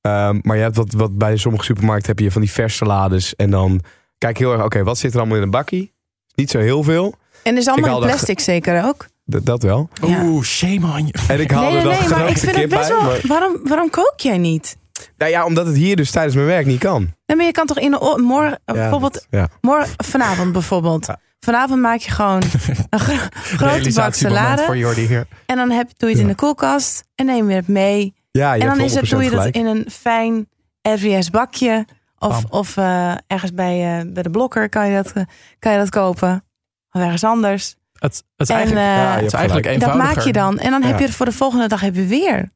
Ehm, 0.00 0.38
maar 0.42 0.56
je 0.56 0.62
hebt 0.62 0.76
wat, 0.76 0.92
wat 0.92 1.18
bij 1.18 1.36
sommige 1.36 1.64
supermarkten 1.64 2.08
heb 2.08 2.18
je 2.18 2.30
van 2.30 2.40
die 2.40 2.50
vers 2.50 2.76
salades. 2.76 3.36
En 3.36 3.50
dan 3.50 3.80
kijk 4.18 4.38
heel 4.38 4.52
erg, 4.52 4.64
oké, 4.64 4.82
wat 4.82 4.98
zit 4.98 5.12
er 5.12 5.18
allemaal 5.18 5.36
in 5.36 5.42
een 5.42 5.50
bakkie? 5.50 5.94
Niet 6.34 6.50
zo 6.50 6.58
heel 6.58 6.82
veel. 6.82 7.14
En 7.42 7.52
er 7.52 7.58
is 7.58 7.68
allemaal 7.68 8.00
in 8.02 8.06
plastic 8.08 8.40
zeker 8.40 8.84
ook. 8.84 9.06
Dat, 9.28 9.46
dat 9.46 9.62
wel. 9.62 9.88
Ja. 10.06 10.22
Oeh, 10.24 10.44
shame 10.44 10.86
on 10.92 11.06
je. 11.06 11.12
En 11.28 11.40
ik 11.40 11.50
haal 11.50 11.62
Nee, 11.70 11.78
er 11.80 11.86
nee, 11.86 11.98
nee, 12.00 12.08
maar 12.08 12.28
ik 12.28 12.38
vind 12.38 12.56
het 12.56 12.68
best 12.68 12.88
bij, 12.88 12.98
wel... 12.98 13.02
maar- 13.02 13.20
Waarom, 13.26 13.56
waarom 13.64 13.90
kook 13.90 14.14
jij 14.16 14.38
niet? 14.38 14.76
Nou 15.18 15.30
ja, 15.30 15.44
omdat 15.44 15.66
het 15.66 15.76
hier 15.76 15.96
dus 15.96 16.10
tijdens 16.10 16.34
mijn 16.34 16.46
werk 16.46 16.66
niet 16.66 16.78
kan. 16.78 17.12
Nee, 17.26 17.36
maar 17.36 17.46
je 17.46 17.52
kan 17.52 17.66
toch 17.66 17.78
in 17.78 17.90
de 17.90 18.18
morgen, 18.22 18.60
Ja, 18.64 18.72
bijvoorbeeld, 18.72 19.12
dat- 19.12 19.26
ja. 19.30 19.48
morgen, 19.60 19.88
vanavond 19.96 20.52
bijvoorbeeld. 20.52 21.06
Ja. 21.06 21.18
Vanavond 21.40 21.80
maak 21.80 21.98
je 22.00 22.10
gewoon 22.10 22.42
een 22.90 23.00
gro- 23.00 23.28
grote 23.56 23.92
bak 23.92 24.14
salade. 24.14 24.62
voor 24.62 24.76
Jordi 24.76 25.06
hier. 25.06 25.26
En 25.46 25.56
dan 25.56 25.70
heb, 25.70 25.90
doe 25.96 26.08
je 26.08 26.14
het 26.14 26.24
in 26.24 26.30
de 26.30 26.34
koelkast 26.36 27.04
en 27.14 27.26
neem 27.26 27.48
je 27.50 27.54
het 27.56 27.68
mee. 27.68 28.14
Ja, 28.30 28.54
je 28.54 28.60
en 28.62 28.68
dan 28.68 28.78
hebt 28.78 28.90
is 28.90 28.94
het, 28.96 29.04
100% 29.06 29.08
doe 29.08 29.22
je 29.22 29.30
dat 29.30 29.38
gelijk. 29.38 29.56
in 29.56 29.66
een 29.66 29.86
fijn 29.90 30.48
RVS 30.82 31.30
bakje. 31.30 31.84
Of, 32.18 32.42
Bam. 32.42 32.60
of 32.60 32.76
eh, 32.76 33.12
ergens 33.26 33.54
bij, 33.54 33.98
eh, 34.00 34.12
bij 34.12 34.22
de 34.22 34.30
blokker 34.30 34.68
kan 34.68 34.88
je, 34.88 35.02
dat, 35.02 35.12
eh, 35.12 35.22
kan 35.58 35.72
je 35.72 35.78
dat 35.78 35.88
kopen. 35.90 36.44
Of 36.90 37.00
ergens 37.00 37.24
anders. 37.24 37.74
Het, 37.92 38.24
het 38.36 38.48
is 38.48 38.48
En, 38.48 38.56
eigenlijk, 38.56 38.86
Ja, 38.86 39.14
je 39.16 39.22
het 39.22 39.26
is 39.26 39.32
eigenlijk 39.32 39.66
gelijk. 39.66 39.80
Dat 39.80 39.88
eenvoudiger. 39.88 40.16
maak 40.16 40.26
je 40.26 40.32
dan. 40.32 40.58
En 40.58 40.70
dan 40.70 40.82
heb 40.82 40.92
Ja. 40.92 40.98
je 40.98 41.04
het 41.06 41.14
voor 41.14 41.26
de 41.26 41.32
volgende 41.32 41.68
dag 41.68 41.80
heb 41.80 41.94
je 41.94 42.04
weer. 42.06 42.52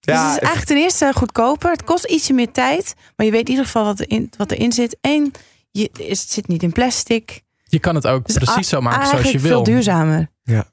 Dus 0.00 0.14
Ja, 0.14 0.22
het 0.24 0.32
is 0.32 0.38
eigenlijk 0.38 0.64
ten 0.66 0.76
eerste 0.76 1.10
goedkoper. 1.14 1.70
Het 1.70 1.84
kost 1.84 2.04
ietsje 2.04 2.32
meer 2.32 2.52
tijd. 2.52 2.94
Maar 3.16 3.26
je 3.26 3.32
weet 3.32 3.40
in 3.44 3.48
ieder 3.50 3.64
geval 3.64 3.84
wat, 3.84 4.00
erin, 4.00 4.30
wat 4.36 4.50
erin 4.50 4.72
zit. 4.72 4.96
En 5.00 5.32
je, 5.70 5.90
het 5.92 6.18
zit 6.18 6.48
niet 6.48 6.62
in 6.62 6.72
plastic. 6.72 7.42
Je 7.64 7.78
kan 7.78 7.94
het 7.94 8.06
ook 8.06 8.26
Dus 8.26 8.36
precies 8.36 8.68
zo 8.68 8.80
maken 8.80 9.06
zoals 9.08 9.30
je 9.30 9.38
wil. 9.38 9.50
veel 9.50 9.62
duurzamer. 9.62 10.28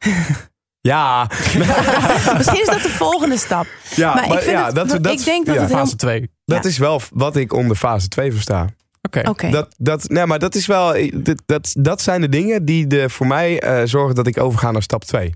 ja, 0.82 1.28
Misschien 2.38 2.62
is 2.62 2.68
dat 2.68 2.82
de 2.82 2.90
volgende 2.90 3.38
stap. 3.38 3.66
ja, 3.96 4.14
maar 4.14 4.26
ik, 4.26 4.32
vind 4.32 4.46
ja, 4.46 4.66
het, 4.66 4.76
dat, 4.76 4.90
dat, 5.04 5.20
ik 5.20 5.24
denk 5.26 5.46
dat 5.46 5.56
ja, 5.56 5.62
het 5.62 5.70
heel... 5.70 5.80
Fase 5.80 5.96
2. 5.96 6.32
Dat 6.46 6.64
Ja. 6.64 6.70
is 6.70 6.78
wel 6.78 7.02
wat 7.14 7.36
ik 7.36 7.54
onder 7.54 7.76
fase 7.76 8.08
2 8.08 8.32
versta. 8.32 8.70
Oké. 9.02 9.50
Dat, 9.50 9.76
dat, 9.78 10.10
nee, 10.10 10.26
maar 10.26 10.40
dat 10.40 10.56
is 10.56 10.66
wel. 10.66 10.96
Dat, 11.14 11.42
dat, 11.46 11.76
dat 11.78 12.02
zijn 12.02 12.22
de 12.22 12.30
dingen 12.30 12.66
die 12.66 12.88
de, 12.88 13.10
voor 13.10 13.28
mij 13.28 13.60
eh, 13.62 13.82
zorgen 13.86 14.16
dat 14.16 14.28
ik 14.28 14.40
overga 14.40 14.72
naar 14.72 14.82
stap 14.84 15.04
2. 15.04 15.34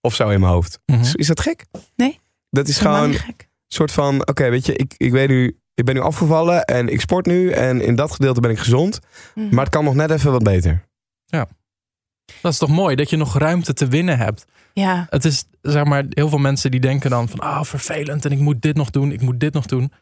Of 0.00 0.14
zo 0.14 0.28
in 0.28 0.40
mijn 0.40 0.52
hoofd. 0.52 0.78
Mhm. 0.86 1.00
Is, 1.00 1.14
is 1.14 1.26
dat 1.26 1.40
gek? 1.40 1.64
Nee. 1.96 2.20
Dat 2.50 2.68
is 2.68 2.78
gewoon 2.78 3.10
niet 3.10 3.24
een 3.28 3.34
soort 3.68 3.92
van: 3.92 4.28
oké, 4.28 4.50
weet 4.50 4.66
je, 4.66 4.76
ik, 4.76 4.94
ik 4.96 5.10
weet 5.12 5.28
nu. 5.28 5.56
Ik 5.74 5.84
ben 5.84 5.94
nu 5.94 6.00
afgevallen 6.00 6.64
en 6.64 6.88
ik 6.88 7.00
sport 7.00 7.26
nu. 7.26 7.50
En 7.50 7.80
in 7.80 7.94
dat 7.96 8.12
gedeelte 8.12 8.40
ben 8.40 8.50
ik 8.50 8.58
gezond. 8.58 8.98
Mhm. 9.34 9.54
Maar 9.54 9.64
het 9.64 9.72
kan 9.74 9.84
nog 9.84 9.94
net 9.94 10.10
even 10.10 10.32
wat 10.32 10.42
beter. 10.42 10.84
Dat 12.40 12.52
is 12.52 12.58
toch 12.58 12.68
mooi 12.68 12.96
dat 12.96 13.10
je 13.10 13.16
nog 13.16 13.38
ruimte 13.38 13.72
te 13.72 13.86
winnen 13.86 14.18
hebt. 14.18 14.44
Ja. 14.72 15.06
Het 15.10 15.24
is, 15.24 15.44
zeg 15.62 15.84
maar, 15.84 16.04
heel 16.08 16.28
veel 16.28 16.38
mensen 16.38 16.70
die 16.70 16.80
denken 16.80 17.10
dan 17.10 17.28
van, 17.28 17.38
ah, 17.38 17.64
vervelend 17.64 18.24
en 18.24 18.30
ik 18.32 18.38
moet 18.38 18.62
dit 18.62 18.76
nog 18.76 18.90
doen, 18.90 19.12
ik 19.12 19.20
moet 19.20 19.40
dit 19.40 19.52
nog 19.52 19.66
doen. 19.66 19.92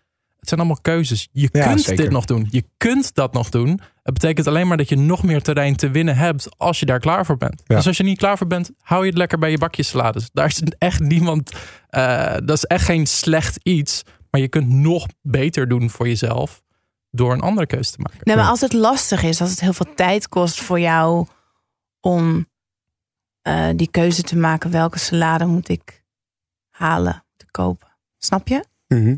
Het 0.40 0.48
zijn 0.48 0.60
allemaal 0.60 0.80
keuzes. 0.82 1.28
Je 1.32 1.48
Ja, 1.52 1.66
kunt 1.66 1.80
zeker. 1.80 2.02
dit 2.02 2.12
nog 2.12 2.24
doen. 2.24 2.46
Je 2.50 2.64
kunt 2.76 3.14
dat 3.14 3.32
nog 3.32 3.48
doen. 3.48 3.80
Het 4.02 4.14
betekent 4.14 4.46
alleen 4.46 4.68
maar 4.68 4.76
dat 4.76 4.88
je 4.88 4.96
nog 4.96 5.22
meer 5.22 5.42
terrein 5.42 5.76
te 5.76 5.90
winnen 5.90 6.16
hebt 6.16 6.58
als 6.58 6.80
je 6.80 6.86
daar 6.86 6.98
klaar 7.00 7.26
voor 7.26 7.36
bent. 7.36 7.62
Ja. 7.66 7.76
Dus 7.76 7.86
als 7.86 7.96
je 7.96 8.02
niet 8.02 8.18
klaar 8.18 8.38
voor 8.38 8.46
bent, 8.46 8.70
hou 8.80 9.02
je 9.02 9.08
het 9.08 9.18
lekker 9.18 9.38
bij 9.38 9.50
je 9.50 9.58
bakje 9.58 9.82
salades. 9.82 10.30
Daar 10.32 10.46
is 10.46 10.62
echt 10.78 11.00
niemand, 11.00 11.50
eh, 11.88 12.34
dat 12.44 12.56
is 12.56 12.64
echt 12.64 12.84
geen 12.84 13.06
slecht 13.06 13.58
iets. 13.62 14.02
Maar 14.30 14.40
je 14.40 14.48
kunt 14.48 14.68
nog 14.68 15.06
beter 15.22 15.68
doen 15.68 15.90
voor 15.90 16.08
jezelf 16.08 16.62
door 17.10 17.32
een 17.32 17.40
andere 17.40 17.66
keuze 17.66 17.90
te 17.90 17.98
maken. 18.00 18.20
Nee, 18.22 18.36
maar 18.36 18.48
als 18.48 18.60
het 18.60 18.72
lastig 18.72 19.22
is, 19.22 19.40
als 19.40 19.50
het 19.50 19.60
heel 19.60 19.72
veel 19.72 19.94
tijd 19.94 20.28
kost 20.28 20.60
voor 20.60 20.80
jou 20.80 21.26
om 22.00 22.48
eh, 23.42 23.68
die 23.76 23.90
keuze 23.90 24.22
te 24.22 24.36
maken, 24.36 24.70
welke 24.70 24.98
salade 24.98 25.44
moet 25.46 25.68
ik 25.68 26.04
halen, 26.70 27.24
ik 27.36 27.46
kopen. 27.50 27.88
Snap 28.18 28.48
je? 28.48 28.64
Mhm. 28.88 29.16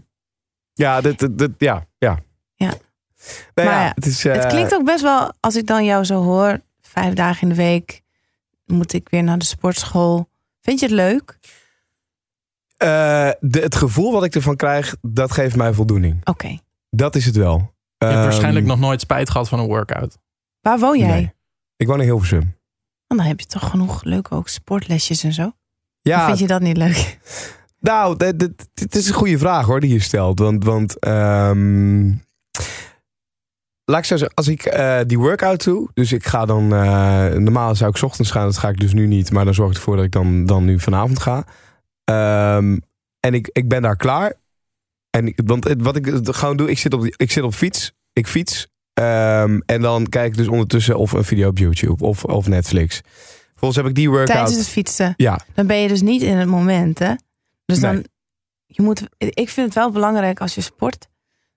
Ja, 0.82 1.00
dit, 1.00 1.18
dit, 1.18 1.38
dit- 1.38 1.54
ja, 1.58 1.86
ja. 1.98 2.18
Ja. 2.54 2.66
Nou 2.66 2.76
Maar 3.54 3.64
ja, 3.64 3.84
ja, 3.84 3.92
het, 3.94 4.06
is, 4.06 4.24
eh, 4.24 4.32
het 4.34 4.46
klinkt 4.46 4.74
ook 4.74 4.84
best 4.84 5.02
wel, 5.02 5.32
als 5.40 5.56
ik 5.56 5.66
dan 5.66 5.84
jou 5.84 6.04
zo 6.04 6.22
hoor, 6.22 6.60
vijf 6.80 7.14
dagen 7.14 7.42
in 7.42 7.48
de 7.48 7.54
week 7.54 8.02
moet 8.66 8.92
ik 8.92 9.08
weer 9.08 9.22
naar 9.22 9.38
de 9.38 9.44
sportschool. 9.44 10.28
Vind 10.60 10.80
je 10.80 10.86
het 10.86 10.94
leuk? 10.94 11.38
eh, 12.76 13.30
de, 13.40 13.60
het 13.60 13.74
gevoel 13.74 14.12
wat 14.12 14.24
ik 14.24 14.34
ervan 14.34 14.56
krijg, 14.56 14.96
dat 15.02 15.32
geeft 15.32 15.56
mij 15.56 15.72
voldoening. 15.72 16.20
Oké. 16.24 16.58
Dat 16.90 17.14
is 17.14 17.24
het 17.24 17.36
wel. 17.36 17.56
Je 17.56 17.64
hebt 18.06 18.12
Ehm, 18.12 18.22
waarschijnlijk 18.22 18.66
nog 18.66 18.78
nooit 18.78 19.00
spijt 19.00 19.30
gehad 19.30 19.48
van 19.48 19.58
een 19.58 19.66
workout. 19.66 20.18
Waar 20.60 20.78
woon 20.78 20.98
jij? 20.98 21.08
nee. 21.08 21.32
Ik 21.76 21.86
woon 21.86 21.98
in 22.00 22.04
Hilversum. 22.04 22.56
Dan 23.06 23.20
heb 23.20 23.40
je 23.40 23.46
toch 23.46 23.70
genoeg 23.70 24.04
leuke 24.04 24.34
ook 24.34 24.48
sportlesjes 24.48 25.24
en 25.24 25.32
zo. 25.32 25.46
Of 25.46 25.52
Ja, 26.02 26.26
vind 26.26 26.38
je 26.38 26.46
dat 26.46 26.60
niet 26.60 26.76
leuk? 26.76 27.18
Nou, 27.82 28.16
dit, 28.16 28.96
is 28.96 29.08
een 29.08 29.14
goede 29.14 29.38
vraag 29.38 29.66
hoor, 29.66 29.80
die 29.80 29.92
je 29.92 29.98
stelt. 30.00 30.38
Want, 30.38 30.64
want 30.64 30.98
ehm, 30.98 32.06
laat 33.84 33.98
ik 33.98 34.04
zo 34.04 34.16
zeggen, 34.16 34.36
als 34.36 34.48
ik 34.48 34.64
eh, 34.64 35.00
die 35.06 35.18
workout 35.18 35.64
doe, 35.64 35.90
dus 35.94 36.12
ik 36.12 36.26
ga 36.26 36.44
dan, 36.44 36.74
eh, 36.74 37.26
normaal 37.32 37.74
zou 37.74 37.90
ik 37.90 37.96
's 37.96 38.02
ochtends 38.02 38.30
gaan, 38.30 38.44
dat 38.44 38.58
ga 38.58 38.68
ik 38.68 38.80
dus 38.80 38.92
nu 38.92 39.06
niet, 39.06 39.30
maar 39.30 39.44
dan 39.44 39.54
zorg 39.54 39.70
ik 39.70 39.76
ervoor 39.76 39.96
dat 39.96 40.04
ik 40.04 40.12
dan, 40.12 40.46
dan 40.46 40.64
nu 40.64 40.80
vanavond 40.80 41.18
ga. 41.18 41.44
Ehm, 42.04 42.78
en 43.20 43.34
ik, 43.34 43.48
ik 43.52 43.68
ben 43.68 43.82
daar 43.82 43.96
klaar. 43.96 44.34
En 45.10 45.26
ik, 45.26 45.40
want 45.44 45.64
het- 45.64 45.82
wat 45.82 45.96
ik 45.96 46.06
gewoon 46.22 46.56
doe, 46.56 46.70
ik 46.70 46.78
zit 46.78 46.94
op, 46.94 47.02
die- 47.02 47.14
ik 47.16 47.30
zit 47.30 47.42
op 47.44 47.54
fiets, 47.54 47.92
ik 48.12 48.26
fiets. 48.26 48.70
ehm, 48.92 49.60
en 49.66 49.80
dan 49.82 50.06
kijk 50.06 50.26
ik 50.26 50.36
dus 50.36 50.48
ondertussen 50.48 50.96
of 50.98 51.12
een 51.12 51.24
video 51.24 51.48
op 51.48 51.58
YouTube 51.58 52.04
of, 52.04 52.24
of 52.24 52.46
Netflix. 52.48 53.00
Volgens 53.54 53.76
heb 53.80 53.88
ik 53.90 53.94
die 53.94 54.08
workout. 54.08 54.28
Tijdens 54.36 54.56
het 54.56 54.68
fietsen. 54.68 55.14
Ja, 55.16 55.40
Dan 55.54 55.66
ben 55.66 55.76
je 55.76 55.88
dus 55.88 56.00
niet 56.02 56.22
in 56.22 56.36
het 56.36 56.48
moment, 56.48 56.98
hè? 56.98 57.12
Dus 57.64 57.80
dan, 57.80 58.04
je 58.66 58.82
moet, 58.82 59.02
ik 59.18 59.48
vind 59.48 59.66
het 59.66 59.74
wel 59.74 59.90
belangrijk 59.90 60.40
als 60.40 60.54
je 60.54 60.60
sport, 60.60 61.08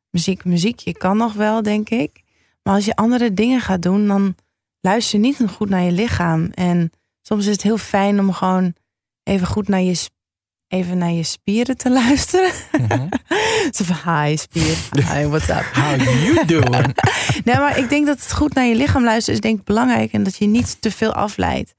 muziek, 0.09 0.45
muziek, 0.45 0.79
je 0.79 0.97
kan 0.97 1.17
nog 1.17 1.33
wel, 1.33 1.61
denk 1.61 1.89
ik. 1.89 2.23
Maar 2.63 2.73
als 2.73 2.85
je 2.85 2.95
andere 2.95 3.33
dingen 3.33 3.61
gaat 3.61 3.81
doen, 3.81 4.07
dan 4.07 4.35
luister 4.79 5.19
je 5.19 5.25
niet 5.25 5.49
goed 5.49 5.69
naar 5.69 5.81
je 5.81 5.91
lichaam. 5.91 6.49
En 6.53 6.91
soms 7.21 7.45
is 7.45 7.51
het 7.51 7.61
heel 7.61 7.77
fijn 7.77 8.19
om 8.19 8.33
gewoon 8.33 8.73
even 9.23 9.47
goed 9.47 9.67
naar 9.67 9.81
je, 9.81 10.09
even 10.67 10.97
naar 10.97 11.11
je 11.11 11.23
spieren 11.23 11.77
te 11.77 11.91
luisteren. 12.01 12.51
Mhm. 12.71 13.07
Zo 13.71 13.83
van, 13.83 14.15
hi 14.15 14.37
spier, 14.37 14.77
hi, 14.91 15.25
what's 15.25 15.49
up? 15.49 15.63
How 15.73 15.99
you 15.99 16.45
doing? 16.45 16.95
Nee, 17.43 17.55
maar 17.55 17.77
ik 17.77 17.89
denk 17.89 18.05
dat 18.05 18.19
het 18.19 18.31
goed 18.31 18.53
naar 18.53 18.65
je 18.65 18.75
lichaam 18.75 19.03
luisteren 19.03 19.35
is 19.35 19.41
denk 19.41 19.59
ik 19.59 19.65
belangrijk. 19.65 20.13
En 20.13 20.23
dat 20.23 20.35
je 20.35 20.45
niet 20.45 20.81
te 20.81 20.91
veel 20.91 21.13
afleidt 21.13 21.73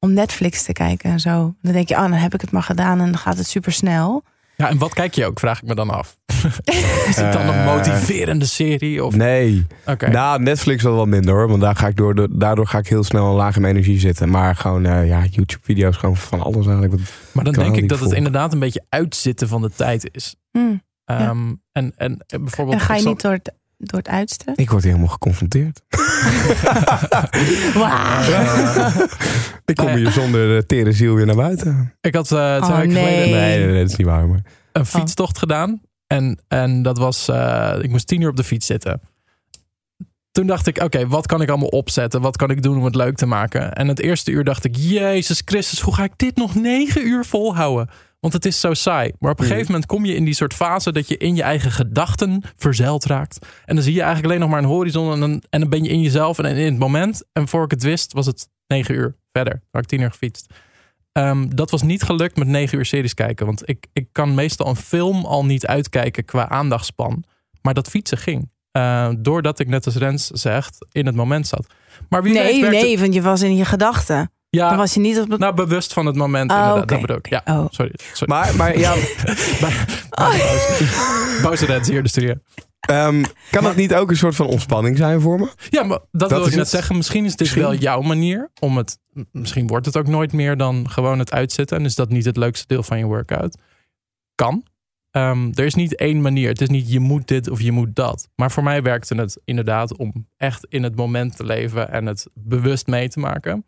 om 0.00 0.12
Netflix 0.12 0.62
te 0.62 0.72
kijken 0.72 1.10
en 1.10 1.20
zo. 1.20 1.54
Dan 1.62 1.72
denk 1.72 1.88
je, 1.88 1.94
oh, 1.94 2.00
dan 2.00 2.12
heb 2.12 2.34
ik 2.34 2.40
het 2.40 2.50
maar 2.50 2.62
gedaan 2.62 2.98
en 3.00 3.04
dan 3.04 3.18
gaat 3.18 3.36
het 3.36 3.46
super 3.46 3.72
snel. 3.72 4.22
Ja, 4.56 4.68
en 4.68 4.78
wat 4.78 4.94
kijk 4.94 5.14
je 5.14 5.26
ook, 5.26 5.38
vraag 5.38 5.62
ik 5.62 5.68
me 5.68 5.74
dan 5.74 5.90
af. 5.90 6.16
Is 7.08 7.16
het 7.16 7.32
dan 7.32 7.46
een 7.48 7.54
Eh, 7.54 7.74
motiverende 7.74 8.44
serie? 8.46 9.04
Of... 9.04 9.14
nee. 9.16 9.66
Oké. 9.86 10.08
Nou, 10.10 10.42
Netflix 10.42 10.82
wel 10.82 10.94
wat 10.94 11.06
minder 11.06 11.34
hoor. 11.34 11.48
Want 11.48 11.60
daar 11.60 11.76
ga 11.76 11.86
ik 11.86 11.96
door, 11.96 12.14
de- 12.14 12.28
daardoor 12.30 12.66
ga 12.66 12.78
ik 12.78 12.86
heel 12.88 13.04
snel 13.04 13.34
laag 13.34 13.54
in 13.56 13.60
mijn 13.62 13.74
energie 13.74 13.98
zitten. 13.98 14.30
Maar 14.30 14.56
gewoon, 14.56 14.84
eh, 14.86 15.06
ja, 15.08 15.24
YouTube-video's, 15.30 15.96
gewoon 15.96 16.16
van 16.16 16.40
alles 16.40 16.66
eigenlijk. 16.66 16.92
Wat- 16.92 17.12
maar 17.32 17.44
dan 17.44 17.52
denk 17.52 17.76
ik 17.76 17.88
dat 17.88 18.00
het 18.00 18.12
inderdaad 18.12 18.52
een 18.52 18.58
beetje 18.58 18.84
uitzitten 18.88 19.48
van 19.48 19.62
de 19.62 19.70
tijd 19.70 20.08
is. 20.12 20.34
Hm. 20.50 20.58
Ehm, 21.04 21.54
en, 21.72 21.92
en 21.96 22.24
eh, 22.26 22.38
bijvoorbeeld... 22.40 22.78
En 22.80 22.84
ga 22.86 22.94
je 22.94 23.06
niet 23.06 23.20
door 23.22 23.32
het, 23.32 23.54
door 23.80 23.98
het 23.98 24.08
uiterste? 24.08 24.52
Ik 24.54 24.70
word 24.70 24.84
helemaal 24.84 25.06
geconfronteerd. 25.08 25.80
Ik 29.64 29.76
kom 29.76 29.88
hier 29.88 30.10
zonder 30.10 30.56
de 30.60 30.66
tere 30.66 30.92
ziel 30.92 31.14
weer 31.14 31.26
naar 31.26 31.36
buiten. 31.36 31.94
Ik 32.00 32.14
had 32.14 32.32
eh 32.32 32.56
twee 32.56 32.70
Oh, 32.70 32.76
weken 32.76 32.92
nee. 32.92 33.04
geleden 33.04 33.30
Nee, 33.40 33.58
nee, 33.58 33.66
nee, 33.66 33.80
dat 33.82 33.90
is 33.90 33.96
niet 33.96 34.06
waar. 34.06 34.28
Maar... 34.28 34.42
een 34.72 34.86
fietstocht 34.86 35.38
gedaan. 35.38 35.80
En, 36.06 36.38
en 36.48 36.82
dat 36.82 36.98
was... 36.98 37.28
eh, 37.28 37.76
ik 37.80 37.90
moest 37.90 38.06
tien 38.06 38.20
uur 38.20 38.28
op 38.28 38.36
de 38.36 38.44
fiets 38.44 38.66
zitten. 38.66 39.00
toen 40.32 40.46
dacht 40.46 40.66
ik, 40.66 40.82
oké, 40.82 41.06
wat 41.06 41.26
kan 41.26 41.42
ik 41.42 41.48
allemaal 41.48 41.68
opzetten? 41.68 42.20
Wat 42.20 42.36
kan 42.36 42.50
ik 42.50 42.62
doen 42.62 42.76
om 42.76 42.84
het 42.84 42.94
leuk 42.94 43.16
te 43.16 43.26
maken? 43.26 43.72
En 43.72 43.88
het 43.88 44.00
eerste 44.00 44.30
uur 44.30 44.44
dacht 44.44 44.64
ik, 44.64 44.76
Jezus 44.76 45.42
Christus, 45.44 45.80
hoe 45.80 45.94
ga 45.94 46.04
ik 46.04 46.12
dit 46.16 46.36
nog 46.36 46.54
negen 46.54 47.06
uur 47.06 47.24
volhouden? 47.24 47.88
Want 48.20 48.32
het 48.32 48.44
is 48.44 48.60
zo 48.60 48.74
saai. 48.74 49.12
Maar 49.18 49.30
op 49.30 49.38
een 49.38 49.44
Mhm. 49.44 49.52
gegeven 49.54 49.72
moment 49.72 49.90
kom 49.90 50.04
je 50.04 50.14
in 50.14 50.24
die 50.24 50.34
soort 50.34 50.54
fase 50.54 50.92
dat 50.92 51.08
je 51.08 51.16
in 51.16 51.34
je 51.36 51.42
eigen 51.42 51.70
gedachten 51.70 52.42
verzeild 52.56 53.04
raakt. 53.04 53.46
En 53.64 53.74
dan 53.74 53.84
zie 53.84 53.92
je 53.94 53.98
eigenlijk 54.00 54.28
alleen 54.28 54.40
nog 54.40 54.50
maar 54.50 54.58
een 54.58 54.68
horizon. 54.68 55.12
En 55.12 55.20
dan, 55.20 55.42
en 55.50 55.60
dan 55.60 55.68
ben 55.68 55.82
je 55.84 55.90
in 55.90 56.00
jezelf 56.00 56.38
en 56.38 56.56
in 56.56 56.64
het 56.64 56.78
moment. 56.78 57.22
En 57.32 57.48
voor 57.48 57.64
ik 57.64 57.70
het 57.70 57.82
wist, 57.82 58.12
was 58.12 58.26
het 58.26 58.48
negen 58.66 58.94
uur 58.94 59.16
verder. 59.32 59.62
Had 59.70 59.82
ik 59.82 59.88
tien 59.88 60.00
uur 60.00 60.10
gefietst. 60.10 60.46
Ehm, 61.12 61.48
dat 61.48 61.70
was 61.70 61.82
niet 61.82 62.02
gelukt 62.02 62.36
met 62.36 62.48
negen 62.48 62.78
uur 62.78 62.84
series 62.84 63.14
kijken. 63.14 63.46
Want 63.46 63.68
ik, 63.68 63.86
ik 63.92 64.08
kan 64.12 64.34
meestal 64.34 64.66
een 64.66 64.76
film 64.76 65.24
al 65.24 65.44
niet 65.44 65.66
uitkijken 65.66 66.24
qua 66.24 66.48
aandachtspan. 66.48 67.24
Maar 67.62 67.74
dat 67.74 67.88
fietsen 67.88 68.18
ging. 68.18 68.50
Eh, 68.70 69.08
doordat 69.18 69.58
ik 69.58 69.68
net 69.68 69.86
als 69.86 69.94
Rens 69.96 70.26
zegt, 70.26 70.86
in 70.92 71.06
het 71.06 71.14
moment 71.14 71.46
zat. 71.46 71.66
Maar 72.08 72.22
wie 72.22 72.32
weet 72.32 72.42
Nee, 72.42 72.62
het- 72.62 72.70
nee, 72.70 72.98
want 72.98 73.14
je 73.14 73.22
was 73.22 73.42
in 73.42 73.56
je 73.56 73.64
gedachten. 73.64 74.30
Ja, 74.50 74.68
Dan 74.68 74.78
was 74.78 74.94
je 74.94 75.00
niet 75.00 75.18
op 75.20 75.30
het... 75.30 75.40
nou 75.40 75.54
bewust 75.54 75.92
van 75.92 76.06
het 76.06 76.16
moment 76.16 76.50
Oh, 76.50 76.56
inderdaad. 76.56 76.88
Dat 76.88 77.00
bedoel 77.00 77.16
ik. 77.16 77.28
Ja, 77.28 77.42
Oh. 77.44 77.66
sorry. 77.70 77.92
sorry. 78.12 78.34
Maar, 78.34 78.56
maar 78.56 78.78
ja, 78.78 78.94
Boze 81.42 81.66
Rens 81.66 81.88
hier 81.88 81.96
in 81.96 82.02
de 82.02 82.08
studio. 82.08 82.34
ehm, 82.80 83.24
kan 83.50 83.62
dat 83.64 83.76
niet 83.76 83.94
ook 83.94 84.10
een 84.10 84.16
soort 84.16 84.34
van 84.34 84.46
ontspanning 84.46 84.96
zijn 84.96 85.20
voor 85.20 85.38
me? 85.40 85.48
Ja, 85.70 85.82
maar 85.82 85.98
dat, 86.12 86.30
wil 86.30 86.40
ik 86.40 86.46
net 86.50 86.54
het. 86.58 86.68
zeggen. 86.68 86.96
Misschien 86.96 87.24
is 87.24 87.30
dit 87.30 87.40
Misschien. 87.40 87.62
wel 87.62 87.74
jouw 87.74 88.00
manier 88.00 88.50
om 88.60 88.76
het. 88.76 88.98
Misschien 89.32 89.66
wordt 89.66 89.86
het 89.86 89.96
ook 89.96 90.06
nooit 90.06 90.32
meer 90.32 90.56
dan 90.56 90.90
gewoon 90.90 91.18
het 91.18 91.32
uitzetten. 91.32 91.76
En 91.78 91.84
is 91.84 91.94
dat 91.94 92.08
niet 92.08 92.24
het 92.24 92.36
leukste 92.36 92.66
deel 92.66 92.82
van 92.82 92.98
je 92.98 93.04
workout? 93.04 93.56
Kan. 94.34 94.64
Ehm, 95.10 95.50
er 95.54 95.64
is 95.64 95.74
niet 95.74 95.96
één 95.96 96.20
manier. 96.20 96.48
Het 96.48 96.60
is 96.60 96.68
niet 96.68 96.90
je 96.92 97.00
moet 97.00 97.28
dit 97.28 97.50
of 97.50 97.60
je 97.60 97.72
moet 97.72 97.94
dat. 97.94 98.28
Maar 98.36 98.50
voor 98.50 98.62
mij 98.62 98.82
werkte 98.82 99.14
het 99.14 99.40
inderdaad 99.44 99.96
om 99.96 100.26
echt 100.36 100.66
in 100.68 100.82
het 100.82 100.96
moment 100.96 101.36
te 101.36 101.44
leven 101.44 101.90
en 101.92 102.06
het 102.06 102.26
bewust 102.34 102.86
mee 102.86 103.08
te 103.08 103.18
maken. 103.18 103.64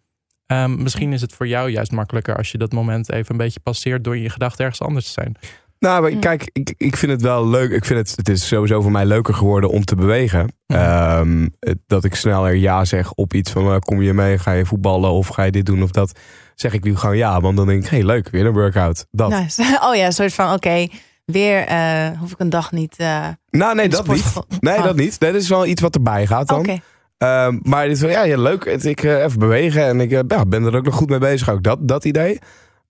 Ehm, 0.52 0.82
misschien 0.82 1.12
is 1.12 1.20
het 1.20 1.32
voor 1.32 1.46
jou 1.46 1.70
juist 1.70 1.92
makkelijker 1.92 2.36
als 2.36 2.50
je 2.52 2.58
dat 2.58 2.72
moment 2.72 3.12
even 3.12 3.30
een 3.30 3.36
beetje 3.36 3.60
passeert 3.60 4.04
door 4.04 4.16
in 4.16 4.22
je 4.22 4.30
gedachten 4.30 4.64
ergens 4.64 4.82
anders 4.82 5.04
te 5.06 5.12
zijn. 5.12 5.36
Nou, 5.78 6.02
maar 6.02 6.10
Ja. 6.10 6.18
kijk, 6.18 6.50
ik, 6.52 6.74
ik 6.76 6.96
vind 6.96 7.12
het 7.12 7.22
wel 7.22 7.48
leuk. 7.48 7.70
Ik 7.70 7.84
vind 7.84 7.98
het, 7.98 8.16
het 8.16 8.28
is 8.28 8.46
sowieso 8.46 8.80
voor 8.80 8.90
mij 8.90 9.04
leuker 9.06 9.34
geworden 9.34 9.70
om 9.70 9.84
te 9.84 9.94
bewegen. 9.94 10.52
Mhm. 10.66 10.78
Ehm, 10.78 11.48
dat 11.86 12.04
ik 12.04 12.14
sneller 12.14 12.54
ja 12.54 12.84
zeg 12.84 13.12
op 13.12 13.34
iets 13.34 13.50
van, 13.50 13.72
eh, 13.72 13.78
kom 13.78 14.02
je 14.02 14.12
mee, 14.12 14.38
ga 14.38 14.52
je 14.52 14.66
voetballen 14.66 15.10
of 15.10 15.26
ga 15.28 15.42
je 15.42 15.50
dit 15.50 15.66
doen 15.66 15.82
of 15.82 15.90
dat. 15.90 16.18
Zeg 16.54 16.72
ik 16.72 16.84
nu 16.84 16.96
gewoon 16.96 17.16
ja, 17.16 17.40
want 17.40 17.56
dan 17.56 17.66
denk 17.66 17.84
ik, 17.84 17.90
hey, 17.90 18.04
leuk, 18.04 18.28
weer 18.30 18.46
een 18.46 18.52
workout. 18.52 19.06
Dat. 19.10 19.30
Nice. 19.30 19.62
Oh 19.88 19.94
ja, 19.94 20.06
een 20.06 20.12
soort 20.12 20.34
van, 20.34 20.52
oké, 20.52 20.86
weer 21.24 21.66
eh, 21.66 22.08
hoef 22.18 22.32
ik 22.32 22.38
een 22.38 22.50
dag 22.50 22.72
niet... 22.72 22.94
eh 22.96 23.26
nou, 23.50 23.74
nee, 23.74 23.88
de 23.88 23.96
dat 23.96 24.06
niet. 24.06 24.24
Nee, 24.60 24.76
Oh, 24.78 24.84
dat 24.84 24.96
niet. 24.96 25.20
Nee, 25.20 25.32
dat 25.32 25.42
is 25.42 25.48
wel 25.48 25.66
iets 25.66 25.80
wat 25.80 25.94
erbij 25.94 26.26
gaat 26.26 26.48
dan. 26.48 26.58
Oké. 26.58 26.78
Ehm, 27.22 27.58
maar 27.62 27.86
dit 27.86 27.96
is 27.96 28.00
wel, 28.00 28.10
ja, 28.10 28.22
ja, 28.22 28.38
leuk. 28.38 28.64
Het, 28.64 28.84
ik 28.84 29.02
eh, 29.02 29.22
even 29.22 29.38
bewegen 29.38 29.84
en 29.84 30.00
ik 30.00 30.12
eh, 30.12 30.20
ja, 30.28 30.46
ben 30.46 30.64
er 30.64 30.76
ook 30.76 30.84
nog 30.84 30.94
goed 30.94 31.08
mee 31.08 31.18
bezig. 31.18 31.50
Ook 31.50 31.62
dat, 31.62 31.88
dat 31.88 32.04
idee. 32.04 32.38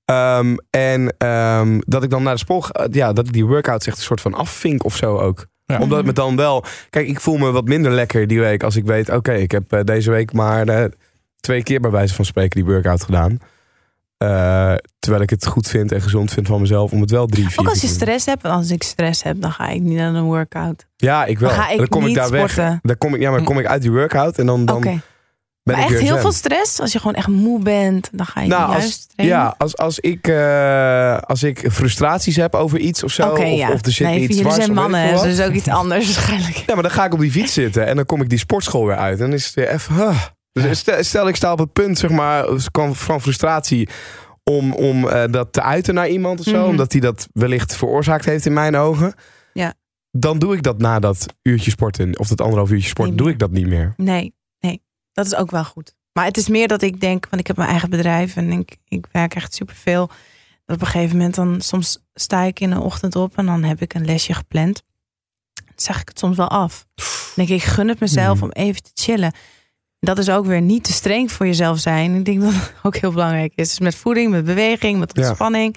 Ehm, 0.05 0.57
en 0.71 1.15
ehm, 1.19 1.81
dat 1.87 2.03
ik 2.03 2.11
dan 2.11 2.23
naar 2.23 2.33
de 2.33 2.39
sport, 2.39 2.89
ja, 2.91 3.13
dat 3.13 3.27
ik 3.27 3.33
die 3.33 3.47
workouts 3.47 3.87
echt 3.87 3.97
een 3.97 4.03
soort 4.03 4.21
van 4.21 4.35
afvink 4.35 4.85
of 4.85 4.97
zo 4.97 5.19
ook. 5.19 5.47
Ja. 5.67 5.79
Omdat 5.79 5.97
het 5.97 6.07
me 6.07 6.13
dan 6.13 6.37
wel, 6.37 6.65
kijk, 6.91 7.09
ik 7.09 7.21
voel 7.21 7.37
me 7.37 7.51
wat 7.51 7.65
minder 7.65 7.93
lekker 7.93 8.27
die 8.27 8.41
week 8.41 8.63
als 8.63 8.77
ik 8.77 8.85
weet, 8.85 9.11
oké, 9.11 9.33
ik 9.33 9.51
heb 9.51 9.73
eh, 9.73 9.81
deze 9.85 10.11
week 10.11 10.33
maar 10.33 10.89
twee 11.41 11.63
keer 11.63 11.81
bij 11.81 11.91
wijze 11.91 12.15
van 12.15 12.25
spreken 12.25 12.65
die 12.65 12.73
workout 12.73 13.03
gedaan. 13.03 13.39
Eh, 14.23 14.75
terwijl 14.99 15.23
ik 15.23 15.31
het 15.31 15.47
goed 15.47 15.69
vind 15.69 15.93
en 15.93 16.01
gezond 16.03 16.33
vind 16.33 16.47
van 16.47 16.61
mezelf 16.61 16.93
om 16.93 17.01
het 17.01 17.11
wel 17.11 17.27
drie, 17.27 17.49
vier 17.49 17.61
Ook 17.61 17.69
als 17.69 17.81
je 17.81 17.87
stress 17.87 18.27
hebt. 18.27 18.45
En 18.45 18.51
als 18.51 18.71
ik 18.71 18.83
stress 18.83 19.23
heb, 19.23 19.41
dan 19.41 19.53
ga 19.53 19.69
ik 19.69 19.81
niet 19.81 19.97
naar 19.97 20.15
een 20.15 20.23
workout. 20.23 20.87
Ja, 20.97 21.25
ik 21.25 21.39
wel. 21.39 21.49
Dan 21.49 21.59
ga 21.59 21.71
ik 21.71 21.79
dan 21.79 21.89
kom 21.89 22.07
ik 22.07 22.15
daar 22.15 22.27
sporten. 22.27 22.57
weg. 22.57 22.79
Dan 22.83 22.99
kom 22.99 23.15
ik, 23.15 23.21
ja, 23.21 23.31
maar 23.31 23.43
kom 23.43 23.59
ik 23.59 23.67
uit 23.67 23.83
die 23.83 23.91
workout 23.91 24.39
en 24.39 24.47
dan, 24.47 24.65
dan 24.65 24.81
ben 24.81 25.03
Maar 25.63 25.79
ik 25.79 25.91
echt 25.91 26.01
heel 26.01 26.13
zen. 26.13 26.21
veel 26.21 26.33
stress. 26.33 26.81
Als 26.81 26.93
je 26.93 26.99
gewoon 26.99 27.15
echt 27.15 27.27
moe 27.27 27.63
bent, 27.63 28.09
dan 28.13 28.27
ga 28.27 28.41
je 28.41 28.49
Nou, 28.49 28.71
juist 28.71 28.85
als, 28.85 29.07
trainen. 29.15 29.39
ja, 29.39 29.55
als, 29.59 29.77
als, 29.77 29.99
ik, 29.99 30.29
eh, 30.29 31.19
als 31.19 31.43
ik 31.43 31.69
frustraties 31.73 32.37
heb 32.37 32.55
over 32.55 32.79
iets 32.79 33.03
of 33.03 33.13
zo. 33.13 33.29
Oké, 33.29 33.41
of, 33.43 33.57
ja. 33.59 33.73
of 33.73 33.87
er 33.87 33.93
zit 33.93 34.07
nee, 34.07 34.21
iets 34.21 34.37
jullie 34.37 34.53
zijn 34.53 34.73
mannen, 34.75 35.11
dus 35.11 35.21
dat 35.21 35.31
is 35.31 35.41
ook 35.41 35.53
iets 35.53 35.69
anders 35.69 36.05
waarschijnlijk. 36.15 36.57
Ja, 36.57 36.75
maar 36.75 36.83
dan 36.83 36.93
ga 36.93 37.05
ik 37.05 37.13
op 37.13 37.21
die 37.21 37.31
fiets 37.31 37.53
zitten 37.53 37.87
en 37.87 37.97
dan 37.97 38.05
kom 38.05 38.23
ik 38.23 38.29
die 38.29 38.39
sportschool 38.39 38.87
weer 38.87 38.97
uit. 38.97 39.19
En 39.19 39.25
dan 39.25 39.35
is 39.35 39.45
het 39.45 39.55
weer 39.55 39.69
even... 39.69 39.95
huh. 39.95 40.17
Dus 40.53 40.79
stel, 40.79 41.05
stel 41.05 41.29
ik 41.29 41.37
sta 41.37 41.53
op 41.53 41.59
het 41.59 41.73
punt, 41.73 41.99
zeg 41.99 42.11
maar, 42.11 42.45
van 42.57 42.97
van 42.97 43.21
frustratie... 43.21 43.89
om, 44.45 44.73
om 44.73 45.09
eh, 45.09 45.33
dat 45.33 45.53
te 45.53 45.63
uiten 45.63 45.95
naar 45.95 46.09
iemand 46.09 46.39
of 46.41 46.45
zo. 46.47 46.59
Mhm. 46.61 46.69
Omdat 46.69 46.93
hij 46.93 47.01
dat 47.01 47.29
wellicht 47.33 47.77
veroorzaakt 47.77 48.25
heeft 48.25 48.47
in 48.47 48.53
mijn 48.53 48.77
ogen. 48.77 49.15
Ja. 49.53 49.75
Dan 50.11 50.39
doe 50.39 50.55
ik 50.57 50.63
dat 50.63 50.79
na 50.79 50.99
dat 50.99 51.27
uurtje 51.43 51.71
sporten. 51.71 52.19
Of 52.19 52.29
dat 52.29 52.41
anderhalf 52.41 52.71
uurtje 52.71 52.89
sporten, 52.89 53.17
doe 53.17 53.31
ik 53.31 53.39
dat 53.39 53.51
niet 53.51 53.67
meer. 53.67 53.95
Nee, 53.97 54.35
nee, 54.61 54.83
dat 55.13 55.27
is 55.27 55.35
ook 55.35 55.51
wel 55.51 55.65
goed. 55.65 55.95
Maar 56.13 56.25
het 56.25 56.37
is 56.37 56.49
meer 56.49 56.69
dat 56.69 56.83
ik 56.83 57.01
denk, 57.01 57.27
want 57.31 57.41
ik 57.41 57.47
heb 57.47 57.57
mijn 57.57 57.69
eigen 57.69 57.91
bedrijf 57.91 58.37
en 58.37 58.51
ik, 58.53 58.77
ik 58.89 59.07
werk 59.13 59.35
echt 59.35 59.55
superveel. 59.55 60.07
Dat 60.65 60.77
op 60.77 60.83
een 60.83 60.87
gegeven 60.93 61.17
moment 61.17 61.35
dan, 61.35 61.61
soms 61.61 61.99
sta 62.15 62.43
ik 62.43 62.61
in 62.61 62.71
de 62.71 62.81
ochtend 62.81 63.17
op 63.17 63.37
en 63.37 63.47
dan 63.47 63.63
heb 63.63 63.81
ik 63.81 63.95
een 63.95 64.05
lesje 64.05 64.35
gepland. 64.35 64.83
Dan 65.55 65.65
zeg 65.77 66.01
ik 66.01 66.09
het 66.09 66.19
soms 66.19 66.37
wel 66.37 66.49
af. 66.49 66.87
Dan 66.95 67.07
denk 67.35 67.49
ik, 67.49 67.55
ik 67.55 67.63
gun 67.63 67.89
het 67.89 68.01
mezelf 68.01 68.35
Mhm. 68.35 68.45
om 68.45 68.51
even 68.51 68.83
te 68.83 68.91
chillen. 68.95 69.33
Dat 70.05 70.19
is 70.19 70.29
ook 70.31 70.47
weer 70.47 70.61
niet 70.61 70.85
te 70.85 70.93
streng 70.93 71.33
voor 71.33 71.47
jezelf 71.47 71.79
zijn. 71.79 72.15
Ik 72.15 72.25
denk 72.25 72.41
dat 72.41 72.53
het 72.53 72.73
ook 72.83 72.97
heel 72.97 73.13
belangrijk 73.13 73.53
is. 73.55 73.69
Dus 73.69 73.79
met 73.79 73.95
voeding, 73.95 74.31
met 74.31 74.45
beweging, 74.45 74.99
met 74.99 75.11
Ja. 75.15 75.23
ontspanning. 75.23 75.77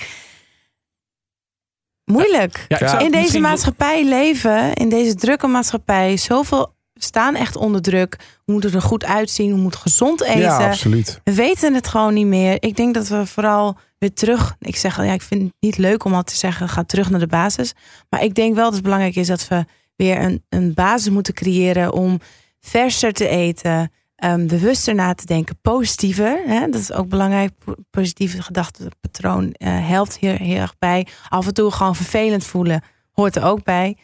Moeilijk. 2.05 2.65
Ja, 2.67 2.75
ik 2.79 2.81
Ja. 2.81 2.99
In 2.99 3.11
deze 3.11 3.39
maatschappij 3.39 4.05
leven, 4.05 4.73
in 4.73 4.89
deze 4.89 5.15
drukke 5.15 5.47
maatschappij, 5.47 6.17
zoveel 6.17 6.73
staan 6.93 7.35
echt 7.35 7.55
onder 7.55 7.81
druk. 7.81 8.15
We 8.45 8.51
moeten 8.51 8.73
er 8.73 8.81
goed 8.81 9.03
uitzien, 9.05 9.49
we 9.51 9.57
moeten 9.59 9.79
gezond 9.79 10.21
eten. 10.21 10.39
Ja, 10.39 10.67
absoluut. 10.67 11.21
we 11.23 11.33
weten 11.33 11.73
het 11.73 11.87
gewoon 11.87 12.13
niet 12.13 12.25
meer. 12.25 12.57
Ik 12.59 12.75
denk 12.75 12.93
dat 12.93 13.07
we 13.07 13.25
vooral 13.25 13.77
weer 13.97 14.13
terug. 14.13 14.55
Ik 14.59 14.75
zeg, 14.75 14.95
ja, 14.97 15.13
ik 15.13 15.21
vind 15.21 15.41
het 15.41 15.51
niet 15.59 15.77
leuk 15.77 16.03
om 16.03 16.13
al 16.13 16.23
te 16.23 16.35
zeggen, 16.35 16.69
ga 16.69 16.83
terug 16.83 17.09
naar 17.09 17.19
de 17.19 17.27
basis. 17.27 17.73
Maar 18.09 18.23
ik 18.23 18.35
denk 18.35 18.55
wel 18.55 18.63
dat 18.63 18.73
het 18.73 18.83
belangrijk 18.83 19.15
is 19.15 19.27
dat 19.27 19.47
we 19.47 19.65
weer 19.95 20.19
een, 20.21 20.43
een 20.49 20.73
basis 20.73 21.09
moeten 21.09 21.33
creëren 21.33 21.93
om 21.93 22.19
verser 22.59 23.13
te 23.13 23.27
eten. 23.27 23.91
Ehm, 24.25 24.47
bewuster 24.47 24.95
na 24.95 25.13
te 25.13 25.25
denken, 25.25 25.57
positiever. 25.61 26.41
Hè? 26.45 26.69
Dat 26.69 26.81
is 26.81 26.91
ook 26.93 27.09
belangrijk. 27.09 27.51
Po- 27.65 27.75
Positieve 27.89 28.41
gedachtepatroon 28.41 29.51
eh, 29.51 29.87
helpt 29.87 30.17
hier 30.17 30.37
heel 30.37 30.59
erg 30.59 30.77
bij. 30.79 31.07
Af 31.29 31.47
en 31.47 31.53
toe 31.53 31.71
gewoon 31.71 31.95
vervelend 31.95 32.45
voelen 32.45 32.81
hoort 33.11 33.35
er 33.35 33.43
ook 33.43 33.63
bij. 33.63 33.97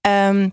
Ehm, 0.00 0.48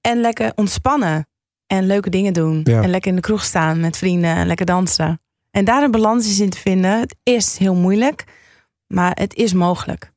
en 0.00 0.20
lekker 0.20 0.52
ontspannen. 0.54 1.26
En 1.66 1.86
leuke 1.86 2.10
dingen 2.10 2.32
doen. 2.32 2.60
Ja. 2.64 2.82
En 2.82 2.90
lekker 2.90 3.10
in 3.10 3.16
de 3.16 3.22
kroeg 3.22 3.44
staan 3.44 3.80
met 3.80 3.96
vrienden. 3.96 4.30
En 4.36 4.46
lekker 4.46 4.66
dansen. 4.66 5.20
En 5.50 5.64
daar 5.64 5.82
een 5.82 5.90
balans 5.90 6.40
in 6.40 6.50
te 6.50 6.58
vinden. 6.58 7.00
Het 7.00 7.16
is 7.22 7.58
heel 7.58 7.74
moeilijk. 7.74 8.24
Maar 8.86 9.12
het 9.14 9.34
is 9.34 9.52
mogelijk. 9.52 10.12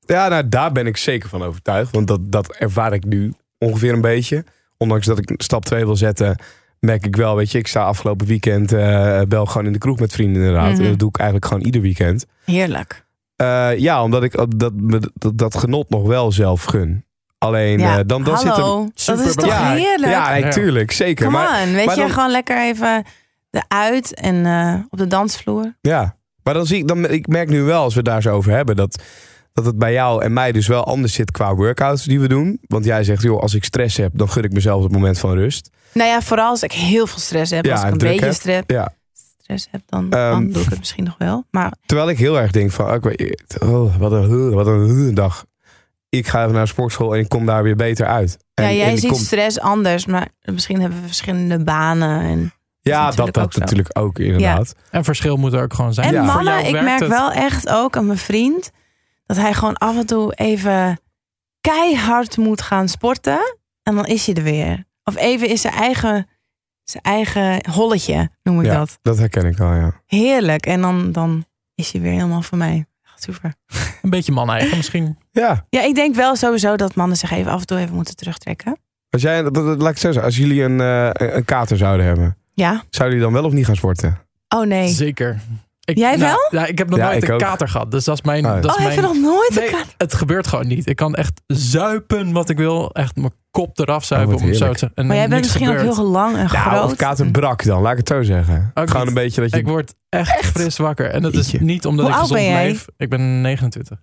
Ja, 0.00 0.28
nou, 0.28 0.48
daar 0.48 0.72
ben 0.72 0.86
ik 0.86 0.96
zeker 0.96 1.28
van 1.28 1.42
overtuigd. 1.42 1.92
Want 1.92 2.06
dat, 2.06 2.32
dat 2.32 2.56
ervaar 2.56 2.92
ik 2.92 3.04
nu 3.04 3.32
ongeveer 3.58 3.92
een 3.92 4.00
beetje. 4.00 4.44
Ondanks 4.76 5.06
dat 5.06 5.18
ik 5.18 5.32
stap 5.36 5.64
2 5.64 5.84
wil 5.84 5.96
zetten, 5.96 6.36
merk 6.80 7.06
ik 7.06 7.16
wel, 7.16 7.36
weet 7.36 7.50
je, 7.52 7.58
ik 7.58 7.66
sta 7.66 7.82
afgelopen 7.82 8.26
weekend 8.26 8.72
eh 8.72 9.20
wel 9.28 9.46
gewoon 9.46 9.66
in 9.66 9.72
de 9.72 9.78
kroeg 9.78 9.98
met 9.98 10.12
vrienden 10.12 10.42
inderdaad. 10.42 10.72
Mhm. 10.72 10.82
En 10.82 10.88
dat 10.88 10.98
doe 10.98 11.08
ik 11.08 11.16
eigenlijk 11.16 11.48
gewoon 11.50 11.64
ieder 11.64 11.80
weekend. 11.80 12.26
Heerlijk. 12.44 13.06
Eh, 13.36 13.78
ja, 13.78 14.02
omdat 14.02 14.22
ik 14.22 14.32
dat, 14.56 14.72
dat, 15.14 15.32
dat 15.34 15.56
genot 15.56 15.88
nog 15.90 16.06
wel 16.06 16.32
zelf 16.32 16.62
gun. 16.64 17.04
Alleen 17.38 17.78
Ja, 17.78 17.98
eh, 17.98 18.04
dan, 18.06 18.22
dan 18.24 18.38
zit 18.38 18.56
er... 18.56 19.16
dat 19.16 19.26
is 19.26 19.34
toch 19.34 19.46
ja, 19.46 19.72
heerlijk? 19.72 20.12
Ja, 20.12 20.48
tuurlijk, 20.50 20.92
zeker. 20.92 21.24
Come 21.26 21.36
Maar, 21.38 21.62
on. 21.62 21.72
Weet 21.72 21.86
maar 21.86 21.94
je, 21.94 22.00
dan- 22.00 22.10
gewoon 22.10 22.30
lekker 22.30 22.62
even 22.62 23.04
eruit 23.50 24.14
en 24.14 24.46
eh, 24.46 24.74
op 24.90 24.98
de 24.98 25.06
dansvloer. 25.06 25.74
ja. 25.80 26.16
maar 26.42 26.54
dan 26.54 26.66
zie 26.66 26.78
ik, 26.78 26.88
dan, 26.88 27.08
ik 27.08 27.26
merk 27.26 27.48
nu 27.48 27.62
wel, 27.62 27.82
als 27.82 27.92
we 27.92 28.00
het 28.00 28.08
daar 28.08 28.22
zo 28.22 28.34
over 28.34 28.52
hebben, 28.52 28.76
dat, 28.76 29.02
dat 29.52 29.64
het 29.64 29.78
bij 29.78 29.92
jou 29.92 30.22
en 30.22 30.32
mij 30.32 30.52
dus 30.52 30.66
wel 30.66 30.84
anders 30.84 31.12
zit 31.12 31.30
qua 31.30 31.54
workouts 31.54 32.04
die 32.04 32.20
we 32.20 32.28
doen. 32.28 32.60
Want 32.66 32.84
jij 32.84 33.04
zegt, 33.04 33.22
joh, 33.22 33.40
als 33.40 33.54
ik 33.54 33.64
stress 33.64 33.96
heb, 33.96 34.10
dan 34.14 34.28
gun 34.30 34.44
ik 34.44 34.52
mezelf 34.52 34.82
het 34.82 34.92
moment 34.92 35.18
van 35.18 35.34
rust. 35.34 35.70
Nou 35.92 36.08
ja, 36.10 36.22
vooral 36.22 36.48
als 36.50 36.62
ik 36.62 36.72
heel 36.72 37.06
veel 37.06 37.18
stress 37.18 37.50
heb. 37.50 37.64
Ja, 37.64 37.70
als 37.72 37.80
ik 37.80 37.86
en 37.86 37.92
een 37.92 37.98
beetje 37.98 38.24
heb. 38.24 38.34
stress, 38.34 38.62
Ja. 38.66 38.92
stress 39.42 39.68
heb, 39.70 39.82
dan, 39.86 40.12
Ehm, 40.12 40.30
dan 40.30 40.50
doe 40.50 40.62
ik 40.62 40.68
het 40.68 40.78
misschien 40.78 41.04
nog 41.04 41.14
wel. 41.18 41.44
Maar 41.50 41.72
Terwijl 41.86 42.08
ik 42.08 42.18
heel 42.18 42.38
erg 42.40 42.50
denk 42.50 42.70
van, 42.70 42.84
oh, 42.86 43.12
oh, 43.70 43.96
wat 43.96 44.12
een, 44.12 44.50
wat 44.50 44.66
een 44.66 45.14
dag. 45.14 45.44
Ik 46.08 46.26
ga 46.26 46.40
even 46.40 46.52
naar 46.52 46.62
de 46.64 46.68
sportschool 46.70 47.14
en 47.14 47.20
ik 47.20 47.28
kom 47.28 47.46
daar 47.46 47.62
weer 47.62 47.76
beter 47.76 48.06
uit. 48.06 48.36
En, 48.54 48.64
ja, 48.64 48.70
jij 48.72 48.96
ziet 48.96 49.10
kom- 49.10 49.18
stress 49.18 49.60
anders. 49.60 50.06
Maar 50.06 50.28
misschien 50.44 50.80
hebben 50.80 51.00
we 51.00 51.06
verschillende 51.06 51.64
banen. 51.64 52.20
En, 52.20 52.52
ja, 52.80 52.98
dat, 52.98 53.16
natuurlijk 53.16 53.36
dat 53.52 53.56
natuurlijk 53.56 53.98
ook 53.98 54.18
inderdaad. 54.18 54.74
En 54.90 55.04
verschil 55.04 55.36
moet 55.36 55.52
er 55.52 55.62
ook 55.62 55.74
gewoon 55.74 55.94
zijn. 55.94 56.06
en 56.08 56.14
Ja. 56.14 56.22
Mannen, 56.34 56.64
ik 56.66 56.72
merk 56.82 57.00
het. 57.00 57.08
wel 57.08 57.32
echt 57.32 57.68
ook 57.68 57.96
aan 57.96 58.06
mijn 58.06 58.18
vriend... 58.18 58.70
dat 59.26 59.36
hij 59.36 59.54
gewoon 59.54 59.76
af 59.76 59.96
en 59.96 60.06
toe 60.06 60.34
even 60.34 61.00
keihard 61.60 62.36
moet 62.36 62.62
gaan 62.62 62.88
sporten. 62.88 63.56
En 63.82 63.94
dan 63.94 64.06
is 64.06 64.26
hij 64.26 64.34
er 64.34 64.42
weer. 64.42 64.84
Of 65.04 65.16
even 65.16 65.48
in 65.48 65.58
zijn 65.58 65.74
eigen, 65.74 66.26
zijn 66.84 67.02
eigen 67.02 67.70
holletje, 67.70 68.30
noem 68.42 68.60
ik 68.60 68.66
Ja, 68.66 68.78
dat. 68.78 68.98
dat 69.02 69.18
herken 69.18 69.44
ik 69.44 69.56
wel, 69.56 69.72
ja. 69.74 69.92
Heerlijk. 70.06 70.66
En 70.66 70.80
dan, 70.80 71.12
dan 71.12 71.44
is 71.74 71.92
hij 71.92 72.00
weer 72.00 72.12
helemaal 72.12 72.42
voor 72.42 72.58
mij. 72.58 72.86
Echt 73.04 73.22
super. 73.22 73.54
Een 74.02 74.10
beetje 74.10 74.32
man-eigen 74.32 74.76
misschien. 74.76 75.18
Ja, 75.30 75.66
Ja, 75.68 75.82
ik 75.82 75.94
denk 75.94 76.14
wel 76.14 76.36
sowieso 76.36 76.76
dat 76.76 76.94
mannen 76.94 77.16
zich 77.16 77.30
even 77.30 77.52
af 77.52 77.60
en 77.60 77.66
toe 77.66 77.78
even 77.78 77.94
moeten 77.94 78.16
terugtrekken. 78.16 78.78
Als 79.10 79.22
jij, 79.22 79.42
dat- 79.42 79.54
dat- 79.54 79.64
laat 79.64 79.78
ik 79.80 79.86
het 79.86 79.98
zo 79.98 80.06
zeggen, 80.06 80.22
als 80.24 80.36
jullie 80.36 80.62
een, 80.62 80.80
eh, 80.80 81.10
een 81.36 81.44
kater 81.44 81.76
zouden 81.76 82.06
hebben, 82.06 82.36
Ja? 82.54 82.70
zouden 82.70 83.18
jullie 83.18 83.20
dan 83.20 83.32
wel 83.32 83.44
of 83.44 83.52
niet 83.52 83.66
gaan 83.66 83.76
sporten? 83.76 84.18
Oh 84.48 84.66
nee. 84.66 84.88
Zeker. 84.88 85.40
Ik, 85.90 85.98
Jij 85.98 86.16
nou, 86.16 86.36
wel? 86.50 86.60
Ja, 86.60 86.66
ik 86.66 86.78
heb 86.78 86.88
nog 86.90 86.98
Ja, 86.98 87.10
nooit 87.10 87.22
een 87.22 87.32
ook. 87.32 87.38
kater 87.38 87.68
gehad. 87.68 87.90
Dus 87.90 88.04
dat 88.04 88.14
is 88.14 88.22
mijn... 88.22 88.46
Oh, 88.46 88.54
ja. 88.54 88.60
dat 88.60 88.70
is 88.70 88.76
Oh, 88.76 88.82
heb 88.82 88.94
je 88.94 89.00
mijn 89.00 89.12
nog 89.12 89.22
nooit 89.22 89.56
een 89.56 89.70
kater? 89.70 89.94
het 89.96 90.14
gebeurt 90.14 90.46
gewoon 90.46 90.66
niet. 90.66 90.88
Ik 90.88 90.96
kan 90.96 91.14
echt 91.14 91.40
zuipen 91.46 92.32
wat 92.32 92.48
ik 92.48 92.56
wil. 92.56 92.90
Echt 92.92 93.16
mijn 93.16 93.32
kop 93.50 93.78
eraf 93.78 94.04
zuipen. 94.04 94.34
Oh, 94.36 94.42
om 94.42 94.54
zo 94.54 94.72
te, 94.72 94.90
en 94.94 95.06
Maar 95.06 95.16
jij 95.16 95.28
bent 95.28 95.40
misschien 95.40 95.66
gebeurt. 95.66 95.88
ook 95.88 95.94
heel 95.94 96.04
lang 96.06 96.34
en 96.36 96.40
Ja, 96.42 96.46
groot. 96.48 96.84
of 96.84 96.96
kater 96.96 97.30
brak 97.30 97.64
dan, 97.64 97.82
laat 97.82 97.92
ik 97.92 97.98
het 97.98 98.08
zo 98.08 98.22
zeggen. 98.22 98.70
Ook 98.74 98.90
Gewoon 98.90 99.06
niet. 99.06 99.16
een 99.16 99.22
beetje 99.22 99.40
dat 99.40 99.50
je... 99.50 99.56
Ik 99.58 99.66
word 99.66 99.94
echt, 100.08 100.46
fris 100.46 100.76
wakker. 100.76 101.06
En 101.10 101.22
dat 101.22 101.34
is 101.34 101.52
niet 101.60 101.86
omdat 101.86 102.04
Hoe 102.06 102.14
ik 102.14 102.20
gezond 102.20 102.40
ben 102.40 102.48
jij? 102.50 102.66
leef. 102.66 102.86
Ik 102.96 103.08
ben 103.10 103.40
29. 103.40 103.98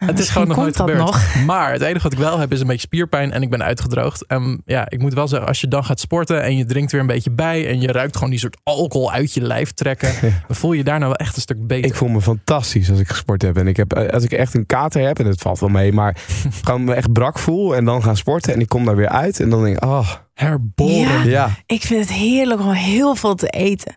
Ja, 0.00 0.06
het 0.06 0.18
is 0.18 0.28
gewoon 0.28 0.48
nog 0.48 0.56
nooit 0.56 0.76
gebeurd. 0.76 0.98
nog. 0.98 1.34
Maar 1.46 1.72
het 1.72 1.82
enige 1.82 2.02
wat 2.02 2.12
ik 2.12 2.18
wel 2.18 2.38
heb 2.38 2.52
is 2.52 2.60
een 2.60 2.66
beetje 2.66 2.80
spierpijn 2.86 3.32
en 3.32 3.42
ik 3.42 3.50
ben 3.50 3.62
uitgedroogd. 3.62 4.26
En 4.26 4.62
ja, 4.64 4.90
ik 4.90 4.98
moet 4.98 5.14
wel 5.14 5.28
zeggen, 5.28 5.48
als 5.48 5.60
je 5.60 5.68
dan 5.68 5.84
gaat 5.84 6.00
sporten 6.00 6.42
en 6.42 6.56
je 6.56 6.64
drinkt 6.64 6.92
weer 6.92 7.00
een 7.00 7.06
beetje 7.06 7.30
bij 7.30 7.68
en 7.68 7.80
je 7.80 7.92
ruikt 7.92 8.14
gewoon 8.14 8.30
die 8.30 8.38
soort 8.38 8.56
alcohol 8.62 9.12
uit 9.12 9.34
je 9.34 9.42
lijf 9.42 9.72
trekken, 9.72 10.14
dan 10.20 10.56
voel 10.56 10.72
je 10.72 10.78
je 10.78 10.84
daarna 10.84 11.06
wel 11.06 11.16
echt 11.16 11.36
een 11.36 11.42
stuk 11.42 11.66
beter. 11.66 11.90
Ik 11.90 11.96
voel 11.96 12.08
me 12.08 12.20
fantastisch 12.20 12.90
als 12.90 12.98
ik 12.98 13.08
gesport 13.08 13.42
heb. 13.42 13.56
En 13.56 13.66
ik 13.66 13.76
heb, 13.76 13.92
als 13.92 14.24
ik 14.24 14.32
echt 14.32 14.54
een 14.54 14.66
kater 14.66 15.06
heb, 15.06 15.18
en 15.18 15.26
het 15.26 15.40
valt 15.40 15.60
wel 15.60 15.68
mee, 15.68 15.92
maar 15.92 16.16
gewoon 16.64 16.84
me 16.84 16.94
echt 16.94 17.12
brak 17.12 17.38
voel 17.38 17.76
en 17.76 17.84
dan 17.84 18.02
gaan 18.02 18.16
sporten 18.16 18.54
en 18.54 18.60
ik 18.60 18.68
kom 18.68 18.84
daar 18.84 18.96
weer 18.96 19.08
uit 19.08 19.40
en 19.40 19.50
dan 19.50 19.64
denk 19.64 19.76
ik, 19.76 19.84
oh, 19.84 20.10
Herboren. 20.34 20.94
Ja. 20.94 21.22
ja, 21.24 21.50
Ik 21.66 21.82
vind 21.82 22.00
het 22.00 22.12
heerlijk 22.12 22.60
om 22.60 22.70
heel 22.70 23.14
veel 23.14 23.34
te 23.34 23.48
eten. 23.48 23.96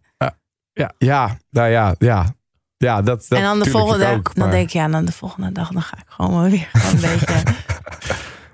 ja, 0.97 1.37
nou 1.49 1.69
ja, 1.69 1.95
ja. 1.97 2.35
Ja, 2.84 3.01
dat, 3.01 3.25
dat 3.29 3.38
en 3.39 3.43
dan 3.43 3.59
de 3.59 3.69
volgende 3.69 4.05
ik 4.05 4.11
ook, 4.17 4.36
dan 4.36 4.49
denk 4.49 4.67
ik, 4.67 4.73
ja, 4.73 4.88
dan 4.88 5.05
de 5.05 5.11
volgende 5.11 5.51
dag 5.51 5.69
dan 5.69 5.81
ga 5.81 5.97
ik 5.97 6.03
gewoon 6.07 6.34
maar 6.34 6.49
weer 6.49 6.69
gewoon 6.73 6.95
een 6.95 7.01
beetje. 7.19 7.43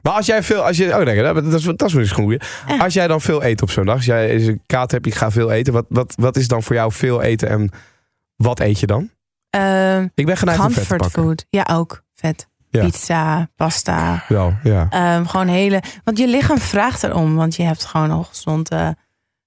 Maar 0.02 0.14
als 0.14 0.26
jij 0.26 0.44
veel, 0.44 0.66
als 0.66 0.78
je, 0.78 0.98
oh 0.98 1.04
nee, 1.04 1.24
dat 1.24 1.54
is, 1.54 1.64
dat 1.64 1.82
is 1.82 1.94
wel 1.94 2.30
eens. 2.30 2.44
Ja. 2.68 2.78
Als 2.78 2.94
jij 2.94 3.08
dan 3.08 3.22
veel 3.22 3.44
eet 3.44 3.62
op 3.62 3.70
zo'n 3.70 3.86
dag, 3.86 3.96
als 3.96 4.06
jij 4.06 4.30
eens 4.30 4.46
een 4.46 4.62
kater 4.66 4.92
hebt, 4.92 5.06
je 5.06 5.20
gaat 5.20 5.32
veel 5.34 5.52
eten, 5.52 5.74
wat, 5.74 5.86
wat, 5.90 6.14
wat 6.18 6.38
is 6.38 6.48
dan 6.48 6.64
voor 6.64 6.76
jou 6.76 6.92
veel 6.92 7.22
eten 7.22 7.50
en 7.50 7.70
wat 8.36 8.60
eet 8.60 8.80
je 8.80 8.88
dan? 8.88 9.10
Ehm 9.50 10.08
Ik 10.16 10.26
ben 10.26 10.38
geneigd 10.38 10.60
om 10.60 10.72
vet 10.72 10.74
te 10.74 10.80
comfort 10.80 11.02
pakken. 11.02 11.24
food. 11.24 11.46
Ja, 11.50 11.68
ook 11.72 12.04
vet. 12.14 12.48
Ja. 12.70 12.86
Pizza, 12.86 13.50
pasta. 13.56 14.24
Wel, 14.28 14.54
ja. 14.64 14.88
Ehm, 14.90 15.26
gewoon 15.26 15.48
hele. 15.48 15.82
Want 16.04 16.18
je 16.18 16.28
lichaam 16.28 16.58
vraagt 16.58 17.04
erom, 17.04 17.36
want 17.36 17.56
je 17.56 17.64
hebt 17.64 17.86
gewoon 17.86 18.12
al 18.12 18.24
gezond 18.24 18.70
eh, 18.70 18.90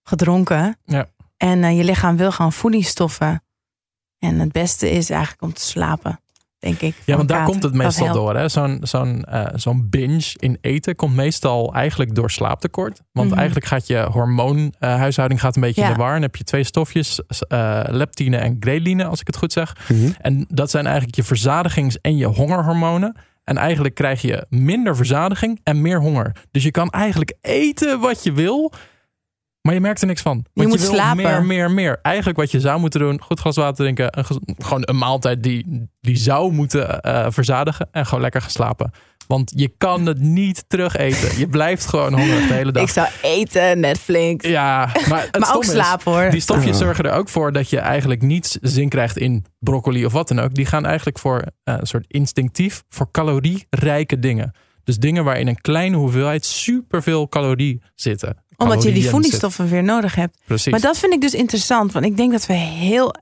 gedronken. 0.03 0.79
Ja. 0.85 1.07
En 1.37 1.65
eh, 1.65 1.77
je 1.77 1.85
lichaam 1.85 2.17
wil 2.17 2.33
gewoon 2.33 2.53
voedingsstoffen. 2.53 3.43
En 4.23 4.39
het 4.39 4.53
beste 4.53 4.91
is 4.91 5.11
eigenlijk 5.11 5.43
om 5.43 5.53
te 5.53 5.63
slapen, 5.63 6.21
denk 6.59 6.81
ik. 6.81 6.95
Ja, 7.05 7.17
want 7.17 7.29
daar 7.29 7.39
kater. 7.39 7.53
komt 7.53 7.63
het 7.65 7.75
meestal 7.75 8.13
door. 8.13 8.37
hè. 8.37 8.49
Zo'n 8.49 8.79
zo'n 8.83 9.25
eh, 9.25 9.47
zo'n 9.55 9.87
binge 9.91 10.33
in 10.39 10.59
eten 10.61 10.97
komt 10.97 11.15
meestal 11.15 11.75
eigenlijk 11.75 12.15
door 12.15 12.31
slaaptekort. 12.31 13.01
Want 13.13 13.29
Mhm. 13.29 13.37
eigenlijk 13.39 13.67
gaat 13.67 13.87
je 13.87 13.99
hormoonhuishouding 14.11 15.41
gaat 15.41 15.57
een 15.57 15.63
beetje 15.63 15.81
Ja. 15.81 15.87
in 15.87 15.93
de 15.95 15.99
war. 16.01 16.15
En 16.17 16.23
heb 16.23 16.37
je 16.37 16.45
twee 16.45 16.65
stofjes, 16.65 17.21
eh, 17.49 17.81
leptine 17.89 18.37
en 18.37 18.57
ghreline, 18.61 19.05
als 19.05 19.21
ik 19.21 19.27
het 19.27 19.37
goed 19.37 19.53
zeg. 19.53 19.77
Mhm. 19.89 20.11
En 20.21 20.45
dat 20.49 20.71
zijn 20.71 20.85
eigenlijk 20.87 21.17
je 21.17 21.23
verzadigings- 21.23 22.01
en 22.01 22.17
je 22.17 22.27
hongerhormonen. 22.27 23.17
En 23.45 23.57
eigenlijk 23.57 23.95
krijg 23.95 24.23
je 24.23 24.47
minder 24.49 24.97
verzadiging 24.97 25.61
en 25.63 25.81
meer 25.81 26.01
honger. 26.01 26.37
Dus 26.51 26.63
je 26.63 26.71
kan 26.71 26.91
eigenlijk 26.91 27.35
eten 27.41 28.01
wat 28.01 28.23
je 28.25 28.33
wil, 28.33 28.73
maar 29.63 29.75
je 29.75 29.81
merkt 29.81 30.01
er 30.01 30.07
niks 30.07 30.23
van. 30.23 30.35
Want 30.35 30.47
je, 30.55 30.67
moet 30.67 30.81
wil 30.81 30.95
slapen. 30.95 31.17
meer, 31.17 31.45
meer, 31.45 31.71
meer. 31.71 31.99
Eigenlijk 32.03 32.39
wat 32.39 32.51
je 32.51 32.61
zou 32.61 32.81
moeten 32.81 33.01
doen, 33.01 33.21
goed 33.21 33.41
glas 33.41 33.57
water 33.57 33.75
drinken. 33.75 34.19
Een, 34.19 34.25
gewoon 34.59 34.83
een 34.85 34.99
maaltijd 34.99 35.43
die, 35.43 35.89
die 36.01 36.17
zou 36.17 36.53
moeten 36.53 37.01
eh, 37.01 37.27
verzadigen. 37.29 37.89
En 37.93 38.07
gewoon 38.07 38.21
lekker 38.21 38.41
gaan 38.41 38.51
slapen. 38.51 38.93
Want 39.27 39.53
je 39.55 39.73
kan 39.79 40.07
het 40.07 40.21
niet 40.21 40.65
terug 40.69 40.97
eten. 40.97 41.39
Je 41.39 41.47
blijft 41.59 41.87
gewoon 41.87 42.13
hongerig 42.15 42.47
de 42.47 42.55
hele 42.55 42.73
dag. 42.73 42.83
Ik 42.83 42.89
zou 42.89 43.09
eten, 43.23 43.81
Netflix. 43.81 44.49
Ja, 44.49 44.91
maar, 45.09 45.29
het 45.31 45.39
maar 45.39 45.55
ook 45.55 45.65
slapen 45.65 46.13
hoor. 46.13 46.31
die 46.31 46.41
stofjes 46.41 46.79
zorgen 46.79 47.05
er 47.05 47.13
ook 47.13 47.29
voor 47.29 47.53
dat 47.53 47.71
je 47.71 47.79
eigenlijk 47.79 48.23
niet 48.23 48.59
zin 48.61 48.89
krijgt 48.89 49.19
in 49.19 49.45
broccoli 49.59 50.07
of 50.07 50.13
wat 50.13 50.29
dan 50.29 50.41
ook. 50.41 50.55
Die 50.55 50.67
gaan 50.67 50.87
eigenlijk 50.87 51.19
voor 51.19 51.43
eh, 51.65 51.75
een 51.79 51.87
soort 51.87 52.05
instinctief 52.09 52.83
voor 52.89 53.11
calorierijke 53.11 54.19
dingen. 54.19 54.53
Dus 54.85 54.97
dingen 54.97 55.25
waar 55.25 55.39
in 55.39 55.49
een 55.49 55.61
kleine 55.61 55.97
hoeveelheid 55.97 56.45
superveel 56.45 57.29
calorie 57.29 57.83
zitten. 57.95 58.37
Omdat 58.57 58.83
je 58.83 58.93
die 58.93 59.09
voedingsstoffen 59.09 59.69
weer 59.69 59.83
nodig 59.83 60.15
hebt. 60.15 60.39
Precies. 60.45 60.71
Maar 60.73 60.81
dat 60.81 60.99
vind 60.99 61.13
ik 61.13 61.21
dus 61.21 61.35
interessant. 61.35 61.93
Want 61.93 62.05
ik 62.05 62.17
denk 62.17 62.33
dat 62.33 62.47
we 62.47 62.53
heel 62.55 63.15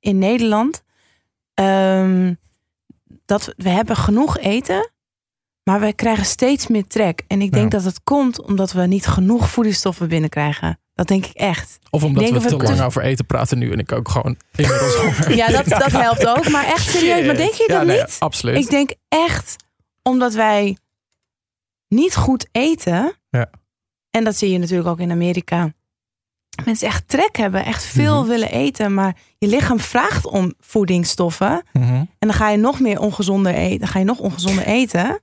in 0.00 0.18
Nederland. 0.18 0.82
ehm, 1.54 2.34
dat 3.26 3.52
we, 3.56 3.68
hebben 3.68 3.96
genoeg 3.96 4.38
eten. 4.38 4.90
Maar 5.64 5.80
we 5.80 5.92
krijgen 5.92 6.24
steeds 6.24 6.66
meer 6.66 6.86
trek. 6.86 7.22
En 7.26 7.42
ik 7.42 7.52
denk 7.52 7.72
Ja. 7.72 7.78
dat 7.78 7.86
het 7.86 8.00
komt 8.02 8.42
omdat 8.42 8.72
we 8.72 8.86
niet 8.86 9.06
genoeg 9.06 9.50
voedingsstoffen 9.50 10.08
binnenkrijgen. 10.08 10.80
Dat 10.94 11.06
denk 11.08 11.26
ik 11.26 11.32
echt. 11.36 11.78
of 11.90 12.02
omdat 12.04 12.30
we 12.30 12.40
te 12.40 12.56
lang 12.56 12.76
te- 12.76 12.84
over 12.84 13.02
eten 13.02 13.26
praten 13.26 13.58
nu 13.58 13.72
en 13.72 13.78
ik 13.78 13.92
ook 13.92 14.08
gewoon 14.08 14.36
inmiddels 14.56 14.94
honger. 15.02 15.34
Ja, 15.34 15.46
dat, 15.48 15.66
dat 15.68 15.92
helpt 16.06 16.26
ook. 16.26 16.48
Maar 16.48 16.64
echt 16.66 16.88
serieus. 16.90 17.26
Maar 17.26 17.36
denk 17.36 17.52
je 17.52 17.64
Ja, 17.68 17.74
dat 17.78 17.86
nee, 17.86 18.00
niet? 18.00 18.16
Absoluut. 18.18 18.56
Ik 18.56 18.70
denk 18.70 18.94
echt 19.08 19.56
omdat 20.02 20.34
wij 20.34 20.76
niet 21.92 22.16
goed 22.16 22.48
eten. 22.52 23.12
Ja. 23.30 23.50
En 24.10 24.24
dat 24.24 24.36
zie 24.36 24.50
je 24.50 24.58
natuurlijk 24.58 24.88
ook 24.88 25.00
in 25.00 25.10
Amerika. 25.10 25.72
Mensen 26.64 26.88
echt 26.88 27.08
trek 27.08 27.36
hebben, 27.36 27.64
echt 27.64 27.84
veel 27.84 28.18
Mhm. 28.20 28.28
willen 28.28 28.50
eten. 28.50 28.94
Maar 28.94 29.16
je 29.38 29.46
lichaam 29.46 29.80
vraagt 29.80 30.26
om 30.26 30.52
voedingsstoffen. 30.60 31.62
Mhm. 31.72 31.84
En 31.94 32.08
dan 32.18 32.32
ga 32.32 32.50
je 32.50 32.56
nog 32.56 32.80
meer 32.80 33.00
ongezonder 33.00 33.54
eten. 33.54 33.78
Dan 33.78 33.88
ga 33.88 33.98
je 33.98 34.04
nog 34.04 34.18
ongezonder 34.18 34.64
eten. 34.64 35.20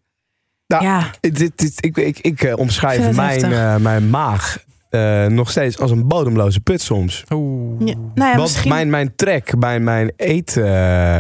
Nou, 0.68 0.84
ja, 0.84 1.12
Dit, 1.20 1.38
dit, 1.58 1.86
ik 1.86 1.98
ik, 1.98 2.20
ik 2.20 2.42
eh, 2.44 2.58
omschrijf 2.58 3.16
mijn, 3.16 3.44
eh, 3.44 3.76
mijn 3.76 4.10
maag 4.10 4.64
eh, 4.90 5.26
nog 5.26 5.50
steeds 5.50 5.80
als 5.80 5.92
een 5.92 6.08
bodemloze 6.08 6.60
put 6.60 6.82
soms. 6.82 7.24
Oeh. 7.30 7.80
ja. 7.88 7.94
nou 7.94 8.30
ja, 8.30 8.36
Want 8.38 8.40
misschien. 8.40 8.70
mijn, 8.72 8.90
mijn 8.90 9.16
trek, 9.16 9.56
mijn, 9.58 9.84
mijn 9.84 10.12
eten, 10.16 10.64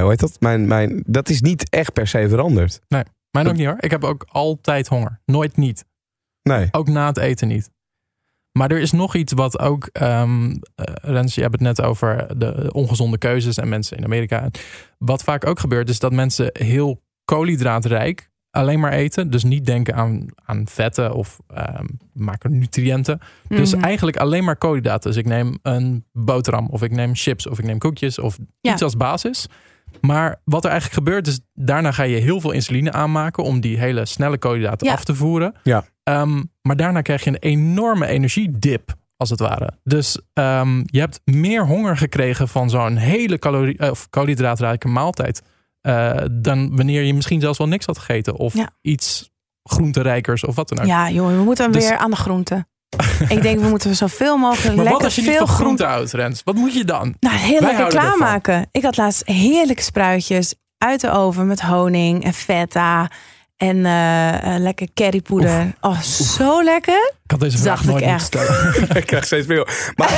hoe 0.02 0.10
heet 0.10 0.20
dat? 0.20 0.36
Mijn, 0.39 0.68
mijn, 0.68 1.04
dat 1.06 1.30
is 1.30 1.41
niet 1.41 1.70
echt 1.70 1.93
per 1.93 2.08
se 2.08 2.30
veranderd. 2.30 2.80
Mijn 3.32 3.47
ook 3.47 3.55
niet 3.55 3.65
hoor. 3.65 3.77
Ik 3.80 3.91
heb 3.91 4.03
ook 4.03 4.25
altijd 4.30 4.88
honger. 4.88 5.19
Nooit 5.25 5.57
niet. 5.57 5.86
Nee. 6.43 6.67
Ook 6.71 6.88
na 6.88 7.07
het 7.07 7.17
eten 7.17 7.47
niet. 7.47 7.69
Maar 8.51 8.71
er 8.71 8.80
is 8.80 8.91
nog 8.91 9.15
iets 9.15 9.34
wat 9.34 9.59
ook, 9.59 9.86
ehm 9.91 10.51
eh, 10.51 10.86
Rens, 11.01 11.36
je 11.36 11.41
hebt 11.41 11.53
het 11.53 11.61
net 11.61 11.82
over 11.82 12.39
de 12.39 12.69
ongezonde 12.73 13.17
keuzes 13.17 13.57
en 13.57 13.69
mensen 13.69 13.97
in 13.97 14.03
Amerika. 14.03 14.49
Wat 14.97 15.23
vaak 15.23 15.45
ook 15.45 15.59
gebeurt, 15.59 15.89
is 15.89 15.99
dat 15.99 16.11
mensen 16.13 16.49
heel 16.53 17.01
koolhydraatrijk 17.25 18.30
alleen 18.51 18.80
maar 18.80 18.91
eten. 18.91 19.30
Dus 19.30 19.43
niet 19.43 19.65
denken 19.65 19.95
aan, 19.95 20.25
aan 20.45 20.67
vetten 20.67 21.13
of 21.13 21.39
ehm 21.47 21.86
macronutriënten. 22.13 23.19
Dus 23.47 23.73
Mhm. 23.75 23.84
eigenlijk 23.84 24.17
alleen 24.17 24.43
maar 24.43 24.55
koolhydraten. 24.57 25.09
Dus 25.11 25.19
ik 25.19 25.25
neem 25.25 25.59
een 25.61 26.05
boterham 26.11 26.67
of 26.69 26.82
ik 26.82 26.91
neem 26.91 27.15
chips 27.15 27.47
of 27.47 27.59
ik 27.59 27.65
neem 27.65 27.77
koekjes 27.77 28.19
of 28.19 28.38
Ja. 28.61 28.73
iets 28.73 28.82
als 28.84 28.97
basis. 28.97 29.47
Maar 30.02 30.42
wat 30.44 30.64
er 30.66 30.72
eigenlijk 30.72 31.00
gebeurt 31.00 31.28
is, 31.28 31.40
daarna 31.54 31.92
ga 31.92 32.04
je 32.04 32.18
heel 32.18 32.42
veel 32.42 32.52
insuline 32.52 32.92
aanmaken 32.92 33.44
om 33.44 33.60
die 33.60 33.78
hele 33.78 34.06
snelle 34.06 34.38
koolhydraten 34.38 34.88
Ja. 34.88 34.94
af 34.94 35.04
te 35.04 35.16
voeren. 35.16 35.54
Ja. 35.64 35.86
Ehm, 36.04 36.44
maar 36.62 36.76
daarna 36.76 37.02
krijg 37.02 37.24
je 37.24 37.30
een 37.30 37.36
enorme 37.38 38.06
energiedip, 38.08 38.94
als 39.18 39.30
het 39.30 39.40
ware. 39.40 39.72
Dus 39.84 40.20
ehm, 40.34 40.78
je 40.86 41.00
hebt 41.00 41.22
meer 41.24 41.66
honger 41.66 41.98
gekregen 41.98 42.48
van 42.48 42.70
zo'n 42.70 42.96
hele 42.98 43.40
calorie, 43.40 43.78
eh, 43.78 43.90
of 43.90 44.10
koolhydraatrijke 44.10 44.88
maaltijd. 44.88 45.42
eh, 45.80 46.18
dan 46.32 46.76
wanneer 46.76 47.02
je 47.04 47.14
misschien 47.14 47.42
zelfs 47.42 47.58
wel 47.58 47.68
niks 47.68 47.86
had 47.86 47.98
gegeten. 47.98 48.36
Of 48.36 48.54
Ja. 48.54 48.70
iets 48.82 49.30
groenterijkers 49.64 50.44
of 50.46 50.56
wat 50.56 50.70
dan 50.70 50.80
ook. 50.80 50.86
Ja, 50.86 51.10
joh, 51.10 51.28
we 51.38 51.44
moeten 51.44 51.72
Dus- 51.72 51.88
weer 51.90 51.98
aan 51.98 52.10
de 52.10 52.16
groenten. 52.16 52.68
ik 53.36 53.42
denk, 53.42 53.60
we 53.60 53.68
moeten 53.68 53.96
zoveel 53.96 54.38
mogelijk 54.38 54.76
maar 54.76 54.76
lekker 54.76 54.94
wat 54.94 55.04
als 55.04 55.16
je 55.16 55.22
niet 55.22 55.30
veel 55.30 55.40
van 55.40 55.48
groente 55.48 55.84
groente 55.84 55.96
houdt, 55.96 56.12
Rens? 56.12 56.42
Wat 56.44 56.56
moet 56.56 56.74
je 56.74 56.84
dan? 56.84 57.16
Nou, 57.20 57.36
heel 57.36 57.60
lekker 57.60 57.86
ervan. 57.86 57.90
klaarmaken. 57.90 58.68
Ik 58.72 58.84
had 58.84 58.98
laatst 58.98 59.22
heerlijke 59.26 59.84
spruitjes 59.84 60.53
uit 60.78 61.02
de 61.02 61.11
oven 61.11 61.48
met 61.48 61.61
honing 61.61 62.24
en 62.24 62.34
feta. 62.34 63.10
En 63.57 63.86
eh, 63.86 64.56
eh, 64.56 64.61
lekker 64.61 64.88
currypoeder. 64.94 65.76
Oh, 65.82 66.02
zo 66.02 66.64
lekker. 66.64 67.14
Ik 67.24 67.32
had 67.32 67.40
deze 67.40 67.57
vraag 67.57 67.82
Dacht 67.82 67.84
ik 67.84 67.90
nooit 67.90 68.06
moeten 68.06 68.16
echt. 68.16 68.26
stellen. 68.26 68.98
ik 69.02 69.06
krijg 69.06 69.26
steeds 69.26 69.48
meer. 69.48 69.91
Maar, 69.95 70.10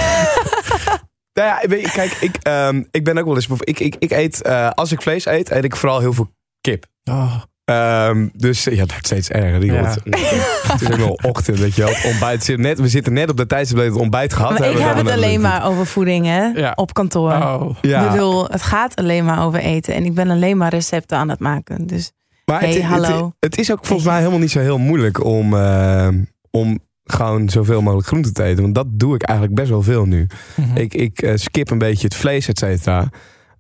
nou 1.34 1.48
ja, 1.48 1.68
weet 1.68 1.82
je, 1.82 1.92
kijk, 1.92 2.12
ik, 2.12 2.36
ehm, 2.42 2.84
ik 2.92 3.04
ben 3.04 3.18
ook 3.18 3.26
wel 3.26 3.36
eens... 3.36 3.48
Ik, 3.60 3.80
ik, 3.80 3.96
ik 4.00 4.12
eet, 4.12 4.42
eh, 4.42 4.70
als 4.70 4.92
ik 4.92 5.02
vlees 5.02 5.26
eet, 5.26 5.52
eet 5.52 5.64
ik 5.64 5.76
vooral 5.76 6.00
heel 6.00 6.14
veel 6.14 6.32
kip. 6.62 6.86
Oh, 7.04 7.42
Ehm, 7.72 8.28
dus 8.34 8.64
ja, 8.64 8.76
dat 8.76 8.92
wordt 8.92 9.06
steeds 9.06 9.30
erger. 9.30 9.60
Die 9.60 9.72
Ja. 9.72 9.80
wordt- 9.80 9.96
het 10.72 10.82
is 10.82 10.92
ook 10.92 10.98
nog 10.98 11.14
ochtend, 11.24 11.60
weet 11.60 11.76
je 11.76 11.82
wel. 11.84 11.92
Het 11.94 12.06
ontbijt 12.06 12.44
zit 12.44 12.58
net, 12.60 12.80
we 12.80 12.88
zitten 12.88 13.14
net 13.14 13.30
op 13.30 13.38
de 13.38 13.46
tijdstip 13.46 13.78
dat 13.78 13.86
we 13.86 13.92
het 13.92 14.02
ontbijt 14.02 14.34
gehad 14.34 14.50
Maar 14.50 14.58
ik 14.60 14.66
hebben. 14.66 14.86
heb 14.86 14.96
dan 14.96 15.06
het 15.06 15.16
alleen 15.16 15.42
maar 15.42 15.66
over 15.66 15.86
voeding 15.86 16.26
hè, 16.26 16.46
Ja. 16.46 16.72
op 16.76 16.94
kantoor. 16.94 17.32
oh. 17.32 17.76
Ja, 17.82 18.04
Ik 18.06 18.12
bedoel, 18.12 18.46
het 18.50 18.62
gaat 18.62 18.96
alleen 18.96 19.26
maar 19.26 19.46
over 19.46 19.60
eten. 19.60 19.94
En 19.94 20.06
ik 20.06 20.14
ben 20.14 20.30
alleen 20.30 20.58
maar 20.58 20.70
recepten 20.70 21.18
aan 21.18 21.30
het 21.30 21.40
maken. 21.40 21.88
Dus 21.88 22.12
maar 22.46 22.62
het, 22.62 22.70
hey, 22.70 22.82
het- 22.82 22.92
hallo. 22.92 23.26
Het, 23.40 23.52
het 23.52 23.58
is 23.60 23.72
ook 23.72 23.86
volgens 23.86 24.08
mij 24.08 24.18
helemaal 24.18 24.40
niet 24.40 24.52
zo 24.52 24.60
heel 24.60 24.78
moeilijk 24.78 25.24
om, 25.26 25.54
ehm, 25.56 26.24
om 26.52 26.80
gewoon 27.04 27.50
zoveel 27.50 27.82
mogelijk 27.82 28.08
groente 28.08 28.32
te 28.32 28.44
eten. 28.44 28.62
Want 28.62 28.76
dat 28.76 28.88
doe 28.90 29.16
ik 29.16 29.22
eigenlijk 29.24 29.58
best 29.60 29.70
wel 29.70 29.82
veel 29.82 30.06
nu. 30.06 30.28
Mhm. 30.56 30.78
Ik, 30.78 30.94
ik 30.94 31.22
eh, 31.22 31.32
skip 31.36 31.70
een 31.70 31.78
beetje 31.78 32.08
het 32.08 32.16
vlees, 32.16 32.48
et 32.48 32.58
cetera. 32.60 33.08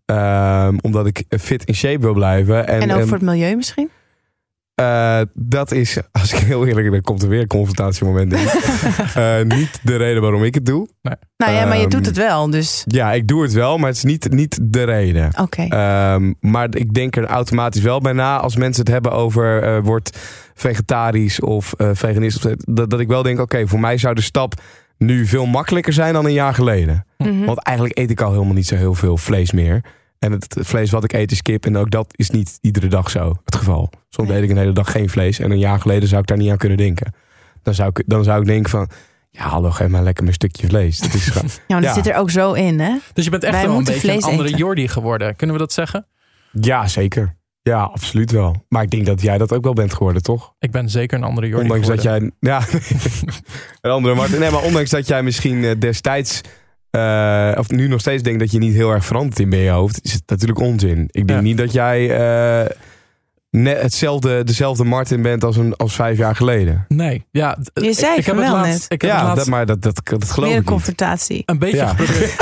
Ehm, 0.06 0.78
omdat 0.82 1.08
ik 1.08 1.24
fit 1.30 1.64
in 1.66 1.76
shape 1.76 2.00
wil 2.00 2.14
blijven. 2.14 2.68
En, 2.68 2.82
En, 2.82 2.92
ook 2.92 3.00
en, 3.00 3.08
voor 3.08 3.18
het 3.18 3.26
milieu 3.26 3.56
misschien? 3.56 3.90
Eh, 4.82 5.22
dat 5.34 5.72
is, 5.72 5.98
als 6.12 6.34
ik 6.34 6.40
heel 6.40 6.68
eerlijk 6.68 6.91
ben, 6.91 7.02
komt 7.02 7.22
er 7.24 7.30
weer 7.30 7.40
een 7.41 7.48
confrontatiemoment 7.48 8.34
in. 8.34 8.40
Eh, 9.16 9.41
niet 9.41 9.80
de 9.84 9.95
reden 9.95 10.22
waarom 10.22 10.44
ik 10.44 10.53
het 10.56 10.66
doe. 10.66 10.88
Nou 11.38 11.53
ja, 11.53 11.66
maar 11.66 11.76
je 11.78 11.82
Ehm, 11.82 11.90
doet 11.90 12.06
het 12.06 12.18
wel, 12.18 12.49
dus 12.49 12.84
Ja, 12.88 13.12
ik 13.14 13.28
doe 13.28 13.41
het 13.41 13.53
wel, 13.53 13.78
maar 13.78 13.88
het 13.88 13.98
is 13.98 14.03
niet, 14.03 14.32
niet 14.32 14.60
de 14.62 14.84
reden. 14.84 15.30
oké. 15.41 15.62
Ehm, 15.70 16.34
maar 16.40 16.68
ik 16.76 16.94
denk 16.94 17.16
er 17.16 17.26
automatisch 17.26 17.82
wel 17.82 17.99
bij 17.99 18.14
na 18.14 18.40
als 18.40 18.56
mensen 18.56 18.84
het 18.84 18.91
hebben 18.94 19.12
over 19.12 19.64
eh 19.64 19.78
wordt 19.84 20.18
vegetarisch 20.53 21.40
of 21.40 21.74
eh 21.78 21.90
veganist. 21.94 22.45
Of, 22.45 22.52
dat, 22.58 22.90
dat 22.90 22.99
ik 22.99 23.08
wel 23.08 23.24
denk, 23.24 23.40
oké, 23.40 23.68
voor 23.68 23.80
mij 23.80 23.98
zou 23.98 24.16
de 24.16 24.22
stap 24.22 24.53
nu 24.98 25.26
veel 25.26 25.45
makkelijker 25.45 25.94
zijn 25.94 26.14
dan 26.14 26.26
een 26.26 26.34
jaar 26.34 26.53
geleden. 26.53 27.06
Mhm. 27.18 27.45
Want 27.45 27.60
eigenlijk 27.60 27.98
eet 27.98 28.10
ik 28.10 28.22
al 28.22 28.32
helemaal 28.32 28.53
niet 28.53 28.68
zo 28.68 28.76
heel 28.76 28.94
veel 28.94 29.18
vlees 29.18 29.52
meer. 29.52 29.82
En 30.22 30.31
het, 30.31 30.56
vlees 30.60 30.91
wat 30.91 31.03
ik 31.03 31.14
eet 31.14 31.31
is 31.31 31.41
kip. 31.41 31.65
En 31.65 31.77
ook 31.77 31.91
dat 31.91 32.14
is 32.15 32.30
niet 32.30 32.57
iedere 32.61 32.88
dag 32.88 33.10
zo 33.10 33.38
het 33.45 33.56
geval. 33.56 33.89
Soms 34.10 34.27
Nee. 34.27 34.38
eet 34.38 34.43
ik 34.43 34.49
een 34.49 34.57
hele 34.57 34.73
dag 34.73 34.91
geen 34.91 35.10
vlees. 35.10 35.39
En 35.39 35.52
een 35.52 35.60
jaar 35.60 35.80
geleden 35.80 36.10
zou 36.10 36.22
ik 36.22 36.27
daar 36.27 36.38
niet 36.38 36.49
aan 36.49 36.57
kunnen 36.57 36.77
denken. 36.77 37.14
Dan 37.64 37.73
zou 37.73 37.89
ik, 37.93 38.03
dan 38.06 38.23
zou 38.23 38.41
ik 38.41 38.48
denken 38.48 38.69
van... 38.69 38.89
Ja, 39.30 39.48
hallo, 39.48 39.69
geef 39.69 39.88
mij 39.88 40.02
lekker 40.02 40.23
mijn 40.23 40.35
stukje 40.35 40.68
vlees. 40.68 40.99
Dat 40.99 41.14
is 41.14 41.26
Ja, 41.34 41.41
maar 41.68 41.81
dat 41.81 41.84
ja. 41.84 41.93
zit 41.93 42.07
er 42.07 42.15
ook 42.15 42.30
zo 42.30 42.53
in, 42.53 42.80
hè? 42.80 42.98
Dus 43.14 43.23
je 43.23 43.30
bent 43.30 43.43
echt 43.43 43.53
Wij 43.53 43.68
wel 43.68 43.77
een 43.77 43.84
beetje 43.84 44.11
een 44.11 44.22
andere 44.23 44.48
eten. 44.48 44.57
Jordi 44.57 44.88
geworden. 44.88 45.35
Kunnen 45.35 45.56
we 45.56 45.61
dat 45.61 45.73
zeggen? 45.73 46.06
ja, 46.52 46.88
zeker. 46.88 47.39
Ja, 47.64 47.81
absoluut 47.81 48.31
wel. 48.31 48.65
Maar 48.68 48.84
ik 48.84 48.89
denk 48.89 49.06
dat 49.06 49.22
jij 49.22 49.38
dat 49.38 49.53
ook 49.53 49.64
wel 49.64 49.73
bent 49.73 49.93
geworden, 49.93 50.22
toch? 50.22 50.53
Ik 50.60 50.72
ben 50.72 50.89
zeker 50.89 51.18
een 51.18 51.23
andere 51.23 51.48
Jordi 51.48 51.64
ondanks 51.64 51.88
dat 51.88 52.02
jij... 52.02 52.31
Ja, 52.39 52.61
een 53.81 53.91
andere 53.91 54.15
Martin. 54.15 54.39
Nee, 54.39 54.52
maar 54.52 54.64
ondanks 54.64 54.89
dat 54.89 55.07
jij 55.07 55.23
misschien 55.23 55.64
eh, 55.64 55.72
destijds... 55.80 56.41
eh, 56.92 57.52
of 57.58 57.70
nu 57.70 57.88
nog 57.88 58.00
steeds 58.00 58.24
denkt 58.24 58.40
dat 58.40 58.52
je 58.52 58.58
niet 58.60 58.74
heel 58.74 58.92
erg 58.92 59.06
veranderd 59.06 59.40
in 59.40 59.52
je 59.52 59.70
hoofd... 59.70 60.00
is 60.04 60.14
het 60.14 60.24
natuurlijk 60.26 60.60
onzin. 60.60 61.02
Ik 61.02 61.28
denk 61.28 61.30
Ja. 61.30 61.42
niet 61.42 61.58
dat 61.58 61.74
jij 61.74 62.10
eh, 62.10 62.70
net 63.52 63.82
hetzelfde, 63.82 64.44
dezelfde 64.44 64.84
Martin 64.84 65.22
bent 65.22 65.44
als, 65.44 65.57
een, 65.57 65.76
als 65.76 65.95
vijf 65.95 66.18
jaar 66.18 66.36
geleden. 66.36 66.86
Nee, 66.88 67.26
ja. 67.32 67.57
Je 67.73 67.88
ik- 67.90 67.94
zei 67.98 68.18
ik 68.18 68.26
heb 68.26 68.36
het 68.36 68.45
wel 68.45 68.53
laatst, 68.56 68.72
net. 68.72 68.84
Ik 68.91 69.02
heb 69.02 69.11
het 69.11 69.19
Ja, 69.19 69.23
laatst 69.26 69.38
dat, 69.38 69.48
maar 69.48 69.65
dat, 69.65 69.82
dat, 69.82 70.02
dat 70.03 70.32
geloof 70.32 70.49
een 70.49 70.56
ik 70.56 70.61
niet. 70.61 70.69
confrontatie. 70.69 71.44
een 71.45 71.60
beetje 71.60 71.78
Ja. 71.78 71.88
geprobeerd. 71.88 72.36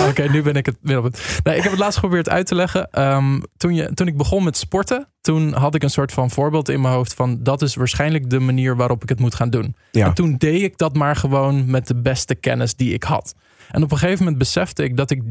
Oké, 0.08 0.22
nu 0.30 0.42
ben 0.42 0.54
ik 0.54 0.66
het 0.66 0.76
weer 0.82 0.98
op 0.98 1.04
het. 1.04 1.40
Nee, 1.42 1.56
ik 1.56 1.62
heb 1.62 1.70
het 1.70 1.80
laatst 1.80 1.98
geprobeerd 1.98 2.28
uit 2.28 2.46
te 2.46 2.54
leggen. 2.54 2.90
Ehm, 2.90 3.40
toen, 3.56 3.74
je, 3.74 3.90
toen 3.94 4.06
ik 4.06 4.16
begon 4.16 4.44
met 4.44 4.56
sporten, 4.56 5.08
toen 5.20 5.52
had 5.52 5.74
ik 5.74 5.82
een 5.82 5.90
soort 5.90 6.12
van 6.12 6.30
voorbeeld 6.30 6.68
in 6.68 6.80
mijn 6.80 6.94
hoofd 6.94 7.14
van 7.14 7.38
dat 7.42 7.62
is 7.62 7.74
waarschijnlijk 7.74 8.30
de 8.30 8.40
manier 8.40 8.76
waarop 8.76 9.02
ik 9.02 9.08
het 9.08 9.20
moet 9.20 9.34
gaan 9.34 9.50
doen. 9.50 9.74
Ja. 9.90 10.06
En 10.06 10.14
toen 10.14 10.34
deed 10.38 10.62
ik 10.62 10.78
dat 10.78 10.96
maar 10.96 11.16
gewoon 11.16 11.70
met 11.70 11.86
de 11.86 11.94
beste 12.00 12.34
kennis 12.34 12.74
die 12.74 12.92
ik 12.94 13.02
had. 13.02 13.34
En 13.70 13.82
op 13.82 13.90
een 13.92 13.98
gegeven 13.98 14.18
moment 14.18 14.38
besefte 14.38 14.82
ik 14.84 14.96
dat 14.96 15.10
ik 15.10 15.22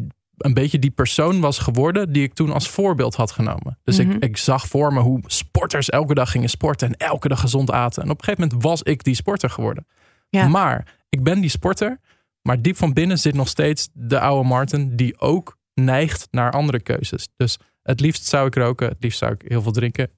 een 0.46 0.54
beetje 0.54 0.80
die 0.80 0.92
persoon 0.92 1.40
was 1.40 1.58
geworden 1.60 2.12
die 2.12 2.24
ik 2.24 2.34
toen 2.34 2.52
als 2.52 2.70
voorbeeld 2.70 3.16
had 3.16 3.32
genomen. 3.32 3.80
Dus 3.84 3.98
Mhm. 3.98 4.12
ik, 4.12 4.24
ik 4.24 4.38
zag 4.38 4.68
voor 4.68 4.94
me 4.94 5.00
hoe 5.00 5.22
sporters 5.26 5.90
elke 5.90 6.14
dag 6.14 6.32
gingen 6.32 6.50
sporten 6.50 6.88
en 6.88 6.96
elke 7.08 7.28
dag 7.28 7.40
gezond 7.40 7.72
aten. 7.72 8.04
En 8.04 8.10
op 8.10 8.18
een 8.18 8.24
gegeven 8.24 8.44
moment 8.48 8.64
was 8.64 8.82
ik 8.84 9.04
die 9.04 9.16
sporter 9.16 9.50
geworden. 9.50 9.88
Ja. 10.30 10.48
Maar 10.48 10.96
ik 11.10 11.24
ben 11.24 11.40
die 11.42 11.50
sporter, 11.50 12.00
maar 12.42 12.62
diep 12.62 12.78
van 12.78 12.94
binnen 12.94 13.20
zit 13.20 13.34
nog 13.34 13.48
steeds 13.48 13.90
de 13.94 14.20
oude 14.20 14.48
Martin 14.48 14.96
die 14.96 15.20
ook 15.20 15.58
neigt 15.74 16.28
naar 16.32 16.52
andere 16.52 16.80
keuzes. 16.80 17.28
Dus 17.36 17.58
het 17.82 18.00
liefst 18.00 18.26
zou 18.26 18.48
ik 18.48 18.56
roken, 18.56 18.88
het 18.88 18.98
liefst 19.00 19.20
zou 19.20 19.34
ik 19.34 19.42
heel 19.48 19.62
veel 19.62 19.72
drinken. 19.72 20.10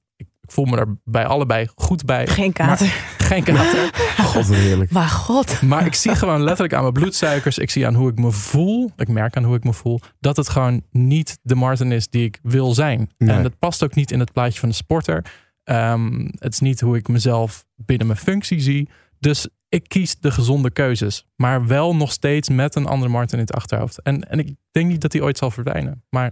Ik, 0.52 0.58
voel 0.58 0.66
me 0.66 0.78
er 0.78 0.98
bij 1.04 1.26
allebei 1.26 1.68
goed 1.76 2.06
bij. 2.06 2.28
Geen 2.28 2.54
kater. 2.54 2.88
Geen 3.18 3.44
kater. 3.44 3.90
God, 4.32 4.48
heerlijk. 4.48 4.92
Maar 4.92 5.08
god. 5.08 5.62
Maar 5.62 5.86
ik 5.86 5.94
zie 5.94 6.16
gewoon 6.16 6.44
letterlijk 6.44 6.74
aan 6.74 6.82
mijn 6.82 6.94
bloedsuikers. 6.94 7.58
Ik 7.58 7.70
zie 7.70 7.88
aan 7.88 7.94
hoe 7.94 8.10
ik 8.10 8.20
me 8.20 8.32
voel. 8.32 8.92
Ik 8.98 9.08
merk 9.08 9.36
aan 9.38 9.44
hoe 9.44 9.56
ik 9.56 9.64
me 9.64 9.74
voel. 9.74 10.00
Dat 10.20 10.38
het 10.38 10.50
gewoon 10.50 10.84
niet 10.92 11.40
de 11.42 11.56
Martin 11.56 11.92
is 11.92 12.10
die 12.10 12.26
ik 12.26 12.40
wil 12.44 12.74
zijn. 12.74 13.10
Nee. 13.18 13.36
En 13.36 13.44
dat 13.44 13.60
past 13.60 13.84
ook 13.84 13.96
niet 13.96 14.12
in 14.12 14.20
het 14.20 14.34
plaatje 14.34 14.60
van 14.60 14.70
de 14.70 14.76
sporter. 14.76 15.26
Ehm, 15.64 16.28
het 16.38 16.54
is 16.54 16.60
niet 16.60 16.80
hoe 16.80 16.98
ik 16.98 17.08
mezelf 17.08 17.66
binnen 17.76 18.08
mijn 18.08 18.20
functie 18.20 18.60
zie. 18.60 18.90
Dus 19.20 19.48
ik 19.70 19.88
kies 19.88 20.20
de 20.20 20.32
gezonde 20.32 20.72
keuzes. 20.72 21.26
Maar 21.36 21.68
wel 21.68 21.96
nog 21.96 22.12
steeds 22.12 22.50
met 22.50 22.76
een 22.76 22.86
andere 22.86 23.12
Martin 23.12 23.38
in 23.38 23.46
het 23.46 23.54
achterhoofd. 23.54 24.02
En, 24.02 24.30
en 24.30 24.40
ik 24.40 24.56
denk 24.72 24.88
niet 24.88 25.02
dat 25.02 25.12
die 25.12 25.24
ooit 25.24 25.38
zal 25.38 25.52
verdwijnen. 25.52 26.04
Maar 26.10 26.32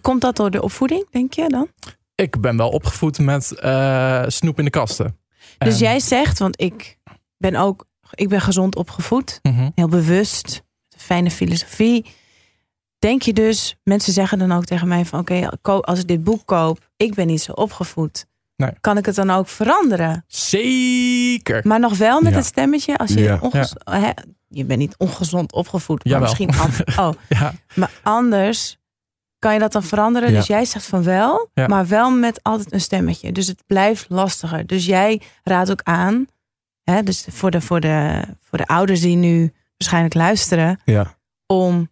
Komt 0.00 0.20
dat 0.20 0.36
door 0.36 0.50
de 0.50 0.62
opvoeding, 0.62 1.06
denk 1.10 1.32
je 1.32 1.48
dan? 1.48 1.68
Ik 2.16 2.40
ben 2.40 2.56
wel 2.56 2.68
opgevoed 2.68 3.18
met 3.18 3.52
eh, 3.58 4.22
snoep 4.26 4.58
in 4.58 4.64
de 4.64 4.70
kasten. 4.70 5.18
Dus 5.58 5.72
En- 5.74 5.78
jij 5.80 6.00
zegt, 6.00 6.38
want 6.38 6.60
ik 6.60 6.98
ben 7.38 7.56
ook, 7.56 7.84
ik 8.14 8.28
ben 8.28 8.40
gezond 8.40 8.76
opgevoed, 8.76 9.38
Mhm. 9.42 9.70
heel 9.74 9.88
bewust, 9.88 10.62
fijne 10.96 11.30
filosofie. 11.30 12.06
Denk 12.98 13.22
je 13.22 13.32
dus, 13.32 13.76
mensen 13.84 14.12
zeggen 14.12 14.38
dan 14.38 14.52
ook 14.52 14.64
tegen 14.64 14.88
mij 14.88 15.04
van 15.04 15.18
oké, 15.20 15.48
als 15.62 15.98
ik 15.98 16.06
dit 16.08 16.24
boek 16.24 16.46
koop, 16.46 16.90
ik 16.96 17.14
ben 17.14 17.26
niet 17.26 17.42
zo 17.42 17.52
opgevoed. 17.52 18.26
Nee. 18.56 18.70
Kan 18.80 18.96
ik 18.96 19.06
het 19.06 19.14
dan 19.14 19.30
ook 19.30 19.48
veranderen? 19.48 20.24
Zeker. 20.26 21.60
Maar 21.66 21.80
nog 21.80 21.96
wel 21.96 22.20
met 22.20 22.30
Ja. 22.32 22.36
het 22.38 22.46
stemmetje, 22.46 22.98
als 22.98 23.10
je 23.12 23.20
Ja. 23.20 23.38
hè, 23.84 24.10
je 24.48 24.64
bent 24.64 24.78
niet 24.78 24.94
ongezond 24.98 25.52
opgevoed, 25.52 26.04
maar 26.04 26.12
Jawel. 26.12 26.28
misschien 26.28 26.60
an- 26.96 27.04
oh, 27.08 27.14
Ja, 27.28 27.54
maar 27.74 27.90
anders 28.02 28.76
kan 29.38 29.52
je 29.52 29.58
dat 29.58 29.72
dan 29.72 29.82
veranderen. 29.82 30.30
Ja. 30.30 30.36
Dus 30.36 30.46
jij 30.46 30.64
zegt 30.64 30.86
van 30.86 31.02
wel, 31.02 31.48
Ja. 31.54 31.66
maar 31.66 31.86
wel 31.86 32.10
met 32.10 32.42
altijd 32.42 32.72
een 32.72 32.80
stemmetje. 32.80 33.32
Dus 33.32 33.46
het 33.46 33.62
blijft 33.66 34.06
lastiger. 34.08 34.66
Dus 34.66 34.86
jij 34.86 35.20
raadt 35.42 35.70
ook 35.70 35.80
aan, 35.82 36.26
hè, 36.82 37.02
dus 37.02 37.26
voor 37.30 37.50
de, 37.50 37.60
voor, 37.60 37.80
de, 37.80 38.22
voor 38.42 38.58
de 38.58 38.66
ouders 38.66 39.00
die 39.00 39.16
nu 39.16 39.52
waarschijnlijk 39.76 40.14
luisteren, 40.14 40.80
Ja. 40.84 41.16
om 41.46 41.88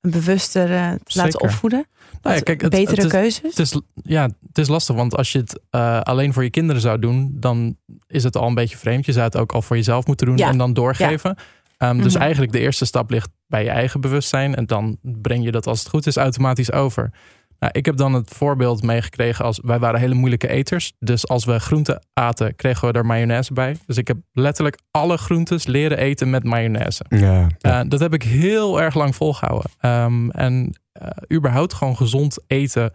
een 0.00 0.10
bewuster 0.10 0.72
eh, 0.74 0.92
te 0.92 1.18
laten 1.18 1.40
opvoeden. 1.40 1.86
Nou 2.10 2.18
ja, 2.22 2.30
Wat 2.34 2.42
kijk, 2.42 2.60
het- 2.60 2.70
betere 2.70 2.94
het 2.96 3.04
is- 3.04 3.10
keuzes. 3.10 3.56
Het 3.56 3.58
is, 3.58 3.80
ja, 4.02 4.22
het 4.48 4.58
is 4.58 4.68
lastig, 4.68 4.96
want 4.96 5.16
als 5.16 5.32
je 5.32 5.38
het 5.38 5.60
eh, 5.70 6.00
alleen 6.00 6.32
voor 6.32 6.42
je 6.42 6.50
kinderen 6.50 6.80
zou 6.82 6.98
doen, 6.98 7.30
dan 7.40 7.76
is 8.06 8.24
het 8.24 8.36
al 8.36 8.46
een 8.46 8.54
beetje 8.54 8.76
vreemd. 8.76 9.06
Je 9.06 9.12
zou 9.12 9.24
het 9.24 9.36
ook 9.36 9.52
al 9.52 9.62
voor 9.62 9.76
jezelf 9.76 10.06
moeten 10.06 10.26
doen 10.26 10.36
Ja. 10.36 10.48
en 10.48 10.58
dan 10.58 10.72
doorgeven. 10.72 11.36
Ehm, 11.76 12.02
Dus 12.02 12.12
Mhm. 12.12 12.22
eigenlijk 12.22 12.52
de 12.52 12.60
eerste 12.60 12.84
stap 12.84 13.10
ligt 13.10 13.28
bij 13.46 13.62
je 13.64 13.70
eigen 13.70 14.00
bewustzijn 14.00 14.54
en 14.54 14.66
dan 14.66 14.98
breng 15.02 15.44
je 15.44 15.50
dat 15.52 15.66
als 15.66 15.78
het 15.78 15.88
goed 15.88 16.06
is 16.06 16.16
automatisch 16.16 16.72
over. 16.72 17.10
Nou, 17.58 17.72
ik 17.76 17.86
heb 17.86 17.96
dan 17.96 18.12
het 18.12 18.30
voorbeeld 18.30 18.82
meegekregen 18.82 19.44
als 19.44 19.60
wij 19.62 19.78
waren 19.78 20.00
hele 20.00 20.14
moeilijke 20.14 20.48
eters. 20.48 20.92
Dus 20.98 21.28
als 21.28 21.44
we 21.44 21.58
groenten 21.60 22.06
aten, 22.12 22.56
kregen 22.56 22.88
we 22.88 22.98
er 22.98 23.06
mayonaise 23.06 23.52
bij. 23.52 23.76
Dus 23.86 23.96
ik 23.96 24.08
heb 24.08 24.16
letterlijk 24.32 24.78
alle 24.90 25.16
groentes 25.16 25.66
leren 25.66 25.98
eten 25.98 26.30
met 26.30 26.44
mayonaise. 26.44 27.04
Ja. 27.08 27.46
Uh, 27.60 27.80
dat 27.88 28.00
heb 28.00 28.14
ik 28.14 28.22
heel 28.22 28.80
erg 28.80 28.94
lang 28.94 29.16
volgehouden. 29.16 29.70
Um, 29.82 30.30
en 30.30 30.78
uh, 31.02 31.08
überhaupt 31.36 31.74
gewoon 31.74 31.96
gezond 31.96 32.38
eten. 32.46 32.90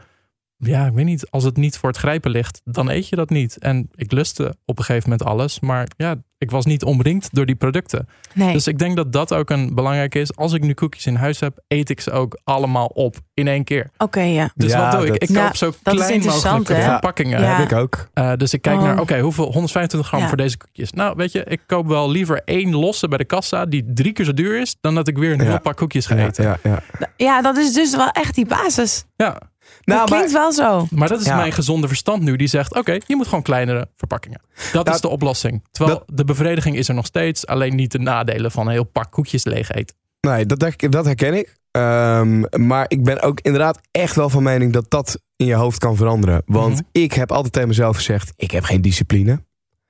Ja, 0.63 0.85
ik 0.85 0.93
weet 0.93 1.05
niet. 1.05 1.29
Als 1.31 1.43
het 1.43 1.57
niet 1.57 1.77
voor 1.77 1.89
het 1.89 1.97
grijpen 1.97 2.31
ligt, 2.31 2.61
dan 2.63 2.89
eet 2.89 3.07
je 3.09 3.15
dat 3.15 3.29
niet. 3.29 3.57
En 3.57 3.89
ik 3.95 4.11
lustte 4.11 4.55
op 4.65 4.77
een 4.77 4.83
gegeven 4.83 5.09
moment 5.09 5.27
alles. 5.27 5.59
Maar 5.59 5.87
ja, 5.97 6.15
ik 6.37 6.51
was 6.51 6.65
niet 6.65 6.83
omringd 6.83 7.29
door 7.31 7.45
die 7.45 7.55
producten. 7.55 8.07
Nee. 8.33 8.53
Dus 8.53 8.67
ik 8.67 8.77
denk 8.79 8.95
dat 8.95 9.11
dat 9.13 9.33
ook 9.33 9.49
een 9.49 9.75
belangrijke 9.75 10.19
is. 10.19 10.35
Als 10.35 10.53
ik 10.53 10.61
nu 10.63 10.73
koekjes 10.73 11.05
in 11.05 11.15
huis 11.15 11.39
heb, 11.39 11.59
eet 11.67 11.89
ik 11.89 12.01
ze 12.01 12.11
ook 12.11 12.39
allemaal 12.43 12.85
op 12.85 13.15
in 13.33 13.47
één 13.47 13.63
keer. 13.63 13.89
Oké, 13.97 14.21
ja. 14.21 14.49
Dus 14.55 14.71
Ja, 14.71 14.81
wat 14.81 14.91
doe 14.91 15.01
ik? 15.01 15.11
dat- 15.11 15.21
Ik 15.29 15.29
Nou, 15.29 15.45
koop 15.45 15.55
zo 15.55 15.73
klein 15.83 16.21
hè? 16.21 16.81
verpakkingen. 16.81 17.41
Ja. 17.41 17.55
Heb 17.57 17.71
ik 17.71 17.77
ook. 17.77 18.07
Uh, 18.13 18.31
dus 18.35 18.53
ik 18.53 18.61
kijk 18.61 18.77
Oh. 18.77 18.83
naar, 18.83 18.99
oké, 18.99 19.19
hoeveel 19.19 19.51
125 19.51 20.07
gram 20.09 20.21
Ja. 20.21 20.27
voor 20.27 20.37
deze 20.37 20.57
koekjes. 20.57 20.91
Nou, 20.91 21.13
weet 21.17 21.31
je, 21.31 21.43
ik 21.43 21.61
koop 21.65 21.87
wel 21.87 22.09
liever 22.11 22.41
één 22.45 22.75
losse 22.75 23.07
bij 23.07 23.17
de 23.17 23.25
kassa 23.25 23.65
die 23.65 23.85
drie 23.93 24.11
keer 24.13 24.25
zo 24.25 24.33
duur 24.33 24.61
is, 24.61 24.75
dan 24.81 24.95
dat 24.95 25.07
ik 25.07 25.17
weer 25.17 25.31
een 25.31 25.43
Ja. 25.43 25.49
heel 25.49 25.61
pak 25.61 25.77
koekjes 25.77 26.05
ga 26.05 26.15
Ja, 26.15 26.25
eten. 26.27 26.43
ja, 26.43 26.57
ja. 26.63 26.79
ja, 27.17 27.41
dat 27.41 27.57
is 27.57 27.73
dus 27.73 27.95
wel 27.95 28.09
echt 28.09 28.35
die 28.35 28.45
basis. 28.45 29.05
Ja, 29.15 29.41
dat 29.79 29.95
Nou, 29.95 30.05
klinkt 30.09 30.31
wel 30.31 30.51
zo. 30.51 30.87
maar 30.91 31.07
dat 31.07 31.19
is 31.19 31.25
Ja. 31.25 31.35
mijn 31.35 31.51
gezonde 31.51 31.87
verstand 31.87 32.21
nu, 32.23 32.35
die 32.35 32.47
zegt, 32.47 32.75
oké, 32.75 32.91
je 33.07 33.15
moet 33.15 33.27
gewoon 33.27 33.43
kleinere 33.43 33.87
verpakkingen. 33.95 34.41
Dat 34.71 34.83
Nou, 34.85 34.95
is 34.95 35.01
de 35.01 35.07
oplossing. 35.07 35.65
Terwijl 35.71 36.03
de 36.13 36.23
bevrediging 36.25 36.75
is 36.75 36.87
er 36.87 36.93
nog 36.95 37.05
steeds, 37.05 37.47
alleen 37.47 37.75
niet 37.75 37.91
de 37.91 37.99
nadelen 37.99 38.51
van 38.51 38.65
een 38.65 38.71
heel 38.71 38.83
pak 38.83 39.11
koekjes 39.11 39.43
leeg 39.45 39.71
eten. 39.71 39.95
Nee, 40.21 40.45
dat, 40.45 40.75
dat 40.89 41.05
herken 41.05 41.33
ik. 41.33 41.59
Ehm, 41.71 42.43
maar 42.65 42.85
ik 42.87 43.03
ben 43.03 43.21
ook 43.21 43.39
inderdaad 43.41 43.79
echt 43.91 44.15
wel 44.15 44.29
van 44.29 44.43
mening 44.43 44.73
dat 44.73 44.85
dat 44.89 45.19
in 45.35 45.45
je 45.45 45.53
hoofd 45.53 45.79
kan 45.79 45.95
veranderen. 45.95 46.41
Want 46.45 46.73
Mhm. 46.73 46.81
ik 46.91 47.13
heb 47.13 47.31
altijd 47.31 47.53
tegen 47.53 47.67
mezelf 47.67 47.95
gezegd: 47.95 48.33
ik 48.35 48.51
heb 48.51 48.63
geen 48.63 48.81
discipline. 48.81 49.43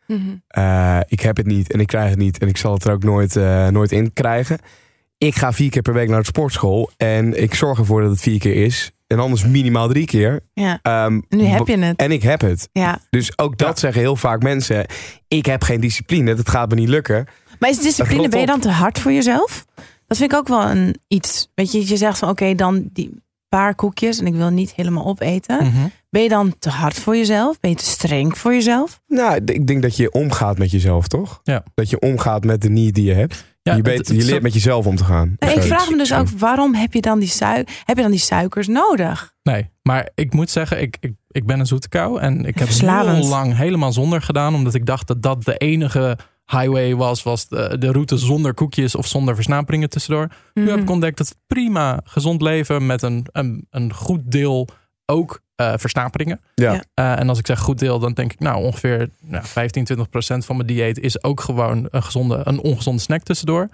Mhm. 0.07 0.19
Eh, 0.47 0.99
ik 1.07 1.19
heb 1.19 1.37
het 1.37 1.45
niet 1.45 1.71
en 1.71 1.79
ik 1.79 1.87
krijg 1.87 2.09
het 2.09 2.19
niet 2.19 2.37
en 2.37 2.47
ik 2.47 2.57
zal 2.57 2.73
het 2.73 2.83
er 2.85 2.91
ook 2.93 3.03
nooit, 3.03 3.35
eh, 3.35 3.67
nooit 3.67 3.91
in 3.91 4.13
krijgen. 4.13 4.59
Ik 5.17 5.35
ga 5.35 5.53
vier 5.53 5.69
keer 5.69 5.81
per 5.81 5.93
week 5.93 6.09
naar 6.09 6.19
de 6.19 6.25
sportschool 6.25 6.91
en 6.97 7.41
ik 7.41 7.53
zorg 7.53 7.79
ervoor 7.79 8.01
dat 8.01 8.11
het 8.11 8.21
vier 8.21 8.39
keer 8.39 8.55
is. 8.65 8.91
En 9.11 9.19
anders 9.19 9.45
minimaal 9.45 9.87
drie 9.87 10.05
keer. 10.05 10.41
Ja. 10.53 10.79
Ehm, 10.81 11.21
Nu 11.29 11.43
heb 11.43 11.67
je 11.67 11.77
het. 11.77 11.97
En 11.99 12.11
ik 12.11 12.21
heb 12.23 12.41
het. 12.41 12.69
Ja. 12.71 12.99
Dus 13.09 13.37
ook 13.37 13.57
dat 13.57 13.67
Ja. 13.73 13.75
zeggen 13.79 14.01
heel 14.01 14.15
vaak 14.15 14.41
mensen. 14.43 14.85
Ik 15.27 15.45
heb 15.45 15.63
geen 15.63 15.81
discipline, 15.81 16.33
dat 16.35 16.49
gaat 16.49 16.69
me 16.69 16.75
niet 16.75 16.87
lukken. 16.89 17.25
Maar 17.59 17.69
is 17.69 17.79
discipline, 17.79 18.29
ben 18.29 18.39
je 18.39 18.45
dan 18.45 18.59
te 18.59 18.69
hard 18.69 18.99
voor 18.99 19.11
jezelf? 19.11 19.65
Dat 20.07 20.17
vind 20.17 20.31
ik 20.31 20.37
ook 20.37 20.47
wel 20.47 20.69
een 20.69 20.95
iets. 21.07 21.51
Weet 21.55 21.71
je, 21.71 21.87
je 21.87 21.97
zegt 21.97 22.17
van 22.17 22.29
oké, 22.29 22.55
dan 22.55 22.89
die 22.93 23.21
paar 23.49 23.75
koekjes 23.75 24.19
en 24.19 24.25
ik 24.27 24.33
wil 24.33 24.49
niet 24.49 24.73
helemaal 24.75 25.05
opeten. 25.05 25.65
Mhm. 25.65 25.87
Ben 26.09 26.23
je 26.23 26.29
dan 26.29 26.55
te 26.59 26.69
hard 26.69 26.99
voor 26.99 27.15
jezelf? 27.15 27.59
Ben 27.59 27.69
je 27.69 27.75
te 27.77 27.85
streng 27.85 28.37
voor 28.37 28.53
jezelf? 28.53 28.99
Nou, 29.07 29.41
ik 29.45 29.67
denk 29.67 29.81
dat 29.81 29.95
je 29.95 30.11
omgaat 30.11 30.57
met 30.57 30.71
jezelf, 30.71 31.07
toch? 31.07 31.39
Ja. 31.43 31.63
Dat 31.73 31.89
je 31.89 31.99
omgaat 31.99 32.43
met 32.43 32.61
de 32.61 32.69
need 32.69 32.95
die 32.95 33.03
je 33.05 33.13
hebt. 33.13 33.45
Ja, 33.63 33.75
je, 33.75 33.81
weet, 33.81 33.97
het- 33.97 34.07
je 34.17 34.25
leert 34.25 34.41
met 34.41 34.53
jezelf 34.53 34.85
om 34.85 34.95
te 34.95 35.03
gaan. 35.03 35.35
Nee, 35.39 35.55
ik 35.55 35.61
vraag 35.61 35.89
me 35.89 35.97
dus 35.97 36.13
ook, 36.13 36.29
waarom 36.29 36.73
heb 36.73 36.93
je 36.93 37.01
dan 37.01 37.19
die, 37.19 37.27
sui 37.29 37.63
heb 37.85 37.95
je 37.95 38.01
dan 38.01 38.11
die 38.11 38.19
suikers 38.19 38.67
nodig? 38.67 39.33
Nee, 39.43 39.69
maar 39.81 40.09
ik 40.15 40.33
moet 40.33 40.49
zeggen, 40.49 40.81
ik, 40.81 40.97
ik, 40.99 41.13
ik 41.27 41.45
ben 41.45 41.59
een 41.59 41.65
zoete 41.65 41.89
kou. 41.89 42.19
En 42.19 42.45
ik 42.45 42.57
heb 42.59 42.67
heel 42.67 43.27
lang 43.27 43.55
helemaal 43.57 43.91
zonder 43.93 44.21
gedaan. 44.21 44.55
Omdat 44.55 44.73
ik 44.73 44.85
dacht 44.85 45.07
dat 45.07 45.21
dat 45.21 45.43
de 45.43 45.57
enige 45.57 46.17
highway 46.45 46.95
was. 46.95 47.23
Was 47.23 47.47
de, 47.47 47.75
de 47.79 47.91
route 47.91 48.17
zonder 48.17 48.53
koekjes 48.53 48.95
of 48.95 49.07
zonder 49.07 49.35
versnaperingen 49.35 49.89
tussendoor. 49.89 50.27
Nu 50.53 50.67
heb 50.69 50.77
ik 50.77 50.83
Mhm. 50.83 50.91
ontdekt 50.91 51.17
dat 51.17 51.27
het 51.27 51.37
prima 51.47 51.99
gezond 52.03 52.41
leven 52.41 52.85
met 52.85 53.01
een, 53.01 53.25
een, 53.31 53.67
een 53.69 53.93
goed 53.93 54.21
deel 54.31 54.67
ook 55.11 55.41
eh 55.55 55.73
versnaperingen. 55.77 56.41
Ja. 56.55 56.83
Eh, 56.93 57.19
en 57.19 57.29
als 57.29 57.39
ik 57.39 57.45
zeg 57.45 57.59
goed 57.59 57.79
deel, 57.79 57.99
dan 57.99 58.13
denk 58.13 58.33
ik 58.33 58.39
nou 58.39 58.63
ongeveer 58.63 59.09
nou, 59.19 59.45
15, 59.45 59.83
20 59.83 60.09
procent 60.09 60.45
van 60.45 60.55
mijn 60.55 60.67
dieet 60.67 60.99
is 60.99 61.23
ook 61.23 61.39
gewoon 61.41 61.87
een, 61.91 62.03
gezonde, 62.03 62.41
een 62.43 62.59
ongezonde 62.59 63.01
snack 63.01 63.21
tussendoor. 63.23 63.67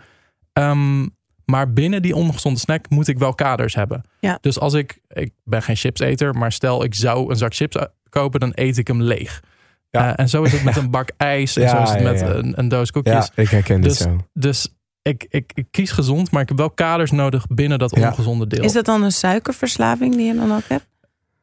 Ehm, 0.54 1.06
maar 1.46 1.74
binnen 1.74 2.02
die 2.02 2.16
ongezonde 2.16 2.60
snack 2.60 2.90
moet 2.90 3.08
ik 3.08 3.18
wel 3.18 3.34
kaders 3.34 3.76
hebben. 3.76 4.04
Ja. 4.20 4.38
Dus 4.42 4.60
als 4.60 4.74
ik, 4.74 5.00
ik 5.08 5.32
ben 5.44 5.62
geen 5.64 5.76
chipseter, 5.76 6.36
maar 6.36 6.52
stel 6.52 6.84
ik 6.84 6.96
zou 6.96 7.30
een 7.30 7.36
zak 7.38 7.54
chips 7.56 7.76
eh, 7.76 7.84
kopen, 8.10 8.40
dan 8.40 8.52
eet 8.56 8.78
ik 8.78 8.88
hem 8.88 9.02
leeg. 9.02 9.42
Ja. 9.90 10.08
Eh, 10.12 10.20
en 10.20 10.30
zo 10.30 10.44
is 10.44 10.52
het 10.52 10.64
met 10.64 10.76
een 10.78 10.92
bak 10.92 11.10
ijs, 11.18 11.56
en 11.56 11.62
Ja, 11.62 11.70
zo 11.70 11.82
is 11.82 11.90
het 11.90 12.00
ja, 12.00 12.12
met 12.12 12.20
ja. 12.20 12.28
Een, 12.28 12.60
een 12.60 12.68
doos 12.68 12.92
koekjes. 12.92 13.32
Ja, 13.36 13.42
ik 13.44 13.50
herken 13.50 13.82
dit 13.82 13.90
Dus- 13.90 13.98
zo. 14.00 14.18
Dus 14.34 14.68
ik, 15.02 15.26
ik, 15.30 15.52
ik 15.54 15.68
kies 15.72 15.92
gezond, 15.92 16.32
maar 16.32 16.42
ik 16.42 16.48
heb 16.48 16.58
wel 16.58 16.70
kaders 16.72 17.12
nodig 17.12 17.48
binnen 17.48 17.80
dat 17.80 17.96
Ja. 17.96 18.10
ongezonde 18.10 18.48
deel. 18.48 18.64
Is 18.64 18.74
dat 18.74 18.86
dan 18.86 19.04
een 19.04 19.12
suikerverslaving 19.12 20.16
die 20.16 20.26
je 20.26 20.36
dan 20.36 20.52
ook 20.56 20.68
hebt? 20.68 20.88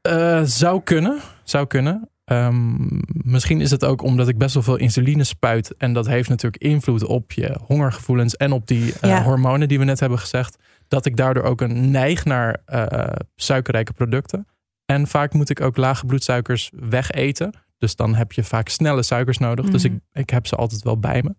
Eh, 0.08 0.42
zou 0.42 0.80
kunnen. 0.82 1.18
Zou 1.44 1.66
kunnen. 1.66 2.08
Ehm, 2.24 2.76
misschien 3.22 3.60
is 3.60 3.70
het 3.70 3.84
ook 3.84 4.02
omdat 4.02 4.28
ik 4.28 4.38
best 4.38 4.54
wel 4.54 4.62
veel 4.62 4.76
insuline 4.76 5.24
spuit. 5.24 5.76
En 5.76 5.92
dat 5.92 6.06
heeft 6.06 6.28
natuurlijk 6.28 6.62
invloed 6.62 7.04
op 7.04 7.32
je 7.32 7.58
hongergevoelens 7.66 8.36
en 8.36 8.52
op 8.52 8.66
die 8.66 8.92
eh, 9.00 9.10
Ja. 9.10 9.22
hormonen 9.22 9.68
die 9.68 9.78
we 9.78 9.84
net 9.84 10.00
hebben 10.00 10.18
gezegd. 10.18 10.56
Dat 10.88 11.06
ik 11.06 11.16
daardoor 11.16 11.42
ook 11.42 11.60
een 11.60 11.90
neig 11.90 12.24
naar 12.24 12.60
eh, 12.64 13.16
suikerrijke 13.36 13.92
producten. 13.92 14.46
En 14.86 15.06
vaak 15.06 15.32
moet 15.32 15.50
ik 15.50 15.60
ook 15.60 15.76
lage 15.76 16.06
bloedsuikers 16.06 16.70
wegeten. 16.74 17.52
Dus 17.78 17.96
dan 17.96 18.14
heb 18.14 18.32
je 18.32 18.44
vaak 18.44 18.68
snelle 18.68 19.02
suikers 19.02 19.38
nodig. 19.38 19.70
Dus 19.70 19.84
ik, 19.84 19.90
Mhm. 19.90 20.00
ik 20.12 20.30
heb 20.30 20.46
ze 20.46 20.56
altijd 20.56 20.82
wel 20.82 20.98
bij 20.98 21.22
me. 21.22 21.34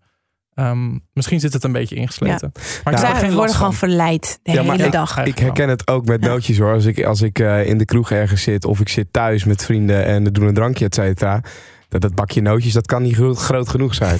Ehm, 0.56 0.98
misschien 1.12 1.40
zit 1.40 1.52
het 1.52 1.64
een 1.64 1.72
beetje 1.72 1.94
ingesleten. 1.94 2.52
Maar 2.84 2.94
ik 2.94 3.00
Nou, 3.00 3.14
we 3.14 3.20
geen 3.20 3.32
worden 3.34 3.54
gewoon 3.54 3.74
verleid 3.74 4.38
de 4.42 4.52
Ja, 4.52 4.62
maar 4.62 4.72
hele 4.74 4.86
ik- 4.86 4.92
dag. 4.92 5.24
Ik 5.24 5.38
herken 5.38 5.68
het 5.68 5.88
ook 5.88 6.04
met 6.06 6.20
nootjes 6.20 6.58
hoor. 6.58 6.72
Als 6.72 6.84
ik, 6.84 7.04
als 7.04 7.22
ik 7.22 7.38
eh, 7.38 7.66
in 7.66 7.78
de 7.78 7.84
kroeg 7.84 8.10
ergens 8.10 8.42
zit 8.42 8.64
of 8.64 8.80
ik 8.80 8.88
zit 8.88 9.06
thuis 9.12 9.44
met 9.44 9.64
vrienden 9.64 10.04
en 10.04 10.24
we 10.24 10.30
doen 10.30 10.46
een 10.46 10.54
drankje, 10.54 10.84
et 10.84 10.94
cetera. 10.94 11.40
Dat, 11.88 12.00
dat 12.00 12.14
bakje 12.14 12.40
nootjes, 12.40 12.72
dat 12.72 12.86
kan 12.86 13.02
niet 13.02 13.14
groot, 13.14 13.38
groot 13.38 13.68
genoeg 13.68 13.94
zijn. 13.94 14.18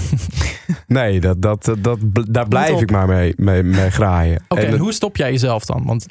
nee, 0.86 1.20
dat, 1.20 1.42
dat, 1.42 1.64
dat, 1.64 1.98
dat- 2.02 2.26
daar 2.28 2.48
blijf 2.48 2.80
ik 2.80 2.90
maar 2.90 3.08
mee, 3.08 3.32
mee, 3.36 3.62
mee 3.62 3.90
graaien. 3.90 4.44
Oké, 4.48 4.60
En 4.60 4.78
hoe 4.78 4.92
stop 4.92 5.16
jij 5.16 5.30
jezelf 5.30 5.64
dan? 5.64 5.84
Want 5.86 6.06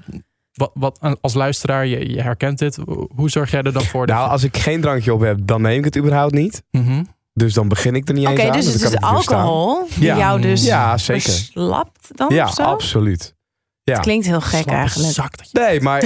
wat, 0.54 0.72
wat, 0.74 1.18
als 1.22 1.34
luisteraar, 1.34 1.86
je, 1.86 2.10
je 2.10 2.22
herkent 2.22 2.60
dit. 2.60 2.80
Hoe 3.16 3.30
zorg 3.30 3.52
jij 3.52 3.62
er 3.62 3.74
dan 3.74 3.84
voor? 3.84 4.06
dat 4.06 4.16
nou, 4.16 4.28
je- 4.28 4.34
als 4.34 4.44
ik 4.44 4.58
geen 4.58 4.82
drankje 4.82 5.14
op 5.14 5.22
heb, 5.22 5.38
dan 5.42 5.62
neem 5.62 5.78
ik 5.78 5.84
het 5.86 5.98
überhaupt 5.98 6.34
niet. 6.34 6.64
Mhm. 6.72 7.04
Dus 7.38 7.54
dan 7.54 7.68
begin 7.68 7.96
ik 7.96 8.08
er 8.08 8.14
niet 8.14 8.28
Oké, 8.28 8.42
eens 8.42 8.50
aan. 8.50 8.56
dus 8.56 8.66
dan 8.66 8.92
het 8.92 8.94
is 8.94 9.08
alcohol 9.08 9.88
die 9.96 10.04
Ja. 10.04 10.18
jou 10.18 10.42
dus 10.42 10.64
Ja, 10.66 10.98
zeker. 10.98 11.22
verslapt 11.22 12.10
dan 12.18 12.28
Ja, 12.34 12.46
of 12.46 12.54
zo? 12.54 12.62
absoluut. 12.62 13.36
Ja. 13.84 13.94
Het 13.94 14.02
klinkt 14.04 14.26
heel 14.26 14.42
gek 14.42 14.50
Slappe 14.50 14.72
eigenlijk. 14.72 15.14
zak 15.14 15.38
dat 15.38 15.50
je- 15.52 15.60
Nee, 15.60 15.82
maar, 15.82 16.02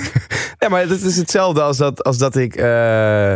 nee, 0.58 0.70
maar 0.70 0.80
het 0.80 1.02
is 1.02 1.16
hetzelfde 1.16 1.62
als 1.62 1.76
dat, 1.76 2.04
als 2.04 2.18
dat 2.18 2.36
ik 2.36 2.56
eh, 2.56 3.34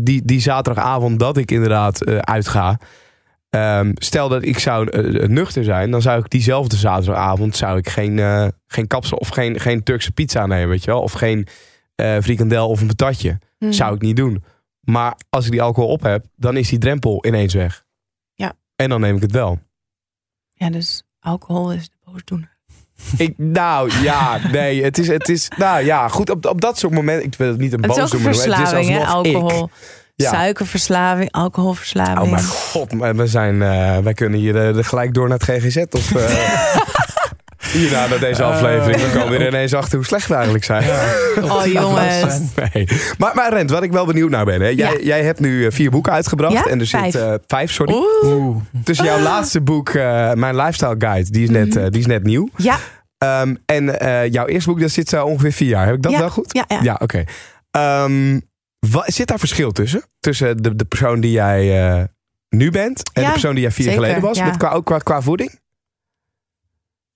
die, 0.00 0.22
die 0.24 0.40
zaterdagavond 0.40 1.18
dat 1.18 1.36
ik 1.36 1.50
inderdaad 1.50 2.02
eh, 2.04 2.18
uitga. 2.18 2.78
Ehm, 3.50 3.90
stel 3.94 4.28
dat 4.28 4.42
ik 4.44 4.58
zou 4.58 4.88
eh, 4.90 5.28
nuchter 5.28 5.64
zijn, 5.64 5.90
dan 5.90 6.02
zou 6.02 6.18
ik 6.20 6.30
diezelfde 6.30 6.76
zaterdagavond 6.76 7.56
zou 7.56 7.78
ik 7.78 7.88
geen, 7.88 8.52
geen 8.66 8.86
kapsel 8.86 9.16
of 9.16 9.28
geen, 9.28 9.60
geen 9.60 9.82
Turkse 9.82 10.12
pizza 10.12 10.46
nemen, 10.46 10.68
weet 10.68 10.84
je 10.84 10.90
wel? 10.90 11.00
Of 11.02 11.12
geen 11.12 11.46
frikandel 12.22 12.68
of 12.68 12.80
een 12.80 12.86
patatje. 12.86 13.38
Hmm. 13.58 13.72
Zou 13.72 13.94
ik 13.94 14.00
niet 14.00 14.16
doen. 14.16 14.44
Maar 14.90 15.14
als 15.30 15.44
ik 15.44 15.50
die 15.50 15.62
alcohol 15.62 15.90
op 15.90 16.02
heb, 16.02 16.24
dan 16.36 16.56
is 16.56 16.68
die 16.68 16.78
drempel 16.78 17.26
ineens 17.26 17.54
weg. 17.54 17.84
Ja. 18.34 18.52
En 18.76 18.88
dan 18.88 19.00
neem 19.00 19.16
ik 19.16 19.22
het 19.22 19.32
wel. 19.32 19.58
Ja, 20.48 20.70
dus 20.70 21.02
alcohol 21.20 21.72
is 21.72 21.88
de 21.88 21.96
boosdoener. 22.12 22.56
Ik, 23.16 23.34
nou 23.36 24.02
ja, 24.02 24.38
nee, 24.50 24.84
het 24.84 24.98
is, 24.98 25.08
het 25.08 25.28
is, 25.28 25.48
nou 25.56 25.84
ja, 25.84 26.08
goed, 26.08 26.30
op, 26.30 26.46
op 26.46 26.60
dat 26.60 26.78
soort 26.78 26.92
momenten, 26.92 27.26
ik 27.26 27.34
wil 27.34 27.48
het 27.48 27.58
niet 27.58 27.72
een 27.72 27.90
ook 27.90 27.96
boosdoener 27.96 28.30
noemen, 28.30 28.50
het 28.50 28.60
is 28.60 28.68
verslaving, 28.68 28.88
hè? 28.88 29.04
alsnog 29.04 29.26
ik. 29.26 29.34
Alcohol. 29.34 29.70
Ja. 30.14 30.30
Suikerverslaving, 30.30 31.32
alcoholverslaving. 31.32 32.18
Oh 32.18 32.30
mijn 32.30 32.44
god, 32.44 32.92
maar 32.92 33.16
we 33.16 33.26
zijn, 33.26 33.62
eh, 33.62 33.98
wij 33.98 34.14
kunnen 34.14 34.38
hier 34.38 34.76
eh, 34.76 34.84
gelijk 34.84 35.14
door 35.14 35.28
naar 35.28 35.38
het 35.38 35.62
GGZ 35.62 35.84
of 35.90 36.14
eh 36.14 36.76
hierna 37.72 38.06
naar 38.06 38.18
deze 38.20 38.42
Eh, 38.42 38.48
aflevering. 38.48 39.02
We 39.02 39.18
komen 39.18 39.38
weer 39.38 39.46
ineens 39.48 39.74
achter 39.74 39.96
hoe 39.96 40.06
slecht 40.06 40.26
we 40.28 40.34
eigenlijk 40.34 40.64
zijn. 40.64 40.84
Oh 41.42 41.66
jongens. 41.66 42.24
Nee. 42.72 42.88
Maar, 43.18 43.34
maar 43.34 43.52
Rent, 43.52 43.70
wat 43.70 43.82
ik 43.82 43.92
wel 43.92 44.06
benieuwd 44.06 44.30
naar 44.30 44.44
ben. 44.44 44.60
Hè? 44.60 44.66
Jij, 44.68 44.92
Ja. 44.92 44.98
jij 45.02 45.22
hebt 45.24 45.40
nu 45.40 45.66
eh, 45.66 45.72
vier 45.72 45.90
boeken 45.90 46.12
uitgebracht. 46.12 46.52
Ja? 46.52 46.64
En 46.66 46.80
er 46.80 46.86
Vijf. 46.86 47.12
zit 47.12 47.22
eh, 47.22 47.34
vijf, 47.46 47.72
sorry. 47.72 47.94
Oeh. 47.94 48.24
Oeh. 48.24 48.56
Dus 48.72 48.98
jouw 48.98 49.20
laatste 49.20 49.60
boek, 49.60 49.88
eh, 49.88 50.32
Mijn 50.32 50.56
Lifestyle 50.56 50.94
Guide, 50.98 51.30
die 51.30 51.42
is 51.42 51.50
net, 51.50 51.68
Mhm. 51.68 51.78
eh, 51.78 51.90
die 51.90 52.00
is 52.00 52.06
net 52.06 52.22
nieuw. 52.22 52.48
Ja, 52.56 52.78
Ehm, 53.18 53.54
en 53.66 54.00
eh, 54.00 54.32
jouw 54.32 54.46
eerste 54.46 54.70
boek, 54.70 54.80
dat 54.80 54.90
zit 54.90 55.08
zo 55.08 55.24
ongeveer 55.24 55.52
vier 55.52 55.68
jaar. 55.68 55.86
Heb 55.86 55.94
ik 55.94 56.02
dat 56.02 56.12
Ja. 56.12 56.18
wel 56.18 56.30
goed? 56.30 56.52
ja, 56.52 56.64
ja. 56.68 56.78
Ja, 56.82 56.96
oké. 57.02 57.24
Ehm, 57.70 58.40
wa- 58.78 59.04
zit 59.06 59.26
daar 59.26 59.38
verschil 59.38 59.70
tussen? 59.72 60.02
Tussen 60.20 60.62
de, 60.62 60.76
de 60.76 60.84
persoon 60.84 61.20
die 61.20 61.30
jij 61.32 61.88
eh, 61.98 62.02
nu 62.48 62.70
bent 62.70 63.10
en 63.12 63.24
de 63.24 63.30
persoon 63.30 63.52
die 63.52 63.62
jij 63.62 63.70
vier 63.70 63.84
jaar 63.86 63.94
geleden 63.94 64.20
was? 64.20 64.36
ja. 64.38 64.44
Met 64.44 64.56
qua, 64.56 64.70
ook 64.70 64.84
qua, 64.84 64.98
qua 64.98 65.22
voeding? 65.22 65.58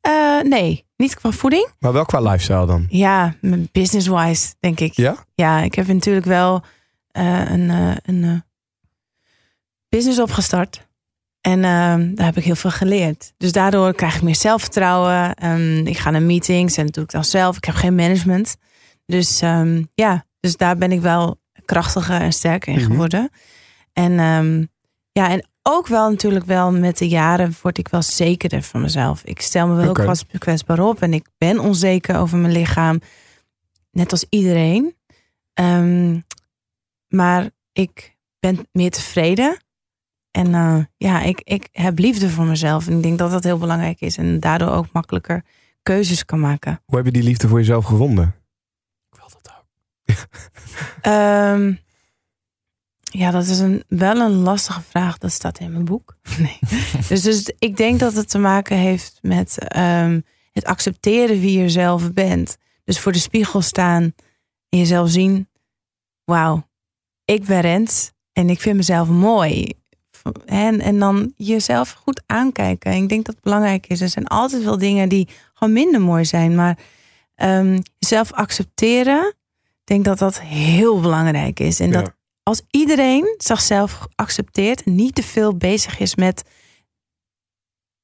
Eh, 0.02 0.40
nee, 0.40 0.86
niet 0.96 1.14
qua 1.14 1.30
voeding. 1.30 1.68
Maar 1.78 1.92
wel 1.92 2.04
qua 2.04 2.20
lifestyle 2.20 2.66
dan? 2.66 2.86
Ja, 2.88 3.34
business-wise, 3.72 4.54
denk 4.60 4.80
ik. 4.80 4.92
Ja? 4.92 5.24
Ja, 5.34 5.60
ik 5.60 5.74
heb 5.74 5.86
natuurlijk 5.86 6.26
wel 6.26 6.62
eh, 7.10 7.50
een, 7.50 7.70
eh, 7.70 7.96
een 8.02 8.44
business 9.88 10.18
opgestart. 10.20 10.86
En 11.40 11.64
ehm, 11.64 12.14
daar 12.14 12.26
heb 12.26 12.36
ik 12.36 12.44
heel 12.44 12.54
veel 12.54 12.70
geleerd. 12.70 13.32
Dus 13.36 13.52
daardoor 13.52 13.94
krijg 13.94 14.16
ik 14.16 14.22
meer 14.22 14.36
zelfvertrouwen. 14.36 15.34
Ehm, 15.34 15.86
ik 15.86 15.98
ga 15.98 16.10
naar 16.10 16.22
meetings 16.22 16.76
en 16.76 16.84
dat 16.84 16.94
doe 16.94 17.04
ik 17.04 17.10
dan 17.10 17.24
zelf. 17.24 17.56
Ik 17.56 17.64
heb 17.64 17.74
geen 17.74 17.94
management. 17.94 18.56
Dus 19.06 19.40
ehm, 19.40 19.82
ja, 19.94 20.24
dus 20.40 20.56
daar 20.56 20.76
ben 20.76 20.92
ik 20.92 21.00
wel 21.00 21.40
krachtiger 21.64 22.20
en 22.20 22.32
sterker 22.32 22.72
in 22.72 22.78
Mhm. 22.80 22.90
geworden. 22.90 23.30
En 23.92 24.18
ehm, 24.18 24.64
ja, 25.12 25.30
en 25.30 25.48
ook 25.62 25.86
wel 25.86 26.10
natuurlijk 26.10 26.44
wel 26.44 26.72
met 26.72 26.98
de 26.98 27.09
jaren 27.09 27.55
word 27.62 27.78
ik 27.78 27.89
wel 27.89 28.02
zekerder 28.02 28.62
van 28.62 28.80
mezelf. 28.80 29.22
Ik 29.24 29.40
stel 29.40 29.66
me 29.66 29.74
wel 29.74 29.89
Oké. 29.89 30.01
ook 30.01 30.06
kwets- 30.06 30.39
kwetsbaar 30.39 30.80
op 30.80 31.02
en 31.02 31.12
ik 31.12 31.26
ben 31.39 31.59
onzeker 31.59 32.16
over 32.18 32.39
mijn 32.39 32.52
lichaam. 32.52 33.01
Net 33.90 34.10
als 34.10 34.26
iedereen. 34.28 34.97
Ehm, 35.52 36.20
maar 37.09 37.51
ik 37.72 38.16
ben 38.40 38.68
meer 38.72 38.90
tevreden. 38.90 39.56
En 40.30 40.55
eh, 40.55 40.78
ja, 40.97 41.20
ik, 41.22 41.40
ik 41.44 41.68
heb 41.72 41.98
liefde 41.98 42.30
voor 42.30 42.44
mezelf. 42.44 42.86
En 42.86 42.97
ik 42.97 43.02
denk 43.02 43.18
dat 43.18 43.30
dat 43.30 43.44
heel 43.44 43.59
belangrijk 43.59 44.01
is. 44.01 44.16
En 44.16 44.40
daardoor 44.40 44.70
ook 44.70 44.86
makkelijker 44.93 45.44
keuzes 45.82 46.24
kan 46.24 46.40
maken. 46.40 46.80
Hoe 46.84 46.97
heb 46.97 47.05
je 47.06 47.12
die 47.12 47.22
liefde 47.22 47.48
voor 47.48 47.59
jezelf 47.59 47.84
gevonden? 47.84 48.34
Ik 49.10 49.18
wil 49.18 49.28
dat 49.43 49.52
ook. 49.59 49.66
Ehm, 51.02 51.74
ja, 53.12 53.30
dat 53.30 53.47
is 53.47 53.59
een, 53.59 53.84
wel 53.89 54.16
een 54.16 54.34
lastige 54.34 54.82
vraag. 54.82 55.18
Dat 55.18 55.32
staat 55.32 55.59
in 55.59 55.72
mijn 55.72 55.84
boek. 55.84 56.16
Nee. 56.39 56.59
dus, 57.09 57.22
dus 57.22 57.52
ik 57.59 57.76
denk 57.76 58.01
dat 58.01 58.14
het 58.14 58.28
te 58.28 58.39
maken 58.39 58.76
heeft 58.76 59.18
met 59.22 59.59
ehm, 59.59 60.20
het 60.52 60.64
accepteren 60.64 61.40
wie 61.40 61.59
je 61.59 61.68
zelf 61.68 62.12
bent. 62.12 62.56
Dus 62.84 63.01
voor 63.01 63.12
de 63.12 63.18
spiegel 63.18 63.60
staan 63.60 64.14
en 64.68 64.78
jezelf 64.78 65.10
zien. 65.10 65.48
Wauw, 66.24 66.68
ik 67.24 67.44
ben 67.44 67.60
Rens 67.60 68.12
en 68.32 68.51
ik 68.51 68.60
vind 68.60 68.76
mezelf 68.76 69.09
mooi. 69.09 69.72
En, 70.47 70.80
en 70.80 70.98
dan 70.98 71.32
jezelf 71.36 71.90
goed 71.90 72.22
aankijken. 72.26 72.93
En 72.93 73.02
ik 73.02 73.09
denk 73.09 73.24
dat 73.24 73.34
het 73.34 73.44
belangrijk 73.44 73.86
is. 73.86 74.01
Er 74.01 74.09
zijn 74.09 74.26
altijd 74.26 74.64
wel 74.64 74.78
dingen 74.78 75.09
die 75.09 75.28
gewoon 75.55 75.72
minder 75.72 76.01
mooi 76.01 76.24
zijn. 76.24 76.55
Maar 76.55 76.78
ehm, 77.34 77.78
jezelf 77.98 78.32
accepteren 78.32 79.34
ik 79.82 79.89
denk 79.89 80.05
dat 80.05 80.18
dat 80.18 80.40
heel 80.40 81.01
belangrijk 81.01 81.60
is. 81.60 81.80
En 81.80 81.90
dat. 81.90 82.12
Als 82.43 82.62
iedereen 82.70 83.35
zichzelf 83.39 84.06
accepteert, 84.14 84.86
niet 84.86 85.14
te 85.14 85.23
veel 85.23 85.56
bezig 85.56 85.98
is 85.98 86.14
met 86.14 86.44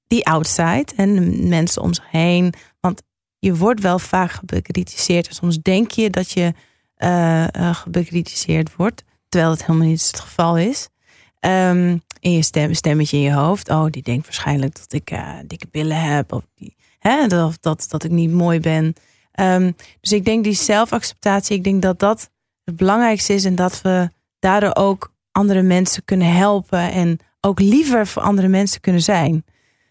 die 0.07 0.27
outside 0.27 0.87
en 0.97 1.15
de 1.15 1.47
mensen 1.47 1.83
om 1.83 1.95
zich 1.95 2.11
heen. 2.11 2.55
Want 2.81 3.03
je 3.39 3.57
wordt 3.57 3.81
wel 3.81 3.99
vaak 3.99 4.31
gebekritiseerd. 4.31 5.29
En 5.29 5.35
soms 5.35 5.59
denk 5.63 5.91
je 5.91 6.11
dat 6.11 6.31
je 6.31 6.55
eh 6.95 7.55
eh, 7.55 7.75
gebekritiseerd 7.75 8.77
wordt, 8.77 9.05
terwijl 9.29 9.51
het 9.51 9.67
helemaal 9.67 9.89
niet 9.89 10.07
het 10.07 10.21
geval 10.21 10.57
is. 10.57 10.89
Ehm 11.41 11.97
in 12.21 12.33
je 12.33 12.43
stem, 12.43 12.75
stemmetje 12.75 13.17
in 13.17 13.23
je 13.23 13.33
hoofd. 13.33 13.69
Oh, 13.69 13.87
die 13.91 14.03
denkt 14.03 14.25
waarschijnlijk 14.25 14.77
dat 14.77 14.93
ik 14.93 15.11
eh, 15.11 15.35
dikke 15.47 15.67
billen 15.71 16.01
heb. 16.01 16.33
Of 16.33 16.47
die, 16.55 16.77
hè, 16.99 17.27
dat, 17.27 17.59
dat, 17.61 17.87
dat 17.89 18.05
ik 18.05 18.11
niet 18.11 18.31
mooi 18.31 18.61
ben. 18.61 18.95
Ehm, 19.33 19.73
dus 20.01 20.13
ik 20.13 20.25
denk 20.25 20.45
die 20.45 20.55
zelfacceptatie, 20.55 21.57
ik 21.57 21.65
denk 21.65 21.83
dat 21.83 21.99
dat 21.99 22.31
het 22.65 22.77
belangrijkste 22.77 23.35
is. 23.35 23.45
En 23.45 23.55
dat 23.55 23.83
we 23.83 24.11
daardoor 24.39 24.75
ook 24.75 25.13
andere 25.33 25.63
mensen 25.63 26.05
kunnen 26.05 26.33
helpen. 26.35 26.93
En 26.93 27.19
ook 27.41 27.61
liever 27.61 28.07
voor 28.07 28.23
andere 28.23 28.49
mensen 28.49 28.81
kunnen 28.81 29.03
zijn. 29.03 29.45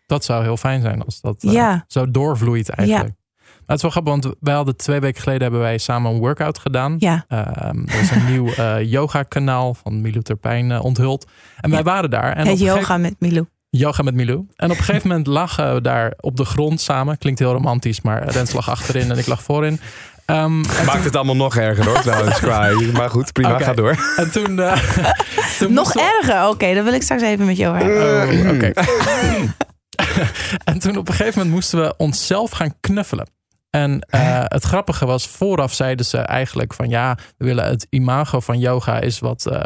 Dat 0.06 0.24
zou 0.26 0.44
heel 0.44 0.58
fijn 0.58 0.82
zijn 0.82 1.04
als 1.04 1.22
dat 1.22 1.44
eh, 1.44 1.52
Ja. 1.52 1.86
zo 1.88 2.12
doorvloeit 2.12 2.70
eigenlijk. 2.70 3.14
Maar 3.44 3.76
het 3.76 3.86
is 3.86 3.94
wel 3.94 4.02
grappig, 4.04 4.12
want 4.24 4.36
wij 4.40 4.54
hadden 4.54 4.76
twee 4.78 5.00
weken 5.00 5.22
geleden 5.22 5.42
hebben 5.42 5.60
wij 5.60 5.78
samen 5.78 6.12
een 6.12 6.20
workout 6.20 6.58
gedaan. 6.60 6.96
Ja. 7.00 7.26
Er 7.28 8.00
is 8.00 8.12
een 8.12 8.26
nieuw 8.32 8.48
eh, 8.54 8.84
yoga 8.92 9.24
kanaal 9.24 9.74
van 9.74 10.02
Milou 10.02 10.22
Terpijn 10.24 10.72
eh, 10.72 10.84
onthuld. 10.84 11.28
En 11.60 11.70
wij 11.70 11.80
Ja. 11.80 11.86
waren 11.86 12.10
daar. 12.10 12.34
En 12.36 12.48
Het 12.48 12.60
yoga 12.60 12.74
gegeven- 12.74 13.02
met 13.02 13.16
Milou. 13.20 13.46
yoga 13.70 14.04
met 14.04 14.14
Milou. 14.14 14.46
En 14.56 14.72
op 14.72 14.78
een 14.78 14.84
gegeven 14.84 15.08
moment 15.08 15.28
lagen 15.28 15.74
we 15.74 15.82
daar 15.82 16.14
op 16.20 16.36
de 16.38 16.46
grond 16.46 16.82
samen. 16.82 17.18
Klinkt 17.18 17.40
heel 17.40 17.52
romantisch, 17.54 18.02
maar 18.02 18.30
Rens 18.30 18.54
lag 18.54 18.70
achterin 18.70 19.12
en 19.12 19.18
ik 19.18 19.28
lag 19.28 19.44
voorin. 19.44 19.80
Ehm, 20.28 20.40
en, 20.44 20.62
Maakt 20.62 20.92
toen, 20.92 21.02
het 21.02 21.16
allemaal 21.16 21.36
nog 21.36 21.56
erger 21.58 21.86
hoor, 21.86 22.02
trouwens. 22.02 22.40
qua- 22.40 22.72
Maar 23.00 23.10
goed, 23.10 23.32
prima, 23.34 23.60
ga 23.60 23.74
door. 23.74 24.14
en 24.16 24.32
toen, 24.32 24.60
eh, 24.60 24.82
toen 25.60 25.74
Nog 25.74 25.94
we- 25.94 26.20
erger? 26.22 26.48
Oké, 26.50 26.74
dan 26.74 26.84
wil 26.84 26.94
ik 26.94 27.02
straks 27.02 27.22
even 27.22 27.46
met 27.46 27.58
jou 27.58 27.78
hebben. 27.78 28.48
Oh, 28.48 28.54
oké. 28.56 28.72
en 30.72 30.80
toen 30.80 30.98
op 30.98 31.08
een 31.08 31.14
gegeven 31.14 31.38
moment 31.38 31.56
moesten 31.56 31.80
we 31.82 31.94
onszelf 31.98 32.52
gaan 32.52 32.74
knuffelen. 32.80 33.30
En 33.70 34.00
eh, 34.00 34.44
het 34.44 34.64
grappige 34.64 35.06
was, 35.06 35.28
vooraf 35.28 35.74
zeiden 35.74 36.06
ze 36.06 36.18
eigenlijk 36.18 36.74
van 36.74 36.90
ja, 36.90 37.18
we 37.38 37.46
willen 37.46 37.66
het 37.66 37.88
imago 37.90 38.40
van 38.40 38.60
yoga 38.60 39.00
is 39.00 39.20
wat, 39.20 39.46
eh, 39.46 39.62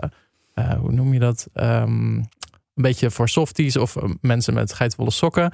eh, 0.54 0.74
hoe 0.80 0.92
noem 0.92 1.14
je 1.14 1.20
dat? 1.20 1.48
Ehm, 1.54 2.14
een 2.16 2.28
beetje 2.76 3.12
voor 3.12 3.30
softies 3.30 3.78
of 3.78 3.96
eh, 3.96 4.04
mensen 4.22 4.54
met 4.54 4.74
geitenwolle 4.74 5.12
sokken. 5.12 5.52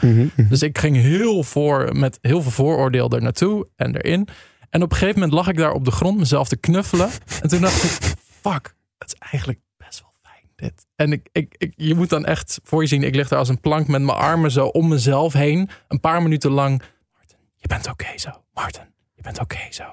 Dus 0.49 0.61
ik 0.61 0.77
ging 0.77 0.95
heel 0.95 1.43
voor, 1.43 1.89
met 1.97 2.17
heel 2.21 2.41
veel 2.41 2.51
vooroordeel 2.51 3.09
er 3.09 3.21
naartoe 3.21 3.67
en 3.75 3.95
erin. 3.95 4.27
En 4.69 4.81
op 4.81 4.91
een 4.91 4.97
gegeven 4.97 5.19
moment 5.19 5.37
lag 5.37 5.47
ik 5.47 5.57
daar 5.57 5.71
op 5.71 5.85
de 5.85 5.91
grond 5.91 6.17
mezelf 6.17 6.47
te 6.47 6.57
knuffelen. 6.57 7.09
En 7.41 7.49
toen 7.49 7.61
dacht 7.61 7.83
ik, 7.83 8.15
fuck, 8.41 8.75
het 8.97 9.13
is 9.13 9.15
eigenlijk 9.31 9.59
best 9.77 10.01
wel 10.01 10.13
fijn 10.21 10.43
dit. 10.55 10.85
En 10.95 11.11
ik, 11.11 11.29
ik, 11.31 11.73
je 11.75 11.95
moet 11.95 12.09
dan 12.09 12.25
echt 12.25 12.59
voor 12.63 12.81
je 12.81 12.87
zien, 12.87 13.03
ik 13.03 13.15
lig 13.15 13.27
daar 13.27 13.39
als 13.39 13.49
een 13.49 13.59
plank 13.59 13.87
met 13.87 14.01
mijn 14.01 14.17
armen 14.17 14.51
zo 14.51 14.65
om 14.65 14.87
mezelf 14.87 15.33
heen. 15.33 15.69
Een 15.87 15.99
paar 15.99 16.21
minuten 16.21 16.51
lang. 16.51 16.81
Martin, 17.13 17.37
je 17.55 17.67
bent 17.67 17.87
oké 17.89 18.17
zo. 18.17 18.29
Martin, 18.53 18.93
je 19.13 19.21
bent 19.21 19.39
oké 19.39 19.67
zo. 19.69 19.83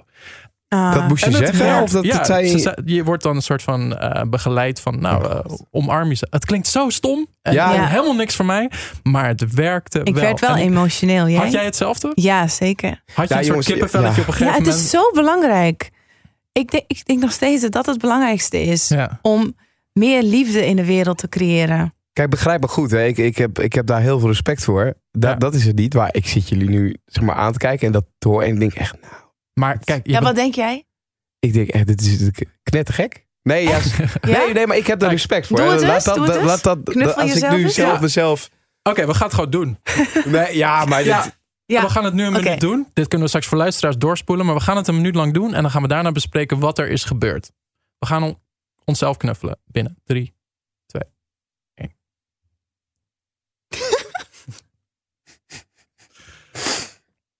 Ah. 0.74 0.94
Dat 0.94 1.08
moest 1.08 1.24
je 1.24 1.30
En 1.30 1.42
het 1.44 1.56
zeggen? 1.56 1.82
Of 1.82 1.90
dat, 1.90 2.04
ja, 2.04 2.16
dat 2.16 2.26
zei 2.26 2.58
ze 2.58 2.82
je... 2.84 3.04
wordt 3.04 3.22
dan 3.22 3.36
een 3.36 3.42
soort 3.42 3.62
van 3.62 3.96
eh, 3.96 4.22
begeleid 4.22 4.80
van, 4.80 5.00
nou, 5.00 5.28
eh, 5.30 5.40
omarm 5.70 6.08
je 6.08 6.14
ze. 6.14 6.26
Het 6.30 6.44
klinkt 6.44 6.66
zo 6.66 6.88
stom. 6.90 7.26
En 7.42 7.52
Ja. 7.52 7.72
Ja. 7.74 7.86
helemaal 7.86 8.14
niks 8.14 8.36
voor 8.36 8.44
mij. 8.44 8.70
Maar 9.02 9.28
het 9.28 9.52
werkte 9.54 9.98
ik 10.02 10.14
wel. 10.14 10.22
werd 10.24 10.40
wel 10.40 10.50
En 10.50 10.62
emotioneel. 10.62 11.28
Jij? 11.28 11.42
Had 11.42 11.52
jij 11.52 11.64
hetzelfde? 11.64 12.12
Ja, 12.14 12.48
zeker. 12.48 13.02
Had 13.14 13.28
je 13.28 13.34
Ja, 13.34 13.40
een 13.40 13.46
jongens, 13.46 13.66
soort 13.66 13.78
kippenvelletje 13.78 14.20
ja. 14.22 14.28
op 14.28 14.34
een 14.34 14.46
Ja, 14.46 14.52
gegeven 14.52 14.54
het 14.54 14.64
moment? 14.64 14.84
is 14.84 14.90
zo 14.90 15.10
belangrijk. 15.12 15.90
Ik 16.52 16.70
denk, 16.70 16.84
ik 16.86 17.06
denk 17.06 17.20
nog 17.20 17.32
steeds 17.32 17.62
dat 17.62 17.72
dat 17.72 17.86
het 17.86 17.98
belangrijkste 17.98 18.62
is. 18.62 18.88
Ja. 18.88 19.18
Om 19.22 19.56
meer 19.92 20.22
liefde 20.22 20.66
in 20.66 20.76
de 20.76 20.84
wereld 20.84 21.18
te 21.18 21.28
creëren. 21.28 21.94
Kijk, 22.12 22.30
begrijp 22.30 22.60
me 22.60 22.68
goed. 22.68 22.90
Hè. 22.90 23.04
Ik, 23.04 23.18
ik, 23.18 23.36
heb, 23.38 23.58
ik 23.58 23.72
heb 23.72 23.86
daar 23.86 24.00
heel 24.00 24.18
veel 24.18 24.28
respect 24.28 24.64
voor. 24.64 24.94
Da- 25.12 25.28
Ja. 25.28 25.34
Dat 25.34 25.54
is 25.54 25.64
het 25.64 25.76
niet. 25.76 25.94
Maar 25.94 26.08
ik 26.12 26.26
zit 26.26 26.48
jullie 26.48 26.68
nu 26.68 26.96
zeg 27.06 27.24
maar, 27.24 27.34
aan 27.36 27.52
te 27.52 27.58
kijken 27.58 27.86
en 27.86 27.92
dat 27.92 28.04
te 28.18 28.28
horen. 28.28 28.46
En 28.46 28.52
ik 28.52 28.58
denk 28.60 28.72
echt, 28.74 28.96
nou, 29.02 29.14
Maar 29.54 29.78
kijk, 29.78 30.06
Ja, 30.06 30.20
wat 30.22 30.34
denk 30.34 30.54
jij? 30.54 30.84
ik 31.38 31.52
denk 31.52 31.68
echt, 31.68 31.86
dit 31.86 32.00
is 32.00 32.30
knettergek. 32.62 33.26
Nee, 33.42 33.64
ja, 33.68 33.80
nee, 34.20 34.52
nee, 34.52 34.66
maar 34.66 34.76
ik 34.76 34.86
heb 34.86 34.98
daar 34.98 35.08
Kijk, 35.08 35.20
respect 35.20 35.46
voor. 35.46 35.56
doe 35.56 35.66
het 35.70 35.80
Laat 35.82 36.04
dat, 36.04 36.14
doe 36.14 36.24
het 36.24 36.32
dat- 36.32 36.42
eens. 36.42 36.50
laat 36.50 36.62
dat, 36.62 36.78
Knuffel 36.84 37.14
als 37.14 37.28
ik 37.28 37.32
jezelf 37.34 37.52
nu 37.56 37.62
eens. 37.64 37.74
zelf 37.74 37.94
Ja. 37.94 38.00
mezelf... 38.00 38.50
Oké, 38.82 39.06
we 39.06 39.14
gaan 39.14 39.24
het 39.26 39.34
gewoon 39.34 39.50
doen. 39.50 39.78
Nee, 40.24 40.56
ja, 40.56 40.84
maar 40.84 41.04
Ja. 41.04 41.22
dit, 41.22 41.38
Ja. 41.66 41.82
We 41.82 41.88
gaan 41.90 42.04
het 42.04 42.14
nu 42.14 42.24
een 42.24 42.32
minuut 42.32 42.60
doen. 42.60 42.86
Dit 42.92 43.08
kunnen 43.08 43.20
we 43.20 43.28
straks 43.28 43.46
voor 43.46 43.58
luisteraars 43.58 43.96
doorspoelen. 43.98 44.46
Maar 44.46 44.54
we 44.54 44.60
gaan 44.60 44.76
het 44.76 44.88
een 44.88 44.94
minuut 44.96 45.14
lang 45.14 45.32
doen. 45.34 45.54
En 45.54 45.62
dan 45.62 45.70
gaan 45.70 45.82
we 45.82 45.88
daarna 45.88 46.12
bespreken 46.12 46.58
wat 46.58 46.78
er 46.78 46.88
is 46.88 47.04
gebeurd. 47.04 47.52
We 47.98 48.06
gaan 48.06 48.22
on- 48.22 48.38
onszelf 48.84 49.16
knuffelen. 49.16 49.58
Binnen. 49.64 49.96
Drie, 50.04 50.34
twee, 50.86 51.02
één. 51.74 51.94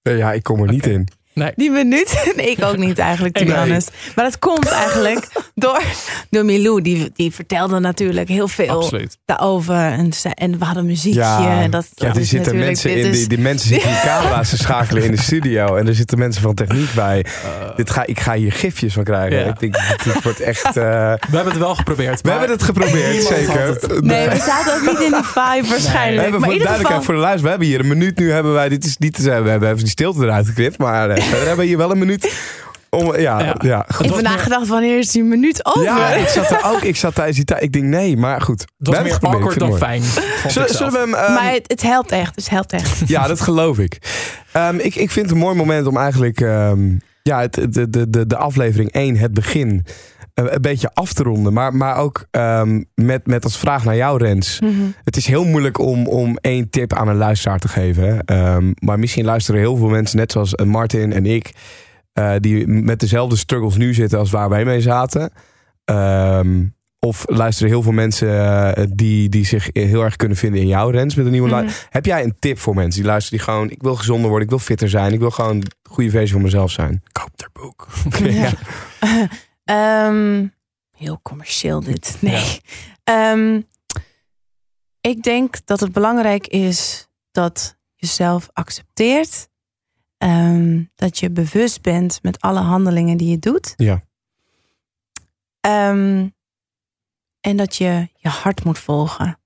ja, 0.18 0.32
ik 0.32 0.42
kom 0.42 0.62
er 0.62 0.68
niet 0.70 0.86
Oké. 0.86 1.04
In. 1.34 1.52
Die 1.56 1.70
minuut? 1.70 2.12
Nee, 2.36 2.50
ik 2.50 2.64
ook 2.64 2.76
niet 2.76 2.98
eigenlijk, 2.98 3.34
to 3.36 3.44
be 3.44 3.50
Nee. 3.50 3.58
honest. 3.60 3.90
Maar 4.14 4.24
dat 4.24 4.38
komt 4.38 4.68
eigenlijk 4.68 5.26
door, 5.54 5.82
door 6.30 6.44
Milou. 6.44 6.82
Die, 6.82 7.10
die 7.14 7.32
vertelde 7.32 7.78
natuurlijk 7.78 8.28
heel 8.28 8.48
veel 8.48 8.68
Absoluut. 8.68 9.18
daarover. 9.24 9.74
En, 9.74 10.12
ze- 10.12 10.28
en 10.34 10.58
we 10.58 10.64
hadden 10.64 10.86
muziekje. 10.86 11.20
Ja, 11.20 11.60
en 11.62 11.70
dat, 11.70 11.86
ja 11.94 12.06
dat 12.06 12.16
er 12.16 12.22
is 12.22 12.28
zitten 12.28 12.58
mensen 12.58 12.96
in, 12.96 13.12
die, 13.12 13.26
die 13.28 13.38
mensen 13.38 13.68
zitten 13.68 13.88
die 13.90 14.00
camera's 14.10 14.48
te 14.50 14.56
schakelen 14.56 15.04
in 15.04 15.10
de 15.10 15.20
studio. 15.22 15.76
En 15.76 15.86
er 15.88 15.94
zitten 15.94 16.18
mensen 16.18 16.42
van 16.42 16.54
techniek 16.54 16.92
bij. 16.94 17.24
Uh, 17.44 17.76
Dit 17.76 17.90
ga, 17.90 18.06
ik 18.06 18.20
ga 18.20 18.34
hier 18.34 18.52
gifjes 18.52 18.92
van 18.92 19.04
krijgen. 19.04 19.38
Ja. 19.38 19.44
Ik 19.46 19.58
denk, 19.60 19.76
dit, 20.04 20.22
wordt 20.22 20.40
echt... 20.40 20.66
eh, 20.66 20.72
we 20.74 21.16
hebben 21.36 21.52
het 21.52 21.58
wel 21.58 21.74
geprobeerd. 21.74 22.20
we 22.20 22.30
hebben 22.30 22.50
het 22.50 22.62
geprobeerd, 22.62 23.22
zeker. 23.24 23.66
het. 23.66 24.00
Nee, 24.00 24.28
we 24.28 24.36
zaten 24.36 24.74
ook 24.74 24.80
niet 24.80 25.00
in 25.00 25.10
die 25.12 25.22
vibe 25.24 25.60
We 25.62 25.68
waarschijnlijk. 25.68 26.22
hebben 26.22 26.40
maar 26.40 26.40
voor 26.40 26.52
in 26.52 26.52
ieder 26.52 26.68
geval, 26.68 26.90
duidelijkheid 26.90 27.04
voor 27.04 27.14
de 27.14 27.20
luister, 27.20 27.42
we 27.42 27.48
hebben 27.48 27.68
hier 27.68 27.80
een 27.80 27.88
minuut 27.88 28.18
nu 28.18 28.32
hebben 28.32 28.52
wij, 28.52 28.68
dit 28.68 28.84
is 28.84 28.96
niet 28.98 29.14
te 29.14 29.22
zeggen, 29.22 29.44
we 29.44 29.50
hebben 29.50 29.68
even 29.68 29.80
die 29.80 29.88
stilte 29.90 30.22
eruit 30.24 30.46
geknipt, 30.46 30.78
maar 30.78 31.10
eh, 31.10 31.23
verder 31.24 31.46
hebben 31.46 31.64
we 31.64 31.64
hier 31.64 31.76
wel 31.78 31.90
een 31.90 31.98
minuut 31.98 32.32
om, 32.90 33.16
ja, 33.16 33.56
ja, 33.60 33.86
ik 33.88 33.96
heb 33.96 34.10
meer- 34.10 34.22
nagedacht, 34.22 34.68
wanneer 34.68 34.98
is 34.98 35.10
die 35.10 35.24
minuut 35.24 35.64
over? 35.66 35.82
Ja, 35.82 36.08
ik 36.14 36.28
zat 36.28 36.50
er 36.50 36.60
ook, 36.64 36.80
ik 36.82 36.96
zat 36.96 37.14
tijdens 37.14 37.36
die 37.36 37.44
tijd, 37.44 37.62
ik 37.62 37.72
denk 37.72 37.84
nee, 37.84 38.16
maar 38.16 38.40
goed. 38.40 38.60
Het 38.60 38.68
we 38.78 38.84
was 38.90 38.94
hebben 38.98 39.18
meer 39.20 39.30
awkward 39.30 39.58
dan 39.58 39.76
fijn. 39.76 40.02
Zullen, 40.48 40.68
zullen 40.74 40.92
we 40.92 40.98
hem, 40.98 41.14
ehm, 41.14 41.32
maar 41.32 41.52
het, 41.52 41.64
het 41.66 41.82
helpt 41.82 42.10
echt. 42.10 42.34
Het 42.34 42.50
helpt 42.50 42.72
echt. 42.72 43.08
ja, 43.08 43.26
dat 43.26 43.40
geloof 43.40 43.78
ik. 43.78 43.98
Ehm, 44.52 44.78
ik. 44.78 44.94
Ik 44.94 45.10
vind 45.10 45.26
het 45.26 45.34
een 45.34 45.40
mooi 45.42 45.54
moment 45.56 45.86
om 45.86 45.96
eigenlijk 45.96 46.40
ehm, 46.40 46.80
ja, 47.22 47.40
het, 47.40 47.54
de, 47.68 47.90
de, 47.90 48.10
de, 48.10 48.26
de 48.26 48.36
aflevering 48.36 48.92
1, 48.92 49.16
het 49.16 49.34
begin, 49.34 49.84
een 50.34 50.60
beetje 50.60 50.90
af 50.94 51.12
te 51.12 51.22
ronden. 51.22 51.52
Maar, 51.52 51.74
maar 51.74 51.96
ook 51.96 52.26
ehm, 52.30 52.82
met, 52.94 53.26
met 53.26 53.44
als 53.44 53.58
vraag 53.58 53.84
naar 53.84 53.96
jou, 53.96 54.18
Rens. 54.24 54.60
Mhm. 54.60 54.72
Het 55.04 55.16
is 55.16 55.26
heel 55.26 55.44
moeilijk 55.44 55.78
om, 55.78 56.06
om 56.06 56.38
één 56.40 56.70
tip 56.70 56.92
aan 56.92 57.08
een 57.08 57.16
luisteraar 57.16 57.58
te 57.58 57.68
geven. 57.68 58.04
Hè? 58.04 58.18
Ehm, 58.18 58.72
maar 58.78 58.98
misschien 58.98 59.24
luisteren 59.24 59.60
heel 59.60 59.76
veel 59.76 59.88
mensen, 59.88 60.18
net 60.18 60.32
zoals 60.32 60.54
eh, 60.54 60.66
Martin 60.66 61.12
en 61.12 61.26
ik, 61.26 61.52
eh, 62.12 62.32
die 62.38 62.66
met 62.66 63.00
dezelfde 63.00 63.36
struggles 63.36 63.76
nu 63.76 63.94
zitten 63.94 64.18
als 64.18 64.30
waar 64.30 64.48
wij 64.48 64.64
mee 64.64 64.80
zaten. 64.80 65.30
Ehm, 65.84 66.64
of 66.98 67.24
luisteren 67.28 67.70
heel 67.72 67.82
veel 67.82 67.92
mensen 67.92 68.28
eh, 68.76 68.84
die, 68.92 69.28
die 69.28 69.46
zich 69.46 69.68
heel 69.72 70.02
erg 70.04 70.16
kunnen 70.16 70.36
vinden 70.36 70.60
in 70.60 70.66
jou, 70.66 70.92
Rens, 70.92 71.14
met 71.14 71.26
een 71.26 71.32
nieuwe 71.32 71.48
lu- 71.56 71.68
Heb 71.90 72.06
jij 72.06 72.24
een 72.24 72.36
tip 72.38 72.58
voor 72.58 72.74
mensen 72.74 73.00
die 73.00 73.10
luisteren 73.10 73.38
die 73.38 73.48
gewoon, 73.48 73.70
ik 73.70 73.82
wil 73.82 73.94
gezonder 73.94 74.26
worden, 74.28 74.44
ik 74.44 74.50
wil 74.50 74.58
fitter 74.62 74.88
zijn, 74.88 75.12
ik 75.12 75.18
wil 75.18 75.30
gewoon 75.30 75.56
een 75.56 75.64
goede 75.90 76.10
versie 76.10 76.32
van 76.32 76.42
mezelf 76.42 76.70
zijn? 76.70 77.02
Koop 77.12 77.30
er 77.36 77.48
boek. 77.52 77.86
Ja. 78.32 78.50
Ehm, 79.64 80.46
heel 80.90 81.20
commercieel 81.22 81.80
dit. 81.80 82.16
Nee. 82.20 82.60
Ehm, 83.04 83.60
ik 85.00 85.22
denk 85.22 85.66
dat 85.66 85.80
het 85.80 85.92
belangrijk 85.92 86.46
is 86.46 87.08
dat 87.30 87.76
je 87.94 88.06
jezelf 88.06 88.50
accepteert. 88.52 89.48
Ehm, 90.18 90.84
dat 90.94 91.18
je 91.18 91.30
bewust 91.30 91.82
bent 91.82 92.22
met 92.22 92.40
alle 92.40 92.60
handelingen 92.60 93.16
die 93.16 93.30
je 93.30 93.38
doet. 93.38 93.74
Ja. 93.76 94.04
En 97.40 97.56
dat 97.56 97.76
je 97.76 98.08
je 98.14 98.28
hart 98.28 98.64
moet 98.64 98.78
volgen. 98.78 99.38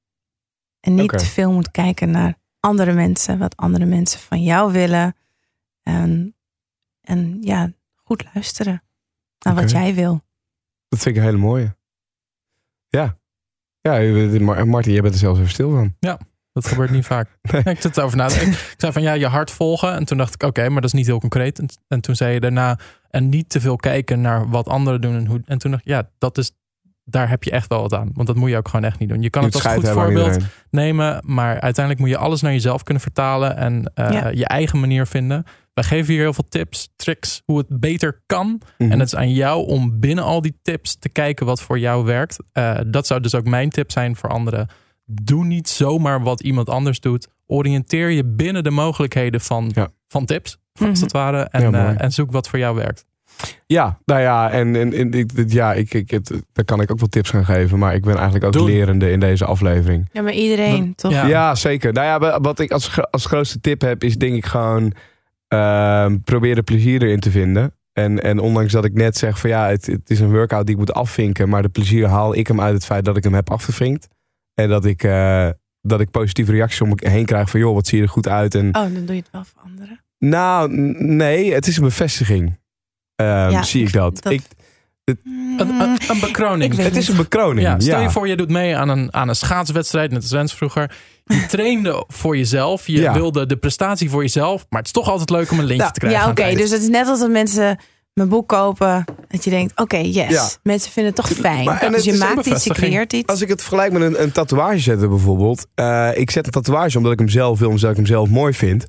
En 0.80 0.94
niet 0.94 1.18
te 1.18 1.26
veel 1.26 1.52
moet 1.52 1.70
kijken 1.70 2.10
naar 2.10 2.38
andere 2.60 2.92
mensen. 2.92 3.38
Wat 3.38 3.56
andere 3.56 3.84
mensen 3.84 4.20
van 4.20 4.42
jou 4.42 4.72
willen. 4.72 5.16
En, 5.82 6.36
en 7.00 7.38
ja, 7.40 7.72
goed 7.94 8.24
luisteren 8.34 8.87
naar 9.54 9.62
wat 9.62 9.70
jij 9.70 9.94
wil. 9.94 10.22
Dat 10.88 10.98
vind 10.98 11.16
ik 11.16 11.20
een 11.20 11.28
hele 11.28 11.42
mooie. 11.42 11.76
Ja. 12.88 13.18
Ja, 13.80 14.64
Martin, 14.64 14.92
jij 14.92 15.02
bent 15.02 15.14
er 15.14 15.20
zelfs 15.20 15.38
even 15.38 15.50
stil 15.50 15.70
van. 15.70 15.96
Dat 16.52 16.66
gebeurt 16.66 16.90
niet 16.90 17.06
vaak. 17.06 17.28
Nee. 17.52 17.62
Ik 17.62 17.80
zit 17.80 17.96
erover 17.96 18.16
na 18.16 18.26
te 18.26 18.38
denken. 18.38 18.52
Ik 18.52 18.74
zei 18.76 18.92
van 18.92 19.02
ja, 19.02 19.12
je 19.12 19.26
hart 19.26 19.50
volgen. 19.50 19.94
En 19.94 20.04
toen 20.04 20.18
dacht 20.18 20.34
ik, 20.34 20.42
oké, 20.42 20.68
maar 20.68 20.80
dat 20.80 20.92
is 20.92 20.98
niet 20.98 21.06
heel 21.06 21.20
concreet. 21.20 21.58
En, 21.58 21.68
en 21.88 22.00
toen 22.00 22.16
zei 22.16 22.32
je 22.32 22.40
daarna, 22.40 22.78
en 23.10 23.28
niet 23.28 23.48
te 23.48 23.60
veel 23.60 23.76
kijken 23.76 24.20
naar 24.20 24.48
wat 24.48 24.68
anderen 24.68 25.00
doen. 25.00 25.14
En, 25.14 25.26
hoe, 25.26 25.42
en 25.44 25.58
toen 25.58 25.70
dacht 25.70 25.82
ik, 25.82 25.88
ja, 25.88 26.10
dat 26.18 26.38
is, 26.38 26.52
daar 27.10 27.28
heb 27.28 27.44
je 27.44 27.50
echt 27.50 27.68
wel 27.68 27.80
wat 27.80 27.94
aan. 27.94 28.10
Want 28.14 28.26
dat 28.26 28.36
moet 28.36 28.50
je 28.50 28.56
ook 28.56 28.68
gewoon 28.68 28.84
echt 28.84 28.98
niet 28.98 29.08
doen. 29.08 29.22
Je 29.22 29.30
kan 29.30 29.42
Je 29.42 29.48
het 29.48 29.64
als 29.64 29.74
goed 29.74 29.88
voorbeeld 29.88 30.38
nemen. 30.70 31.22
Maar 31.26 31.60
uiteindelijk 31.60 31.98
moet 31.98 32.08
je 32.08 32.16
alles 32.24 32.40
naar 32.40 32.52
jezelf 32.52 32.82
kunnen 32.82 33.02
vertalen. 33.02 33.56
En 33.56 33.90
eh, 33.94 34.12
Ja. 34.12 34.28
je 34.28 34.46
eigen 34.46 34.80
manier 34.80 35.06
vinden. 35.06 35.44
Wij 35.74 35.84
geven 35.84 36.12
hier 36.12 36.22
heel 36.22 36.32
veel 36.32 36.48
tips, 36.48 36.92
tricks, 36.96 37.42
hoe 37.44 37.58
het 37.58 37.80
beter 37.80 38.22
kan. 38.26 38.60
Mhm. 38.78 38.90
En 38.90 38.98
het 38.98 39.08
is 39.08 39.14
aan 39.16 39.32
jou 39.32 39.66
om 39.66 40.00
binnen 40.00 40.24
al 40.24 40.40
die 40.42 40.58
tips 40.62 40.96
te 40.98 41.08
kijken 41.08 41.46
wat 41.46 41.60
voor 41.60 41.78
jou 41.78 42.04
werkt. 42.04 42.38
Eh, 42.52 42.78
dat 42.86 43.06
zou 43.06 43.20
dus 43.20 43.34
ook 43.34 43.44
mijn 43.44 43.68
tip 43.70 43.90
zijn 43.90 44.16
voor 44.16 44.30
anderen. 44.30 44.68
Doe 45.04 45.44
niet 45.44 45.68
zomaar 45.68 46.22
wat 46.22 46.40
iemand 46.40 46.68
anders 46.68 47.00
doet. 47.00 47.28
Oriënteer 47.46 48.10
je 48.10 48.24
binnen 48.24 48.64
de 48.64 48.70
mogelijkheden 48.70 49.40
van, 49.40 49.70
Ja. 49.74 49.88
van 50.08 50.24
tips, 50.24 50.58
als 50.72 50.88
Mhm. 50.90 51.00
het 51.00 51.12
ware. 51.12 51.42
En, 51.42 51.70
Ja, 51.70 51.94
eh, 51.94 52.04
en 52.04 52.12
zoek 52.12 52.30
wat 52.32 52.48
voor 52.48 52.58
jou 52.58 52.74
werkt. 52.76 53.04
Ja, 53.66 53.98
nou 54.04 54.20
ja, 54.20 54.50
en, 54.50 54.76
en, 54.76 54.92
en 54.92 55.12
ik, 55.12 55.34
dit- 55.34 55.52
ja, 55.52 55.72
ik, 55.72 55.94
ik, 55.94 56.10
het, 56.10 56.32
daar 56.52 56.64
kan 56.64 56.80
ik 56.80 56.90
ook 56.90 56.98
wel 56.98 57.08
tips 57.08 57.30
gaan 57.30 57.44
geven. 57.44 57.78
Maar 57.78 57.94
ik 57.94 58.02
ben 58.02 58.14
eigenlijk 58.14 58.44
ook 58.44 58.52
Doen. 58.52 58.64
lerende 58.66 59.10
in 59.10 59.20
deze 59.20 59.44
aflevering. 59.44 60.08
Ja, 60.12 60.22
maar 60.22 60.32
iedereen, 60.32 60.94
toch? 60.94 61.12
Ja. 61.12 61.26
Ja, 61.26 61.54
zeker. 61.54 61.92
Nou 61.92 62.06
ja, 62.06 62.18
wa- 62.18 62.40
wat 62.40 62.58
ik 62.58 62.70
als, 62.70 62.98
als 63.10 63.26
grootste 63.26 63.60
tip 63.60 63.80
heb, 63.80 64.04
is 64.04 64.16
denk 64.18 64.34
ik 64.34 64.46
gewoon 64.46 64.92
ehm 65.48 66.18
proberen 66.24 66.64
plezier 66.64 67.02
erin 67.02 67.20
te 67.20 67.30
vinden. 67.30 67.72
En, 67.92 68.22
en 68.22 68.38
ondanks 68.38 68.72
dat 68.72 68.84
ik 68.84 68.94
net 68.94 69.16
zeg 69.16 69.38
van 69.38 69.50
ja, 69.50 69.68
het, 69.68 69.86
het 69.86 70.10
is 70.10 70.20
een 70.20 70.30
workout 70.30 70.64
die 70.66 70.74
ik 70.74 70.80
moet 70.80 70.92
afvinken. 70.94 71.48
Maar 71.48 71.62
de 71.62 71.68
plezier 71.68 72.06
haal 72.06 72.34
ik 72.36 72.46
hem 72.46 72.60
uit 72.60 72.74
het 72.74 72.84
feit 72.84 73.04
dat 73.04 73.16
ik 73.16 73.24
hem 73.24 73.34
heb 73.34 73.50
afgevinkt. 73.50 74.08
En 74.54 74.68
dat 74.68 74.84
ik, 74.84 75.02
eh, 75.02 75.48
dat 75.80 76.00
ik 76.00 76.10
positieve 76.10 76.52
reacties 76.52 76.80
om 76.80 76.88
me 76.88 77.08
heen 77.10 77.24
krijg 77.24 77.50
van 77.50 77.60
joh, 77.60 77.74
wat 77.74 77.86
zie 77.86 77.98
je 77.98 78.04
er 78.04 78.10
goed 78.10 78.28
uit. 78.28 78.54
En, 78.54 78.66
Oh, 78.66 78.72
dan 78.72 78.92
doe 79.04 79.14
je 79.14 79.20
het 79.20 79.30
wel 79.32 79.44
voor 79.44 79.62
anderen. 79.64 80.00
Nou, 80.18 80.70
nee, 81.04 81.52
het 81.54 81.66
is 81.66 81.76
een 81.76 81.82
bevestiging. 81.84 82.58
Ehm, 83.18 83.50
Ja, 83.50 83.62
zie 83.62 83.82
ik 83.86 83.92
dat. 83.92 84.22
dat- 84.22 84.32
Ik, 84.32 84.42
Een, 85.04 85.18
een, 85.58 85.98
een 86.08 86.20
bekroning. 86.20 86.70
Ik 86.72 86.76
weet 86.76 86.86
het 86.86 86.96
is 86.96 87.08
een 87.08 87.16
bekroning. 87.16 87.66
Ja, 87.66 87.72
Ja, 87.72 87.80
stel 87.80 88.00
je 88.00 88.10
voor, 88.10 88.28
je 88.28 88.36
doet 88.36 88.48
mee 88.48 88.76
aan 88.76 88.88
een, 88.88 89.14
aan 89.14 89.28
een 89.28 89.36
schaatswedstrijd, 89.36 90.10
net 90.10 90.22
als 90.22 90.30
Rens 90.30 90.54
vroeger. 90.54 90.96
Je 91.24 91.46
trainde 91.50 92.04
voor 92.08 92.36
jezelf. 92.36 92.86
Je 92.86 93.00
Ja. 93.00 93.12
wilde 93.12 93.46
de 93.46 93.56
prestatie 93.56 94.10
voor 94.10 94.22
jezelf. 94.22 94.66
Maar 94.68 94.78
het 94.78 94.86
is 94.86 94.92
toch 94.92 95.08
altijd 95.08 95.30
leuk 95.30 95.50
om 95.50 95.58
een 95.58 95.64
lintje 95.64 95.84
Ja, 95.86 95.90
te 95.90 96.00
krijgen. 96.00 96.20
Ja, 96.20 96.30
oké. 96.30 96.42
het. 96.42 96.58
Dus 96.58 96.70
het 96.70 96.82
is 96.82 96.88
net 96.88 97.06
als 97.06 97.18
dat 97.20 97.30
mensen 97.30 97.78
mijn 98.12 98.28
boek 98.28 98.48
kopen. 98.48 99.04
Dat 99.28 99.44
je 99.44 99.50
denkt, 99.50 99.80
oké, 99.80 99.96
yes. 99.96 100.28
Ja. 100.30 100.48
Mensen 100.62 100.92
vinden 100.92 101.12
het 101.16 101.24
toch 101.24 101.36
fijn. 101.38 101.64
Maar- 101.64 101.82
en 101.82 101.92
dus 101.92 102.04
het 102.06 102.14
je 102.14 102.20
maakt 102.20 102.46
iets, 102.46 102.64
je 102.64 102.72
creëert 102.72 103.12
iets. 103.12 103.30
Als 103.30 103.40
ik 103.40 103.48
het 103.48 103.60
vergelijk 103.60 103.92
met 103.92 104.02
een, 104.02 104.22
een 104.22 104.32
tatoeage 104.32 104.78
zetten 104.78 105.08
bijvoorbeeld. 105.08 105.66
eh, 105.74 106.10
ik 106.14 106.30
zet 106.30 106.46
een 106.46 106.52
tatoeage 106.52 106.96
omdat 106.96 107.12
ik 107.12 107.18
hem 107.18 107.28
zelf 107.28 107.58
wil, 107.58 107.68
omdat 107.68 107.90
ik 107.90 107.96
hem 107.96 108.06
zelf 108.06 108.28
mooi 108.28 108.52
vind. 108.54 108.86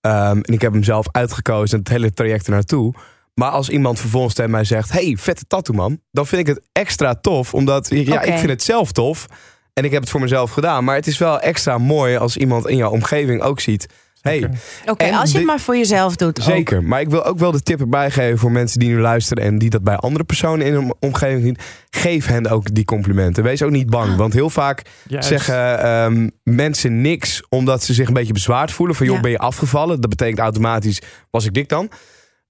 Ehm, 0.00 0.36
en 0.40 0.52
ik 0.54 0.60
heb 0.60 0.72
hem 0.72 0.82
zelf 0.84 1.06
uitgekozen 1.12 1.72
en 1.78 1.78
het 1.84 1.92
hele 1.92 2.12
traject 2.12 2.46
ernaartoe. 2.46 2.94
Maar 3.40 3.50
als 3.50 3.68
iemand 3.68 4.00
vervolgens 4.00 4.34
tegen 4.34 4.50
mij 4.50 4.64
zegt... 4.64 4.92
hey, 4.92 5.16
vette 5.18 5.44
tattoo 5.46 5.74
man. 5.76 6.00
Dan 6.10 6.26
vind 6.26 6.40
ik 6.48 6.54
het 6.54 6.60
extra 6.72 7.14
tof. 7.14 7.54
Omdat 7.54 7.88
ja, 7.90 8.22
ik 8.22 8.38
vind 8.38 8.50
het 8.50 8.62
zelf 8.62 8.92
tof. 8.92 9.26
En 9.72 9.84
ik 9.84 9.90
heb 9.90 10.00
het 10.00 10.10
voor 10.10 10.20
mezelf 10.20 10.50
gedaan. 10.50 10.84
Maar 10.84 10.94
het 10.94 11.06
is 11.06 11.18
wel 11.18 11.40
extra 11.40 11.78
mooi 11.78 12.16
als 12.16 12.36
iemand 12.36 12.66
in 12.68 12.76
jouw 12.76 12.90
omgeving 12.90 13.42
ook 13.42 13.60
ziet... 13.60 13.86
hey. 14.20 14.50
Oké, 14.86 15.10
als 15.10 15.26
je 15.26 15.32
de- 15.32 15.38
het 15.38 15.46
maar 15.46 15.60
voor 15.60 15.76
jezelf 15.76 16.16
doet. 16.16 16.38
ook. 16.40 16.44
Zeker, 16.44 16.82
maar 16.82 17.00
ik 17.00 17.08
wil 17.10 17.24
ook 17.24 17.38
wel 17.38 17.50
de 17.52 17.60
tip 17.62 17.80
erbij 17.80 18.10
geven 18.10 18.38
voor 18.38 18.52
mensen 18.52 18.78
die 18.78 18.88
nu 18.88 19.00
luisteren 19.00 19.44
en 19.44 19.58
die 19.58 19.70
dat 19.70 19.82
bij 19.84 19.96
andere 19.96 20.24
personen 20.24 20.66
in 20.66 20.72
hun 20.72 20.94
omgeving 21.00 21.42
zien. 21.42 21.56
Geef 21.90 22.26
hen 22.26 22.46
ook 22.46 22.74
die 22.74 22.84
complimenten. 22.84 23.42
Wees 23.42 23.62
ook 23.62 23.70
niet 23.70 23.90
bang, 23.90 24.16
want 24.16 24.32
heel 24.32 24.50
vaak 24.50 24.82
Juist. 25.06 25.28
zeggen 25.28 25.82
ehm, 25.82 26.28
mensen 26.42 27.00
niks 27.00 27.42
omdat 27.48 27.82
ze 27.82 27.94
zich 27.94 28.08
een 28.08 28.14
beetje 28.14 28.32
bezwaard 28.32 28.70
voelen. 28.72 28.96
Van 28.96 29.06
joh, 29.06 29.14
Ja. 29.14 29.20
ben 29.20 29.30
je 29.30 29.38
afgevallen? 29.38 30.00
Dat 30.00 30.10
betekent 30.10 30.38
automatisch, 30.38 31.00
was 31.30 31.44
ik 31.44 31.54
dik 31.54 31.68
dan? 31.68 31.90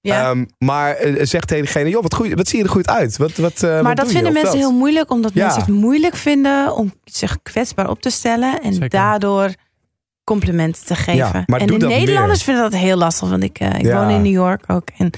Ja. 0.01 0.29
Ehm, 0.29 0.45
maar 0.57 0.95
eh, 0.95 1.25
zeg 1.25 1.41
tegen 1.45 1.65
degene, 1.65 1.89
joh, 1.89 2.01
wat, 2.01 2.13
goed, 2.15 2.33
wat 2.33 2.47
zie 2.47 2.57
je 2.57 2.63
er 2.63 2.69
goed 2.71 2.87
uit? 2.87 3.17
Wat, 3.17 3.37
wat, 3.37 3.63
eh, 3.63 3.69
maar 3.69 3.83
wat 3.83 3.95
dat 3.97 4.05
je? 4.07 4.11
vinden 4.13 4.33
mensen 4.33 4.51
dat? 4.51 4.61
heel 4.61 4.77
moeilijk, 4.77 5.11
omdat 5.11 5.31
Ja. 5.33 5.43
mensen 5.43 5.61
het 5.63 5.71
moeilijk 5.73 6.15
vinden 6.15 6.75
om 6.75 6.93
zich 7.03 7.37
kwetsbaar 7.43 7.89
op 7.89 8.01
te 8.01 8.09
stellen 8.09 8.61
en 8.61 8.73
Zeker. 8.73 8.89
daardoor 8.89 9.53
complimenten 10.23 10.85
te 10.85 10.95
geven. 10.95 11.15
Ja, 11.15 11.43
maar 11.45 11.59
en 11.59 11.67
doe 11.67 11.79
de 11.79 11.85
dat 11.85 11.97
Nederlanders 11.97 12.43
vinden 12.43 12.63
dat 12.71 12.79
heel 12.79 12.97
lastig, 12.97 13.29
want 13.29 13.43
ik, 13.43 13.59
eh, 13.59 13.73
ik 13.79 13.85
Ja. 13.85 13.95
woon 14.01 14.09
in 14.09 14.21
New 14.21 14.31
York 14.31 14.63
ook. 14.67 14.87
En 14.97 15.09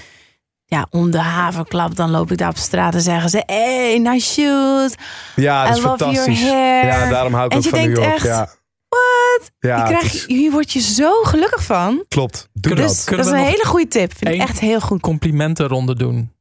ja, 0.65 0.87
om 0.89 1.11
de 1.11 1.17
haverklap, 1.19 1.95
dan 1.95 2.09
loop 2.11 2.31
ik 2.31 2.37
daar 2.37 2.49
op 2.49 2.57
straat 2.57 2.93
en 2.93 3.01
zeggen 3.01 3.29
ze: 3.29 3.43
Hey, 3.45 3.97
nice 3.97 4.31
shoes. 4.33 4.93
Ja, 5.35 5.63
dat 5.67 5.75
I 5.75 5.79
is 5.79 5.85
love 5.85 6.11
your 6.11 6.37
hair. 6.37 6.85
Ja, 6.85 7.09
daarom 7.09 7.33
hou 7.33 7.45
ik 7.45 7.51
En 7.51 7.57
ook 7.57 7.63
je 7.63 7.69
van 7.69 7.79
New 7.79 7.87
denkt 7.95 8.01
York. 8.03 8.15
echt, 8.15 8.25
ja. 8.25 8.49
What? 8.93 9.51
Ja, 9.59 9.89
je 9.89 10.05
is- 10.05 10.25
hier 10.27 10.51
word 10.51 10.71
je 10.71 10.79
zo 10.79 11.23
gelukkig 11.23 11.63
van. 11.63 12.05
klopt. 12.07 12.49
Doe 12.53 12.75
dat. 12.75 13.03
Kunnen 13.05 13.25
dat 13.25 13.33
is 13.33 13.39
een 13.39 13.45
nog 13.45 13.53
hele 13.53 13.65
goede 13.65 13.87
tip. 13.87 14.17
Vind 14.17 14.33
ik 14.35 14.41
echt 14.41 14.59
heel 14.59 14.79
goed. 14.79 15.01
complimentenronde 15.01 15.95
doen. 15.95 16.31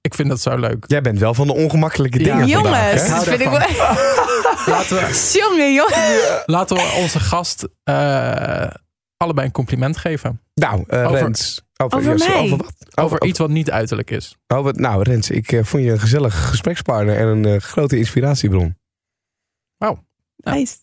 Ik 0.00 0.14
vind 0.14 0.28
dat 0.28 0.40
zo 0.40 0.56
leuk. 0.56 0.84
Jij 0.86 1.00
bent 1.00 1.18
wel 1.18 1.34
van 1.34 1.46
de 1.46 1.52
ongemakkelijke 1.52 2.18
Ja. 2.18 2.24
dingen 2.24 2.46
Jongens, 2.46 2.70
vandaag, 2.70 2.90
hè? 2.92 3.00
Ik 3.04 3.10
hou 3.10 3.24
dat 3.24 3.34
vind 3.34 3.40
ik 3.40 3.48
wel. 3.48 3.58
Laten 4.74 4.96
we, 4.96 5.38
Jongen, 5.40 5.72
jongen. 5.74 6.42
laten 6.46 6.76
we 6.76 6.96
onze 7.02 7.20
gast 7.20 7.68
eh, 7.82 8.70
allebei 9.16 9.46
een 9.46 9.52
compliment 9.52 9.96
geven. 9.96 10.40
Nou, 10.54 10.84
eh, 10.86 11.06
Over- 11.06 11.18
Rens. 11.18 11.62
Over, 11.76 11.98
Over 11.98 12.18
ja, 12.18 12.28
mij? 12.28 12.38
Over 12.40 12.56
wat? 12.56 12.74
Over 12.94 13.24
iets 13.24 13.38
wat 13.38 13.50
niet 13.50 13.70
uiterlijk 13.70 14.10
is. 14.10 14.36
Oh, 14.46 14.66
nou, 14.72 15.02
Rens, 15.02 15.30
ik 15.30 15.52
eh, 15.52 15.64
vond 15.64 15.82
je 15.84 15.90
een 15.90 16.00
gezellige 16.00 16.36
gesprekspartner 16.46 17.16
en 17.16 17.26
een 17.26 17.44
eh, 17.44 17.60
grote 17.60 17.96
inspiratiebron. 17.98 18.78
Nice. 20.36 20.76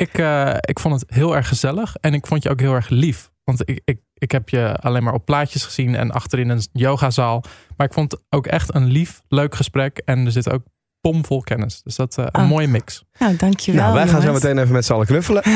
Ik, 0.00 0.18
eh, 0.18 0.54
ik 0.60 0.78
vond 0.78 1.00
het 1.00 1.10
heel 1.14 1.36
erg 1.36 1.48
gezellig 1.48 1.96
en 2.00 2.14
ik 2.14 2.26
vond 2.26 2.42
je 2.42 2.50
ook 2.50 2.60
heel 2.60 2.74
erg 2.74 2.88
lief. 2.88 3.30
Want 3.44 3.68
ik, 3.68 3.80
ik, 3.84 4.00
ik 4.14 4.30
heb 4.30 4.48
je 4.48 4.76
alleen 4.76 5.02
maar 5.02 5.14
op 5.14 5.24
plaatjes 5.24 5.64
gezien 5.64 5.94
en 5.94 6.10
achterin 6.10 6.48
een 6.48 6.62
yogazaal. 6.72 7.44
Maar 7.76 7.86
ik 7.86 7.92
vond 7.92 8.12
het 8.12 8.22
ook 8.28 8.46
echt 8.46 8.74
een 8.74 8.84
lief, 8.86 9.22
leuk 9.28 9.54
gesprek. 9.54 9.98
En 10.04 10.26
er 10.26 10.32
zit 10.32 10.50
ook 10.50 10.62
pomvol 11.00 11.40
kennis. 11.40 11.82
Dus 11.82 11.96
dat 11.96 12.18
eh, 12.18 12.26
een 12.30 12.42
Oh. 12.42 12.48
mooie 12.48 12.68
mix. 12.68 13.04
Nou, 13.20 13.36
dankjewel. 13.36 13.82
nou, 13.82 13.94
wij 13.94 14.08
gaan 14.08 14.22
zo 14.22 14.32
meteen 14.32 14.58
even 14.58 14.72
met 14.72 14.84
z'n 14.84 14.92
allen 14.92 15.06
knuffelen. 15.06 15.42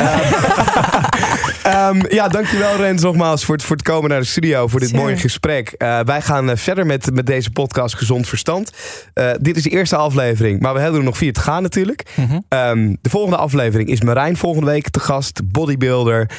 Ehm, 1.63 2.01
ja, 2.09 2.29
dankjewel 2.29 2.77
Rens 2.77 3.03
nogmaals 3.03 3.45
voor 3.45 3.55
het, 3.55 3.65
voor 3.65 3.77
het 3.77 3.85
komen 3.85 4.11
naar 4.11 4.21
de 4.21 4.27
studio, 4.27 4.67
voor 4.69 4.81
dit 4.81 4.89
Zeker. 4.89 5.05
mooie 5.05 5.17
gesprek. 5.17 5.69
Eh, 5.69 6.01
wij 6.01 6.23
gaan 6.23 6.51
eh, 6.51 6.57
verder 6.57 6.87
met, 6.87 7.15
met 7.15 7.27
deze 7.27 7.51
podcast 7.51 7.95
Gezond 7.97 8.29
Verstand. 8.29 8.73
Eh, 9.15 9.31
dit 9.41 9.57
is 9.57 9.63
de 9.63 9.71
eerste 9.71 9.97
aflevering, 9.97 10.61
maar 10.61 10.75
we 10.75 10.81
hebben 10.81 10.99
er 11.01 11.05
nog 11.07 11.17
vier 11.17 11.33
te 11.33 11.41
gaan 11.41 11.63
natuurlijk. 11.63 12.03
Mhm. 12.15 12.39
Ehm, 12.49 12.95
de 13.01 13.11
volgende 13.11 13.37
aflevering 13.37 13.89
is 13.89 14.01
Marijn 14.03 14.37
volgende 14.37 14.71
week 14.71 14.89
te 14.91 15.01
gast. 15.01 15.41
Bodybuilder, 15.45 16.31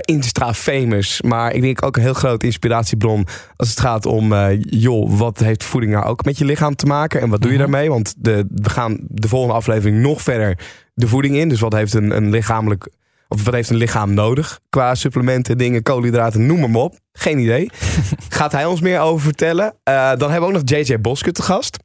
Insta 0.00 0.54
famous. 0.54 1.22
Maar 1.22 1.52
ik 1.54 1.62
denk 1.62 1.84
ook 1.84 1.96
een 1.96 2.02
heel 2.02 2.14
grote 2.14 2.46
inspiratiebron 2.46 3.26
als 3.56 3.68
het 3.68 3.80
gaat 3.80 4.06
om... 4.06 4.34
joh, 4.58 5.18
wat 5.18 5.38
heeft 5.38 5.64
voeding 5.64 5.92
nou 5.92 6.04
ook 6.04 6.24
met 6.24 6.38
je 6.38 6.44
lichaam 6.44 6.76
te 6.76 6.86
maken? 6.86 7.20
En 7.20 7.28
wat 7.28 7.40
doe 7.42 7.50
je 7.52 7.58
Mhm. 7.58 7.70
daarmee? 7.70 7.88
Want 7.90 8.14
de, 8.18 8.46
we 8.54 8.70
gaan 8.70 8.98
de 9.00 9.28
volgende 9.28 9.54
aflevering 9.54 10.00
nog 10.02 10.22
verder 10.22 10.58
de 10.94 11.08
voeding 11.08 11.36
in. 11.36 11.48
Dus 11.48 11.60
wat 11.60 11.72
heeft 11.72 11.94
een, 11.94 12.16
een 12.16 12.30
lichamelijk... 12.30 12.88
Of 13.28 13.44
wat 13.44 13.54
heeft 13.54 13.70
een 13.70 13.76
lichaam 13.76 14.14
nodig 14.14 14.60
qua 14.68 14.94
supplementen, 14.94 15.58
dingen, 15.58 15.82
koolhydraten, 15.82 16.46
noem 16.46 16.70
maar 16.70 16.80
op. 16.80 16.98
Geen 17.12 17.38
idee. 17.38 17.70
gaat 18.28 18.52
hij 18.52 18.64
ons 18.64 18.80
meer 18.80 19.00
over 19.00 19.24
vertellen. 19.24 19.74
Eh, 19.82 19.94
dan 19.94 20.30
hebben 20.30 20.50
we 20.50 20.56
ook 20.56 20.62
nog 20.62 20.78
JJ 20.78 21.00
Boske 21.00 21.32
te 21.32 21.42
gast. 21.42 21.78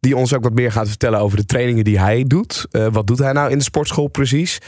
Die 0.00 0.16
ons 0.16 0.34
ook 0.34 0.42
wat 0.42 0.52
meer 0.52 0.72
gaat 0.72 0.88
vertellen 0.88 1.20
over 1.20 1.36
de 1.36 1.44
trainingen 1.44 1.84
die 1.84 1.98
hij 1.98 2.24
doet. 2.26 2.66
Eh, 2.70 2.86
wat 2.90 3.06
doet 3.06 3.18
hij 3.18 3.32
nou 3.32 3.50
in 3.50 3.58
de 3.58 3.64
sportschool 3.64 4.08
precies? 4.08 4.58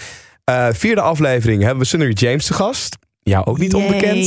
Eh, 0.44 0.68
vierde 0.72 1.00
aflevering 1.00 1.62
hebben 1.62 1.80
we 1.80 1.84
Sunny 1.84 2.12
James 2.12 2.46
te 2.46 2.54
gast. 2.54 2.96
Ja, 3.22 3.42
ook 3.44 3.58
niet 3.58 3.74
onbekend. 3.74 4.26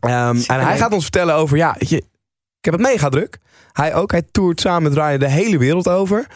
Ehm, 0.00 0.36
en 0.46 0.60
hij 0.60 0.76
gaat 0.76 0.92
ons 0.92 1.02
vertellen 1.02 1.34
over, 1.34 1.56
ja, 1.56 1.76
je, 1.78 1.96
ik 1.96 2.64
heb 2.64 2.74
het 2.74 2.82
mega 2.82 3.08
druk. 3.08 3.38
Hij 3.72 3.94
ook, 3.94 4.10
hij 4.10 4.22
toert 4.30 4.60
samen 4.60 4.82
met 4.82 4.92
Ryan 4.92 5.18
de 5.18 5.28
hele 5.28 5.58
wereld 5.58 5.88
over. 5.88 6.26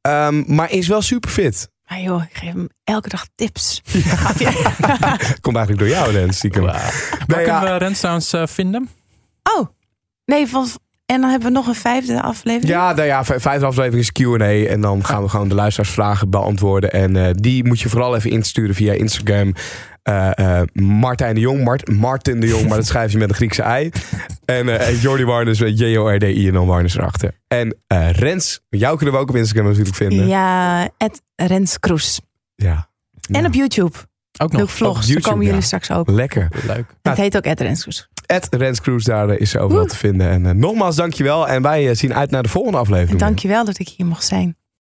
Ehm, 0.00 0.42
maar 0.46 0.70
is 0.70 0.88
wel 0.88 1.02
super 1.02 1.30
fit. 1.30 1.68
Maar 1.88 2.00
joh, 2.00 2.22
ik 2.22 2.36
geef 2.36 2.52
hem 2.52 2.68
elke 2.84 3.08
dag 3.08 3.26
tips. 3.34 3.82
Komt 5.40 5.56
eigenlijk 5.56 5.78
door 5.78 5.88
jou, 5.88 6.12
Rens, 6.12 6.36
stiekem. 6.36 6.62
Waar 6.62 7.18
Nee, 7.26 7.44
ja. 7.44 7.58
kunnen 7.58 7.78
we 7.78 7.84
Rens 7.84 7.98
trouwens 7.98 8.32
eh, 8.32 8.46
vinden? 8.46 8.88
Oh, 9.56 9.66
nee, 10.24 10.46
van, 10.46 10.68
en 11.06 11.20
dan 11.20 11.30
hebben 11.30 11.48
we 11.48 11.54
nog 11.54 11.66
een 11.66 11.74
vijfde 11.74 12.22
aflevering. 12.22 12.68
Ja, 12.72 12.92
nou 12.92 13.06
ja, 13.06 13.24
vijfde 13.24 13.66
aflevering 13.66 14.02
is 14.02 14.12
Q&A. 14.12 14.66
En 14.66 14.80
dan 14.80 15.04
gaan 15.04 15.22
we 15.22 15.28
gewoon 15.28 15.48
de 15.48 15.54
luisteraarsvragen 15.54 16.30
beantwoorden. 16.30 16.92
En 16.92 17.16
eh, 17.16 17.30
die 17.32 17.64
moet 17.64 17.80
je 17.80 17.88
vooral 17.88 18.16
even 18.16 18.30
insturen 18.30 18.74
via 18.74 18.92
Instagram. 18.92 19.54
Eh, 20.02 20.60
eh, 20.60 20.66
Martijn 20.72 21.34
de 21.34 21.40
Jong, 21.40 21.64
Mart, 21.64 21.88
Martin 21.88 22.40
de 22.40 22.46
Jong, 22.46 22.68
maar 22.68 22.76
dat 22.76 22.86
schrijf 22.86 23.12
je 23.12 23.18
met 23.18 23.28
een 23.28 23.34
Griekse 23.34 23.62
ei. 23.62 23.90
En 24.44 24.80
eh 24.80 25.02
Jordi 25.02 25.24
Warners, 25.24 25.60
met 25.60 25.78
J-O-R-D-I 25.78 26.46
en 26.46 26.52
dan 26.52 26.66
Warners 26.66 26.96
erachter. 26.96 27.32
En 27.48 27.76
eh, 27.86 28.10
Rens, 28.10 28.60
jou 28.68 28.96
kunnen 28.96 29.14
we 29.14 29.20
ook 29.20 29.28
op 29.28 29.36
Instagram 29.36 29.66
natuurlijk 29.66 29.96
vinden. 29.96 30.26
Ja, 30.26 30.88
het 30.98 31.22
Rens 31.36 31.78
Kroes. 31.78 32.20
Ja. 32.54 32.88
En 33.30 33.46
op 33.46 33.54
YouTube. 33.54 33.96
Ook 34.38 34.52
nog. 34.52 34.62
ik 34.62 34.68
vlogs. 34.68 35.06
Daar 35.06 35.20
komen 35.20 35.44
jullie 35.44 35.60
ja. 35.60 35.66
straks 35.66 35.90
ook. 35.90 36.10
Lekker. 36.10 36.48
Leuk. 36.66 36.84
Het 37.02 37.16
heet 37.16 37.36
ook 37.36 37.44
het 37.44 37.60
Rens 37.60 37.82
Kroes. 37.82 38.08
Ed 38.26 38.46
Rens 38.50 38.80
Cruise, 38.80 39.10
daar 39.10 39.30
is 39.30 39.50
ze 39.50 39.58
overal 39.58 39.80
Woe. 39.82 39.90
te 39.90 39.96
vinden. 39.96 40.46
En 40.46 40.58
nogmaals, 40.58 40.96
dankjewel. 40.96 41.48
En 41.48 41.62
wij 41.62 41.94
zien 41.94 42.14
uit 42.14 42.30
naar 42.30 42.42
de 42.42 42.48
volgende 42.48 42.78
aflevering. 42.78 43.20
En 43.20 43.26
dankjewel 43.26 43.64
dat 43.64 43.78
ik 43.78 43.88
hier 43.88 44.06
mocht 44.06 44.24
zijn. 44.24 44.56